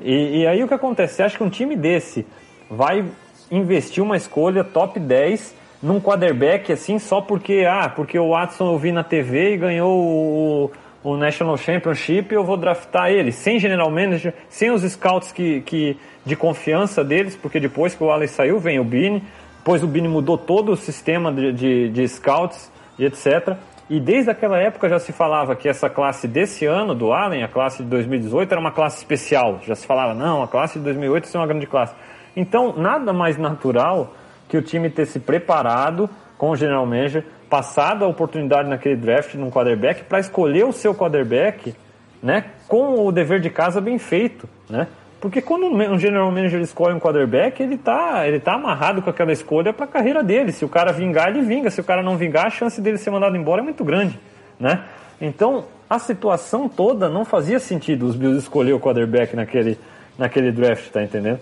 E, 0.01 0.41
e 0.41 0.47
aí 0.47 0.63
o 0.63 0.69
que 0.69 0.75
acontece? 0.75 1.15
Você 1.15 1.23
acha 1.23 1.37
que 1.37 1.45
um 1.45 1.51
time 1.51 1.77
desse 1.77 2.27
vai 2.71 3.05
investir 3.51 4.03
uma 4.03 4.17
escolha 4.17 4.65
top 4.65 4.99
10 4.99 5.55
num 5.83 6.01
quarterback 6.01 6.73
assim 6.73 6.99
só 6.99 7.21
porque, 7.21 7.67
ah, 7.69 7.89
porque 7.89 8.19
o 8.19 8.31
Watson 8.31 8.73
eu 8.73 8.79
vi 8.79 8.93
na 8.93 9.03
TV 9.03 9.55
e 9.55 9.57
ganhou 9.57 9.91
o, 9.93 10.71
o 11.03 11.17
National 11.17 11.57
Championship, 11.57 12.33
eu 12.33 12.45
vou 12.45 12.57
draftar 12.57 13.11
ele, 13.11 13.33
sem 13.33 13.59
general 13.59 13.91
manager, 13.91 14.33
sem 14.49 14.71
os 14.71 14.83
scouts 14.83 15.33
que, 15.33 15.61
que, 15.63 15.97
de 16.25 16.37
confiança 16.37 17.03
deles, 17.03 17.37
porque 17.37 17.59
depois 17.59 17.95
que 17.95 18.03
o 18.03 18.11
Allen 18.11 18.29
saiu, 18.29 18.61
vem 18.61 18.79
o 18.79 18.85
Bini, 18.85 19.23
depois 19.63 19.81
o 19.85 19.87
Bini 19.87 20.09
mudou 20.09 20.37
todo 20.37 20.73
o 20.73 20.77
sistema 20.77 21.33
de, 21.33 21.53
de, 21.53 21.89
de 21.91 22.09
scouts 22.09 22.69
e 22.99 23.05
etc. 23.05 23.57
E 23.89 24.01
desde 24.01 24.29
aquela 24.29 24.59
época 24.59 24.89
já 24.89 24.99
se 24.99 25.13
falava 25.13 25.55
que 25.55 25.69
essa 25.69 25.89
classe 25.89 26.27
desse 26.27 26.67
ano 26.67 26.97
do 26.97 27.13
Allen, 27.13 27.45
a 27.45 27.49
classe 27.49 27.81
de 27.81 27.89
2018, 27.89 28.51
era 28.51 28.61
uma 28.61 28.73
classe 28.73 28.99
especial. 28.99 29.61
Já 29.65 29.77
se 29.77 29.87
falava, 29.87 30.15
não, 30.15 30.43
a 30.43 30.49
classe 30.49 30.81
de 30.81 30.85
2008 30.85 31.29
é 31.33 31.39
uma 31.39 31.47
grande 31.47 31.69
classe. 31.69 31.95
Então, 32.35 32.75
nada 32.77 33.13
mais 33.13 33.39
natural 33.39 34.13
que 34.49 34.57
o 34.57 34.63
time 34.63 34.91
ter 34.91 35.07
se 35.07 35.21
preparado 35.21 36.11
com 36.37 36.51
o 36.51 36.57
general 36.57 36.85
manager, 36.85 37.25
passado 37.49 38.05
a 38.05 38.09
oportunidade 38.09 38.69
naquele 38.69 38.97
draft 38.97 39.35
num 39.35 39.49
quarterback 39.49 40.03
para 40.03 40.19
escolher 40.19 40.65
o 40.65 40.73
seu 40.73 40.93
quarterback, 40.93 41.73
né, 42.21 42.47
com 42.67 43.07
o 43.07 43.13
dever 43.13 43.41
de 43.41 43.49
casa 43.49 43.81
bem 43.81 43.97
feito, 43.97 44.49
né? 44.69 44.89
Porque 45.23 45.41
quando 45.41 45.67
um 45.67 45.99
general 46.01 46.33
manager 46.33 46.61
escolhe 46.61 46.97
um 46.97 46.99
quarterback, 46.99 47.63
ele 47.63 47.79
tá, 47.79 48.27
ele 48.27 48.41
tá 48.41 48.55
amarrado 48.55 49.01
com 49.01 49.09
aquela 49.09 49.31
escolha 49.31 49.73
para 49.73 49.85
a 49.85 49.89
carreira 49.89 50.21
dele. 50.21 50.51
Se 50.51 50.65
o 50.65 50.69
cara 50.69 50.91
vingar, 50.93 51.29
ele 51.29 51.43
vinga. 51.43 51.71
Se 51.71 51.81
o 51.81 51.85
cara 51.85 52.03
não 52.03 52.17
vingar, 52.17 52.47
a 52.47 52.51
chance 52.51 52.81
dele 52.81 52.99
ser 52.99 53.13
mandado 53.13 53.37
embora 53.37 53.61
é 53.61 53.65
muito 53.65 53.85
grande, 53.85 54.19
né? 54.59 54.83
Então, 55.21 55.67
a 55.89 56.01
situação 56.01 56.69
toda 56.69 57.09
não 57.09 57.25
fazia 57.25 57.61
sentido 57.61 58.05
os 58.05 58.17
Bills 58.17 58.37
escolher 58.37 58.73
o 58.73 58.81
quarterback 58.81 59.37
naquele, 59.37 59.79
naquele 60.19 60.51
draft, 60.51 60.91
tá 60.91 61.01
entendendo? 61.01 61.39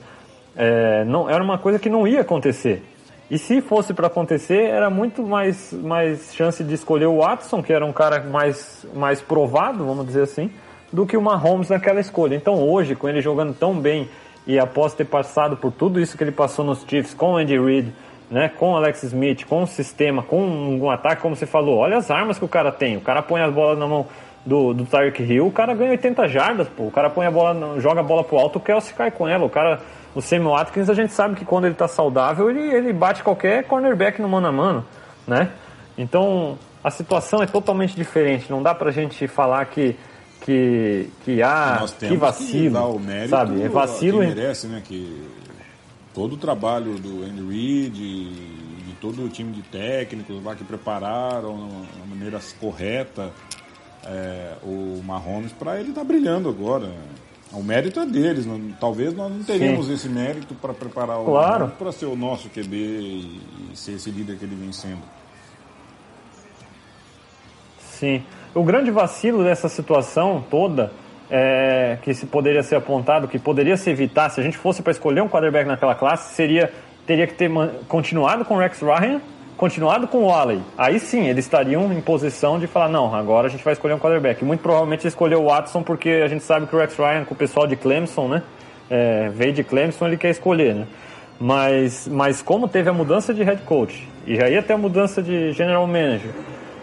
É, 0.54 1.02
não, 1.06 1.30
era 1.30 1.42
uma 1.42 1.56
coisa 1.56 1.78
que 1.78 1.88
não 1.88 2.06
ia 2.06 2.20
acontecer. 2.20 2.82
E 3.30 3.38
se 3.38 3.62
fosse 3.62 3.94
para 3.94 4.08
acontecer, 4.08 4.64
era 4.64 4.90
muito 4.90 5.22
mais, 5.22 5.72
mais 5.72 6.34
chance 6.34 6.62
de 6.62 6.74
escolher 6.74 7.06
o 7.06 7.20
Watson, 7.20 7.62
que 7.62 7.72
era 7.72 7.86
um 7.86 7.94
cara 7.94 8.22
mais, 8.24 8.86
mais 8.94 9.22
provado, 9.22 9.86
vamos 9.86 10.04
dizer 10.04 10.24
assim, 10.24 10.50
do 10.92 11.06
que 11.06 11.16
o 11.16 11.22
Mahomes 11.22 11.68
naquela 11.68 12.00
escolha. 12.00 12.34
Então 12.34 12.54
hoje, 12.68 12.94
com 12.94 13.08
ele 13.08 13.20
jogando 13.20 13.54
tão 13.54 13.74
bem 13.74 14.08
e 14.46 14.58
após 14.58 14.94
ter 14.94 15.04
passado 15.04 15.56
por 15.56 15.72
tudo 15.72 16.00
isso 16.00 16.16
que 16.16 16.24
ele 16.24 16.32
passou 16.32 16.64
nos 16.64 16.84
Chiefs, 16.86 17.14
com 17.14 17.36
Andy 17.36 17.58
Reid, 17.58 17.92
né, 18.30 18.48
com 18.48 18.76
Alex 18.76 19.02
Smith, 19.02 19.44
com 19.44 19.62
o 19.62 19.66
sistema, 19.66 20.22
com 20.22 20.42
um, 20.42 20.84
um 20.84 20.90
ataque, 20.90 21.20
como 21.20 21.34
você 21.34 21.46
falou, 21.46 21.78
olha 21.78 21.96
as 21.96 22.10
armas 22.10 22.38
que 22.38 22.44
o 22.44 22.48
cara 22.48 22.70
tem. 22.70 22.96
O 22.96 23.00
cara 23.00 23.22
põe 23.22 23.42
as 23.42 23.52
bolas 23.52 23.78
na 23.78 23.86
mão 23.86 24.06
do, 24.44 24.72
do 24.72 24.84
Tyreek 24.84 25.22
Hill, 25.22 25.46
o 25.46 25.52
cara 25.52 25.74
ganha 25.74 25.90
80 25.90 26.28
jardas, 26.28 26.68
pô. 26.68 26.84
O 26.84 26.90
cara 26.90 27.10
põe 27.10 27.26
a 27.26 27.30
bola, 27.30 27.78
joga 27.80 28.00
a 28.00 28.04
bola 28.04 28.24
pro 28.24 28.38
alto, 28.38 28.58
o 28.58 28.60
Kelsey 28.60 28.94
cai 28.94 29.10
com 29.10 29.28
ela. 29.28 29.44
O 29.44 29.50
cara, 29.50 29.80
o 30.14 30.22
Samuel 30.22 30.56
Atkins, 30.56 30.88
a 30.88 30.94
gente 30.94 31.12
sabe 31.12 31.34
que 31.34 31.44
quando 31.44 31.66
ele 31.66 31.74
tá 31.74 31.88
saudável, 31.88 32.48
ele, 32.48 32.60
ele 32.60 32.92
bate 32.92 33.22
qualquer 33.22 33.64
cornerback 33.64 34.22
no 34.22 34.28
mano 34.28 34.46
a 34.46 34.52
mano, 34.52 34.84
né? 35.26 35.50
Então, 35.98 36.56
a 36.82 36.90
situação 36.90 37.42
é 37.42 37.46
totalmente 37.46 37.94
diferente. 37.94 38.50
Não 38.50 38.62
dá 38.62 38.74
pra 38.74 38.90
gente 38.90 39.28
falar 39.28 39.64
que 39.66 39.96
que 40.50 41.08
que 41.24 41.36
Nós 41.80 41.92
que 41.94 42.16
vacilo, 42.16 42.98
mérito 42.98 43.30
sabe? 43.30 43.62
É 43.62 43.68
vacilo 43.68 44.20
que 44.20 44.26
merece, 44.26 44.66
né? 44.66 44.82
Que 44.84 45.22
todo 46.12 46.34
o 46.34 46.36
trabalho 46.36 46.94
do 46.98 47.22
Andy 47.24 47.42
Reid, 47.48 47.90
de, 47.90 48.30
de 48.86 48.92
todo 49.00 49.24
o 49.24 49.28
time 49.28 49.52
de 49.52 49.62
técnicos 49.62 50.42
lá 50.42 50.56
que 50.56 50.64
prepararam 50.64 51.56
da 51.98 52.06
maneira 52.06 52.40
correta 52.58 53.30
é, 54.04 54.54
o 54.64 55.00
Mahomes 55.04 55.52
para 55.52 55.78
ele 55.78 55.90
estar 55.90 56.02
brilhando 56.04 56.48
agora. 56.48 56.90
O 57.52 57.62
mérito 57.62 57.98
é 58.00 58.06
deles, 58.06 58.46
não- 58.46 58.72
talvez 58.80 59.12
nós 59.14 59.30
não 59.32 59.42
teríamos 59.42 59.86
Sim. 59.86 59.92
esse 59.94 60.08
mérito 60.08 60.54
para 60.54 60.72
preparar 60.72 61.18
o 61.20 61.24
Claro. 61.24 61.68
para 61.78 61.90
ser 61.92 62.06
o 62.06 62.14
nosso 62.16 62.48
QB 62.48 62.76
e, 62.76 63.40
e 63.72 63.76
ser 63.76 63.92
esse 63.92 64.08
líder 64.10 64.36
que 64.36 64.44
ele 64.44 64.54
vem 64.54 64.72
sendo. 64.72 65.02
Sim. 67.98 68.22
O 68.54 68.64
grande 68.64 68.90
vacilo 68.90 69.44
dessa 69.44 69.68
situação 69.68 70.44
toda, 70.50 70.90
é, 71.30 71.98
que 72.02 72.12
se 72.12 72.26
poderia 72.26 72.62
ser 72.62 72.76
apontado, 72.76 73.28
que 73.28 73.38
poderia 73.38 73.76
se 73.76 73.88
evitar, 73.90 74.28
se 74.30 74.40
a 74.40 74.42
gente 74.42 74.58
fosse 74.58 74.82
para 74.82 74.90
escolher 74.90 75.20
um 75.20 75.28
quarterback 75.28 75.66
naquela 75.66 75.94
classe, 75.94 76.34
seria 76.34 76.72
teria 77.06 77.26
que 77.26 77.34
ter 77.34 77.50
continuado 77.88 78.44
com 78.44 78.54
o 78.54 78.58
Rex 78.58 78.80
Ryan, 78.80 79.20
continuado 79.56 80.06
com 80.06 80.24
o 80.24 80.32
Alley. 80.32 80.60
Aí 80.78 81.00
sim, 81.00 81.26
eles 81.26 81.44
estariam 81.44 81.92
em 81.92 82.00
posição 82.00 82.58
de 82.58 82.66
falar, 82.66 82.88
não, 82.88 83.14
agora 83.14 83.48
a 83.48 83.50
gente 83.50 83.64
vai 83.64 83.72
escolher 83.72 83.94
um 83.94 83.98
quarterback. 83.98 84.44
Muito 84.44 84.60
provavelmente 84.60 85.06
escolheu 85.06 85.42
o 85.42 85.46
Watson, 85.46 85.82
porque 85.82 86.08
a 86.24 86.28
gente 86.28 86.44
sabe 86.44 86.66
que 86.66 86.74
o 86.74 86.78
Rex 86.78 86.96
Ryan, 86.96 87.24
com 87.24 87.34
o 87.34 87.36
pessoal 87.36 87.66
de 87.66 87.74
Clemson, 87.76 88.28
né, 88.28 88.42
é, 88.88 89.28
veio 89.28 89.52
de 89.52 89.64
Clemson, 89.64 90.06
ele 90.06 90.16
quer 90.16 90.30
escolher, 90.30 90.74
né. 90.74 90.86
Mas, 91.38 92.06
mas 92.06 92.42
como 92.42 92.68
teve 92.68 92.90
a 92.90 92.92
mudança 92.92 93.32
de 93.32 93.42
head 93.42 93.62
coach, 93.62 94.08
e 94.26 94.34
ia 94.34 94.62
ter 94.62 94.74
a 94.74 94.78
mudança 94.78 95.22
de 95.22 95.52
general 95.52 95.86
manager, 95.86 96.30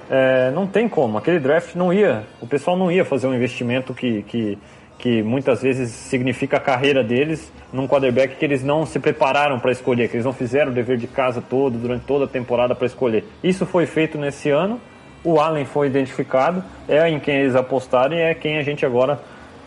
é, 0.09 0.51
não 0.51 0.65
tem 0.67 0.87
como. 0.87 1.17
Aquele 1.17 1.39
draft 1.39 1.75
não 1.75 1.93
ia, 1.93 2.23
o 2.41 2.47
pessoal 2.47 2.77
não 2.77 2.91
ia 2.91 3.03
fazer 3.05 3.27
um 3.27 3.33
investimento 3.33 3.93
que, 3.93 4.23
que, 4.23 4.57
que 4.97 5.21
muitas 5.23 5.61
vezes 5.61 5.89
significa 5.91 6.57
a 6.57 6.59
carreira 6.59 7.03
deles 7.03 7.51
num 7.71 7.87
quarterback 7.87 8.35
que 8.35 8.45
eles 8.45 8.63
não 8.63 8.85
se 8.85 8.99
prepararam 8.99 9.59
para 9.59 9.71
escolher, 9.71 10.09
que 10.09 10.15
eles 10.15 10.25
não 10.25 10.33
fizeram 10.33 10.71
o 10.71 10.73
dever 10.75 10.97
de 10.97 11.07
casa 11.07 11.41
todo, 11.41 11.77
durante 11.77 12.05
toda 12.05 12.25
a 12.25 12.27
temporada 12.27 12.73
para 12.73 12.87
escolher. 12.87 13.25
Isso 13.43 13.65
foi 13.65 13.85
feito 13.85 14.17
nesse 14.17 14.49
ano, 14.49 14.79
o 15.23 15.39
Allen 15.39 15.65
foi 15.65 15.87
identificado, 15.87 16.63
é 16.87 17.09
em 17.09 17.19
quem 17.19 17.35
eles 17.35 17.55
apostaram 17.55 18.15
e 18.15 18.19
é 18.19 18.33
quem 18.33 18.57
a 18.57 18.63
gente 18.63 18.85
agora 18.85 19.19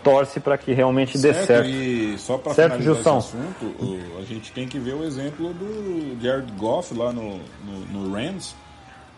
torce 0.03 0.41
para 0.41 0.57
que 0.57 0.72
realmente 0.72 1.18
dê 1.18 1.34
certo. 1.34 1.68
E 1.68 2.16
só 2.18 2.38
para 2.38 2.55
Certo, 2.55 2.78
finalizar 2.78 2.95
Gilson? 2.95 3.18
esse 3.18 3.36
assunto, 3.36 4.18
a 4.18 4.22
gente 4.24 4.53
tem 4.53 4.66
que 4.66 4.78
ver 4.78 4.95
o 4.95 5.05
exemplo 5.05 5.53
do 5.53 6.16
Jared 6.22 6.51
Goff 6.53 6.95
lá 6.95 7.12
no, 7.12 7.38
no, 7.64 7.80
no 7.93 8.14
Rams, 8.14 8.55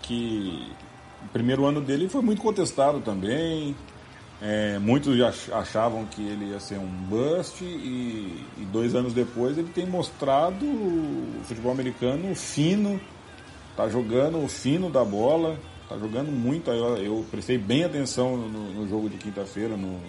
que 0.03 0.73
o 1.25 1.29
primeiro 1.33 1.65
ano 1.65 1.81
dele 1.81 2.09
foi 2.09 2.23
muito 2.23 2.43
contestado 2.43 3.01
também. 3.01 3.75
É, 4.45 4.77
muitos 4.81 5.17
achavam 5.53 6.05
que 6.05 6.21
ele 6.21 6.47
ia 6.47 6.59
ser 6.59 6.77
um 6.77 6.89
bust 6.89 7.63
e, 7.63 8.45
e 8.59 8.65
dois 8.73 8.93
anos 8.93 9.13
depois 9.13 9.57
ele 9.57 9.69
tem 9.69 9.87
mostrado 9.87 10.67
o 10.67 11.41
futebol 11.45 11.71
americano 11.71 12.35
fino, 12.35 13.01
tá 13.77 13.89
jogando 13.89 14.43
o 14.43 14.49
fino 14.49 14.91
da 14.91 15.05
bola, 15.05 15.57
tá 15.89 15.97
jogando 15.97 16.33
muito. 16.33 16.71
Eu, 16.73 16.97
eu 16.97 17.27
prestei 17.31 17.57
bem 17.57 17.85
atenção 17.85 18.37
no, 18.37 18.73
no 18.73 18.89
jogo 18.89 19.09
de 19.09 19.17
quinta-feira, 19.17 19.77
no, 19.77 20.01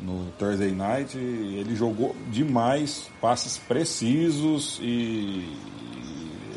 no 0.00 0.30
Thursday 0.38 0.72
Night. 0.72 1.18
Ele 1.18 1.76
jogou 1.76 2.16
demais, 2.30 3.10
passes 3.20 3.58
precisos 3.58 4.78
e 4.80 5.46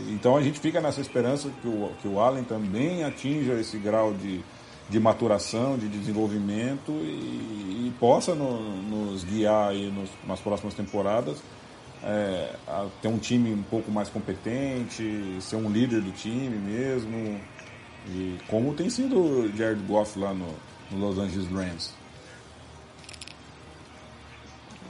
então 0.09 0.35
a 0.37 0.41
gente 0.41 0.59
fica 0.59 0.79
nessa 0.81 1.01
esperança 1.01 1.49
que 1.61 1.67
o, 1.67 1.91
que 2.01 2.07
o 2.07 2.19
Allen 2.19 2.43
também 2.43 3.03
atinja 3.03 3.53
esse 3.53 3.77
grau 3.77 4.13
de, 4.13 4.41
de 4.89 4.99
maturação, 4.99 5.77
de 5.77 5.87
desenvolvimento 5.87 6.91
e, 6.91 7.87
e 7.87 7.93
possa 7.99 8.33
no- 8.35 8.81
nos 8.83 9.23
guiar 9.23 9.69
aí 9.69 9.89
nos- 9.91 10.09
nas 10.27 10.39
próximas 10.39 10.73
temporadas. 10.73 11.37
é, 12.03 12.53
a 12.67 12.85
ter 13.01 13.07
um 13.07 13.17
time 13.17 13.51
um 13.51 13.63
pouco 13.63 13.89
mais 13.91 14.09
competente, 14.09 15.37
ser 15.41 15.55
um 15.55 15.71
líder 15.71 16.01
do 16.01 16.11
time 16.11 16.55
mesmo, 16.55 17.39
e 18.07 18.37
como 18.47 18.75
tem 18.75 18.91
sido 18.91 19.17
o 19.17 19.51
Jared 19.57 19.81
Goff 19.87 20.19
lá 20.19 20.31
no, 20.31 20.45
no 20.91 20.99
Los 20.99 21.17
Angeles 21.17 21.47
Rams. 21.51 21.93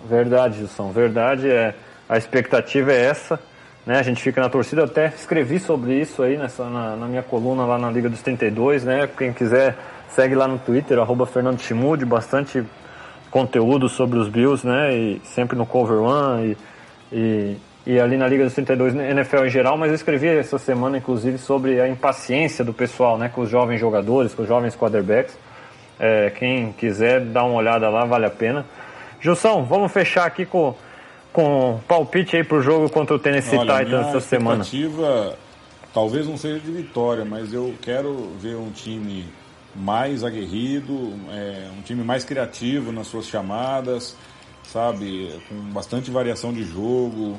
Verdade, 0.10 0.58
Gilson, 0.58 0.92
verdade. 0.92 1.50
É, 1.50 1.74
a 2.08 2.18
expectativa 2.18 2.92
é 2.92 3.06
essa. 3.06 3.40
Né? 3.86 4.00
A 4.00 4.04
gente 4.04 4.22
fica 4.22 4.42
na 4.42 4.50
torcida. 4.50 4.82
Eu 4.82 4.86
até 4.86 5.08
escrevi 5.08 5.60
sobre 5.60 6.00
isso 6.00 6.24
aí 6.24 6.38
nessa, 6.38 6.70
na, 6.70 6.96
na 6.96 7.08
minha 7.08 7.24
coluna 7.24 7.66
lá 7.66 7.78
na 7.78 7.92
Liga 7.92 8.10
dos 8.10 8.22
32. 8.22 8.84
Né? 8.84 9.10
Quem 9.18 9.32
quiser, 9.32 9.76
segue 10.10 10.36
lá 10.36 10.48
no 10.48 10.58
Twitter, 10.58 10.98
arroba 11.00 11.26
Fernando 11.26 11.60
Chimude, 11.60 12.06
bastante 12.06 12.64
conteúdo 13.36 13.90
sobre 13.90 14.18
os 14.18 14.30
Bills, 14.30 14.66
né? 14.66 14.96
E 14.96 15.22
sempre 15.26 15.58
no 15.58 15.66
Cover 15.66 15.98
One 15.98 16.56
e, 17.12 17.58
e, 17.86 18.00
ali 18.00 18.16
na 18.16 18.30
Liga 18.30 18.46
dos 18.46 18.54
32, 18.54 18.94
na 18.94 19.10
NFL 19.10 19.44
em 19.44 19.50
geral, 19.50 19.78
mas 19.78 19.90
eu 19.90 19.96
escrevi 19.96 20.30
essa 20.30 20.58
semana, 20.58 20.98
inclusive, 20.98 21.38
sobre 21.38 21.82
a 21.82 21.90
impaciência 21.90 22.64
do 22.64 22.74
pessoal, 22.74 23.18
né? 23.18 23.28
Com 23.28 23.42
os 23.42 23.50
jovens 23.50 23.78
jogadores, 23.78 24.34
com 24.34 24.44
os 24.44 24.48
jovens 24.48 24.74
quarterbacks. 24.74 25.38
É, 26.00 26.30
quem 26.30 26.72
quiser 26.72 27.20
dar 27.20 27.44
uma 27.44 27.56
olhada 27.56 27.90
lá, 27.90 28.06
vale 28.06 28.26
a 28.26 28.30
pena. 28.30 28.66
Gilson, 29.20 29.64
vamos 29.66 29.92
fechar 29.92 30.26
aqui 30.26 30.46
com, 30.46 30.74
com 31.36 31.82
palpite 31.86 32.38
aí 32.38 32.44
pro 32.46 32.62
jogo 32.62 32.90
contra 32.90 33.14
o 33.14 33.20
Tennessee 33.20 33.58
Olha, 33.58 33.84
Titans 33.84 34.08
essa 34.08 34.22
semana. 34.22 34.64
expectativa 34.64 35.38
talvez 35.94 36.26
não 36.26 36.38
seja 36.38 36.60
de 36.60 36.72
vitória, 36.72 37.26
mas 37.26 37.54
eu 37.54 37.76
quero 37.82 38.32
ver 38.40 38.56
um 38.56 38.72
time 38.72 39.26
mais 39.76 40.24
aguerrido, 40.24 41.14
é, 41.30 41.70
um 41.78 41.82
time 41.82 42.04
mais 42.04 42.24
criativo 42.24 42.94
nas 42.94 43.08
suas 43.08 43.26
chamadas, 43.28 44.16
sabe, 44.64 45.30
com 45.50 45.56
bastante 45.72 46.10
variação 46.10 46.54
de 46.54 46.64
jogo, 46.64 47.38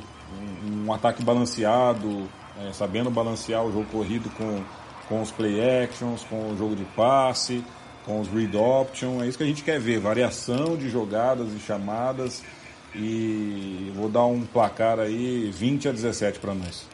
um, 0.67 0.87
um 0.87 0.93
ataque 0.93 1.23
balanceado, 1.23 2.29
é, 2.63 2.73
sabendo 2.73 3.11
balancear 3.11 3.65
o 3.65 3.73
jogo 3.73 3.87
corrido 3.91 4.29
com, 4.37 4.63
com 5.09 5.23
os 5.23 5.31
play 5.31 5.83
actions, 5.83 6.23
com 6.25 6.51
o 6.51 6.57
jogo 6.57 6.77
de 6.77 6.85
passe, 6.85 7.65
com 8.05 8.21
os 8.21 8.29
read 8.29 8.55
option, 8.57 9.23
é 9.23 9.27
isso 9.27 9.39
que 9.39 9.45
a 9.45 9.47
gente 9.47 9.65
quer 9.65 9.81
ver, 9.81 9.99
variação 9.99 10.77
de 10.77 10.91
jogadas 10.91 11.49
e 11.55 11.59
chamadas 11.59 12.43
e 12.97 13.93
vou 13.95 14.09
dar 14.09 14.25
um 14.25 14.43
placar 14.43 14.99
aí 14.99 15.51
20 15.53 15.89
a 15.89 15.93
17 15.93 16.39
para 16.39 16.55
nós. 16.55 16.89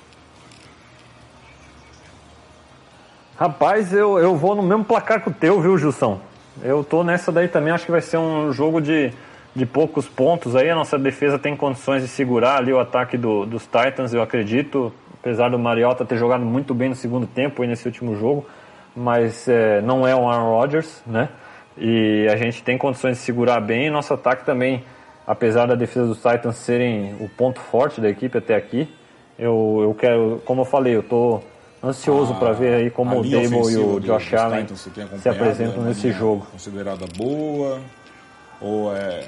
Rapaz, 3.36 3.92
eu, 3.92 4.18
eu 4.18 4.36
vou 4.36 4.54
no 4.54 4.62
mesmo 4.62 4.84
placar 4.84 5.22
que 5.22 5.28
o 5.28 5.32
teu, 5.32 5.60
viu, 5.60 5.78
Gilson? 5.78 6.20
Eu 6.62 6.84
tô 6.84 7.02
nessa 7.02 7.32
daí 7.32 7.48
também, 7.48 7.72
acho 7.72 7.86
que 7.86 7.90
vai 7.90 8.00
ser 8.00 8.18
um 8.18 8.52
jogo 8.52 8.80
de, 8.80 9.12
de 9.54 9.64
poucos 9.64 10.06
pontos 10.06 10.54
aí. 10.54 10.68
A 10.68 10.74
nossa 10.74 10.98
defesa 10.98 11.38
tem 11.38 11.56
condições 11.56 12.02
de 12.02 12.08
segurar 12.08 12.58
ali 12.58 12.72
o 12.72 12.78
ataque 12.78 13.16
do, 13.16 13.46
dos 13.46 13.62
Titans, 13.62 14.12
eu 14.12 14.22
acredito. 14.22 14.92
Apesar 15.20 15.48
do 15.50 15.58
Mariota 15.58 16.04
ter 16.04 16.16
jogado 16.16 16.44
muito 16.44 16.74
bem 16.74 16.88
no 16.88 16.96
segundo 16.96 17.26
tempo 17.26 17.62
aí 17.62 17.68
nesse 17.68 17.86
último 17.86 18.16
jogo, 18.16 18.44
mas 18.94 19.48
é, 19.48 19.80
não 19.80 20.06
é 20.06 20.14
o 20.14 20.28
Aaron 20.28 20.50
Rodgers, 20.50 21.00
né? 21.06 21.28
E 21.78 22.28
a 22.30 22.36
gente 22.36 22.62
tem 22.62 22.76
condições 22.76 23.18
de 23.18 23.22
segurar 23.22 23.60
bem. 23.60 23.88
Nosso 23.88 24.12
ataque 24.12 24.44
também, 24.44 24.84
apesar 25.26 25.66
da 25.66 25.74
defesa 25.74 26.06
dos 26.06 26.18
Titans 26.18 26.56
serem 26.56 27.14
o 27.20 27.28
ponto 27.28 27.60
forte 27.60 28.00
da 28.00 28.08
equipe 28.08 28.38
até 28.38 28.54
aqui, 28.54 28.88
eu, 29.38 29.80
eu 29.82 29.94
quero, 29.94 30.42
como 30.44 30.62
eu 30.62 30.64
falei, 30.64 30.94
eu 30.94 31.02
tô 31.02 31.40
ansioso 31.82 32.34
para 32.36 32.52
ver 32.52 32.74
aí 32.74 32.90
como 32.90 33.18
o 33.18 33.22
Dable 33.22 33.72
e 33.72 33.76
o 33.76 34.00
Josh 34.00 34.34
Allen 34.34 34.66
se 34.68 34.88
acompanhado, 34.88 35.28
apresentam 35.28 35.82
nesse 35.82 36.12
jogo. 36.12 36.46
Considerada 36.52 37.06
boa 37.16 37.80
ou 38.60 38.94
é 38.94 39.24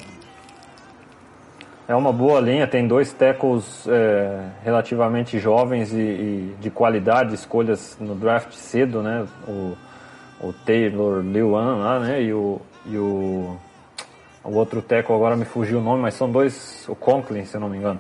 É 1.89 1.95
uma 1.95 2.13
boa 2.13 2.41
linha, 2.41 2.67
tem 2.67 2.87
dois 2.87 3.13
tackles 3.13 3.87
é, 3.89 4.47
relativamente 4.63 5.39
jovens 5.39 5.93
e, 5.93 5.97
e 5.97 6.57
de 6.61 6.71
qualidade, 6.71 7.35
escolhas 7.35 7.97
no 8.01 8.15
draft 8.15 8.53
cedo, 8.53 9.03
né? 9.03 9.27
O, 9.49 9.77
o 10.41 10.53
Taylor 10.65 11.23
Lewan 11.25 11.77
lá, 11.77 12.01
né? 12.01 12.23
E 12.23 12.33
o, 12.33 12.61
e 12.87 12.97
o, 12.97 13.57
o 14.45 14.55
outro 14.55 14.83
tackle 14.83 15.15
agora 15.15 15.37
me 15.37 15.45
fugiu 15.45 15.79
o 15.79 15.83
nome, 15.83 16.03
mas 16.03 16.15
são 16.15 16.31
dois, 16.31 16.85
o 16.89 16.95
Conklin, 16.95 17.45
se 17.45 17.57
eu 17.57 17.61
não 17.61 17.69
me 17.69 17.79
engano. 17.79 17.99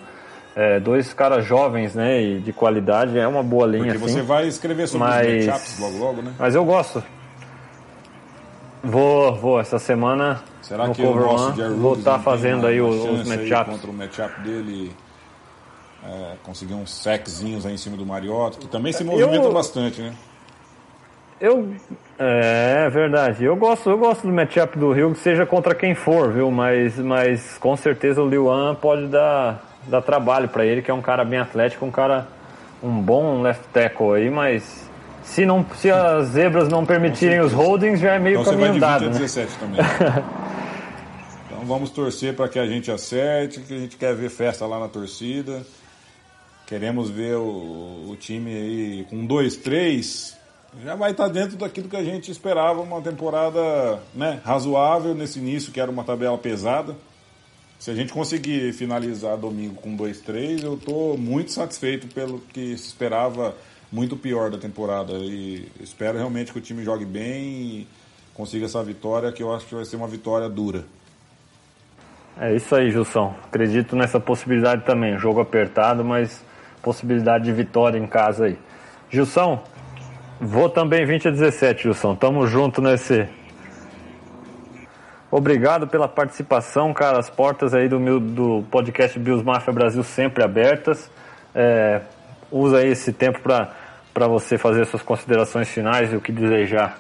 É, 0.54 0.78
dois 0.78 1.12
caras 1.12 1.44
jovens, 1.44 1.94
né? 1.94 2.22
E 2.22 2.40
de 2.40 2.52
qualidade, 2.52 3.18
é 3.18 3.26
uma 3.26 3.42
boa 3.42 3.66
linha, 3.66 3.92
porque 3.92 4.04
assim. 4.04 4.14
você 4.14 4.22
vai 4.22 4.46
escrever 4.46 4.86
sobre 4.86 5.08
mas- 5.08 5.26
os 5.26 5.46
matchups 5.46 5.78
logo 5.80 5.98
logo, 5.98 6.22
né? 6.22 6.34
Mas 6.38 6.54
eu 6.54 6.64
gosto. 6.64 7.02
Vou, 8.82 9.34
vou, 9.34 9.58
essa 9.58 9.78
semana 9.78 10.42
Será 10.60 10.86
no 10.86 10.94
que 10.94 11.02
Cover 11.02 11.26
One, 11.26 11.74
vou 11.74 11.94
estar 11.94 12.14
tem 12.14 12.22
fazendo 12.22 12.66
aí 12.66 12.80
os, 12.80 13.02
os 13.02 13.26
matchups. 13.26 13.72
contra 13.72 13.90
o 13.90 13.94
matchup 13.94 14.40
dele 14.42 14.92
é, 16.06 16.34
conseguir 16.42 16.74
uns 16.74 16.92
sackzinhos 16.92 17.64
aí 17.64 17.72
em 17.74 17.78
cima 17.78 17.96
do 17.96 18.04
Mariota, 18.04 18.58
que 18.58 18.66
também 18.68 18.92
se 18.92 19.02
movimenta 19.02 19.48
bastante, 19.50 20.02
né? 20.02 20.12
Eu 21.40 21.74
é 22.18 22.88
verdade. 22.90 23.44
Eu 23.44 23.56
gosto, 23.56 23.90
eu 23.90 23.98
gosto 23.98 24.26
do 24.26 24.32
matchup 24.32 24.78
do 24.78 24.92
Rio, 24.92 25.14
seja 25.16 25.44
contra 25.44 25.74
quem 25.74 25.94
for, 25.94 26.32
viu? 26.32 26.50
Mas, 26.50 26.96
mas 26.98 27.58
com 27.58 27.76
certeza 27.76 28.22
o 28.22 28.28
Liuan 28.28 28.74
pode 28.74 29.08
dar, 29.08 29.62
dar 29.88 30.00
trabalho 30.00 30.48
para 30.48 30.64
ele, 30.64 30.80
que 30.80 30.90
é 30.90 30.94
um 30.94 31.02
cara 31.02 31.24
bem 31.24 31.40
atlético, 31.40 31.84
um 31.84 31.90
cara 31.90 32.28
um 32.82 33.00
bom 33.00 33.42
left 33.42 33.64
tackle 33.72 34.14
aí, 34.14 34.30
mas 34.30 34.88
se 35.24 35.44
não, 35.46 35.64
se 35.76 35.90
as 35.90 36.28
zebras 36.28 36.68
não 36.68 36.84
permitirem 36.84 37.40
os 37.40 37.52
holdings, 37.52 37.98
já 37.98 38.14
é 38.14 38.18
meio 38.18 38.40
Então 38.40 38.52
você 38.52 38.56
vai 38.56 38.68
caminho 38.68 38.74
de 38.74 38.80
20 38.80 38.84
andado, 38.84 39.02
a 39.02 39.06
né? 39.06 39.12
17 39.14 39.58
também. 39.58 39.80
então 41.46 41.64
vamos 41.64 41.90
torcer 41.90 42.34
para 42.34 42.48
que 42.48 42.58
a 42.58 42.66
gente 42.66 42.90
acerte, 42.90 43.60
que 43.60 43.74
a 43.74 43.78
gente 43.78 43.96
quer 43.96 44.14
ver 44.14 44.28
festa 44.28 44.66
lá 44.66 44.78
na 44.78 44.88
torcida. 44.88 45.62
Queremos 46.66 47.10
ver 47.10 47.36
o, 47.36 48.06
o 48.08 48.16
time 48.18 48.54
aí 48.54 49.06
com 49.10 49.26
2-3. 49.26 50.43
Já 50.82 50.94
vai 50.96 51.12
estar 51.12 51.28
dentro 51.28 51.56
daquilo 51.56 51.88
que 51.88 51.96
a 51.96 52.04
gente 52.04 52.30
esperava, 52.30 52.80
uma 52.80 53.00
temporada 53.00 54.00
né, 54.14 54.40
razoável 54.44 55.14
nesse 55.14 55.38
início, 55.38 55.72
que 55.72 55.80
era 55.80 55.90
uma 55.90 56.04
tabela 56.04 56.36
pesada. 56.36 56.96
Se 57.78 57.90
a 57.90 57.94
gente 57.94 58.12
conseguir 58.12 58.72
finalizar 58.72 59.36
domingo 59.36 59.74
com 59.74 59.96
2-3, 59.96 60.64
eu 60.64 60.74
estou 60.74 61.18
muito 61.18 61.52
satisfeito 61.52 62.06
pelo 62.14 62.38
que 62.38 62.76
se 62.78 62.88
esperava 62.88 63.54
muito 63.92 64.16
pior 64.16 64.50
da 64.50 64.58
temporada. 64.58 65.12
E 65.12 65.68
espero 65.80 66.18
realmente 66.18 66.52
que 66.52 66.58
o 66.58 66.62
time 66.62 66.82
jogue 66.82 67.04
bem 67.04 67.44
e 67.44 67.88
consiga 68.34 68.64
essa 68.64 68.82
vitória, 68.82 69.30
que 69.30 69.42
eu 69.42 69.54
acho 69.54 69.66
que 69.66 69.74
vai 69.74 69.84
ser 69.84 69.96
uma 69.96 70.08
vitória 70.08 70.48
dura. 70.48 70.84
É 72.38 72.54
isso 72.54 72.74
aí, 72.74 72.90
Gilson. 72.90 73.34
Acredito 73.44 73.94
nessa 73.94 74.18
possibilidade 74.18 74.84
também. 74.84 75.16
Jogo 75.18 75.40
apertado, 75.40 76.04
mas 76.04 76.44
possibilidade 76.82 77.44
de 77.44 77.52
vitória 77.52 77.96
em 77.96 78.06
casa 78.06 78.46
aí. 78.46 78.58
Gilson, 79.08 79.62
vou 80.40 80.68
também 80.68 81.04
20 81.04 81.28
a 81.28 81.30
17, 81.30 81.84
Gilson. 81.84 82.14
Tamo 82.14 82.46
junto 82.46 82.80
nesse. 82.80 83.28
Obrigado 85.30 85.86
pela 85.88 86.06
participação, 86.06 86.94
cara. 86.94 87.18
As 87.18 87.28
portas 87.28 87.74
aí 87.74 87.88
do, 87.88 87.98
meu, 87.98 88.20
do 88.20 88.64
podcast 88.70 89.18
Bills 89.18 89.44
Mafia 89.44 89.72
Brasil 89.72 90.02
sempre 90.04 90.44
abertas. 90.44 91.10
É, 91.54 92.02
usa 92.50 92.78
aí 92.78 92.90
esse 92.90 93.12
tempo 93.12 93.40
para 93.40 94.28
você 94.28 94.56
fazer 94.56 94.86
suas 94.86 95.02
considerações 95.02 95.68
finais 95.68 96.12
e 96.12 96.16
o 96.16 96.20
que 96.20 96.30
desejar. 96.30 96.98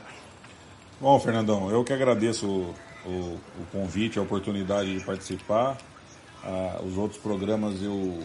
Bom, 1.00 1.18
Fernandão, 1.20 1.70
eu 1.70 1.84
que 1.84 1.92
agradeço 1.92 2.46
o, 2.46 2.74
o, 3.04 3.10
o 3.60 3.66
convite, 3.70 4.18
a 4.18 4.22
oportunidade 4.22 4.98
de 4.98 5.04
participar. 5.04 5.76
Ah, 6.42 6.80
os 6.84 6.98
outros 6.98 7.20
programas 7.20 7.82
eu, 7.82 8.18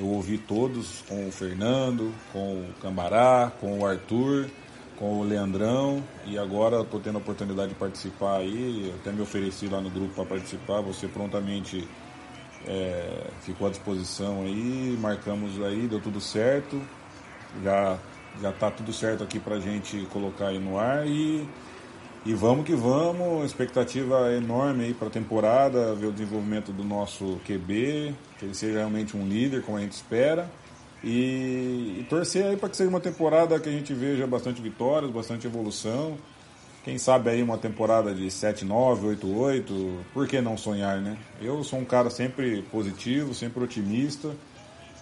eu 0.00 0.06
ouvi 0.06 0.38
todos, 0.38 1.02
com 1.06 1.28
o 1.28 1.30
Fernando, 1.30 2.10
com 2.32 2.54
o 2.54 2.74
Cambará, 2.80 3.52
com 3.60 3.78
o 3.78 3.86
Arthur, 3.86 4.48
com 4.98 5.20
o 5.20 5.22
Leandrão 5.22 6.02
e 6.26 6.38
agora 6.38 6.80
estou 6.80 6.98
tendo 6.98 7.16
a 7.16 7.18
oportunidade 7.18 7.68
de 7.68 7.74
participar 7.74 8.38
aí. 8.38 8.94
Até 8.98 9.12
me 9.12 9.20
ofereci 9.20 9.66
lá 9.66 9.78
no 9.78 9.90
grupo 9.90 10.14
para 10.14 10.24
participar. 10.24 10.80
Você 10.80 11.06
prontamente 11.06 11.86
é, 12.66 13.26
ficou 13.42 13.66
à 13.66 13.70
disposição 13.70 14.40
aí, 14.40 14.96
marcamos 14.98 15.62
aí, 15.62 15.86
deu 15.86 16.00
tudo 16.00 16.18
certo. 16.18 16.80
Já 17.62 17.98
já 18.40 18.52
tá 18.52 18.70
tudo 18.70 18.92
certo 18.92 19.24
aqui 19.24 19.38
para 19.38 19.58
gente 19.58 20.06
colocar 20.12 20.46
aí 20.46 20.58
no 20.58 20.78
ar 20.78 21.06
e 21.06 21.46
e 22.24 22.34
vamos 22.34 22.66
que 22.66 22.74
vamos, 22.74 23.46
expectativa 23.46 24.30
enorme 24.34 24.84
aí 24.84 24.94
para 24.94 25.08
a 25.08 25.10
temporada, 25.10 25.94
ver 25.94 26.06
o 26.06 26.12
desenvolvimento 26.12 26.70
do 26.70 26.84
nosso 26.84 27.40
QB, 27.46 28.14
que 28.38 28.44
ele 28.44 28.54
seja 28.54 28.78
realmente 28.78 29.16
um 29.16 29.26
líder, 29.26 29.62
como 29.62 29.78
a 29.78 29.80
gente 29.80 29.92
espera. 29.92 30.50
E, 31.02 31.96
e 32.00 32.06
torcer 32.10 32.44
aí 32.44 32.56
para 32.58 32.68
que 32.68 32.76
seja 32.76 32.90
uma 32.90 33.00
temporada 33.00 33.58
que 33.58 33.70
a 33.70 33.72
gente 33.72 33.94
veja 33.94 34.26
bastante 34.26 34.60
vitórias, 34.60 35.10
bastante 35.10 35.46
evolução. 35.46 36.18
Quem 36.84 36.98
sabe 36.98 37.30
aí 37.30 37.42
uma 37.42 37.56
temporada 37.56 38.14
de 38.14 38.26
7-9, 38.26 39.16
8-8, 39.18 39.96
por 40.12 40.28
que 40.28 40.42
não 40.42 40.58
sonhar, 40.58 41.00
né? 41.00 41.16
Eu 41.40 41.64
sou 41.64 41.78
um 41.78 41.84
cara 41.86 42.10
sempre 42.10 42.62
positivo, 42.70 43.32
sempre 43.34 43.64
otimista. 43.64 44.30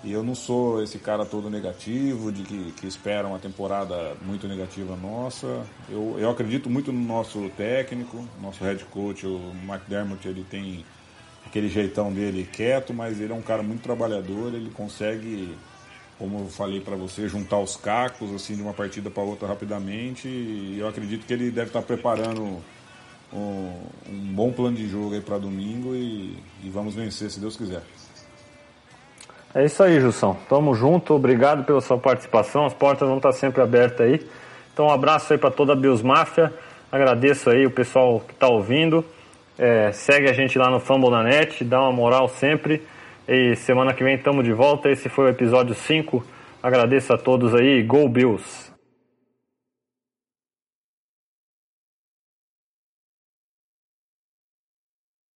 E 0.05 0.13
eu 0.13 0.23
não 0.23 0.35
sou 0.35 0.83
esse 0.83 0.97
cara 0.99 1.27
todo 1.27 1.51
negativo, 1.51 2.31
de 2.31 2.43
que, 2.43 2.73
que 2.73 2.87
espera 2.87 3.27
uma 3.27 3.39
temporada 3.39 4.17
muito 4.23 4.47
negativa 4.47 4.97
nossa. 4.97 5.67
Eu, 5.89 6.17
eu 6.19 6.31
acredito 6.31 6.71
muito 6.71 6.93
no 6.93 7.01
nosso 7.01 7.51
técnico, 7.57 8.25
nosso 8.41 8.63
head 8.63 8.85
coach, 8.87 9.27
o 9.27 9.53
McDermott, 9.65 10.27
ele 10.29 10.45
tem 10.49 10.85
aquele 11.45 11.69
jeitão 11.69 12.13
dele 12.13 12.45
quieto, 12.45 12.95
mas 12.95 13.21
ele 13.21 13.33
é 13.33 13.35
um 13.35 13.43
cara 13.43 13.63
muito 13.63 13.83
trabalhador, 13.83 14.55
ele 14.55 14.71
consegue, 14.71 15.57
como 16.17 16.41
eu 16.41 16.47
falei 16.47 16.81
para 16.81 16.95
você, 16.95 17.29
juntar 17.29 17.59
os 17.59 17.75
cacos 17.75 18.33
assim 18.33 18.55
de 18.55 18.63
uma 18.63 18.75
partida 18.75 19.11
para 19.11 19.23
outra 19.25 19.49
rapidamente. 19.49 20.29
E 20.29 20.77
eu 20.79 20.87
acredito 20.87 21.27
que 21.27 21.33
ele 21.33 21.51
deve 21.51 21.71
estar 21.71 21.81
tá 21.81 21.87
preparando 21.87 22.63
um, 23.33 23.73
um 24.09 24.33
bom 24.33 24.53
plano 24.53 24.77
de 24.77 24.89
jogo 24.89 25.15
aí 25.15 25.21
para 25.21 25.39
domingo 25.39 25.93
e, 25.97 26.39
e 26.63 26.71
vamos 26.71 26.95
vencer 26.95 27.31
se 27.33 27.41
Deus 27.41 27.57
quiser. 27.57 27.83
É 29.55 29.65
isso 29.65 29.83
aí, 29.83 29.99
Jussão. 29.99 30.37
Tamo 30.49 30.75
junto, 30.75 31.15
obrigado 31.15 31.65
pela 31.65 31.81
sua 31.81 31.99
participação. 31.99 32.67
As 32.67 32.75
portas 32.75 33.09
vão 33.09 33.17
estar 33.17 33.33
sempre 33.33 33.63
abertas 33.63 34.07
aí. 34.07 34.21
Então, 34.73 34.87
um 34.87 34.91
abraço 34.91 35.33
aí 35.33 35.39
para 35.39 35.51
toda 35.51 35.73
a 35.73 35.77
Bios 35.77 36.03
Máfia. 36.03 36.53
Agradeço 36.93 37.51
aí 37.51 37.67
o 37.67 37.71
pessoal 37.71 38.21
que 38.21 38.33
está 38.33 38.47
ouvindo. 38.47 39.05
É, 39.59 39.91
segue 39.91 40.29
a 40.29 40.33
gente 40.33 40.59
lá 40.59 40.71
no 40.71 40.79
Fumble 40.79 41.11
na 41.11 41.23
Net, 41.23 41.65
dá 41.65 41.81
uma 41.81 41.93
moral 41.93 42.29
sempre. 42.29 42.83
E 43.27 43.57
semana 43.57 43.93
que 43.93 44.05
vem 44.05 44.15
estamos 44.15 44.45
de 44.45 44.53
volta. 44.53 44.91
Esse 44.91 45.09
foi 45.09 45.25
o 45.25 45.29
episódio 45.29 45.75
5. 45.75 46.25
Agradeço 46.63 47.13
a 47.13 47.19
todos 47.19 47.55
aí. 47.55 47.83
Go 47.83 48.09
Bills! 48.09 48.68